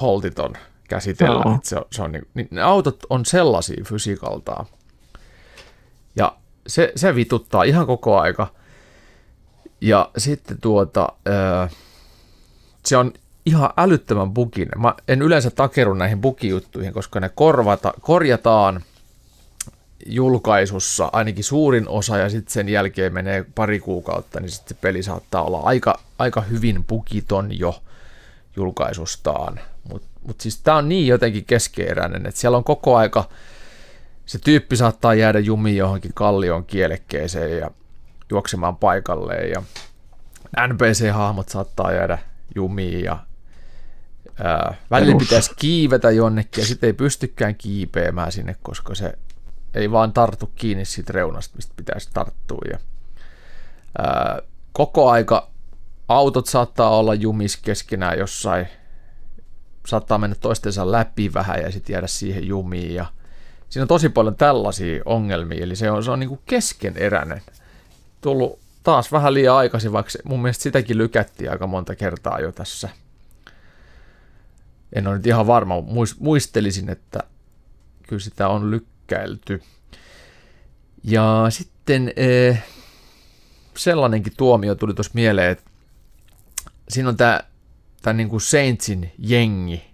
holtiton 0.01 0.52
käsitellä. 0.89 1.44
No. 1.44 1.59
Se 1.62 1.77
on, 1.77 1.85
se 1.93 2.02
on, 2.02 2.12
niin, 2.12 2.28
niin, 2.35 2.48
ne 2.51 2.62
autot 2.62 3.06
on 3.10 3.24
sellaisia 3.24 3.85
fysiikaltaan. 3.85 4.66
Ja 6.16 6.36
se, 6.66 6.93
se 6.97 7.15
vituttaa 7.15 7.62
ihan 7.62 7.86
koko 7.86 8.19
aika. 8.19 8.47
Ja 9.81 10.11
sitten 10.19 10.61
tuota, 10.61 11.09
se 12.85 12.97
on 12.97 13.13
ihan 13.47 13.71
älyttömän 13.77 14.31
buginen. 14.31 14.81
Mä 14.81 14.95
en 15.09 15.23
yleensä 15.23 15.51
takeru 15.51 15.95
näihin 15.95 16.21
bugijuttuihin, 16.21 16.93
koska 16.93 17.21
ne 17.21 17.31
korvata, 17.35 17.95
korjataan 18.01 18.83
julkaisussa 20.07 21.11
ainakin 21.13 21.45
suurin 21.45 21.89
osa 21.89 22.17
ja 22.17 22.29
sitten 22.29 22.53
sen 22.53 22.69
jälkeen 22.69 23.13
menee 23.13 23.45
pari 23.55 23.81
kuukautta, 23.81 24.41
niin 24.41 24.51
sitten 24.51 24.77
peli 24.81 25.03
saattaa 25.03 25.43
olla 25.43 25.61
aika, 25.61 26.01
aika 26.19 26.41
hyvin 26.41 26.85
bugiton 26.85 27.59
jo 27.59 27.83
julkaisustaan. 28.57 29.61
Mutta 29.91 30.09
mut 30.27 30.41
siis 30.41 30.61
tämä 30.61 30.77
on 30.77 30.89
niin 30.89 31.07
jotenkin 31.07 31.45
keskeeräinen, 31.45 32.27
että 32.27 32.41
siellä 32.41 32.57
on 32.57 32.65
koko 32.65 32.97
aika, 32.97 33.29
se 34.27 34.39
tyyppi 34.39 34.77
saattaa 34.77 35.15
jäädä 35.15 35.39
jumiin 35.39 35.77
johonkin 35.77 36.15
kallion 36.15 36.65
kielekkeeseen 36.65 37.59
ja 37.59 37.71
juoksemaan 38.31 38.77
paikalleen 38.77 39.51
ja 39.51 39.63
NPC-hahmot 40.67 41.49
saattaa 41.49 41.93
jäädä 41.93 42.19
jumiin 42.55 43.05
ja 43.05 43.19
ää, 44.45 44.75
välillä 44.91 45.13
Perus. 45.13 45.29
pitäisi 45.29 45.51
kiivetä 45.59 46.11
jonnekin 46.11 46.63
ja 46.63 46.67
sitten 46.67 46.87
ei 46.87 46.93
pystykään 46.93 47.55
kiipeämään 47.55 48.33
sinne, 48.33 48.57
koska 48.63 48.95
se 48.95 49.19
ei 49.75 49.91
vaan 49.91 50.13
tartu 50.13 50.51
kiinni 50.55 50.85
siitä 50.85 51.13
reunasta, 51.13 51.57
mistä 51.57 51.75
pitäisi 51.77 52.11
tarttua. 52.15 52.63
Ja, 52.73 52.79
ää, 53.99 54.39
koko 54.73 55.11
aika 55.11 55.51
autot 56.09 56.47
saattaa 56.47 56.91
olla 56.91 57.15
jumis 57.15 57.57
keskenään 57.57 58.19
jossain, 58.19 58.69
saattaa 59.87 60.19
mennä 60.19 60.37
toistensa 60.41 60.93
läpi 60.93 61.35
vähän 61.35 61.63
ja 61.63 61.73
sitten 61.73 61.95
jäädä 61.95 62.07
siihen 62.07 62.47
jumiin 62.47 62.95
ja 62.95 63.07
siinä 63.69 63.85
on 63.85 63.89
tosi 63.89 64.09
paljon 64.09 64.37
tällaisia 64.37 65.03
ongelmia, 65.05 65.65
eli 65.65 65.77
se 65.77 65.91
on, 65.91 66.05
se 66.05 66.11
on 66.11 66.21
niin 66.21 66.29
kuin 66.29 66.41
keskeneräinen 66.47 67.43
tullut 68.20 68.59
taas 68.82 69.12
vähän 69.12 69.35
liian 69.35 69.57
aikaisin, 69.57 69.93
vaikka 69.93 70.12
mun 70.24 70.43
mielestä 70.43 70.62
sitäkin 70.62 70.99
lykättiin 70.99 71.51
aika 71.51 71.66
monta 71.66 71.95
kertaa 71.95 72.40
jo 72.40 72.53
tässä. 72.53 72.89
En 74.93 75.07
ole 75.07 75.16
nyt 75.16 75.27
ihan 75.27 75.47
varma, 75.47 75.74
muistelisin, 76.20 76.90
että 76.90 77.20
kyllä 78.09 78.20
sitä 78.20 78.49
on 78.49 78.70
lykkäilty. 78.70 79.62
Ja 81.05 81.47
sitten 81.49 82.12
eh, 82.16 82.65
sellainenkin 83.77 84.32
tuomio 84.36 84.74
tuli 84.74 84.95
tuossa 84.95 85.12
mieleen, 85.15 85.51
että 85.51 85.70
siinä 86.89 87.09
on 87.09 87.16
tämä, 87.16 87.40
tämä 88.03 88.15
niin 88.15 88.28
kuin 88.28 88.40
Saintsin 88.40 89.12
jengi, 89.19 89.85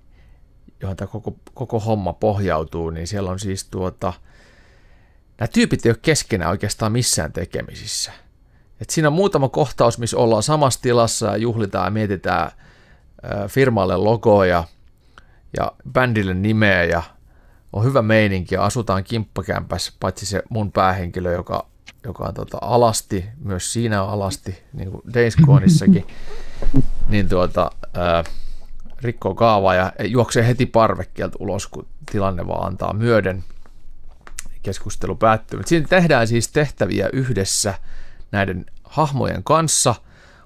johon 0.80 0.96
tämä 0.96 1.08
koko, 1.08 1.36
koko 1.54 1.80
homma 1.80 2.12
pohjautuu, 2.12 2.90
niin 2.90 3.06
siellä 3.06 3.30
on 3.30 3.38
siis 3.38 3.64
tuota, 3.64 4.12
nämä 5.38 5.48
tyypit 5.48 5.86
ei 5.86 5.90
ole 5.90 5.98
keskenään 6.02 6.50
oikeastaan 6.50 6.92
missään 6.92 7.32
tekemisissä. 7.32 8.12
Et 8.80 8.90
siinä 8.90 9.08
on 9.08 9.14
muutama 9.14 9.48
kohtaus, 9.48 9.98
missä 9.98 10.16
ollaan 10.16 10.42
samassa 10.42 10.82
tilassa 10.82 11.26
ja 11.26 11.36
juhlitaan 11.36 11.86
ja 11.86 11.90
mietitään 11.90 12.50
firmalle 13.48 13.96
logoa 13.96 14.46
ja, 14.46 14.64
ja 15.56 15.72
bändille 15.92 16.34
nimeä 16.34 16.84
ja 16.84 17.02
on 17.72 17.84
hyvä 17.84 18.02
meininki 18.02 18.54
ja 18.54 18.64
asutaan 18.64 19.04
kimppakämpässä, 19.04 19.92
paitsi 20.00 20.26
se 20.26 20.42
mun 20.48 20.72
päähenkilö, 20.72 21.32
joka, 21.32 21.66
joka 22.04 22.24
on 22.24 22.34
tota 22.34 22.58
alasti, 22.60 23.24
myös 23.38 23.72
siinä 23.72 24.02
on 24.02 24.08
alasti, 24.10 24.62
niin 24.72 24.90
kuin 24.90 25.02
Days 25.14 25.36
Goneissakin, 25.36 26.06
niin 27.08 27.28
tuota, 27.28 27.70
ää, 27.94 28.24
rikkoo 29.02 29.34
kaavaa 29.34 29.74
ja 29.74 29.92
juoksee 30.04 30.46
heti 30.46 30.66
parvekkeelta 30.66 31.36
ulos, 31.40 31.66
kun 31.66 31.86
tilanne 32.12 32.46
vaan 32.46 32.66
antaa 32.66 32.92
myöden. 32.92 33.44
Keskustelu 34.64 35.16
päättyy. 35.16 35.60
Siinä 35.66 35.88
tehdään 35.88 36.28
siis 36.28 36.48
tehtäviä 36.48 37.08
yhdessä 37.12 37.74
näiden 38.32 38.66
hahmojen 38.84 39.44
kanssa, 39.44 39.94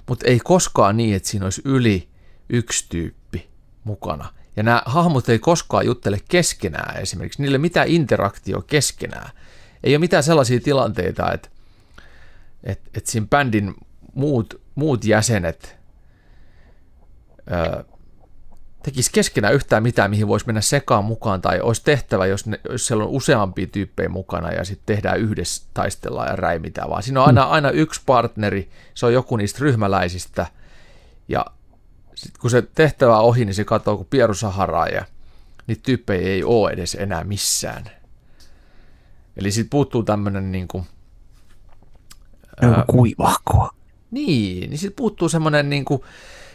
mutta 0.08 0.26
ei 0.26 0.40
koskaan 0.44 0.96
niin, 0.96 1.16
että 1.16 1.28
siinä 1.28 1.46
olisi 1.46 1.62
yli 1.64 2.08
yksi 2.48 2.86
tyyppi 2.88 3.48
mukana. 3.84 4.28
Ja 4.56 4.62
nämä 4.62 4.82
hahmot 4.86 5.28
ei 5.28 5.38
koskaan 5.38 5.86
juttele 5.86 6.18
keskenään 6.28 7.00
esimerkiksi. 7.00 7.42
Niille 7.42 7.58
mitään 7.58 7.88
interaktio 7.88 8.62
keskenään. 8.62 9.30
Ei 9.84 9.92
ole 9.92 9.98
mitään 9.98 10.22
sellaisia 10.22 10.60
tilanteita, 10.60 11.32
että, 11.32 11.48
että, 12.64 12.90
että 12.94 13.10
siinä 13.10 13.26
bändin 13.30 13.74
muut, 14.14 14.60
muut 14.74 15.04
jäsenet 15.04 15.78
tekisi 18.90 19.12
keskenään 19.12 19.54
yhtään 19.54 19.82
mitään, 19.82 20.10
mihin 20.10 20.28
voisi 20.28 20.46
mennä 20.46 20.60
sekaan 20.60 21.04
mukaan, 21.04 21.42
tai 21.42 21.60
olisi 21.60 21.84
tehtävä, 21.84 22.26
jos, 22.26 22.46
ne, 22.46 22.60
jos 22.70 22.86
siellä 22.86 23.04
on 23.04 23.10
useampia 23.10 23.66
tyyppejä 23.66 24.08
mukana, 24.08 24.52
ja 24.52 24.64
sitten 24.64 24.96
tehdään 24.96 25.18
yhdessä, 25.18 25.62
taistellaan 25.74 26.28
ja 26.28 26.36
räimitään, 26.36 26.90
vaan 26.90 27.02
siinä 27.02 27.20
on 27.20 27.26
aina, 27.26 27.42
aina 27.42 27.70
yksi 27.70 28.00
partneri, 28.06 28.70
se 28.94 29.06
on 29.06 29.12
joku 29.12 29.36
niistä 29.36 29.58
ryhmäläisistä, 29.60 30.46
ja 31.28 31.46
sitten 32.14 32.40
kun 32.40 32.50
se 32.50 32.62
tehtävä 32.62 33.18
on 33.18 33.24
ohi, 33.24 33.44
niin 33.44 33.54
se 33.54 33.64
katsoo 33.64 33.96
kuin 33.96 34.08
Pieru 34.10 34.34
Saharaa, 34.34 34.86
ja 34.86 35.04
niitä 35.66 35.82
tyyppejä 35.82 36.28
ei 36.28 36.44
ole 36.44 36.70
edes 36.70 36.94
enää 36.94 37.24
missään. 37.24 37.84
Eli 39.36 39.50
sitten 39.50 39.70
puuttuu 39.70 40.02
tämmöinen 40.02 40.52
niin 40.52 40.68
kuin, 40.68 40.84
ää, 42.62 42.84
kuivahkoa. 42.86 43.70
Niin, 44.10 44.70
niin 44.70 44.78
sitten 44.78 44.96
puuttuu 44.96 45.28
semmoinen 45.28 45.70
niin 45.70 45.84
kuin, 45.84 46.02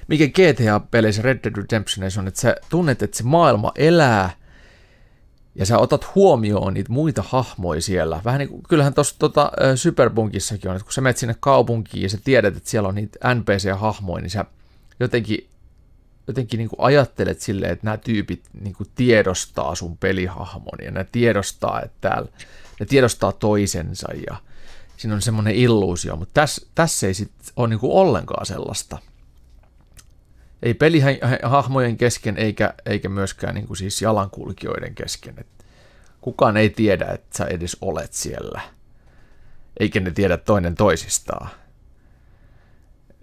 mikä 0.07 0.25
GTA-peleissä 0.25 1.21
Red 1.21 1.39
Dead 1.43 1.55
Redemptionissa 1.55 2.21
on, 2.21 2.27
että 2.27 2.41
sä 2.41 2.55
tunnet, 2.69 3.01
että 3.01 3.17
se 3.17 3.23
maailma 3.23 3.71
elää 3.75 4.29
ja 5.55 5.65
sä 5.65 5.77
otat 5.77 6.15
huomioon 6.15 6.73
niitä 6.73 6.91
muita 6.91 7.23
hahmoja 7.27 7.81
siellä. 7.81 8.21
Vähän 8.25 8.39
niin 8.39 8.49
kuin, 8.49 8.63
kyllähän 8.69 8.93
tuossa 8.93 9.15
tota, 9.19 9.51
Superbunkissakin 9.75 10.69
on, 10.69 10.75
että 10.75 10.85
kun 10.85 10.93
sä 10.93 11.01
menet 11.01 11.17
sinne 11.17 11.35
kaupunkiin 11.39 12.03
ja 12.03 12.09
sä 12.09 12.17
tiedät, 12.23 12.57
että 12.57 12.69
siellä 12.69 12.89
on 12.89 12.95
niitä 12.95 13.33
NPC-hahmoja, 13.33 14.21
niin 14.21 14.29
sä 14.29 14.45
jotenkin, 14.99 15.47
jotenkin 16.27 16.57
niin 16.57 16.69
kuin 16.69 16.79
ajattelet 16.79 17.41
silleen, 17.41 17.71
että 17.71 17.85
nämä 17.85 17.97
tyypit 17.97 18.43
niin 18.61 18.73
kuin 18.73 18.89
tiedostaa 18.95 19.75
sun 19.75 19.97
pelihahmon 19.97 20.77
ja 20.85 20.91
ne 20.91 21.05
tiedostaa, 21.11 21.81
että 21.81 22.09
täällä, 22.09 22.29
ne 22.79 22.85
tiedostaa 22.85 23.31
toisensa 23.31 24.07
ja 24.27 24.37
siinä 24.97 25.15
on 25.15 25.21
semmoinen 25.21 25.55
illuusio, 25.55 26.15
mutta 26.15 26.33
tässä, 26.33 26.67
tässä 26.75 27.07
ei 27.07 27.13
sitten 27.13 27.53
ole 27.55 27.67
niin 27.67 27.79
kuin 27.79 27.93
ollenkaan 27.93 28.45
sellaista– 28.45 28.97
ei 30.63 30.73
pelihahmojen 30.73 31.97
kesken 31.97 32.37
eikä, 32.37 32.73
eikä 32.85 33.09
myöskään 33.09 33.55
niin 33.55 33.67
kuin 33.67 33.77
siis 33.77 34.01
jalankulkijoiden 34.01 34.95
kesken. 34.95 35.35
Et 35.37 35.65
kukaan 36.21 36.57
ei 36.57 36.69
tiedä, 36.69 37.05
että 37.05 37.37
sä 37.37 37.45
edes 37.45 37.77
olet 37.81 38.13
siellä, 38.13 38.61
eikä 39.79 39.99
ne 39.99 40.11
tiedä 40.11 40.37
toinen 40.37 40.75
toisistaan. 40.75 41.49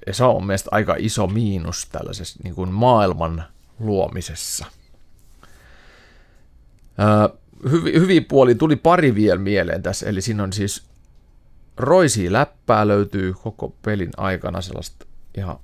Ja 0.06 0.14
se 0.14 0.24
on 0.24 0.46
mielestäni 0.46 0.70
aika 0.72 0.96
iso 0.98 1.26
miinus 1.26 1.86
tällaisessa 1.86 2.40
niin 2.44 2.54
kuin 2.54 2.72
maailman 2.72 3.44
luomisessa. 3.78 4.66
Öö, 7.00 7.38
hyvi, 7.72 8.20
puoli 8.20 8.54
tuli 8.54 8.76
pari 8.76 9.14
vielä 9.14 9.40
mieleen 9.40 9.82
tässä, 9.82 10.06
eli 10.06 10.20
siinä 10.20 10.42
on 10.42 10.52
siis 10.52 10.84
roisia 11.76 12.32
läppää 12.32 12.88
löytyy 12.88 13.32
koko 13.32 13.74
pelin 13.82 14.10
aikana 14.16 14.60
sellaista 14.60 15.06
ihan 15.36 15.58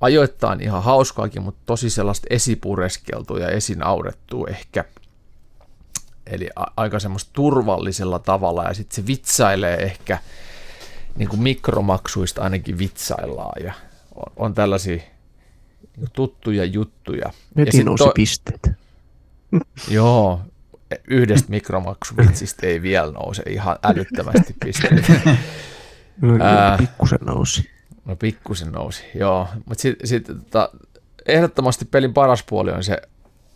ajoittain 0.00 0.60
ihan 0.60 0.82
hauskaakin, 0.82 1.42
mutta 1.42 1.60
tosi 1.66 1.90
sellaista 1.90 2.26
esipureskeltua 2.30 3.38
ja 3.38 3.48
esinaurettua 3.48 4.46
ehkä. 4.48 4.84
Eli 6.26 6.48
aika 6.76 6.98
semmoista 6.98 7.30
turvallisella 7.32 8.18
tavalla 8.18 8.64
ja 8.64 8.74
sitten 8.74 8.96
se 8.96 9.06
vitsailee 9.06 9.76
ehkä, 9.76 10.18
niin 11.16 11.28
kuin 11.28 11.42
mikromaksuista 11.42 12.42
ainakin 12.42 12.78
vitsaillaan 12.78 13.64
ja 13.64 13.74
on, 14.14 14.32
on 14.36 14.54
tällaisia 14.54 14.96
niin 15.96 16.10
tuttuja 16.12 16.64
juttuja. 16.64 17.30
Veti 17.56 17.78
ja 17.78 17.84
nousi 17.84 18.04
to- 18.04 18.12
pisteet. 18.14 18.70
Joo, 19.88 20.40
yhdestä 21.08 21.50
mikromaksuvitsistä 21.50 22.66
ei 22.66 22.82
vielä 22.82 23.12
nouse 23.12 23.42
ihan 23.48 23.76
älyttömästi 23.82 24.56
pisteet. 24.64 25.04
No, 26.20 26.34
pikkusen 26.78 27.18
nousi. 27.22 27.70
No 28.10 28.16
pikkusen 28.16 28.72
nousi, 28.72 29.04
joo. 29.14 29.48
Mutta 29.66 29.82
sitten 29.82 30.06
sit, 30.08 30.26
tota, 30.26 30.70
ehdottomasti 31.26 31.84
pelin 31.84 32.14
paras 32.14 32.42
puoli 32.42 32.70
on 32.70 32.84
se 32.84 33.02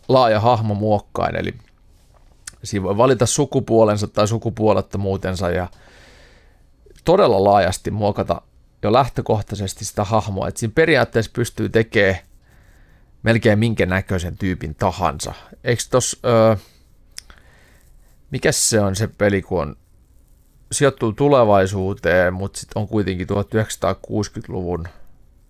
laaja 0.07 0.39
hahmo 0.39 0.73
muokkain, 0.73 1.35
eli 1.35 1.53
siinä 2.63 2.83
voi 2.83 2.97
valita 2.97 3.25
sukupuolensa 3.25 4.07
tai 4.07 4.27
sukupuolettomuutensa 4.27 5.49
ja 5.49 5.67
todella 7.05 7.43
laajasti 7.43 7.91
muokata 7.91 8.41
jo 8.83 8.93
lähtökohtaisesti 8.93 9.85
sitä 9.85 10.03
hahmoa, 10.03 10.47
että 10.47 10.59
siinä 10.59 10.73
periaatteessa 10.75 11.31
pystyy 11.35 11.69
tekemään 11.69 12.19
melkein 13.23 13.59
minkä 13.59 13.85
näköisen 13.85 14.37
tyypin 14.37 14.75
tahansa. 14.75 15.33
Eikö 15.63 15.83
tos, 15.89 16.19
öö, 16.25 16.55
mikä 18.31 18.51
se 18.51 18.79
on 18.79 18.95
se 18.95 19.07
peli, 19.07 19.41
kun 19.41 19.61
on 19.61 19.75
sijoittuu 20.71 21.13
tulevaisuuteen, 21.13 22.33
mutta 22.33 22.59
sitten 22.59 22.81
on 22.81 22.87
kuitenkin 22.87 23.27
1960-luvun 23.27 24.87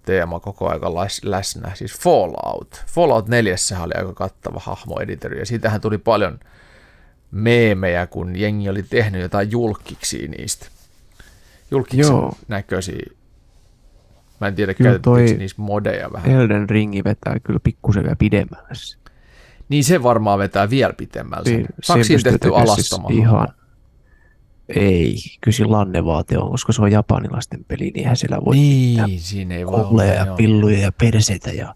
teema 0.05 0.39
koko 0.39 0.69
ajan 0.69 0.95
läsnä, 1.23 1.71
siis 1.75 1.99
Fallout. 1.99 2.83
Fallout 2.87 3.27
4 3.27 3.55
oli 3.81 3.93
aika 3.97 4.13
kattava 4.13 4.59
hahmoeditori, 4.63 5.39
ja 5.39 5.45
siitähän 5.45 5.81
tuli 5.81 5.97
paljon 5.97 6.39
meemejä, 7.31 8.07
kun 8.07 8.35
jengi 8.35 8.69
oli 8.69 8.83
tehnyt 8.83 9.21
jotain 9.21 9.51
julkiksi 9.51 10.27
niistä. 10.27 10.67
Julkiksen 11.71 12.13
Joo. 12.13 12.33
näköisiä. 12.47 13.05
Mä 14.41 14.47
en 14.47 14.55
tiedä, 14.55 14.73
käytettiinkö 14.73 15.37
niistä 15.37 15.61
modeja 15.61 16.11
vähän. 16.13 16.31
Elden 16.31 16.69
Ringi 16.69 17.03
vetää 17.03 17.39
kyllä 17.43 17.59
pikkusen 17.63 18.03
vielä 18.03 18.15
pidemmälle. 18.15 18.69
Niin 19.69 19.83
se 19.83 20.03
varmaan 20.03 20.39
vetää 20.39 20.69
vielä 20.69 20.93
pidemmälle. 20.93 21.49
Niin, 21.49 21.65
Saako 21.83 22.03
tehty 22.23 22.55
alastoma? 22.55 23.07
Siis 23.07 23.19
ihan, 23.19 23.47
ei, 24.69 25.15
kyllä 25.41 25.71
lannevaate 25.71 26.37
on, 26.37 26.51
koska 26.51 26.73
se 26.73 26.81
on 26.81 26.91
japanilaisten 26.91 27.65
peli, 27.67 27.83
niin 27.83 27.97
eihän 27.97 28.17
siellä 28.17 28.45
voi 28.45 28.55
niin, 28.55 29.19
siinä 29.19 29.55
ei 29.55 29.67
voi 29.67 30.07
ja 30.07 30.25
joo. 30.25 30.35
pilluja 30.35 30.79
ja 30.79 30.91
perseitä 30.91 31.51
ja 31.51 31.75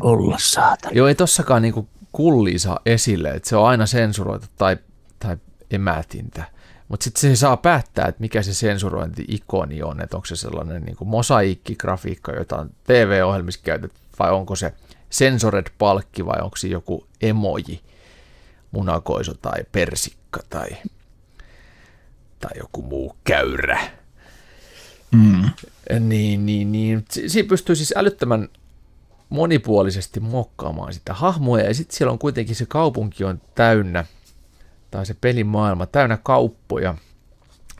olla 0.00 0.36
saata. 0.40 0.88
Joo, 0.92 1.08
ei 1.08 1.14
tossakaan 1.14 1.62
niinku 1.62 1.88
kulli 2.12 2.58
saa 2.58 2.80
esille, 2.86 3.30
että 3.30 3.48
se 3.48 3.56
on 3.56 3.68
aina 3.68 3.86
sensuroitu 3.86 4.46
tai, 4.58 4.76
tai 5.18 5.36
emätintä. 5.70 6.44
Mutta 6.88 7.04
sitten 7.04 7.20
se 7.20 7.36
saa 7.36 7.56
päättää, 7.56 8.06
että 8.08 8.20
mikä 8.20 8.42
se 8.42 8.54
sensurointi-ikoni 8.54 9.82
on, 9.82 10.00
että 10.00 10.16
onko 10.16 10.26
se 10.26 10.36
sellainen 10.36 10.82
niinku 10.82 11.04
mosaiikkigrafiikka, 11.04 12.32
jota 12.32 12.56
on 12.56 12.70
TV-ohjelmissa 12.84 13.60
käytetty, 13.64 14.00
vai 14.18 14.30
onko 14.32 14.56
se 14.56 14.72
sensored-palkki, 15.10 16.26
vai 16.26 16.40
onko 16.42 16.56
se 16.56 16.68
joku 16.68 17.06
emoji, 17.20 17.80
munakoiso 18.70 19.34
tai 19.34 19.64
persikka 19.72 20.40
tai 20.50 20.68
tai 22.48 22.58
joku 22.58 22.82
muu 22.82 23.16
käyrä. 23.24 23.80
Mm. 25.10 25.50
Niin, 26.00 26.46
niin, 26.46 26.72
niin. 26.72 27.04
Siinä 27.26 27.48
pystyy 27.48 27.76
siis 27.76 27.94
älyttömän 27.96 28.48
monipuolisesti 29.28 30.20
muokkaamaan 30.20 30.94
sitä 30.94 31.14
hahmoa, 31.14 31.60
ja 31.60 31.74
sitten 31.74 31.96
siellä 31.96 32.12
on 32.12 32.18
kuitenkin 32.18 32.56
se 32.56 32.66
kaupunki 32.66 33.24
on 33.24 33.40
täynnä, 33.54 34.04
tai 34.90 35.06
se 35.06 35.14
pelimaailma 35.20 35.86
täynnä 35.86 36.18
kauppoja, 36.22 36.94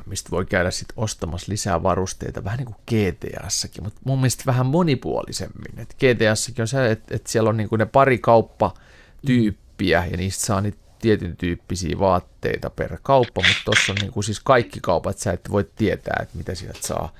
mistä 0.07 0.31
voi 0.31 0.47
käydä 0.47 0.71
sitten 0.71 0.95
ostamassa 0.97 1.53
lisää 1.53 1.83
varusteita, 1.83 2.45
vähän 2.45 2.59
niin 2.59 2.75
kuin 2.75 2.77
GTAssakin, 2.87 3.85
mutta 3.85 4.01
mun 4.05 4.19
mielestä 4.19 4.43
vähän 4.47 4.67
monipuolisemmin. 4.67 5.79
Et 5.79 5.97
GTAssakin 5.99 6.63
on 6.63 6.69
se, 6.69 6.91
että 6.91 7.17
et 7.17 7.27
siellä 7.27 7.51
on 7.51 7.57
niin 7.57 7.69
kuin 7.69 7.79
ne 7.79 7.87
pari 7.87 8.19
kauppatyyppiä, 8.19 10.07
ja 10.11 10.17
niistä 10.17 10.47
saa 10.47 10.61
niitä 10.61 10.79
tietyn 10.99 11.37
tyyppisiä 11.37 11.99
vaatteita 11.99 12.71
per 12.71 12.99
kauppa, 13.03 13.43
mutta 13.43 13.63
tuossa 13.65 13.93
on 13.93 13.97
niin 14.01 14.13
kuin 14.13 14.25
siis 14.25 14.41
kaikki 14.41 14.81
kaupat, 14.83 15.19
sä 15.19 15.33
et 15.33 15.51
voi 15.51 15.71
tietää, 15.77 16.19
että 16.23 16.39
mitä 16.39 16.55
sieltä 16.55 16.79
saa. 16.83 17.13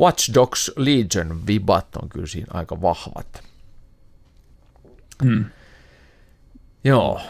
Watch 0.00 0.34
Dogs 0.34 0.72
Legion 0.76 1.46
vibat 1.46 1.96
on 1.96 2.08
kyllä 2.08 2.26
siinä 2.26 2.46
aika 2.50 2.80
vahvat. 2.82 3.44
Hmm. 5.22 5.44
Joo. 6.84 7.20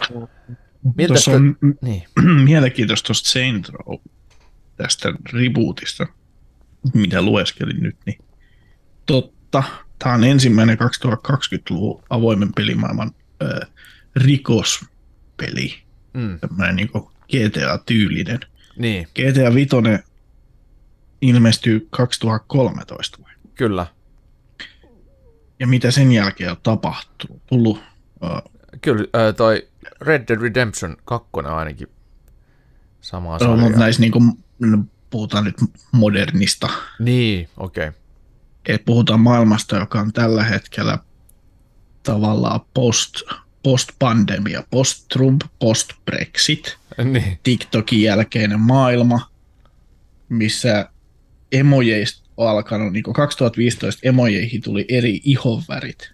Miltä 0.97 1.14
Tuossa 1.14 1.31
on 1.31 1.56
niin. 1.82 2.05
mielenkiintoista 2.44 3.06
tuosta 3.06 3.31
Saint 3.31 3.68
Row, 3.68 3.98
tästä 4.77 5.09
rebootista. 5.32 6.06
mitä 6.94 7.22
lueskelin 7.22 7.82
nyt, 7.82 7.97
niin 8.06 8.18
totta. 9.06 9.62
Tämä 9.98 10.14
on 10.14 10.24
ensimmäinen 10.24 10.78
2020-luvun 10.78 12.02
avoimen 12.10 12.52
pelimaailman 12.56 13.10
ö, 13.43 13.66
rikospeli. 14.16 15.82
Mm. 16.15 16.39
Tämmöinen 16.41 16.77
niin 16.77 16.91
GTA-tyylinen. 17.28 18.41
Niin, 18.77 19.09
GTA 19.15 19.55
5 19.55 19.77
ilmestyy 21.23 21.89
2013 21.91 23.19
vai? 23.23 23.32
kyllä. 23.55 23.87
Ja 25.59 25.66
mitä 25.66 25.91
sen 25.91 26.12
jälkeen 26.12 26.51
on 26.51 26.57
tapahtunut? 26.62 27.43
Tullut, 27.47 27.78
uh, 28.23 28.51
Kyllä 28.81 29.05
ö, 29.16 29.32
toi 29.32 29.69
Red 30.01 30.24
Dead 30.28 30.41
Redemption 30.41 30.97
2 31.05 31.28
ainakin 31.45 31.89
samaa 33.01 33.39
no, 33.39 33.57
mutta 33.57 33.78
näissä 33.78 34.01
niin 34.01 34.12
kuin, 34.12 34.32
puhutaan 35.11 35.45
nyt 35.45 35.57
modernista. 35.93 36.69
Niin, 36.99 37.49
okei. 37.57 37.89
Okay. 37.89 38.01
Et 38.66 38.85
puhutaan 38.85 39.20
maailmasta, 39.20 39.77
joka 39.77 40.01
on 40.01 40.12
tällä 40.12 40.45
hetkellä 40.45 40.99
tavallaan 42.03 42.61
post, 42.74 43.15
post-pandemia, 43.62 44.65
post-Trump, 44.70 45.41
post-Brexit, 45.59 46.77
Niin, 47.05 47.39
TikTokin 47.43 48.03
jälkeinen 48.03 48.61
maailma, 48.61 49.31
missä 50.28 50.89
emojeista 51.53 52.31
on 52.37 52.49
alkanut, 52.49 52.93
niin 52.93 53.03
kuin 53.03 53.15
2015 53.15 54.01
emojeihin 54.09 54.62
tuli 54.62 54.85
eri 54.89 55.20
ihonvärit. 55.24 56.12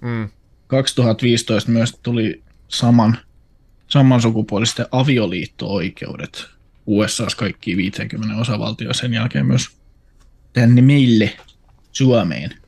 mm, 0.00 0.28
2015 0.66 1.70
myös 1.70 1.98
tuli 2.02 2.42
saman, 2.68 3.18
samansukupuolisten 3.88 4.86
avioliitto-oikeudet 4.90 6.46
USAssa 6.86 7.36
kaikkiin 7.36 7.76
50 7.76 8.36
osavaltioon 8.36 8.94
sen 8.94 9.14
jälkeen 9.14 9.46
myös 9.46 9.68
tänne 10.52 10.82
meille 10.82 11.36
Suomeen. 11.92 12.63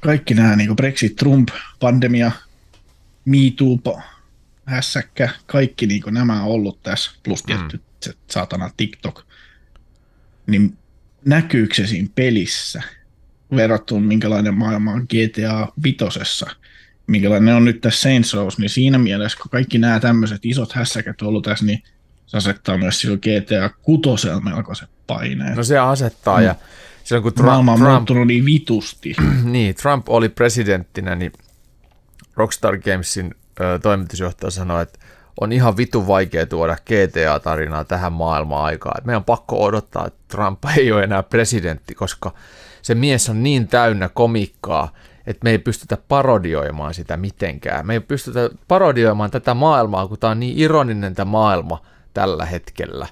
Kaikki 0.00 0.34
nämä 0.34 0.56
niin 0.56 0.76
Brexit, 0.76 1.16
Trump, 1.16 1.48
pandemia, 1.80 2.32
Me 3.24 3.38
Too, 3.56 4.00
hässäkkä, 4.64 5.28
kaikki 5.46 5.86
niin 5.86 6.02
nämä 6.10 6.42
on 6.42 6.48
ollut 6.48 6.82
tässä, 6.82 7.10
plus 7.22 7.42
tietty 7.42 7.76
mm. 7.76 7.82
se 8.02 8.12
saatana 8.30 8.70
TikTok, 8.76 9.26
niin 10.46 10.78
näkyykö 11.24 11.74
se 11.74 11.86
siinä 11.86 12.08
pelissä 12.14 12.82
verrattuna 13.56 14.06
minkälainen 14.06 14.54
maailma 14.54 14.92
on 14.92 15.02
GTA 15.02 15.72
vitosessa, 15.84 16.50
minkälainen 17.06 17.54
on 17.54 17.64
nyt 17.64 17.80
tässä 17.80 18.00
Saints 18.00 18.34
Row, 18.34 18.48
niin 18.58 18.70
siinä 18.70 18.98
mielessä, 18.98 19.38
kun 19.42 19.50
kaikki 19.50 19.78
nämä 19.78 20.00
tämmöiset 20.00 20.44
isot 20.44 20.72
hässäkät 20.72 21.22
on 21.22 21.28
ollut 21.28 21.44
tässä, 21.44 21.64
niin 21.64 21.82
se 22.30 22.36
asettaa 22.36 22.78
myös 22.78 23.00
sillä 23.00 23.16
GTA 23.16 23.70
kutosella 23.82 24.40
melkoiset 24.40 24.88
paineet. 25.06 25.56
no 25.56 25.62
se 25.64 25.78
asettaa 25.78 26.38
Mm. 26.38 26.44
ja 26.44 26.54
silloin 27.04 27.22
kun 27.22 27.44
Maailma 27.44 27.72
Trump, 27.72 27.80
on 27.80 27.86
Trump, 27.86 27.98
muuttunut 27.98 28.26
niin 28.26 28.44
vitusti. 28.44 29.14
niin, 29.44 29.74
Trump 29.74 30.08
oli 30.08 30.28
presidenttinä, 30.28 31.14
niin 31.14 31.32
Rockstar 32.36 32.78
Gamesin 32.78 33.34
ö, 33.60 33.78
toimitusjohtaja 33.82 34.50
sanoi, 34.50 34.82
että 34.82 34.98
on 35.40 35.52
ihan 35.52 35.76
vitu 35.76 36.06
vaikea 36.06 36.46
tuoda 36.46 36.76
GTA-tarinaa 36.76 37.84
tähän 37.84 38.12
maailmaan 38.12 38.64
aikaan. 38.64 38.98
Et 38.98 39.04
meidän 39.04 39.20
on 39.20 39.24
pakko 39.24 39.64
odottaa, 39.64 40.06
että 40.06 40.20
Trump 40.28 40.58
ei 40.76 40.92
ole 40.92 41.04
enää 41.04 41.22
presidentti, 41.22 41.94
koska 41.94 42.34
se 42.82 42.94
mies 42.94 43.28
on 43.28 43.42
niin 43.42 43.68
täynnä 43.68 44.08
komikkaa, 44.08 44.92
että 45.26 45.44
me 45.44 45.50
ei 45.50 45.58
pystytä 45.58 45.98
parodioimaan 46.08 46.94
sitä 46.94 47.16
mitenkään. 47.16 47.86
Me 47.86 47.92
ei 47.92 48.00
pystytä 48.00 48.50
parodioimaan 48.68 49.30
tätä 49.30 49.54
maailmaa, 49.54 50.08
kun 50.08 50.18
tämä 50.18 50.30
on 50.30 50.40
niin 50.40 50.58
ironinen 50.58 51.14
tämä 51.14 51.30
maailma 51.30 51.82
tällä 52.14 52.44
hetkellä. 52.44 53.06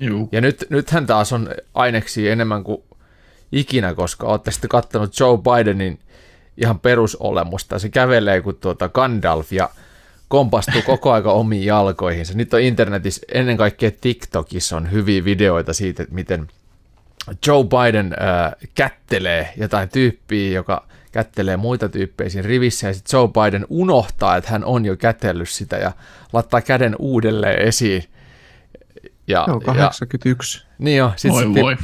Juu. 0.00 0.28
Ja 0.32 0.40
nyt, 0.40 0.66
nythän 0.70 1.06
taas 1.06 1.32
on 1.32 1.48
aineksi 1.74 2.28
enemmän 2.28 2.64
kuin 2.64 2.82
ikinä, 3.52 3.94
koska 3.94 4.26
olette 4.26 4.50
sitten 4.50 4.68
kattonut 4.68 5.20
Joe 5.20 5.38
Bidenin 5.38 5.98
ihan 6.56 6.80
perusolemusta. 6.80 7.78
Se 7.78 7.88
kävelee 7.88 8.40
kuin 8.40 8.56
tuota 8.56 8.88
Gandalf 8.88 9.52
ja 9.52 9.70
kompastuu 10.28 10.82
koko 10.82 11.12
aika 11.12 11.32
omiin 11.42 11.64
jalkoihinsa. 11.64 12.34
Nyt 12.34 12.54
on 12.54 12.60
internetissä, 12.60 13.26
ennen 13.34 13.56
kaikkea 13.56 13.90
TikTokissa 14.00 14.76
on 14.76 14.92
hyviä 14.92 15.24
videoita 15.24 15.72
siitä, 15.72 16.02
että 16.02 16.14
miten 16.14 16.48
Joe 17.46 17.64
Biden 17.64 18.12
äh, 18.12 18.52
kättelee 18.74 19.52
jotain 19.56 19.88
tyyppiä, 19.88 20.52
joka 20.52 20.86
kättelee 21.12 21.56
muita 21.56 21.88
tyyppejä 21.88 22.30
siinä 22.30 22.48
rivissä, 22.48 22.86
ja 22.86 22.94
sitten 22.94 23.18
Joe 23.18 23.28
Biden 23.28 23.66
unohtaa, 23.68 24.36
että 24.36 24.50
hän 24.50 24.64
on 24.64 24.84
jo 24.84 24.96
kätellyt 24.96 25.48
sitä, 25.48 25.76
ja 25.76 25.92
laittaa 26.32 26.60
käden 26.60 26.96
uudelleen 26.98 27.62
esiin. 27.68 28.04
Ja, 29.28 29.44
Joo, 29.48 29.60
ja, 29.66 29.74
81. 29.74 30.66
niin 30.78 30.96
jo, 30.98 31.12
sit 31.16 31.32
Voi 31.32 31.42
se 31.42 31.48
tip, 31.48 31.62
voi. 31.62 31.76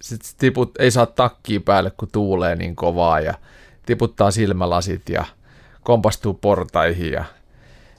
sit 0.00 0.22
se 0.22 0.34
tiput, 0.38 0.78
ei 0.78 0.90
saa 0.90 1.06
takkia 1.06 1.60
päälle, 1.60 1.90
kun 1.90 2.08
tuulee 2.12 2.56
niin 2.56 2.76
kovaa, 2.76 3.20
ja 3.20 3.34
tiputtaa 3.86 4.30
silmälasit, 4.30 5.08
ja 5.08 5.24
kompastuu 5.82 6.34
portaihin, 6.34 7.12
ja 7.12 7.24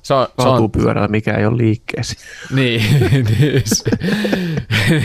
se 0.01 0.13
on, 0.13 0.27
se 0.41 0.47
on, 0.47 0.71
pyörällä, 0.71 1.07
mikä 1.07 1.34
ei 1.34 1.45
ole 1.45 1.57
liikkeessä. 1.57 2.15
niin, 2.55 2.84
niin, 3.39 3.61
se- 3.65 3.97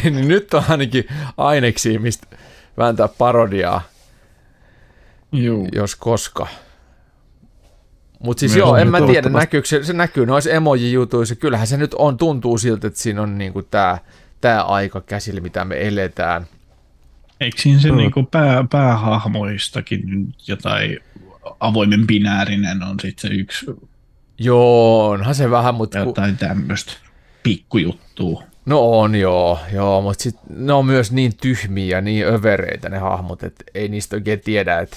niin 0.11 0.29
nyt 0.29 0.55
on 0.55 0.65
ainakin 0.69 1.05
aineksi, 1.37 1.99
mistä 1.99 2.27
vääntää 2.79 3.09
parodiaa, 3.09 3.83
Juu. 5.35 5.69
jos 5.73 5.97
koska. 5.97 6.47
Mutta 8.21 8.41
siis 8.41 8.53
Myös 8.53 8.59
joo, 8.59 8.77
en 8.77 8.89
mä 8.89 9.01
tiedä, 9.07 9.29
näkyykö 9.29 9.69
se, 9.69 9.85
se 9.85 9.93
näkyy 9.93 10.27
noissa 10.27 10.51
emoji-jutuissa. 10.51 11.35
Kyllähän 11.35 11.67
se 11.67 11.77
nyt 11.77 11.95
on, 11.95 12.17
tuntuu 12.17 12.59
siltä, 12.59 12.87
että 12.87 13.01
siinä 13.01 13.23
on 13.23 13.39
niinku 13.39 13.63
tää, 13.63 13.99
tää 14.41 14.63
aika 14.63 15.01
käsillä, 15.01 15.41
mitä 15.41 15.65
me 15.65 15.87
eletään. 15.89 16.47
Eikö 17.41 17.63
siinä 17.63 17.81
se 17.81 17.91
Mm. 17.91 17.97
niinku 17.97 18.23
pää, 18.23 18.65
päähahmoistakin 18.71 20.35
jotain 20.49 20.99
avoimen 21.61 22.07
binäärinen 22.07 22.83
on 22.83 22.97
sitten 23.03 23.31
se 23.31 23.35
yksi 23.37 23.67
Joo, 24.39 25.09
onhan 25.09 25.35
se 25.35 25.51
vähän, 25.51 25.75
mutta 25.75 26.03
ku, 26.03 26.09
jotain 26.09 26.37
tämmöistä 26.37 26.93
pikkujuttua. 27.43 28.43
no 28.67 28.99
on 29.01 29.15
joo, 29.15 29.59
joo 29.73 30.01
mutta 30.03 30.23
sit 30.23 30.37
ne 30.51 30.73
on 30.73 30.87
myös 30.87 31.13
niin 31.13 31.33
tyhmiä 31.41 31.97
ja 31.97 32.01
niin 32.01 32.27
övereitä 32.27 32.89
ne 32.89 32.99
hahmot, 32.99 33.43
että 33.43 33.65
ei 33.75 33.89
niistä 33.89 34.17
oikein 34.17 34.41
tiedä, 34.41 34.79
että 34.79 34.97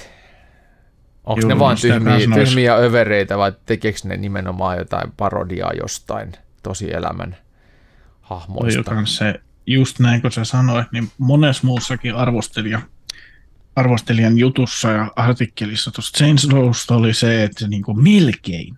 onko 1.27 1.41
Juu, 1.41 1.49
ne 1.49 1.59
vaan 1.59 1.77
sitä 1.77 1.99
tyhmiä, 1.99 2.45
tyhmiä 2.45 2.75
övereitä 2.75 3.37
vai 3.37 3.51
tekeekö 3.65 3.99
ne 4.03 4.17
nimenomaan 4.17 4.77
jotain 4.77 5.11
parodiaa 5.17 5.73
jostain 5.73 6.31
tosielämän 6.63 7.37
hahmoista. 8.21 8.91
on 8.91 9.07
se, 9.07 9.41
just 9.65 9.99
näin 9.99 10.21
kuin 10.21 10.31
sä 10.31 10.43
sanoit, 10.43 10.87
niin 10.91 11.11
monessa 11.17 11.67
muussakin 11.67 12.15
arvostelija, 12.15 12.81
arvostelijan 13.75 14.37
jutussa 14.37 14.91
ja 14.91 15.11
artikkelissa 15.15 15.91
tuosta 15.91 16.17
Saints 16.17 16.49
Rowsta 16.49 16.95
oli 16.95 17.13
se, 17.13 17.43
että 17.43 17.59
se 17.59 17.67
niinku 17.67 17.93
melkein, 17.93 18.77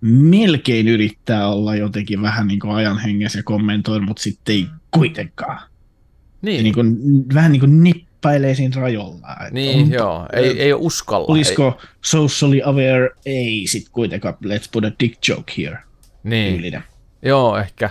melkein 0.00 0.88
yrittää 0.88 1.48
olla 1.48 1.76
jotenkin 1.76 2.22
vähän 2.22 2.46
niin 2.46 2.60
kuin 2.60 2.74
ajan 2.74 2.98
hengessä 2.98 3.38
ja 3.38 3.42
kommentoida, 3.42 4.04
mutta 4.04 4.22
sitten 4.22 4.54
ei 4.54 4.66
kuitenkaan. 4.90 5.60
Niin, 6.42 6.56
Ja 6.56 6.62
niin 6.62 6.74
kuin, 6.74 6.96
vähän 7.34 7.52
niin 7.52 7.60
kuin 7.60 7.82
nippailee 8.18 8.54
siinä 8.54 8.80
rajolla. 8.80 9.28
että 9.40 9.50
niin 9.52 9.86
on- 9.86 9.92
joo, 9.92 10.26
ei, 10.32 10.62
ei 10.62 10.74
uskalla. 10.74 11.26
ei, 11.28 11.32
Olisiko 11.32 11.78
socially 12.02 12.60
aware, 12.64 13.10
ei 13.26 13.64
sit 13.66 13.88
kuitenkaan, 13.88 14.34
let's 14.44 14.68
put 14.72 14.84
a 14.84 14.90
dick 15.00 15.28
joke 15.28 15.52
here. 15.58 15.78
niin. 16.22 16.54
Tyylinen. 16.54 16.82
Joo, 17.22 17.58
ehkä. 17.58 17.90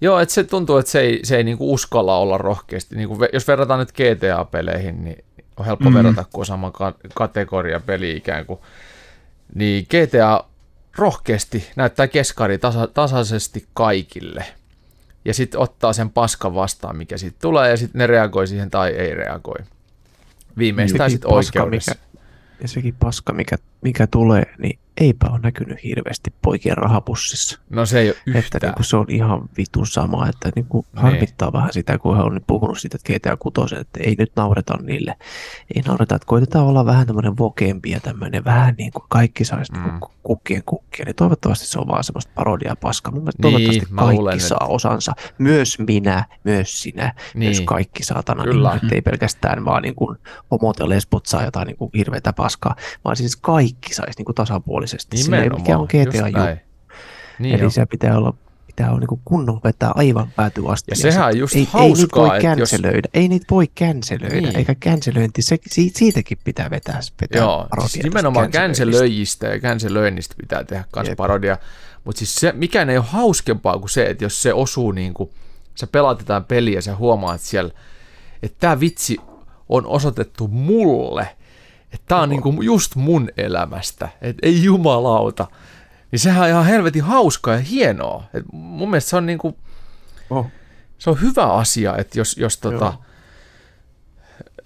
Joo, 0.00 0.20
että 0.20 0.34
se 0.34 0.44
tuntuu, 0.44 0.76
että 0.78 0.90
se 0.92 1.00
ei, 1.00 1.20
se 1.22 1.36
ei 1.36 1.44
niinku 1.44 1.72
uskalla 1.72 2.18
olla 2.18 2.38
rohkeasti. 2.38 2.96
Niinku, 2.96 3.18
jos 3.32 3.48
verrataan 3.48 3.80
nyt 3.80 3.92
GTA-peleihin, 3.92 5.04
niin 5.04 5.24
on 5.56 5.66
helppo 5.66 5.84
Mhm. 5.90 5.92
mm. 5.92 5.96
verrata, 6.04 6.24
kun 6.32 6.40
on 6.42 6.46
sama 6.46 6.70
ka- 6.70 6.94
kategoria 7.14 7.80
peli 7.80 8.16
ikään 8.16 8.46
kuin. 8.46 8.60
Niin 9.54 9.84
GTA 9.90 10.44
rohkeasti 10.98 11.70
näyttää 11.76 12.08
keskari 12.08 12.58
tasa- 12.58 12.86
tasaisesti 12.94 13.66
kaikille. 13.74 14.44
Ja 15.24 15.34
sitten 15.34 15.60
ottaa 15.60 15.92
sen 15.92 16.10
paskan 16.10 16.54
vastaan, 16.54 16.96
mikä 16.96 17.18
siitä 17.18 17.36
tulee, 17.40 17.70
ja 17.70 17.76
sitten 17.76 17.98
ne 17.98 18.06
reagoi 18.06 18.46
siihen 18.46 18.70
tai 18.70 18.90
ei 18.90 19.14
reagoi. 19.14 19.58
Viimeistään 20.58 21.10
sitten 21.10 21.30
oikeudessa. 21.32 21.92
Mikä, 22.12 22.22
ja 22.60 22.68
sekin 22.68 22.94
paska, 22.98 23.32
mikä, 23.32 23.56
mikä 23.82 24.06
tulee, 24.06 24.42
niin 24.58 24.78
eipä 25.00 25.26
ole 25.30 25.40
näkynyt 25.42 25.84
hirveästi 25.84 26.32
poikien 26.42 26.76
rahapussissa. 26.76 27.58
No 27.70 27.86
se 27.86 28.00
ei 28.00 28.08
ole 28.08 28.16
Että 28.26 28.38
yhtään. 28.38 28.60
niin 28.62 28.74
kuin 28.74 28.84
se 28.86 28.96
on 28.96 29.06
ihan 29.08 29.48
vitun 29.56 29.86
sama, 29.86 30.28
että 30.28 30.50
niin 30.56 30.64
kuin 30.66 30.86
harmittaa 30.96 31.52
vähän 31.52 31.72
sitä, 31.72 31.98
kun 31.98 32.16
he 32.16 32.22
on 32.22 32.40
puhunut 32.46 32.78
siitä, 32.78 32.96
että 32.96 33.12
GTA 33.30 33.36
6, 33.36 33.76
että 33.76 34.00
ei 34.04 34.14
nyt 34.18 34.32
naureta 34.36 34.74
niille. 34.82 35.16
Ei 35.74 35.82
naureta, 35.82 36.14
että 36.14 36.26
koitetaan 36.26 36.66
olla 36.66 36.86
vähän 36.86 37.06
tämmöinen 37.06 37.38
vokempi 37.38 37.90
ja 37.90 38.00
tämmöinen 38.00 38.44
vähän 38.44 38.74
niin 38.78 38.92
kuin 38.92 39.02
kaikki 39.08 39.44
saisi 39.44 39.72
Mm. 39.72 39.78
mm. 39.92 40.00
kukkien 40.22 40.62
kukkia, 40.66 41.04
niin 41.04 41.16
toivottavasti 41.16 41.66
se 41.66 41.78
on 41.78 41.88
vaan 41.88 42.04
semmoista 42.04 42.32
parodiaa 42.34 42.76
paskaa. 42.76 43.12
Mun 43.12 43.22
mielestä 43.22 43.42
Niin, 43.42 43.52
toivottavasti 43.52 43.94
kaikki 43.94 44.14
luulen, 44.16 44.40
saa 44.40 44.66
osansa. 44.68 45.12
Myös 45.38 45.78
minä, 45.78 46.24
myös 46.44 46.82
sinä, 46.82 47.14
Niin. 47.34 47.46
myös 47.48 47.60
kaikki 47.60 48.04
saatana. 48.04 48.44
Kyllä. 48.44 48.78
Niin, 48.82 48.94
ei 48.94 49.02
pelkästään 49.02 49.64
vaan 49.64 49.82
niin 49.82 49.94
kuin 49.94 50.18
homot 50.50 50.78
ja 50.78 50.88
lesbot 50.88 51.26
saa 51.26 51.44
jotain 51.44 51.66
niin 51.66 51.76
kuin 51.76 51.90
hirveätä 51.96 52.32
paskaa, 52.32 52.76
vaan 53.04 53.16
siis 53.16 53.36
kaikki 53.36 53.69
saisi 53.94 54.18
niin 54.18 54.24
kuin 54.24 54.34
tasapuolisesti. 54.34 55.16
Sillä 55.16 55.42
ei 55.42 55.50
mikä 55.50 55.78
on 55.78 55.86
GTA 55.86 56.30
näin. 56.38 56.60
Niin 57.38 57.54
Eli 57.54 57.62
jo. 57.62 57.70
se 57.70 57.86
pitää 57.86 58.18
olla, 58.18 58.34
pitää 58.66 58.90
olla 58.90 59.00
niin 59.00 59.20
kunnolla 59.24 59.60
vetää 59.64 59.92
aivan 59.94 60.30
pääty 60.36 60.62
asti. 60.68 60.90
Ja 60.92 60.96
sehän 60.96 61.26
on 61.26 61.38
just 61.38 61.56
ei, 61.56 61.68
hauskaa, 61.72 61.84
ei 61.84 61.92
niitä 61.94 62.16
voi 62.16 62.36
että 62.36 62.60
jos- 62.60 62.70
känselöidä. 62.70 63.08
Ei 63.14 63.28
niitä 63.28 63.46
voi 63.50 63.66
känselöidä, 63.74 64.40
Niin. 64.40 64.56
eikä 64.56 64.74
känselöinti, 64.80 65.42
se, 65.42 65.58
si- 65.70 65.92
siitäkin 65.96 66.38
pitää 66.44 66.70
vetää, 66.70 67.00
vetää 67.20 67.40
Joo, 67.42 67.66
siis 67.86 68.04
nimenomaan 68.04 68.50
känselöijistä 68.50 69.46
ja 69.46 69.60
känselöinnistä 69.60 70.34
pitää 70.40 70.64
tehdä 70.64 70.84
kans 70.92 71.08
Jep. 71.08 71.16
parodia. 71.16 71.58
Mutta 72.04 72.18
siis 72.18 72.34
se, 72.34 72.52
mikään 72.52 72.90
ei 72.90 72.96
ole 72.98 73.06
hauskempaa 73.08 73.78
kuin 73.78 73.90
se, 73.90 74.06
että 74.06 74.24
jos 74.24 74.42
se 74.42 74.54
osuu 74.54 74.92
niin 74.92 75.14
kuin, 75.14 75.30
sä 75.74 75.86
pelaat 75.86 76.18
jotain 76.18 76.44
peliä 76.44 76.74
ja 76.78 76.82
sä 76.82 76.96
huomaat 76.96 77.40
siellä, 77.40 77.70
että 78.42 78.56
tämä 78.60 78.80
vitsi 78.80 79.16
on 79.68 79.86
osoitettu 79.86 80.48
mulle, 80.48 81.36
että 81.92 82.04
tämä 82.08 82.20
on 82.20 82.28
niin 82.28 82.42
kuin 82.42 82.62
just 82.62 82.96
mun 82.96 83.28
elämästä, 83.36 84.08
että 84.22 84.46
ei 84.46 84.64
jumalauta. 84.64 85.46
Niin 86.12 86.20
sehän 86.20 86.42
on 86.42 86.48
ihan 86.48 86.66
helvetin 86.66 87.02
hauskaa 87.02 87.54
ja 87.54 87.60
hienoa. 87.60 88.24
Et 88.34 88.44
mun 88.52 88.90
mielestä 88.90 89.10
se 89.10 89.16
on, 89.16 89.26
niin 89.26 89.38
kuin, 89.38 89.56
Oh. 90.30 90.46
se 90.98 91.10
on 91.10 91.20
hyvä 91.20 91.52
asia, 91.52 91.96
että 91.96 92.18
jos, 92.18 92.36
jos 92.36 92.58
tota, 92.58 92.84
Joo. 92.84 93.04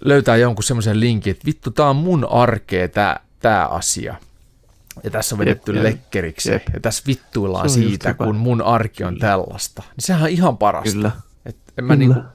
löytää 0.01 0.37
jonkun 0.37 0.63
semmoisen 0.63 0.99
linkin, 0.99 1.31
että 1.31 1.45
vittu, 1.45 1.71
tää 1.71 1.89
on 1.89 1.95
mun 1.95 2.27
arkea 2.31 2.87
tää, 2.87 3.19
tää 3.39 3.65
asia. 3.65 4.15
Ja 5.03 5.11
tässä 5.11 5.35
on 5.35 5.39
vedetty 5.39 5.73
Jep, 5.73 5.83
lekkeriksi. 5.83 6.51
Jep. 6.51 6.63
Ja 6.73 6.79
tässä 6.79 7.03
vittuillaan 7.07 7.69
siitä, 7.69 8.13
kun 8.13 8.35
mun 8.35 8.61
arki 8.61 9.03
on 9.03 9.19
tällaista. 9.19 9.81
Niin 9.81 10.05
sehän 10.05 10.23
on 10.23 10.29
ihan 10.29 10.57
parasta. 10.57 10.91
Kyllä. 10.91 11.11
Et 11.45 11.57
en, 11.77 11.85
mä 11.85 11.97
Kyllä. 11.97 12.15
niinku, 12.15 12.29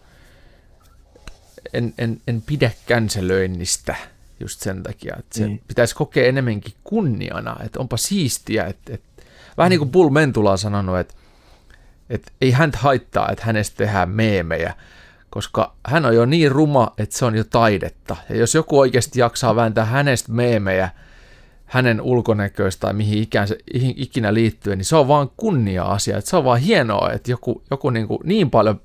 en, 1.73 1.95
en, 1.99 2.21
en 2.27 2.43
pidä 2.43 2.71
känselöinnistä 2.87 3.97
just 4.41 4.61
sen 4.61 4.83
takia, 4.83 5.17
että 5.19 5.39
se 5.39 5.47
Niin. 5.47 5.63
pitäisi 5.69 5.95
kokea 5.95 6.27
enemmänkin 6.27 6.75
kunniana, 6.85 7.57
että 7.65 7.81
onpa 7.81 7.97
siistiä. 7.97 8.65
Että, 8.67 8.95
että, 8.95 9.23
vähän 9.57 9.71
niin 9.71 9.79
kuin 9.81 9.91
Bull 9.91 10.11
Mentula 10.11 10.51
on 10.53 10.59
sanonut, 10.59 10.99
että, 10.99 11.15
että 12.11 12.33
ei 12.41 12.51
häntä 12.51 12.79
haittaa, 12.79 13.29
että 13.29 13.45
hänestä 13.45 13.77
tehdään 13.77 14.11
meemejä, 14.11 14.75
koska 15.31 15.75
hän 15.87 16.07
on 16.07 16.15
jo 16.15 16.27
niin 16.27 16.53
ruma, 16.53 16.93
että 16.99 17.19
se 17.19 17.25
on 17.25 17.35
jo 17.37 17.45
taidetta. 17.45 18.17
Ja 18.29 18.37
jos 18.37 18.55
joku 18.55 18.79
oikeasti 18.79 19.21
jaksaa 19.21 19.57
vääntää 19.57 19.85
hänestä 19.85 20.33
meemejä, 20.33 20.91
hänen 21.67 22.01
ulkonäköistä 22.01 22.81
tai 22.81 22.93
mihin 22.93 23.23
ikään 23.23 23.49
se, 23.49 23.59
ihin- 23.75 23.95
ikinä 23.97 24.35
liittyen, 24.35 24.79
niin 24.79 24.85
se 24.87 24.97
on 24.97 25.09
vaan 25.09 25.31
kunnia-asia. 25.37 26.19
Että 26.19 26.31
se 26.31 26.37
on 26.37 26.45
vaan 26.45 26.61
hienoa, 26.61 27.13
että 27.13 27.31
joku, 27.31 27.63
joku 27.71 27.91
niin, 27.91 28.09
kuin 28.09 28.21
niin 28.25 28.51
paljon 28.51 28.81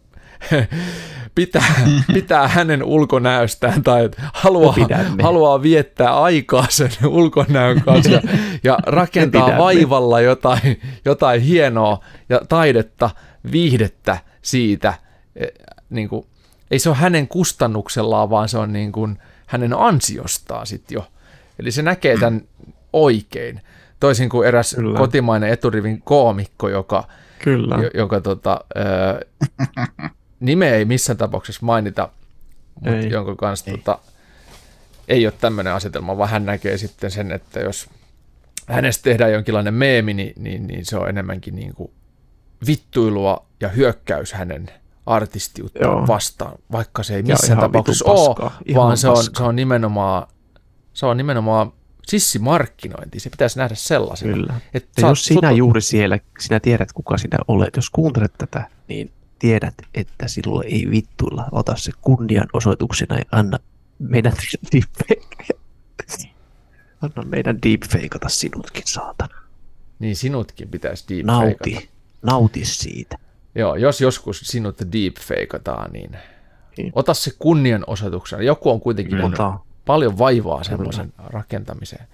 pitää, 1.35 1.75
pitää 2.13 2.47
hänen 2.47 2.83
ulkonäöstään 2.83 3.83
tai 3.83 4.09
haluaa, 4.33 4.75
haluaa 5.21 5.61
viettää 5.61 6.21
aikaa 6.21 6.65
sen 6.69 6.91
ulkonäön 7.05 7.81
kanssa 7.81 8.21
ja, 8.63 8.77
rakentaa 8.87 9.57
vaivalla 9.57 10.21
jotain, 10.21 10.81
jotain 11.05 11.41
hienoa 11.41 11.99
ja 12.29 12.41
taidetta, 12.49 13.09
viihdettä 13.51 14.17
siitä. 14.41 14.93
Eh, 15.35 15.47
Niin 15.89 16.09
kuin, 16.09 16.25
ei 16.71 16.79
se 16.79 16.89
ole 16.89 16.97
hänen 16.97 17.27
kustannuksellaan, 17.27 18.29
vaan 18.29 18.49
se 18.49 18.57
on 18.57 18.73
niin 18.73 18.91
kuin 18.91 19.17
hänen 19.47 19.73
ansiostaan 19.73 20.67
sitten 20.67 20.95
jo. 20.95 21.07
Eli 21.59 21.71
se 21.71 21.81
näkee 21.81 22.17
tämän 22.17 22.41
oikein. 22.93 23.61
Toisin 23.99 24.29
kuin 24.29 24.47
eräs 24.47 24.75
Kyllä. 24.75 24.97
Kotimainen 24.97 25.49
eturivin 25.49 26.01
koomikko, 26.01 26.69
joka, 26.69 27.03
Kyllä. 27.43 27.75
jo, 27.83 27.89
joka 27.93 28.21
tota, 28.21 28.59
ö, 28.77 29.25
nimeä 30.39 30.75
ei 30.75 30.85
missään 30.85 31.17
tapauksessa 31.17 31.65
mainita, 31.65 32.09
mutta 32.75 32.89
Ei. 32.97 33.09
jonka 33.09 33.35
kanssa 33.35 33.71
tota, 33.71 33.99
ei 35.07 35.25
ole 35.27 35.33
tämmöinen 35.41 35.73
asetelma, 35.73 36.17
vaan 36.17 36.29
hän 36.29 36.45
näkee 36.45 36.77
sitten 36.77 37.11
sen, 37.11 37.31
että 37.31 37.59
jos 37.59 37.89
hänestä 38.67 39.03
tehdään 39.03 39.33
jonkinlainen 39.33 39.73
meemi, 39.73 40.13
niin, 40.13 40.33
niin, 40.37 40.67
niin 40.67 40.85
se 40.85 40.97
on 40.97 41.09
enemmänkin 41.09 41.55
niin 41.55 41.73
kuin 41.73 41.91
vittuilua 42.67 43.45
ja 43.61 43.69
hyökkäys 43.69 44.33
hänen 44.33 44.65
artistiutta 45.05 45.79
Joo. 45.83 46.07
vastaan, 46.07 46.57
vaikka 46.71 47.03
se 47.03 47.15
ei 47.15 47.23
missään 47.23 47.59
tapauksessa 47.59 48.05
ole, 48.05 48.51
ihan 48.65 48.83
vaan 48.83 48.97
se 48.97 49.09
on, 49.09 49.23
se 49.37 49.43
on 49.43 49.55
nimenomaan 49.55 50.27
se 50.93 51.05
on 51.05 51.17
nimenomaan 51.17 51.73
sissimarkkinointi, 52.07 53.19
se 53.19 53.29
pitäisi 53.29 53.59
nähdä 53.59 53.75
sellaisena. 53.75 54.33
Kyllä. 54.33 54.53
Et 54.73 54.89
Ja 54.97 55.01
sä- 55.01 55.07
jos 55.07 55.25
sinä 55.25 55.49
sut- 55.49 55.57
juuri 55.57 55.81
siellä, 55.81 56.19
sinä 56.39 56.59
tiedät 56.59 56.93
kuka 56.93 57.17
sinä 57.17 57.37
olet, 57.47 57.75
jos 57.75 57.89
kuuntelet 57.89 58.33
tätä, 58.37 58.69
niin 58.87 59.11
tiedät, 59.39 59.73
että 59.93 60.27
sinulle 60.27 60.65
ei 60.65 60.87
vittuilla. 60.91 61.45
Ota 61.51 61.75
se 61.75 61.91
kunnianosoituksena 62.01 63.15
ja 63.17 63.23
anna 63.31 63.57
meidän 63.99 64.33
deepfake. 64.73 65.53
Anna 67.01 67.23
meidän 67.29 67.59
deepfakeata 67.65 68.29
sinutkin, 68.29 68.83
saatana. 68.85 69.35
Niin 69.99 70.15
sinutkin 70.15 70.67
pitäisi 70.69 71.05
deepfakeata. 71.09 71.69
Nauti. 71.69 71.89
Nauti 72.21 72.65
siitä. 72.65 73.17
Joo, 73.55 73.75
jos 73.75 74.01
joskus 74.01 74.39
sinut 74.39 74.77
deepfakeataan, 74.91 75.91
niin 75.93 76.17
Niin. 76.77 76.91
ota 76.95 77.13
se 77.13 77.31
kunnianosoituksena. 77.39 78.41
Joku 78.41 78.69
on 78.69 78.81
kuitenkin 78.81 79.17
nähnyt 79.17 79.33
Ota. 79.39 79.59
paljon 79.85 80.17
vaivaa 80.17 80.63
semmoisen 80.63 81.13
rakentamiseen. 81.17 82.07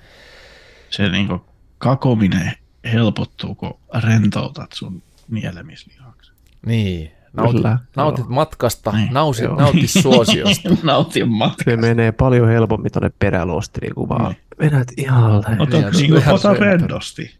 Se 0.90 1.10
niinku 1.10 1.42
kakominen 1.78 2.52
helpottuu, 2.94 3.56
kun 3.56 3.78
rentoutat 4.04 4.72
sun 4.74 5.04
nielemislihaksen. 5.30 6.31
Niin, 6.66 7.12
nautit, 7.34 7.56
Kyllä, 7.56 7.78
nautit 7.96 8.26
joo. 8.26 8.30
matkasta, 8.30 8.92
Niin, 8.92 9.14
nauti, 9.14 9.44
joo. 9.44 9.56
nauti 9.56 9.88
suosiosta. 9.88 10.70
Nautin 10.84 11.30
matka. 11.30 11.64
Se 11.72 11.78
menee 11.78 12.12
paljon 12.12 12.48
helpommin 12.50 12.92
tuonne 12.92 13.12
peräluostiriin, 13.20 13.96
kun 13.96 14.10
vaan 14.10 14.36
vedät 14.60 14.88
ihan 14.98 15.34
Ota, 15.36 15.78
Niin, 15.78 15.92
niinku, 15.94 16.16
ihan 16.18 16.36
ota 16.36 16.52
sen- 16.54 16.60
rennosti. 16.60 17.36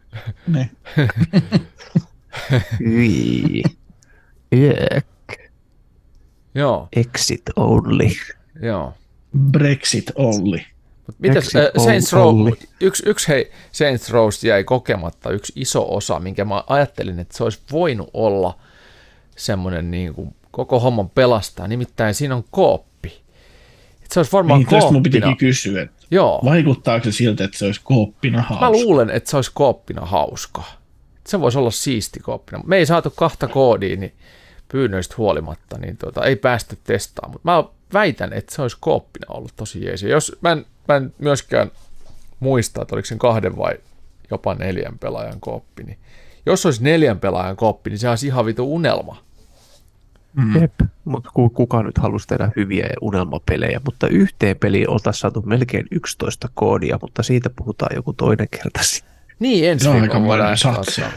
Ne. 0.46 0.70
Hyi. 2.80 3.62
Yök. 4.56 5.06
joo, 6.54 6.88
Exit 6.96 7.42
only. 7.56 8.08
joo. 8.62 8.94
Brexit 9.50 10.10
Olli. 10.14 10.66
Mut 11.06 11.16
Mitäs 11.18 11.44
Exit 11.44 11.60
äh, 11.60 11.84
Saints 11.84 12.12
Row, 12.12 12.48
yksi, 12.80 13.02
yksi 13.06 13.28
hei, 13.28 13.50
Saints 13.72 14.10
Rowsta 14.10 14.46
jäi 14.46 14.64
kokematta, 14.64 15.30
yksi 15.30 15.52
iso 15.56 15.94
osa, 15.96 16.18
minkä 16.18 16.44
mä 16.44 16.64
ajattelin, 16.66 17.18
että 17.18 17.36
se 17.36 17.44
olisi 17.44 17.60
voinut 17.72 18.10
olla 18.12 18.58
semmoinen 19.36 19.90
niin 19.90 20.14
kuin 20.14 20.34
koko 20.50 20.80
homman 20.80 21.10
pelastaa, 21.10 21.68
nimittäin 21.68 22.14
siinä 22.14 22.36
on 22.36 22.44
kooppi. 22.50 23.22
Et 24.04 24.12
se 24.12 24.20
olisi 24.20 24.32
varmaan 24.32 24.58
Niin, 24.60 24.68
tästä 24.68 24.84
mun 24.92 25.02
kooppina. 25.02 25.12
pitikin 25.12 25.36
kysyä, 25.36 25.82
että 25.82 26.06
Joo, 26.10 26.40
vaikuttaako 26.44 27.04
se 27.04 27.12
siltä, 27.12 27.44
että 27.44 27.58
se 27.58 27.64
olisi 27.66 27.80
kooppina 27.84 28.42
hauska? 28.42 28.64
mä 28.64 28.72
luulen, 28.72 29.10
että 29.10 29.30
se 29.30 29.36
olisi 29.36 29.50
kooppina 29.54 30.06
hauska. 30.06 30.62
Se 31.26 31.40
voisi 31.40 31.58
olla 31.58 31.70
siisti 31.70 32.20
kooppina. 32.20 32.62
Me 32.66 32.76
ei 32.76 32.86
saatu 32.86 33.10
kahta 33.10 33.48
koodia, 33.48 33.96
niin 33.96 34.12
pyynnöistä 34.68 35.14
huolimatta, 35.18 35.78
niin 35.78 35.96
tuota, 35.96 36.24
ei 36.24 36.36
päästy 36.36 36.78
testaamaan, 36.84 37.32
mutta 37.34 37.50
mä 37.50 37.64
väitän, 37.92 38.32
että 38.32 38.54
se 38.54 38.62
olisi 38.62 38.76
kooppina 38.80 39.26
ollut 39.34 39.52
tosi 39.56 39.84
jeesi. 39.84 40.08
Jos, 40.08 40.36
mä, 40.40 40.52
en, 40.52 40.66
mä 40.88 40.96
en 40.96 41.14
myöskään 41.18 41.70
muista, 42.40 42.82
että 42.82 42.94
oliko 42.94 43.06
se 43.06 43.16
kahden 43.18 43.56
vai 43.56 43.74
jopa 44.30 44.54
neljän 44.54 44.98
pelaajan 44.98 45.40
kooppi, 45.40 45.82
niin 45.82 45.98
jos 46.46 46.66
olisi 46.66 46.84
neljän 46.84 47.18
pelaajan 47.20 47.56
kooppi, 47.56 47.90
niin 47.90 47.98
se 47.98 48.08
olisi 48.08 48.26
ihan 48.26 48.46
vitu 48.46 48.74
unelma. 48.74 49.22
Mm. 50.32 50.60
Jep, 50.60 50.74
mutta 51.04 51.30
kuka 51.34 51.82
nyt 51.82 51.98
halusi 51.98 52.28
tehdä 52.28 52.50
hyviä 52.56 52.86
unelmapelejä, 53.00 53.80
mutta 53.84 54.08
yhteen 54.08 54.56
peliin 54.56 54.90
oltaisiin 54.90 55.20
saatu 55.20 55.42
melkein 55.42 55.86
11 55.90 56.48
koodia, 56.54 56.98
mutta 57.02 57.22
siitä 57.22 57.50
puhutaan 57.56 57.96
joku 57.96 58.12
toinen 58.12 58.48
kerta 58.50 58.80
sitten. 58.82 59.12
Niin, 59.38 59.68
ensi 59.70 59.88
on 59.88 60.00
viikolla 60.00 60.26
voidaan 60.26 60.56
ottaa. 60.78 61.10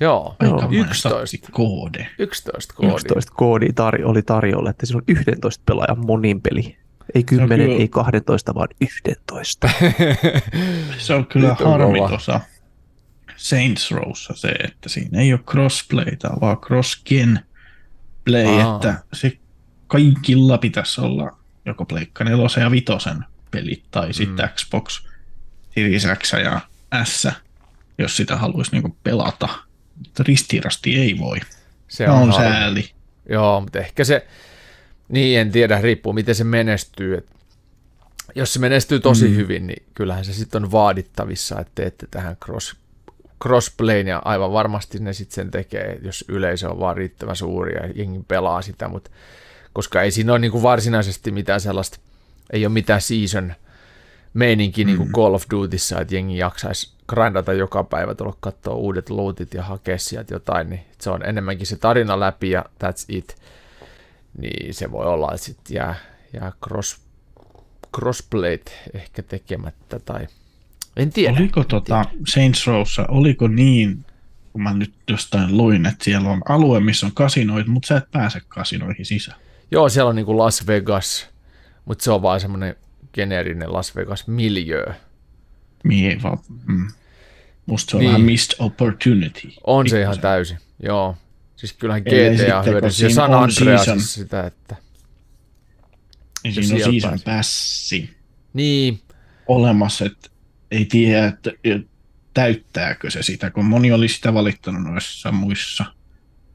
Joo, 0.00 0.36
Aikamoinen 0.40 0.80
11, 0.80 1.08
satsi 1.08 1.38
koode. 1.52 2.06
11 2.18 2.74
koodia. 2.74 2.94
11 2.94 3.32
koodia 3.36 3.72
tar- 3.80 4.04
oli 4.04 4.22
tarjolla, 4.22 4.70
että 4.70 4.86
se 4.86 4.96
on 4.96 5.02
11 5.08 5.62
pelaajan 5.66 6.06
monin 6.06 6.40
peli. 6.40 6.76
Ei 7.14 7.24
10, 7.24 7.58
kyllä- 7.66 7.78
ei 7.80 7.88
12, 7.88 8.54
vaan 8.54 8.68
11. 8.80 9.70
Se 10.98 11.14
on 11.14 11.26
kyllä 11.26 11.48
Nyt 11.48 11.60
on 11.60 11.70
harmi 11.80 11.98
kova. 11.98 12.08
tuossa 12.08 12.40
Saints 13.42 13.90
Rowssa 13.90 14.34
se, 14.36 14.48
että 14.48 14.88
siinä 14.88 15.20
ei 15.20 15.32
ole 15.32 15.40
crossplayta, 15.40 16.30
vaan 16.40 16.56
cross-gen 16.56 17.38
play, 18.24 18.46
Aa. 18.46 18.74
että 18.74 19.02
se 19.12 19.38
kaikilla 19.86 20.58
pitäisi 20.58 21.00
olla 21.00 21.38
joko 21.66 21.84
Pleikka 21.84 22.24
4 22.24 22.46
ja 22.60 22.70
5 22.70 22.86
pelit 23.50 23.84
tai 23.90 24.12
sitten 24.12 24.44
Mm. 24.46 24.54
Xbox 24.54 25.02
Series 25.74 26.06
X 26.18 26.32
ja 26.32 26.60
S, 27.04 27.28
jos 27.98 28.16
sitä 28.16 28.36
haluaisi 28.36 28.72
niinku 28.72 28.96
pelata. 29.04 29.48
Ristirasti 30.18 30.96
ei 30.96 31.18
voi. 31.18 31.40
Se 31.88 32.08
on, 32.08 32.22
on 32.22 32.32
sääli. 32.32 32.90
Joo, 33.28 33.60
mutta 33.60 33.78
ehkä 33.78 34.04
se, 34.04 34.26
niin 35.08 35.40
en 35.40 35.52
tiedä, 35.52 35.80
riippuu 35.80 36.12
miten 36.12 36.34
se 36.34 36.44
menestyy. 36.44 37.16
Et 37.16 37.26
jos 38.34 38.52
se 38.52 38.58
menestyy 38.58 39.00
tosi 39.00 39.28
mm. 39.28 39.34
hyvin, 39.34 39.66
niin 39.66 39.86
kyllähän 39.94 40.24
se 40.24 40.32
sitten 40.32 40.64
on 40.64 40.72
vaadittavissa, 40.72 41.60
että 41.60 41.72
teette 41.74 42.06
tähän 42.10 42.36
cross, 42.36 42.76
crossplayn 43.42 44.06
ja 44.06 44.22
aivan 44.24 44.52
varmasti 44.52 44.98
ne 44.98 45.12
sitten 45.12 45.34
sen 45.34 45.50
tekee, 45.50 45.98
jos 46.02 46.24
yleisö 46.28 46.70
on 46.70 46.80
vaan 46.80 46.96
riittävän 46.96 47.36
suuri 47.36 47.74
ja 47.74 47.88
jengi 47.94 48.20
pelaa 48.28 48.62
sitä, 48.62 48.88
mutta 48.88 49.10
koska 49.72 50.02
ei 50.02 50.10
siinä 50.10 50.32
ole 50.32 50.38
niinku 50.38 50.62
varsinaisesti 50.62 51.30
mitään 51.30 51.60
sellaista, 51.60 51.98
ei 52.52 52.66
ole 52.66 52.72
mitään 52.72 53.00
season 53.00 53.54
meininki 54.34 54.84
niin 54.84 54.96
kuin 54.96 55.12
Call 55.12 55.34
of 55.34 55.44
Dutyssa, 55.50 56.00
että 56.00 56.14
jengi 56.14 56.38
jaksaisi 56.38 56.92
grindata 57.08 57.52
joka 57.52 57.84
päivä, 57.84 58.14
tulla 58.14 58.36
katsoa 58.40 58.74
uudet 58.74 59.10
lootit 59.10 59.54
ja 59.54 59.62
hakea 59.62 59.98
sieltä 59.98 60.34
jotain, 60.34 60.70
niin 60.70 60.84
se 61.00 61.10
on 61.10 61.26
enemmänkin 61.26 61.66
se 61.66 61.76
tarina 61.76 62.20
läpi 62.20 62.50
ja 62.50 62.64
that's 62.84 63.04
it. 63.08 63.36
Niin 64.38 64.74
se 64.74 64.92
voi 64.92 65.06
olla, 65.06 65.32
että 65.34 65.46
sitten 65.46 65.74
jää, 65.74 65.94
jää 66.32 66.52
cross, 66.64 67.00
crossplayt 67.96 68.72
ehkä 68.94 69.22
tekemättä 69.22 69.98
tai 69.98 70.26
en 70.96 71.12
tiedä. 71.12 71.36
Oliko 71.38 71.60
en 71.60 71.66
tota 71.66 72.04
tiedä. 72.04 72.24
Saints 72.28 72.66
Rowssa, 72.66 73.06
oliko 73.08 73.48
niin, 73.48 74.04
kun 74.52 74.62
mä 74.62 74.72
nyt 74.74 74.92
jostain 75.10 75.56
luin, 75.56 75.86
että 75.86 76.04
siellä 76.04 76.30
on 76.30 76.42
alue, 76.48 76.80
missä 76.80 77.06
on 77.06 77.12
kasinoit, 77.14 77.66
mutta 77.66 77.86
sä 77.86 77.96
et 77.96 78.10
pääse 78.10 78.40
kasinoihin 78.48 79.06
sisään. 79.06 79.38
Joo, 79.70 79.88
siellä 79.88 80.08
on 80.08 80.16
niinku 80.16 80.38
Las 80.38 80.66
Vegas, 80.66 81.28
mutta 81.84 82.04
se 82.04 82.10
on 82.10 82.22
vaan 82.22 82.40
semmoinen 82.40 82.76
geneerinen 83.14 83.72
Las 83.72 83.96
Vegas 83.96 84.26
miljöö. 84.26 84.92
Mie 85.84 86.18
vaan, 86.22 86.38
mm. 86.66 86.88
Musta 87.66 87.90
se 87.90 87.96
on 87.96 88.00
Niin. 88.00 88.08
vähän 88.08 88.20
missed 88.22 88.56
opportunity. 88.58 89.48
On 89.66 89.88
se 89.88 90.00
ihan 90.00 90.18
täysin, 90.20 90.58
joo. 90.82 91.16
Siis 91.56 91.72
kyllähän 91.72 92.02
GTA 92.02 92.62
hyödynsi 92.62 93.04
ja 93.04 93.10
San 93.10 93.34
Andreas 93.34 93.84
season. 93.84 94.00
sitä, 94.00 94.46
että 94.46 94.76
Niin 96.44 96.54
siinä 96.54 96.86
on 96.86 96.92
season 96.92 97.18
passi 97.24 98.10
niin, 98.52 99.00
olemassa, 99.46 100.04
että 100.04 100.28
ei 100.72 100.84
tiedä, 100.84 101.26
että 101.26 101.50
täyttääkö 102.34 103.10
se 103.10 103.22
sitä, 103.22 103.50
kun 103.50 103.64
moni 103.64 103.92
oli 103.92 104.08
sitä 104.08 104.34
valittanut 104.34 104.82
noissa 104.82 105.32
muissa 105.32 105.84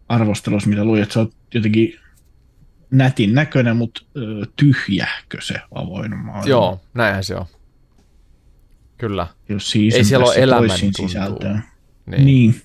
arvosteluissa, 0.10 0.69
mitä 0.69 0.85
luin, 0.85 1.02
että 1.03 1.14
se 1.14 1.19
on 1.19 1.31
jotenkin 1.53 1.99
nätin 2.91 3.34
näköinen, 3.34 3.77
mutta 3.77 4.02
tyhjähkö 4.56 5.41
se 5.41 5.56
avoin 5.76 6.18
maailma. 6.18 6.49
joo, 6.49 6.81
näinhän 6.94 7.23
se 7.23 7.35
on. 7.35 7.45
Kyllä, 8.98 9.27
Jos 9.49 9.72
season 9.72 9.98
Ei 9.98 10.03
siellä 10.03 10.26
ole 10.26 10.35
elämän 10.35 10.77
sisältöä. 10.98 11.52
niin, 11.52 11.64
Niin. 12.06 12.26
niin. 12.26 12.52
niin. 12.52 12.61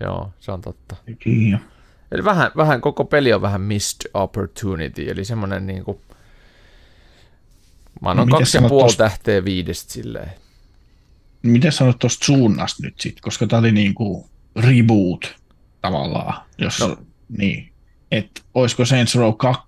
joo, 0.00 0.32
se 0.40 0.52
on 0.52 0.60
totta. 0.60 0.96
Kiia. 1.18 1.58
Eli 2.12 2.24
vähän, 2.24 2.50
vähän 2.56 2.80
koko 2.80 3.04
peli 3.04 3.32
on 3.32 3.42
vähän 3.42 3.60
missed 3.60 4.10
opportunity, 4.14 5.10
eli 5.10 5.24
semmoinen 5.24 5.66
niinku, 5.66 6.00
mä 8.02 8.10
annan 8.10 8.28
No, 8.28 8.38
kaksi 8.38 8.56
ja 8.56 8.68
puoli 8.68 8.96
tähteä 8.96 9.44
viidestä 9.44 9.92
silleen. 9.92 10.30
Miten 11.44 11.72
sanot 11.72 11.98
tuosta 11.98 12.24
suunnasta 12.24 12.82
nyt 12.82 13.00
sitten, 13.00 13.22
koska 13.22 13.46
tämä 13.46 13.60
oli 13.60 13.72
niinku 13.72 14.30
reboot 14.56 15.36
tavallaan, 15.80 16.42
jos 16.58 16.80
No. 16.80 16.96
niin. 17.38 17.72
Että 18.10 18.40
olisiko 18.54 18.84
Saints 18.84 19.14
Row 19.14 19.34
2 19.36 19.62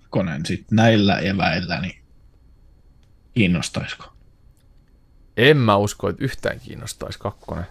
sitten 0.45 0.75
näillä 0.75 1.19
eväillä, 1.19 1.81
niin 1.81 1.95
kiinnostaisiko? 3.33 4.05
En 5.37 5.57
mä 5.57 5.77
usko, 5.77 6.09
että 6.09 6.23
yhtään 6.25 6.59
kiinnostaisi 6.59 7.19
kakkonen. 7.19 7.65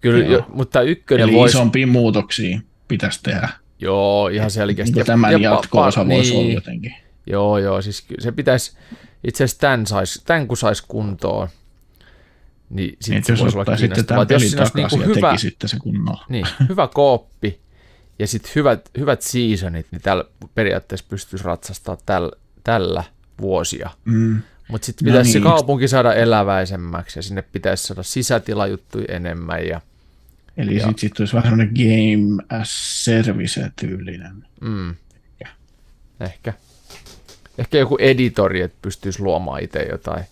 Kyllä, 0.00 0.24
Joo. 0.24 0.32
jo, 0.32 0.46
mutta 0.54 0.72
tämä 0.72 0.82
ykkönen 0.82 1.28
Eli 1.28 1.32
voisi... 1.36 1.56
isompia 1.56 1.86
muutoksia 1.86 2.60
pitäisi 2.88 3.20
tehdä. 3.22 3.48
Joo, 3.78 4.28
ihan 4.28 4.50
selkeästi. 4.50 4.94
Niin 4.94 5.06
tämän 5.06 5.32
Ja- 5.32 5.38
ja 5.38 5.50
jatko-osa 5.50 6.02
pa- 6.02 6.08
voisi 6.08 6.30
niin. 6.32 6.40
olla 6.44 6.52
jotenkin. 6.54 6.94
Joo, 7.26 7.58
joo, 7.58 7.82
siis 7.82 8.06
se 8.18 8.32
pitäisi, 8.32 8.76
itse 9.24 9.44
asiassa 9.44 9.60
tämän, 9.60 9.86
sais, 9.86 10.22
tämän 10.26 10.48
kun 10.48 10.56
saisi 10.56 10.84
kuntoon, 10.88 11.48
niin 12.72 12.88
Niin, 12.88 12.96
sitten 13.00 13.18
että 13.18 13.36
se 13.36 13.42
voisi 13.42 13.56
olla 13.58 13.76
kiinnostavaa. 13.76 14.26
tämän 14.26 14.42
Jos 14.42 14.54
takaisin 14.54 14.98
niinku 14.98 15.10
ja 15.10 15.16
hyvä, 15.16 15.30
tekisitte 15.30 15.68
se 15.68 15.76
kunnolla. 15.78 16.24
niin, 16.28 16.46
hyvä 16.68 16.88
kooppi 16.94 17.60
ja 18.18 18.26
sitten 18.26 18.52
hyvät, 18.54 18.90
hyvät 18.98 19.22
seasonit, 19.22 19.86
niin 19.90 20.02
tällä 20.02 20.24
periaatteessa 20.54 21.06
pystyisi 21.08 21.44
ratsastamaan 21.44 22.02
täl, 22.06 22.30
tällä 22.64 23.04
vuosia. 23.40 23.90
Mm. 24.04 24.42
Mutta 24.68 24.86
sitten 24.86 25.06
No 25.06 25.10
pitäisi 25.12 25.32
se 25.32 25.38
niin. 25.38 25.48
kaupunki 25.48 25.88
saada 25.88 26.14
eläväisemmäksi 26.14 27.18
ja 27.18 27.22
sinne 27.22 27.42
pitäisi 27.42 27.86
saada 27.86 28.02
sisätilajuttuja 28.02 29.04
enemmän 29.08 29.66
ja 29.66 29.80
Eli 30.56 30.74
sitten 30.74 30.98
sit 30.98 31.20
olisi 31.20 31.34
vähän 31.34 31.50
semmoinen 31.50 31.74
game 31.74 32.60
as 32.60 33.04
service 33.04 33.70
tyylinen. 33.80 34.44
Mm. 34.60 34.94
Ehkä. 36.20 36.52
Ehkä 37.58 37.78
joku 37.78 37.96
editori, 38.00 38.60
että 38.62 38.78
pystyisi 38.82 39.22
luomaan 39.22 39.62
itse 39.62 39.82
jotain, 39.82 40.24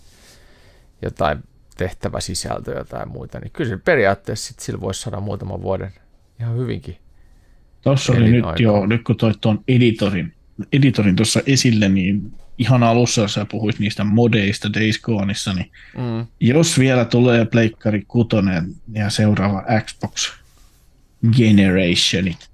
jotain 1.01 1.43
tehtäväsisältöä 1.81 2.83
tai 2.83 3.05
muita, 3.05 3.39
niin 3.39 3.51
kyllä 3.51 3.69
se 3.69 3.77
periaatteessa 3.77 4.47
sit 4.47 4.59
sillä 4.59 4.81
voisi 4.81 5.01
saada 5.01 5.19
muutaman 5.19 5.61
vuoden 5.61 5.91
ihan 6.39 6.57
hyvinkin. 6.57 6.97
Tuossa 7.81 8.13
oli 8.13 8.31
nyt 8.31 8.45
jo, 8.59 8.85
nyt 8.85 9.03
kun 9.03 9.17
toit 9.17 9.41
tuon 9.41 9.63
editorin, 9.67 10.33
editorin 10.73 11.15
tuossa 11.15 11.39
esille, 11.45 11.89
niin 11.89 12.33
ihan 12.57 12.83
alussa 12.83 13.27
sä 13.27 13.45
puhuit 13.45 13.79
niistä 13.79 14.03
modeista 14.03 14.73
Days 14.73 15.01
Goneissa, 15.01 15.53
niin 15.53 15.71
Mm. 15.97 16.27
jos 16.39 16.79
vielä 16.79 17.05
tulee 17.05 17.45
Pleikkari 17.45 18.03
6 18.07 18.29
ja 18.93 19.09
seuraava 19.09 19.63
Xbox 19.85 20.31
Generationit, 21.37 22.49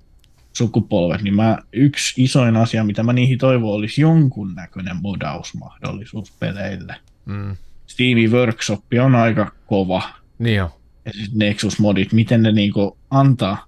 sukupolvet, 0.53 1.21
niin 1.21 1.35
mä, 1.35 1.57
yksi 1.73 2.23
isoin 2.23 2.57
asia, 2.57 2.83
mitä 2.83 3.03
mä 3.03 3.13
niihin 3.13 3.37
toivon, 3.37 3.73
olisi 3.73 4.01
jonkunnäköinen 4.01 4.95
modausmahdollisuus 5.01 6.31
peleille. 6.39 6.95
Mm. 7.25 7.55
Stevie 7.97 8.27
Workshop 8.29 8.83
on 9.03 9.15
aika 9.15 9.51
kova, 9.67 10.01
Niin 10.39 10.63
on. 10.63 10.69
ja 11.05 11.11
siis 11.13 11.31
Nexus-modit, 11.35 12.13
miten 12.13 12.43
ne 12.43 12.51
niinku 12.51 12.97
antaa 13.09 13.65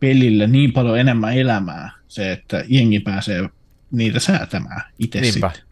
pelille 0.00 0.46
niin 0.46 0.72
paljon 0.72 0.98
enemmän 0.98 1.36
elämää, 1.38 1.90
se, 2.08 2.32
että 2.32 2.64
jengi 2.68 3.00
pääsee 3.00 3.48
niitä 3.90 4.20
säätämään 4.20 4.82
itse 4.98 5.20
Niinpä. 5.20 5.50
sitten. 5.50 5.68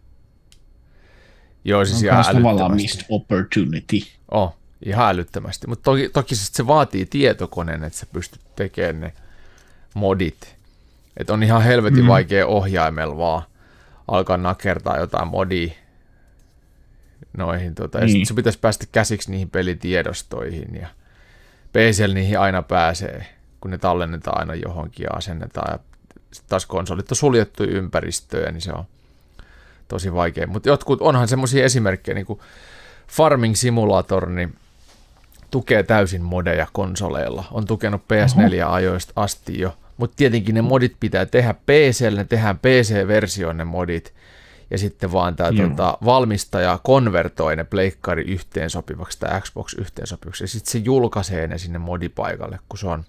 Joo, 1.65 1.85
siis 1.85 1.99
On 1.99 2.05
ihan 2.05 2.25
älyttömästi. 2.29 2.75
missed 2.83 3.05
opportunity. 3.09 3.97
Oh, 4.31 4.57
ihan 4.85 5.09
älyttömästi. 5.09 5.67
Mutta 5.67 5.83
toki, 5.83 6.09
toki 6.13 6.35
sit 6.37 6.55
se 6.55 6.67
vaatii 6.67 7.07
tietokoneen, 7.07 7.85
että 7.85 7.99
sä 7.99 8.07
pystyt 8.13 8.41
tekemään 8.57 9.01
ne 9.01 9.13
modit. 9.95 10.57
Et 11.17 11.31
on 11.31 11.43
ihan 11.43 11.63
helvetin. 11.63 12.03
Mm. 12.03 12.09
vaikea 12.09 12.47
ohjaimella 12.47 13.17
vaan 13.17 13.43
alkaa 14.09 14.37
nakertaa 14.37 14.99
jotain 14.99 15.29
modia 15.29 15.73
noihin. 17.37 17.75
Tota. 17.75 17.99
Ja 17.99 18.05
Niin. 18.05 18.13
sit 18.13 18.29
se 18.29 18.35
pitäisi 18.35 18.59
päästä 18.59 18.87
käsiksi 18.93 19.31
niihin 19.31 19.51
pelitiedostoihin. 19.51 20.75
Ja 20.81 20.89
PCL 21.73 22.13
niihin 22.15 22.39
aina 22.39 22.63
pääsee, 22.63 23.27
kun 23.61 23.71
ne 23.71 23.79
tallennetaan 23.79 24.39
aina 24.41 24.55
johonkin 24.55 25.05
ja 25.05 25.11
asennetaan. 25.17 25.73
Ja 25.73 25.79
sitten 26.33 26.49
taas 26.49 26.67
konsolit 26.67 27.13
on 27.13 27.17
suljettu 27.17 27.65
ympäristöä, 27.65 28.53
niin 28.53 28.61
se 28.61 28.73
on 28.73 28.85
tosi 29.89 30.15
vaikea. 30.15 30.47
Mutta 30.47 30.69
jotkut, 30.69 31.01
onhan 31.01 31.29
semmoisia 31.29 31.65
esimerkkejä, 31.65 32.15
niin 32.15 32.27
kuin 32.27 32.41
Farming 33.09 33.55
Simulator, 33.55 34.29
niin 34.31 34.55
tukee 35.51 35.83
täysin 35.83 36.23
modeja 36.23 36.67
konsoleilla. 36.73 37.45
On 37.51 37.67
tukenut 37.67 38.03
PS4-ajoista 38.03 39.13
asti 39.17 39.61
jo. 39.61 39.77
Mutta 39.97 40.17
tietenkin 40.17 40.55
ne 40.55 40.63
modit 40.63 40.97
pitää 41.01 41.27
tehdä 41.27 41.55
PClle, 41.55 42.19
ne 42.21 42.25
tehdään 42.25 42.59
PC-versioon 42.59 43.57
ne 43.57 43.65
modit. 43.65 44.15
Ja 44.73 44.79
sitten 44.79 45.13
vaan 45.13 45.37
tämä 45.37 45.51
tota, 45.69 45.99
valmistaja 46.05 46.79
konvertoi 46.83 47.57
ne 47.57 47.65
pleikkari 47.65 48.23
yhteensopivaksi 48.23 49.21
tai 49.21 49.41
Xbox 49.41 49.75
yhteensopivaksi. 49.75 50.45
Ja 50.45 50.49
sitten 50.49 50.73
se 50.73 50.79
julkaisee 50.79 51.47
ne 51.47 51.59
sinne 51.59 51.79
modipaikalle, 51.79 52.59
kun 52.69 52.79
se 52.79 52.87
on 52.87 53.05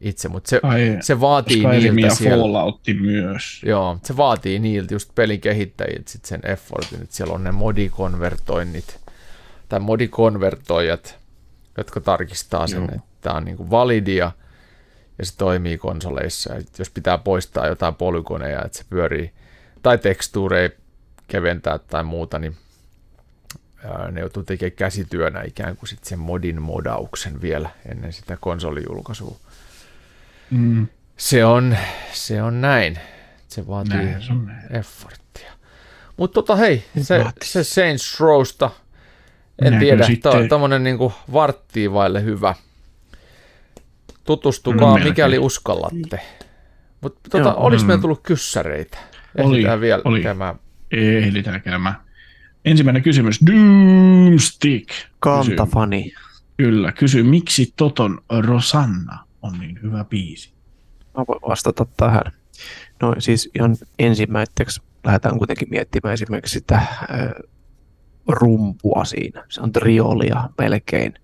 itse. 0.00 0.28
Mutta 0.28 0.50
se, 0.50 0.60
Ai, 0.62 0.96
se 1.00 1.20
vaatii 1.20 1.66
niiltä 1.66 2.14
siellä... 2.14 2.42
Falloutti 2.42 2.94
myös. 2.94 3.62
Joo, 3.66 3.98
se 4.04 4.16
vaatii 4.16 4.58
niiltä 4.58 4.94
just 4.94 5.14
pelin 5.14 5.40
kehittäjiltä 5.40 6.10
sit 6.10 6.24
sen 6.24 6.40
effortin, 6.44 7.02
että 7.02 7.16
siellä 7.16 7.34
on 7.34 7.44
ne 7.44 7.52
modikonvertoinnit 7.52 9.00
tai 9.68 9.80
modikonvertoijat, 9.80 11.18
jotka 11.78 12.00
tarkistaa 12.00 12.66
sen, 12.66 12.78
Joo. 12.78 12.88
että 12.94 13.08
tämä 13.20 13.36
on 13.36 13.44
niinku 13.44 13.70
validia 13.70 14.32
ja 15.18 15.26
se 15.26 15.36
toimii 15.36 15.78
konsoleissa. 15.78 16.54
Ja 16.54 16.62
jos 16.78 16.90
pitää 16.90 17.18
poistaa 17.18 17.66
jotain 17.66 17.94
polygoneja, 17.94 18.64
että 18.64 18.78
se 18.78 18.84
pyörii, 18.90 19.32
tai 19.82 19.98
tekstuureja 19.98 20.70
keventää 21.28 21.78
tai 21.78 22.04
muuta, 22.04 22.38
niin 22.38 22.56
ne 24.10 24.20
joutuu 24.20 24.42
tekemään 24.42 24.72
käsityönä 24.76 25.42
ikään 25.42 25.76
kuin 25.76 25.88
sit 25.88 26.04
sen 26.04 26.18
modin 26.18 26.62
modauksen 26.62 27.40
vielä 27.40 27.70
ennen 27.88 28.12
sitä 28.12 28.36
konsolijulkaisua. 28.40 29.36
Mm. 30.50 30.86
Se 31.16 31.44
on, 31.44 31.76
se 32.12 32.42
on 32.42 32.60
näin. 32.60 32.98
Se 33.48 33.66
vaatii 33.66 33.96
Näin 33.96 34.22
se 34.22 34.32
on 34.32 34.46
näin. 34.46 34.76
efforttia. 34.76 35.52
Mutta 36.16 36.34
tota 36.34 36.56
hei, 36.56 36.84
se, 37.02 37.24
se 37.44 37.64
Saints 37.64 38.20
Rowsta, 38.20 38.70
en 39.64 39.72
Näkö 39.72 39.84
tiedä, 39.84 40.06
sitten- 40.06 40.32
to, 40.32 40.48
tommonen 40.48 40.84
niinku 40.84 41.12
varttiin 41.32 41.92
vaille 41.92 42.22
hyvä. 42.22 42.54
Tutustukaa, 44.24 44.98
No, 44.98 45.04
mikäli 45.04 45.38
uskallatte. 45.38 46.20
Mutta 47.00 47.20
tota, 47.30 47.48
Joo, 47.48 47.54
olis 47.66 47.80
mm. 47.82 47.86
meillä 47.86 48.00
tullut 48.02 48.20
kyssäreitä? 48.22 48.98
Oli, 49.38 49.80
vielä 49.80 50.02
oli. 50.04 50.22
käymään. 50.22 50.54
Ehditään 50.90 51.62
käymään. 51.62 51.96
Ensimmäinen 52.64 53.02
kysymys. 53.02 53.40
Doomstick. 53.46 54.88
Kysy, 54.88 55.06
Kantafani. 55.18 56.12
kyllä, 56.56 56.92
kysy, 56.92 57.22
miksi 57.22 57.72
Toton 57.76 58.22
Rosanna 58.46 59.24
on 59.42 59.58
niin 59.58 59.78
hyvä 59.82 60.04
biisi? 60.04 60.52
Mä 61.16 61.24
voin 61.28 61.40
vastata 61.48 61.86
tähän. 61.96 62.32
No 63.02 63.14
siis 63.18 63.50
ihan 63.54 63.76
ensimmäiseksi 63.98 64.82
lähdetään 65.04 65.38
kuitenkin 65.38 65.68
miettimään 65.70 66.14
esimerkiksi 66.14 66.52
sitä 66.52 66.74
äh, 66.76 66.88
rumpua 68.28 69.04
siinä. 69.04 69.44
Se 69.48 69.60
on 69.60 69.72
triolia 69.72 70.48
melkein. 70.58 71.14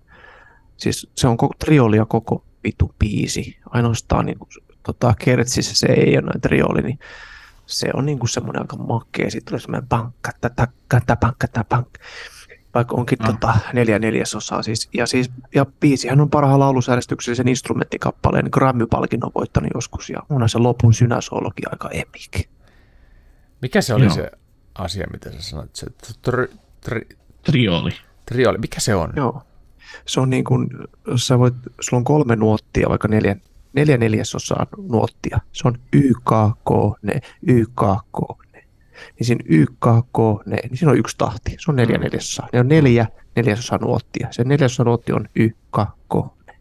Siis 0.77 1.09
se 1.15 1.27
on 1.27 1.37
koko, 1.37 1.53
triolia 1.59 2.05
koko 2.05 2.45
vitu 2.63 2.95
biisi. 2.99 3.57
Ainoastaan 3.69 4.25
niin 4.25 4.39
kuin, 4.39 4.49
tota, 4.83 5.13
kertsissä 5.19 5.75
se 5.75 5.93
ei 5.93 6.17
ole 6.17 6.25
noin 6.25 6.41
trioli, 6.41 6.81
niin 6.81 6.99
se 7.67 7.89
on 7.93 8.05
niin 8.05 8.19
kuin 8.19 8.29
semmoinen 8.29 8.61
aika 8.61 8.77
makkea. 8.77 9.29
Sitten 9.31 9.51
tulee 9.51 9.59
semmoinen 9.59 9.87
pankka, 9.89 10.31
tätä, 10.41 10.67
tätä, 10.89 11.15
pankka, 11.15 11.47
tätä, 11.47 11.63
pankka. 11.69 11.99
Vaikka 12.73 12.95
onkin 12.95 13.17
No. 13.19 13.31
tota, 13.31 13.57
neljä 13.73 13.99
neljäsosaa. 13.99 14.63
Siis, 14.63 14.89
ja, 14.93 15.05
siis, 15.05 15.31
ja 15.55 15.65
biisihän 15.79 16.21
on 16.21 16.29
parhaan 16.29 16.59
laulusäänestyksellisen 16.59 17.47
instrumenttikappaleen 17.47 18.49
Grammy-palkinnon 18.51 19.31
voittanut 19.35 19.71
joskus. 19.73 20.09
Ja 20.09 20.19
on 20.29 20.49
se 20.49 20.57
lopun 20.57 20.93
synäsoolokin 20.93 21.65
aika 21.71 21.89
epic. 21.89 22.47
Mikä 23.61 23.81
se 23.81 23.93
oli 23.93 24.05
Joo. 24.05 24.13
se 24.13 24.31
asia, 24.75 25.07
mitä 25.11 25.31
sä 25.31 25.41
sanoit? 25.41 25.75
Se 25.75 25.87
tri, 26.21 26.47
tri, 26.81 27.01
Trioli. 27.43 27.91
trioli. 28.25 28.57
Mikä 28.57 28.79
se 28.79 28.95
on? 28.95 29.13
Joo. 29.15 29.41
Se 30.05 30.19
on 30.19 30.29
niin 30.29 30.43
kuin, 30.43 30.69
sä 31.15 31.39
voit, 31.39 31.53
sulla 31.81 31.97
on 31.99 32.03
kolme 32.03 32.35
nuottia, 32.35 32.89
vaikka 32.89 33.07
neljä, 33.07 33.35
neljä 33.77 33.97
neljäsosaa 33.97 34.67
nuottia. 34.89 35.39
Se 35.51 35.67
on 35.67 35.79
YKK, 35.93 36.69
ne, 37.01 37.21
YKK, 37.47 38.19
ne. 38.53 38.63
Niin 39.19 39.27
siinä 39.27 39.43
YKK, 39.49 40.45
ne, 40.45 40.57
niin 40.63 40.77
siinä 40.77 40.91
on 40.91 40.97
yksi 40.97 41.15
tahti. 41.17 41.55
Se 41.59 41.71
on 41.71 41.75
neljä 41.75 41.97
neljäsosaa. 41.97 42.49
Ne 42.53 42.59
on 42.59 42.67
neljä 42.67 43.07
neljäsosaa 43.35 43.77
nuottia. 43.81 44.27
Se 44.31 44.43
neljäsosa 44.43 44.83
nuotti 44.83 45.13
on 45.13 45.29
YKK, 45.35 46.13
ne. 46.47 46.55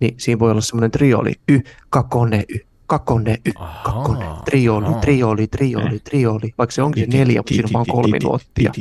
Niin 0.00 0.14
siinä 0.18 0.38
voi 0.38 0.50
olla 0.50 0.60
semmoinen 0.60 0.90
trioli. 0.90 1.32
Y, 1.48 1.60
kakone, 1.90 2.44
y, 2.48 2.58
kakone, 2.86 3.38
y, 3.46 3.52
kakone. 3.84 4.26
Trioli, 4.44 4.94
trioli, 5.00 5.46
trioli, 5.46 5.98
trioli. 5.98 6.54
Vaikka 6.58 6.72
se 6.74 6.82
onkin 6.82 7.12
se 7.12 7.18
neljä, 7.18 7.38
mutta 7.38 7.54
siinä 7.54 7.66
on 7.66 7.72
vaan 7.72 7.86
kolme 7.86 8.18
nuottia. 8.22 8.72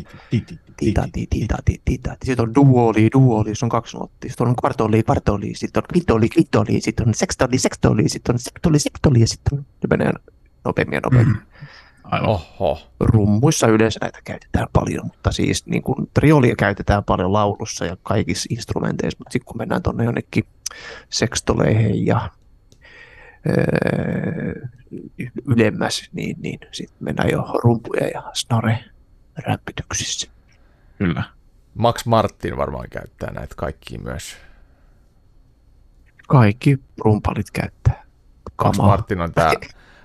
Tita, 0.77 1.07
ti, 1.11 1.27
tita, 1.29 1.57
ti, 1.65 1.81
tita. 1.85 2.15
Sitten 2.23 2.43
on 2.47 2.55
duoli, 2.55 3.09
duoli, 3.13 3.55
se 3.55 3.65
on 3.65 3.69
kaksi 3.69 3.97
nuottia. 3.97 4.29
Sitten 4.29 4.47
on 4.47 4.55
kvartoli, 4.55 5.03
kvartoli, 5.03 5.51
sitten 5.55 5.83
on 5.83 5.87
kvitoli, 5.93 6.29
kvitoli, 6.29 6.81
sitten 6.81 7.07
on 7.07 7.13
sekstoli, 7.13 7.57
sekstoli, 7.57 8.09
sitten 8.09 8.35
on 8.35 8.39
sektoli, 8.39 8.79
sektoli 8.79 9.19
ja 9.19 9.27
sitten 9.27 9.59
on... 9.59 9.65
Ne 9.83 9.97
menee 9.97 10.13
nopeammin 10.65 10.95
ja 10.95 11.01
nopeammin. 11.03 11.37
Aivan. 12.03 12.29
Oho. 12.29 12.81
Rummuissa 12.99 13.67
yleensä 13.67 13.99
näitä 14.01 14.19
käytetään 14.23 14.67
paljon, 14.73 15.05
mutta 15.05 15.31
siis 15.31 15.65
niin 15.65 15.83
kuin 15.83 16.09
triolia 16.13 16.55
käytetään 16.55 17.03
paljon 17.03 17.33
laulussa 17.33 17.85
ja 17.85 17.97
kaikissa 18.03 18.47
instrumenteissa, 18.49 19.17
mutta 19.19 19.31
sitten 19.31 19.45
kun 19.45 19.57
mennään 19.57 19.83
tuonne 19.83 20.03
jonnekin 20.03 20.43
sekstoleihin 21.09 22.05
ja 22.05 22.29
öö, 23.49 24.67
ylemmäs, 25.47 26.09
niin, 26.13 26.35
niin 26.41 26.59
sitten 26.71 26.97
mennään 26.99 27.29
jo 27.29 27.45
rumpuja 27.63 28.07
ja 28.07 28.23
snare 28.33 28.79
rämpytyksissä. 29.35 30.32
Kyllä. 30.97 31.23
Max 31.73 32.05
Martin 32.05 32.57
varmaan 32.57 32.89
käyttää 32.89 33.31
näitä 33.33 33.55
kaikkia 33.57 33.99
myös. 33.99 34.37
Kaikki 36.27 36.79
rumpalit 37.05 37.51
käyttää. 37.51 38.03
Max 38.03 38.53
Kamaa. 38.55 38.87
Martin 38.87 39.21
on 39.21 39.33
tämä 39.33 39.51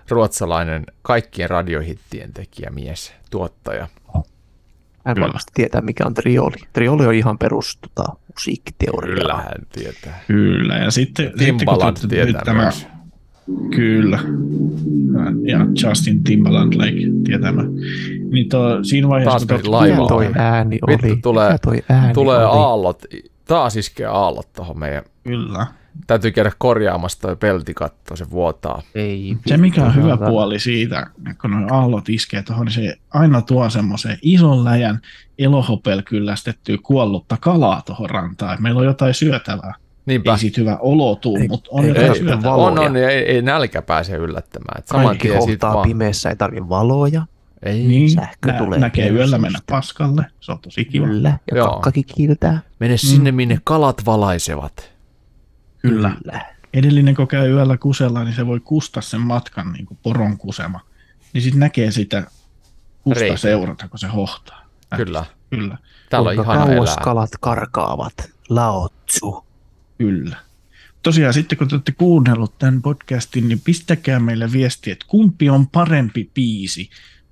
ruotsalainen 0.08 0.86
kaikkien 1.02 1.50
radiohittien 1.50 2.32
tekijä, 2.32 2.70
mies, 2.70 3.14
tuottaja. 3.30 3.88
Hän 5.04 5.14
Kyllä. 5.14 5.26
varmasti 5.26 5.52
tietää, 5.54 5.80
mikä 5.80 6.06
on 6.06 6.14
trioli. 6.14 6.56
Trioli 6.72 7.06
on 7.06 7.14
ihan 7.14 7.38
perus 7.38 7.78
tota, 7.80 8.16
musiikkiteoria. 8.34 9.14
Kyllä 9.14 9.36
hän 9.36 9.66
tietää. 9.72 10.20
Kyllä. 10.26 10.76
Ja 10.76 10.90
sitten, 10.90 11.32
sitten 11.38 11.66
kun 11.66 12.08
tietää 12.08 12.42
tämä, 12.44 12.62
myös. 12.62 12.86
Kyllä. 13.76 14.18
Ja 15.42 15.58
Justin 15.82 16.24
Timberlake 16.24 16.92
tietää 17.24 17.52
mä. 17.52 17.62
Niin 18.30 18.48
to, 18.48 18.84
siinä 18.84 19.08
vaiheessa, 19.08 19.46
Taas 19.46 19.62
kun 19.62 19.70
kuunnellut- 19.72 20.08
toi 20.08 20.30
ääni 20.34 20.78
Vittu, 20.88 21.06
oli? 21.08 21.16
tulee- 21.22 21.46
Mikä 21.52 21.58
toi 21.58 21.82
ääni 21.88 22.14
Tulee 22.14 22.46
oli? 22.46 22.58
aallot, 22.58 23.02
taas 23.48 23.76
iskee 23.76 24.06
aallot 24.06 24.52
tuohon 24.52 24.78
meidän. 24.78 25.02
Kyllä. 25.24 25.66
Täytyy 26.06 26.30
käydä 26.30 26.52
korjaamassa 26.58 27.20
toi 27.20 27.36
peltikatto, 27.36 28.16
se 28.16 28.30
vuotaa. 28.30 28.82
Ei, 28.94 29.36
Se 29.46 29.56
mikä 29.56 29.82
on 29.82 29.88
vittu, 29.88 30.02
hyvä 30.02 30.16
puoli 30.16 30.58
siitä, 30.58 31.06
kun 31.40 31.50
nuo 31.50 31.68
aallot 31.70 32.08
iskee 32.08 32.42
tuohon, 32.42 32.66
niin 32.66 32.74
se 32.74 32.94
aina 33.14 33.42
tuo 33.42 33.70
semmoisen 33.70 34.18
ison 34.22 34.64
läjän 34.64 34.98
elohopel 35.38 36.02
kyllästettyä 36.02 36.76
kuollutta 36.82 37.36
kalaa 37.40 37.82
tuohon 37.86 38.10
rantaan. 38.10 38.62
Meillä 38.62 38.78
on 38.80 38.86
jotain 38.86 39.14
syötävää. 39.14 39.74
Niinpä. 40.08 40.32
Ei 40.32 40.38
siitä 40.38 40.60
hyvä 40.60 40.76
olo 40.80 41.14
tuu, 41.16 41.36
Ei- 41.36 41.48
mutta 41.48 41.70
on 41.72 41.84
ei 41.84 41.94
tarvitse 41.94 42.18
syötävää. 42.18 42.42
valoa. 42.52 42.66
On, 42.66 42.78
on, 42.78 42.96
ja 42.96 43.10
ei, 43.10 43.22
ei 43.24 43.42
nälkä 43.42 43.82
pääse 43.82 44.16
yllättämään. 44.16 44.78
Et 44.78 44.86
saman 44.88 45.06
Kaikki 45.06 45.28
hohtaa 45.28 45.74
vaan. 45.74 45.88
pimeässä, 45.88 46.30
ei 46.30 46.36
tarvi 46.36 46.68
valoja. 46.68 47.22
Ei, 47.62 47.86
Niin, 47.86 48.10
sähkö 48.10 48.52
nä- 48.52 48.58
tulee 48.58 48.78
näkee 48.78 49.08
yöllä 49.08 49.38
mennä 49.38 49.58
paskalle. 49.70 50.24
Se 50.40 50.52
on 50.52 50.58
tosi 50.58 50.84
kiva. 50.84 51.06
Kyllä, 51.06 51.38
ja 51.50 51.56
Joo. 51.56 51.68
kakkakin 51.70 52.04
kiiltää. 52.04 52.60
mene 52.80 52.96
sinne, 52.96 53.32
minne 53.32 53.58
kalat 53.64 54.06
valaisevat. 54.06 54.92
Kyllä. 55.78 56.10
Kyllä. 56.22 56.46
Edellinen, 56.74 57.14
kun 57.14 57.28
käy 57.28 57.50
yöllä 57.50 57.76
kusella, 57.76 58.24
niin 58.24 58.34
se 58.34 58.46
voi 58.46 58.60
kustaa 58.60 59.02
sen 59.02 59.20
matkan 59.20 59.72
niin 59.72 59.86
kuin 59.86 59.98
poron 60.02 60.38
kusema. 60.38 60.80
Niin 61.32 61.42
sitten 61.42 61.60
näkee 61.60 61.90
sitä 61.90 62.22
kusta 63.02 63.20
Reikää. 63.20 63.36
seurata, 63.36 63.88
kun 63.88 63.98
se 63.98 64.06
hohtaa. 64.06 64.60
Kyllä. 64.96 65.24
Kyllä. 65.50 65.78
Täällä 66.10 66.28
on 66.30 66.36
Kuinka 66.36 66.52
ihana 66.54 66.66
kauas 66.74 66.88
elää. 66.90 67.04
kalat 67.04 67.30
karkaavat. 67.40 68.14
Laotsu. 68.48 69.44
Kyllä. 69.98 70.36
Tosiaan 71.02 71.34
sitten 71.34 71.58
kun 71.58 71.68
te 71.68 71.74
olette 71.74 71.92
kuunnellut 71.92 72.58
tämän 72.58 72.82
podcastin, 72.82 73.48
niin 73.48 73.60
pistäkää 73.60 74.20
meille 74.20 74.52
viesti, 74.52 74.90
että 74.90 75.04
kumpi 75.08 75.50
on 75.50 75.68
parempi 75.68 76.30
biisi, 76.34 76.90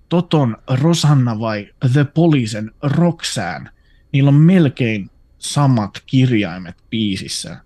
Toton 0.09 0.57
Rosanna 0.81 1.39
vai 1.41 1.69
The 1.93 2.05
Policen 2.05 2.71
Roxanne. 2.83 3.71
Niillä 4.13 4.29
on 4.29 4.35
melkein 4.35 5.11
samat 5.39 6.03
kirjaimet 6.07 6.77
biisissä, 6.91 7.61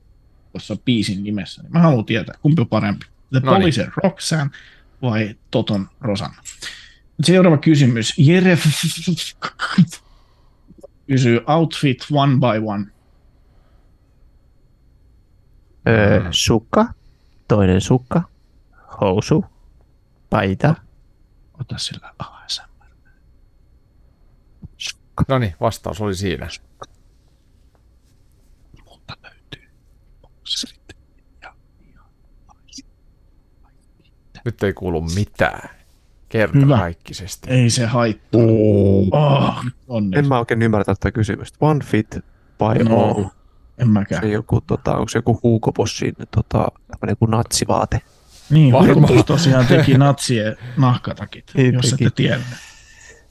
tuossa 0.52 0.76
biisin 0.84 1.22
nimessä. 1.22 1.62
Mä 1.68 1.80
haluan 1.80 2.04
tietää, 2.04 2.34
kumpi 2.42 2.62
on 2.62 2.68
parempi, 2.68 3.06
The 3.30 3.40
Noniin. 3.40 3.60
Policen 3.60 3.92
Roxanne 4.04 4.50
vai 5.02 5.36
Toton 5.50 5.88
Rosanna. 6.00 6.42
Seuraava 7.22 7.58
kysymys. 7.58 8.14
Jere 8.18 8.58
kysyy 11.06 11.40
Outfit 11.46 12.06
One 12.10 12.36
by 12.36 12.66
One. 12.66 12.86
Öö, 15.88 16.28
sukka, 16.30 16.86
toinen 17.48 17.80
sukka, 17.80 18.22
housu, 19.00 19.44
paita, 20.30 20.74
Ota 21.60 21.78
sillä 21.78 22.14
ASM. 22.18 22.70
No 25.28 25.38
niin, 25.38 25.54
vastaus 25.60 26.00
oli 26.00 26.14
siinä. 26.14 26.48
Mutta 28.84 29.16
löytyy 29.22 29.68
bokserit 30.22 30.96
ja 31.42 31.54
Nyt 34.44 34.62
ei 34.62 34.72
kuulu 34.72 35.00
mitään. 35.00 35.70
Kerta 36.28 36.58
kaikkisesti. 36.78 37.50
Ei 37.50 37.70
se 37.70 37.86
haittaa. 37.86 38.40
Oh, 39.12 39.64
onneksi. 39.88 40.18
En 40.18 40.28
mä 40.28 40.38
oikein 40.38 40.62
ymmärrä 40.62 40.84
tätä 40.84 41.12
kysymystä. 41.12 41.58
One 41.60 41.84
fit 41.84 42.10
by 42.58 42.84
No, 42.84 43.00
all. 43.00 43.24
En 43.80 43.88
mäkään. 43.90 44.22
Se 44.22 44.28
joku, 44.28 44.60
tota, 44.60 44.94
onko 44.96 45.08
se 45.08 45.18
joku 45.18 45.40
Hugo 45.42 45.72
Bossin 45.72 46.14
tota, 46.30 46.68
tämmönen 46.88 47.12
joku 47.12 47.26
natsivaate? 47.26 48.00
Niin, 48.50 48.72
Varmaan. 48.72 49.08
Hugo 49.08 49.22
tosiaan 49.22 49.66
teki 49.66 49.98
natsien 49.98 50.56
nahkatakit, 50.76 51.44
Niin 51.54 51.74
jos 51.74 51.90
teki. 51.90 52.04
ette 52.04 52.16
tiedä. 52.16 52.40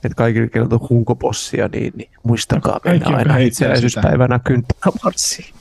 Että 0.04 0.16
kaikille, 0.16 0.48
keneltä 0.48 0.76
on 0.76 0.88
Hugo 0.90 1.16
Bossia, 1.16 1.68
niin, 1.68 1.94
niin 1.96 2.12
muistakaa 2.24 2.80
Kaikki, 2.80 3.10
mennä 3.10 3.18
aina 3.18 3.38
itsenäisyyspäivänä 3.38 4.40
kynttilämarssiin. 4.40 5.54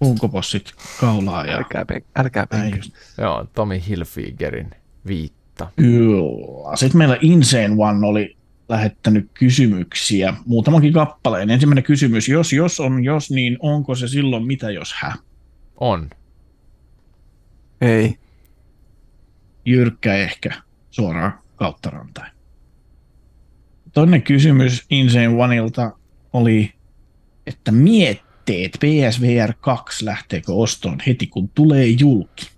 Hugo 0.00 0.28
Bossit 0.28 0.72
kaulaa 1.00 1.46
ja 1.46 1.56
Älkää, 1.56 1.84
men, 1.90 2.02
älkää 2.16 2.46
just. 2.76 2.92
Joo, 3.18 3.46
Tommy 3.54 3.80
Hilfigerin 3.88 4.70
viitta. 5.06 5.68
Kyllä. 5.76 6.76
Sitten 6.76 6.98
meillä 6.98 7.16
Insane 7.20 7.74
One 7.78 8.06
oli 8.06 8.36
lähettänyt 8.72 9.30
kysymyksiä, 9.34 10.34
muutamankin 10.46 10.92
kappaleen. 10.92 11.50
Ensimmäinen 11.50 11.84
kysymys, 11.84 12.28
jos 12.28 12.52
jos 12.52 12.80
on 12.80 13.04
jos, 13.04 13.30
niin 13.30 13.56
onko 13.60 13.94
se 13.94 14.08
silloin 14.08 14.46
mitä 14.46 14.70
jos 14.70 14.94
hä? 14.94 15.14
On. 15.76 16.10
Ei. 17.80 18.18
Jyrkkä 19.64 20.14
ehkä 20.14 20.62
suoraan 20.90 21.38
kautta 21.56 21.90
rantain. 21.90 22.32
Toinen 23.92 24.22
kysymys 24.22 24.86
Insane 24.90 25.28
Oneilta 25.28 25.92
oli, 26.32 26.72
että 27.46 27.72
mietteet 27.72 28.72
PSVR 28.72 29.52
2 29.60 30.04
lähteekö 30.04 30.52
ostoon 30.52 30.98
heti 31.06 31.26
kun 31.26 31.48
tulee 31.48 31.86
julki. 31.86 32.51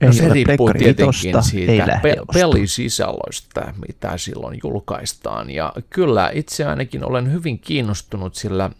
Ei 0.00 0.06
No 0.06 0.12
se 0.12 0.28
riippuu 0.28 0.70
tietenkin 0.78 1.06
vitosta, 1.24 1.42
siitä 1.42 1.72
ei 1.72 2.00
pe- 2.02 2.16
pelisisällöistä, 2.32 3.74
mitä 3.88 4.18
silloin 4.18 4.58
julkaistaan. 4.62 5.50
Ja 5.50 5.72
kyllä 5.90 6.30
itse 6.34 6.64
ainakin 6.64 7.04
olen 7.04 7.32
hyvin 7.32 7.58
kiinnostunut, 7.58 8.34
sillä 8.34 8.70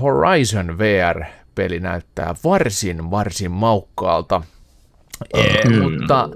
Horizon 0.00 0.78
VR-peli 0.78 1.80
näyttää 1.80 2.34
varsin, 2.44 3.10
varsin 3.10 3.50
maukkaalta. 3.50 4.42
Eh, 5.34 5.62
Kyllä. 5.62 5.90
mutta 5.90 6.28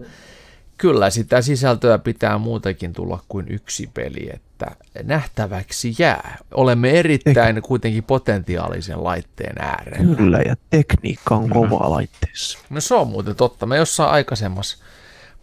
kyllä 0.79 1.11
sitä 1.11 1.43
sisältöä 1.43 1.99
pitää 1.99 2.39
muutakin 2.39 2.93
tulla 2.93 3.19
kuin 3.29 3.47
yksi 3.49 3.91
peli, 3.95 4.31
että 4.33 4.54
että 4.73 5.03
nähtäväksi 5.03 5.95
jää. 5.99 6.37
Olemme 6.55 6.91
erittäin 6.91 7.63
kuitenkin 7.63 8.05
potentiaalisen 8.05 9.05
laitteen 9.05 9.57
äärellä. 9.63 10.17
Kyllä, 10.17 10.39
ja 10.39 10.57
tekniikka 10.71 11.37
on 11.37 11.51
kovaa 11.51 11.91
laitteessa. 11.91 12.59
No 12.71 12.81
se 12.81 12.95
on 12.95 13.07
muuten 13.09 13.37
totta. 13.37 13.67
Me 13.67 13.77
jossain 13.77 14.11
aikaisemmassa 14.11 14.85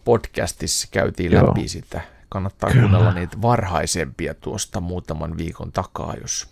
podcastissa 0.04 0.88
käytiin 0.90 1.32
Joo. 1.32 1.46
läpi 1.48 1.68
sitä. 1.68 2.00
Kannattaa 2.28 2.70
Kyllä. 2.70 2.82
kuunnella 2.82 3.12
niitä 3.14 3.42
varhaisempia 3.42 4.34
tuosta 4.34 4.80
muutaman 4.80 5.36
viikon 5.36 5.72
takaa, 5.72 6.14
jos 6.20 6.48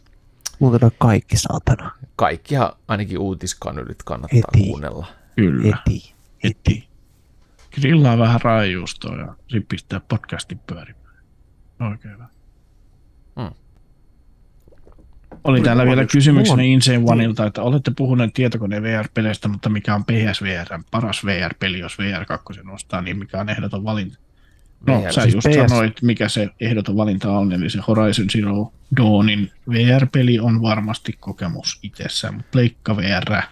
Muuten 0.59 0.85
on 0.85 0.91
kaikki 0.99 1.37
saatana. 1.37 1.91
kaikkia 2.17 2.73
ainakin 2.89 3.19
uutiskanylit 3.19 4.03
kannattaa 4.03 4.41
Heti. 4.55 4.67
kuunnella. 4.69 5.07
Kyllä. 5.37 5.77
Heti. 5.87 6.15
Heti. 6.45 6.89
Grillaa 7.75 8.19
vähän 8.19 8.41
raajuustoa 8.45 9.17
ja 9.17 9.35
sit 9.49 9.69
pistää 9.69 10.01
podcastin 10.09 10.59
pyörimään. 10.67 11.15
Oikein 11.91 12.15
hyvä. 12.15 12.27
Mm. 13.37 13.51
Oli 15.45 15.61
täällä 15.61 15.87
vielä 15.87 16.05
kysymyksenä 16.05 16.63
Insane 16.63 17.03
Oneilta, 17.07 17.47
että 17.47 17.63
olette 17.63 17.93
puhuneet 17.97 18.35
tietokoneen 18.35 18.83
VR-peleistä, 18.83 19.49
mutta 19.49 19.69
mikä 19.69 19.95
on 19.95 20.05
PSVR 20.05 20.83
paras 20.91 21.25
VR-peli, 21.25 21.79
jos 21.79 21.99
VR 21.99 22.25
2 22.25 22.61
ostaa, 22.73 23.03
niin 23.03 23.19
mikä 23.19 23.41
on 23.41 23.49
ehdoton 23.49 23.85
valinta? 23.85 24.19
No, 24.87 25.03
VR, 25.03 25.13
sä 25.13 25.23
siis 25.23 25.35
just 25.35 25.49
PS 25.49 25.71
sanoit, 25.71 26.03
mikä 26.03 26.29
se 26.29 26.49
ehdoton 26.61 26.97
valinta 26.97 27.33
on, 27.33 27.53
eli 27.53 27.71
se 27.71 27.79
Horizon 27.89 28.31
Zero 28.31 28.73
Dawnin 28.97 29.51
VR-peli 29.71 30.39
on 30.39 30.63
varmasti 30.63 31.13
kokemus 31.21 31.79
itsessään, 31.83 32.35
mutta 32.35 32.49
Pleikka 32.53 32.97
VR, 32.97 33.43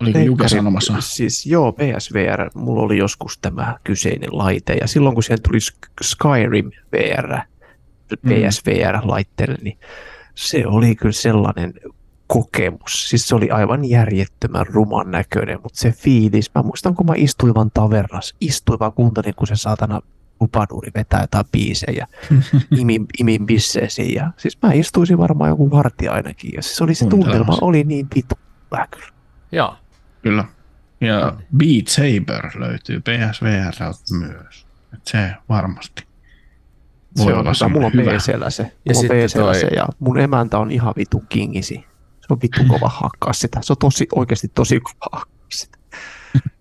oliko 0.00 0.18
Juke 0.18 0.42
Pleikkari- 0.44 0.48
sanomassa? 0.48 1.00
Siis 1.00 1.46
joo, 1.46 1.72
PSVR, 1.72 2.50
mulla 2.54 2.82
oli 2.82 2.98
joskus 2.98 3.38
tämä 3.38 3.76
kyseinen 3.84 4.28
laite, 4.32 4.74
ja 4.80 4.86
silloin 4.86 5.14
kun 5.14 5.22
siihen 5.22 5.42
tuli 5.42 5.58
Sk- 5.58 5.88
Skyrim 6.02 6.70
VR. 6.92 7.38
PSVR-laitteelle, 8.26 9.56
niin 9.62 9.78
se 10.34 10.66
oli 10.66 10.94
kyllä 10.94 11.12
sellainen 11.12 11.74
kokemus. 12.26 13.08
Siis 13.08 13.28
se 13.28 13.34
oli 13.34 13.50
aivan 13.50 13.84
järjettömän 13.84 14.66
ruman 14.66 15.10
näköinen, 15.10 15.58
mutta 15.62 15.78
se 15.78 15.92
fiilis, 15.92 16.50
mä 16.54 16.62
muistan 16.62 16.94
kun 16.94 17.06
mä 17.06 17.12
istuin 17.16 17.54
vaan 17.54 17.70
tavernas, 17.74 18.34
istuin 18.40 18.78
vaan 18.78 18.92
kuuntelin, 18.92 19.34
kun 19.34 19.46
se 19.46 19.56
saatana 19.56 20.00
upanuuri 20.42 20.90
vetää 20.94 21.20
jotain 21.20 21.44
biisejä, 21.52 22.06
imin, 22.80 23.06
imin 23.20 23.46
bisseesiin, 23.46 24.14
ja 24.14 24.30
siis 24.36 24.58
mä 24.62 24.72
istuisin 24.72 25.18
varmaan 25.18 25.50
joku 25.50 25.70
vartija 25.70 26.12
ainakin, 26.12 26.50
ja 26.56 26.62
siis 26.62 26.82
oli 26.82 26.94
se 26.94 27.06
tunnelma, 27.06 27.58
oli 27.60 27.84
niin 27.84 28.06
vitu 28.14 28.34
kyllä. 28.70 29.06
Joo, 29.52 29.76
Kyllä. 30.24 30.44
Ja 31.00 31.36
Beat 31.56 31.88
Saber 31.88 32.50
löytyy 32.54 33.00
PSVR 33.00 33.74
myös. 34.10 34.66
Et 34.94 35.06
se 35.06 35.34
varmasti. 35.48 36.06
Se 37.16 37.32
on, 37.34 37.54
semmoinen 37.54 37.96
mulla 37.96 38.10
on. 38.12 38.18
PCllä 38.18 38.50
se. 38.50 38.62
Ja 38.62 38.68
Mulla 38.68 38.78
on 38.88 38.94
sitten 38.94 39.28
PCllä 39.28 39.42
toi- 39.42 39.60
se 39.60 39.66
ja 39.66 39.86
mun 39.98 40.20
emäntä 40.20 40.58
on 40.58 40.70
ihan 40.70 40.94
vitu 40.96 41.24
kingisi. 41.28 41.74
Se 42.20 42.26
on 42.30 42.38
vittu 42.42 42.60
kova 42.68 42.88
hakkaa 42.88 43.32
sitä. 43.32 43.58
Se 43.62 43.72
on 43.72 43.76
tosi, 43.80 44.06
oikeasti 44.14 44.48
tosi 44.54 44.80
kova 44.80 45.08
hakkaa 45.18 45.46
sitä. 45.52 45.78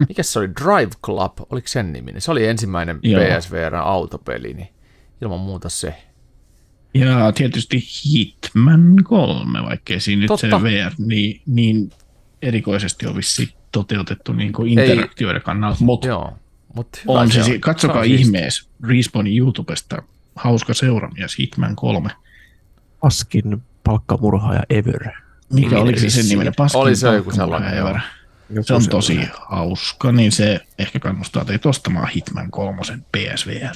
mikä 0.07 0.23
se 0.23 0.39
oli? 0.39 0.47
Drive 0.49 0.91
Club, 1.05 1.34
oliko 1.49 1.67
sen 1.67 1.93
niminen? 1.93 2.21
Se 2.21 2.31
oli 2.31 2.47
ensimmäinen. 2.47 2.99
PSVR-autopeli, 2.99 4.53
niin 4.53 4.67
ilman 5.21 5.39
muuta 5.39 5.69
se. 5.69 6.03
Ja 6.93 7.31
tietysti 7.31 7.84
Hitman 8.05 8.95
3, 9.03 9.63
vaikkei 9.63 9.99
siinä 9.99 10.21
nyt 10.21 10.39
se. 10.39 10.47
VR 10.47 10.91
niin, 10.97 11.41
niin 11.45 11.89
erikoisesti 12.41 13.05
ole 13.07 13.15
vissi 13.15 13.55
toteutettu 13.71 14.34
niin 14.34 14.53
kuin 14.53 14.80
interaktioiden 14.80 15.41
kannalta, 15.41 15.84
mutta 15.84 16.07
Joo, 16.07 16.34
mutta 16.75 16.99
on 17.07 17.31
se, 17.31 17.39
on. 17.39 17.45
si- 17.45 17.59
katsokaa 17.59 17.95
Se 17.95 17.99
on 18.13 18.19
ihmeessä 18.19 18.69
Respawnin 18.88 19.38
YouTubesta 19.38 20.03
hauska 20.35 20.73
seuramies 20.73 21.39
Hitman 21.39 21.76
3. 21.76 22.10
Paskin 22.99 23.64
palkkamurhaaja 23.84 24.64
ever. 24.69 25.03
Mikä 25.03 25.14
Niminen 25.53 25.77
oliko 25.84 25.99
se 25.99 25.99
sen 25.99 26.05
vissiin. 26.07 26.30
niminen? 26.30 26.53
Paskin 26.57 26.81
Oli 26.81 26.95
se 26.95 27.15
joku 27.15 27.31
sellainen, 27.31 27.77
ever. 27.77 27.95
Joku 28.49 28.64
Se 28.68 28.73
on 28.73 28.81
sellainen. 28.81 28.89
tosi 28.89 29.19
hauska, 29.49 30.11
niin 30.11 30.31
se 30.31 30.60
ehkä 30.80 30.99
kannustaa 30.99 31.45
teitä 31.45 31.69
ostamaan 31.69 32.07
Hitman 32.10 32.51
3 32.51 32.81
PSVR. 33.18 33.76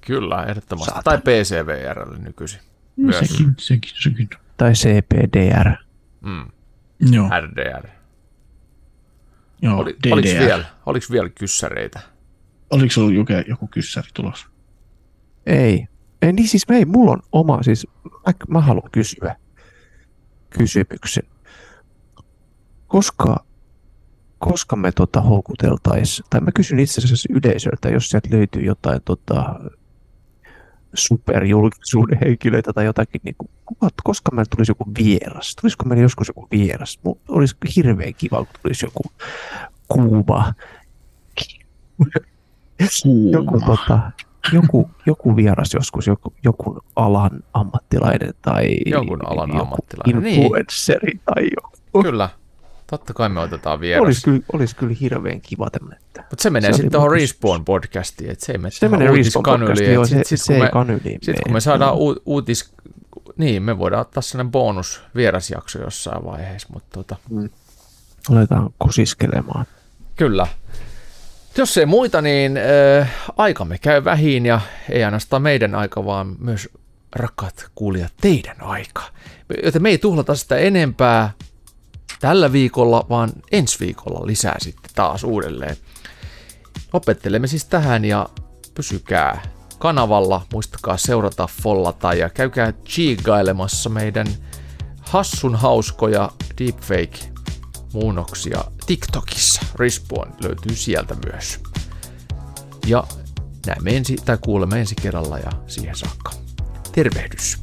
Kyllä, 0.00 0.44
ehdottomasti. 0.44 0.90
Saatana. 0.94 1.20
Tai 1.22 1.34
PCVRlle 1.34 2.18
nykyisin. 2.18 2.60
No, 2.96 3.04
Myös. 3.04 3.18
sekin, 3.18 3.54
sekin, 3.58 3.90
sekin. 4.02 4.28
Tai 4.56 4.72
CPDR. 4.72 5.70
Mm, 6.20 6.46
Joo, 7.00 7.30
RDR. 7.40 7.88
joo 9.62 9.78
Oli, 9.78 9.96
DDR. 10.02 10.12
oliko, 10.12 10.28
vielä, 10.38 10.64
oliko 10.86 11.06
vielä 11.10 11.28
kyssäreitä? 11.28 12.00
Oliko 12.70 12.92
sulla 12.92 13.12
joku, 13.14 13.32
joku 13.48 13.66
kyssäri 13.66 14.08
tulossa? 14.14 14.46
Ei. 15.46 15.86
Ei, 16.22 16.32
niin 16.32 16.48
siis 16.48 16.66
ei, 16.70 16.84
mulla 16.84 17.10
on 17.10 17.22
oma, 17.32 17.62
siis 17.62 17.86
mä, 18.04 18.32
mä 18.48 18.60
haluan 18.60 18.90
kysyä 18.92 19.36
kysymyksen. 20.50 21.24
Koska, 22.86 23.44
koska 24.38 24.76
me 24.76 24.92
tota 24.92 25.20
houkuteltais, 25.20 26.22
tai 26.30 26.40
mä 26.40 26.52
kysyn 26.52 26.78
itse 26.78 27.00
asiassa 27.00 27.28
yleisöltä, 27.32 27.88
jos 27.88 28.08
sieltä 28.08 28.28
löytyy 28.32 28.62
jotain 28.62 29.00
tota, 29.04 29.60
superjulkisuuden 30.94 32.18
henkilöitä 32.24 32.72
tai 32.72 32.84
jotakin, 32.84 33.20
niin 33.24 33.34
kuin, 33.38 33.50
kuka- 33.66 33.88
koska 34.04 34.30
meillä 34.32 34.48
tulisi 34.56 34.70
joku 34.70 34.84
vieras, 34.98 35.56
tulisiko 35.60 35.84
meillä 35.84 36.02
joskus 36.02 36.28
joku 36.28 36.48
vieras? 36.50 36.98
Mulla 37.02 37.20
olisi 37.28 37.56
hirveän 37.76 38.14
kiva, 38.14 38.36
kun 38.36 38.60
tulisi 38.62 38.86
joku 38.86 39.02
kuuma, 39.88 40.54
joku, 43.32 43.50
Kuuma. 43.50 43.66
tota, 43.66 44.12
joku, 44.52 44.90
joku 45.06 45.36
vieras 45.36 45.74
joskus, 45.74 46.06
joku, 46.06 46.32
joku 46.44 46.78
alan 46.96 47.30
ammattilainen 47.54 48.34
tai 48.42 48.76
Jonkun 48.86 49.26
alan 49.28 49.48
joku 49.48 49.60
ammattilainen, 49.62 50.22
niin. 50.22 50.40
influensseri 50.42 51.20
tai 51.24 51.48
joku. 51.56 52.02
Kyllä. 52.02 52.28
Totta 52.90 53.14
kai 53.14 53.28
me 53.28 53.40
otetaan 53.40 53.74
Olisi 53.74 53.86
vieras. 53.86 54.22
kyllä, 54.24 54.40
olisi 54.52 54.76
kyllä 54.76 54.94
hirveän 55.00 55.40
kiva 55.40 55.70
tämmöinen. 55.70 55.98
että- 56.06 56.24
Mutta 56.30 56.42
se 56.42 56.50
menee 56.50 56.72
sitten 56.72 56.90
tuohon 56.90 57.08
mun 57.10 57.16
Respawn 57.16 57.64
podcastiin, 57.64 58.30
että 58.30 58.46
se 58.46 58.52
ei 58.52 58.58
mene 58.58 58.70
Se 58.70 58.88
menee 58.88 59.08
podcastiin, 59.34 59.92
joo, 59.94 60.06
se, 60.06 60.20
sit- 60.24 60.40
se 60.42 60.54
kun 60.54 60.64
ei 60.64 60.70
kanyliin 60.72 61.18
Sitten 61.22 61.42
kun 61.42 61.52
me 61.52 61.60
saadaan 61.60 61.96
u- 61.96 62.22
uutis... 62.26 62.72
Niin, 63.36 63.62
me 63.62 63.78
voidaan 63.78 64.00
ottaa 64.00 64.22
sellainen 64.22 64.50
bonus 64.50 65.02
vierasjakso 65.16 65.78
jossain 65.78 66.24
vaiheessa, 66.24 66.68
mutta 66.72 66.88
tota, 66.92 67.16
Aletaan 68.30 68.70
kosiskelemaan. 68.78 69.66
kyllä. 70.16 70.46
Jos 71.58 71.78
ei 71.78 71.86
muita, 71.86 72.22
niin 72.22 72.56
äh, 72.56 73.10
aikamme 73.36 73.78
käy 73.78 74.04
vähin 74.04 74.46
ja 74.46 74.60
ei 74.90 75.04
ainoastaan 75.04 75.42
meidän 75.42 75.74
aika, 75.74 76.04
vaan 76.04 76.36
myös 76.38 76.68
rakkaat 77.12 77.70
kuulijat 77.74 78.12
teidän 78.20 78.62
aika. 78.62 79.02
Joten 79.64 79.82
me 79.82 79.88
ei 79.88 79.98
tuhlata 79.98 80.34
sitä 80.34 80.56
enempää 80.56 81.32
tällä 82.20 82.52
viikolla, 82.52 83.06
vaan 83.08 83.30
ensi 83.52 83.80
viikolla 83.80 84.26
lisää 84.26 84.56
sitten 84.58 84.90
taas 84.94 85.24
uudelleen. 85.24 85.76
Lopettelemme 86.92 87.46
siis 87.46 87.64
tähän 87.64 88.04
ja 88.04 88.28
pysykää 88.74 89.42
kanavalla, 89.78 90.46
muistakaa 90.52 90.96
seurata, 90.96 91.48
follata 91.62 92.14
ja 92.14 92.30
käykää 92.30 92.72
chiigailemassa 92.72 93.90
meidän 93.90 94.26
hassun 95.00 95.54
hauskoja 95.54 96.30
deepfake 96.58 97.35
muunnoksia 97.96 98.64
TikTokissa. 98.86 99.62
Respawn 99.74 100.32
löytyy 100.42 100.76
sieltä 100.76 101.16
myös. 101.24 101.60
Ja 102.86 103.04
näemme 103.66 103.96
ensi, 103.96 104.16
tai 104.24 104.38
kuulemme 104.40 104.80
ensi 104.80 104.94
kerralla 105.02 105.38
ja 105.38 105.50
siihen 105.66 105.96
saakka. 105.96 106.32
Tervehdys! 106.92 107.58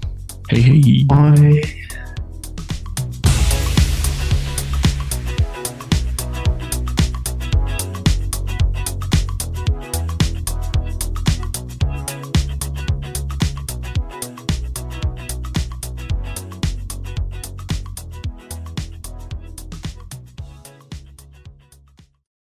Hei 0.51 0.67
hei. 0.67 1.05
Ai. 1.09 1.61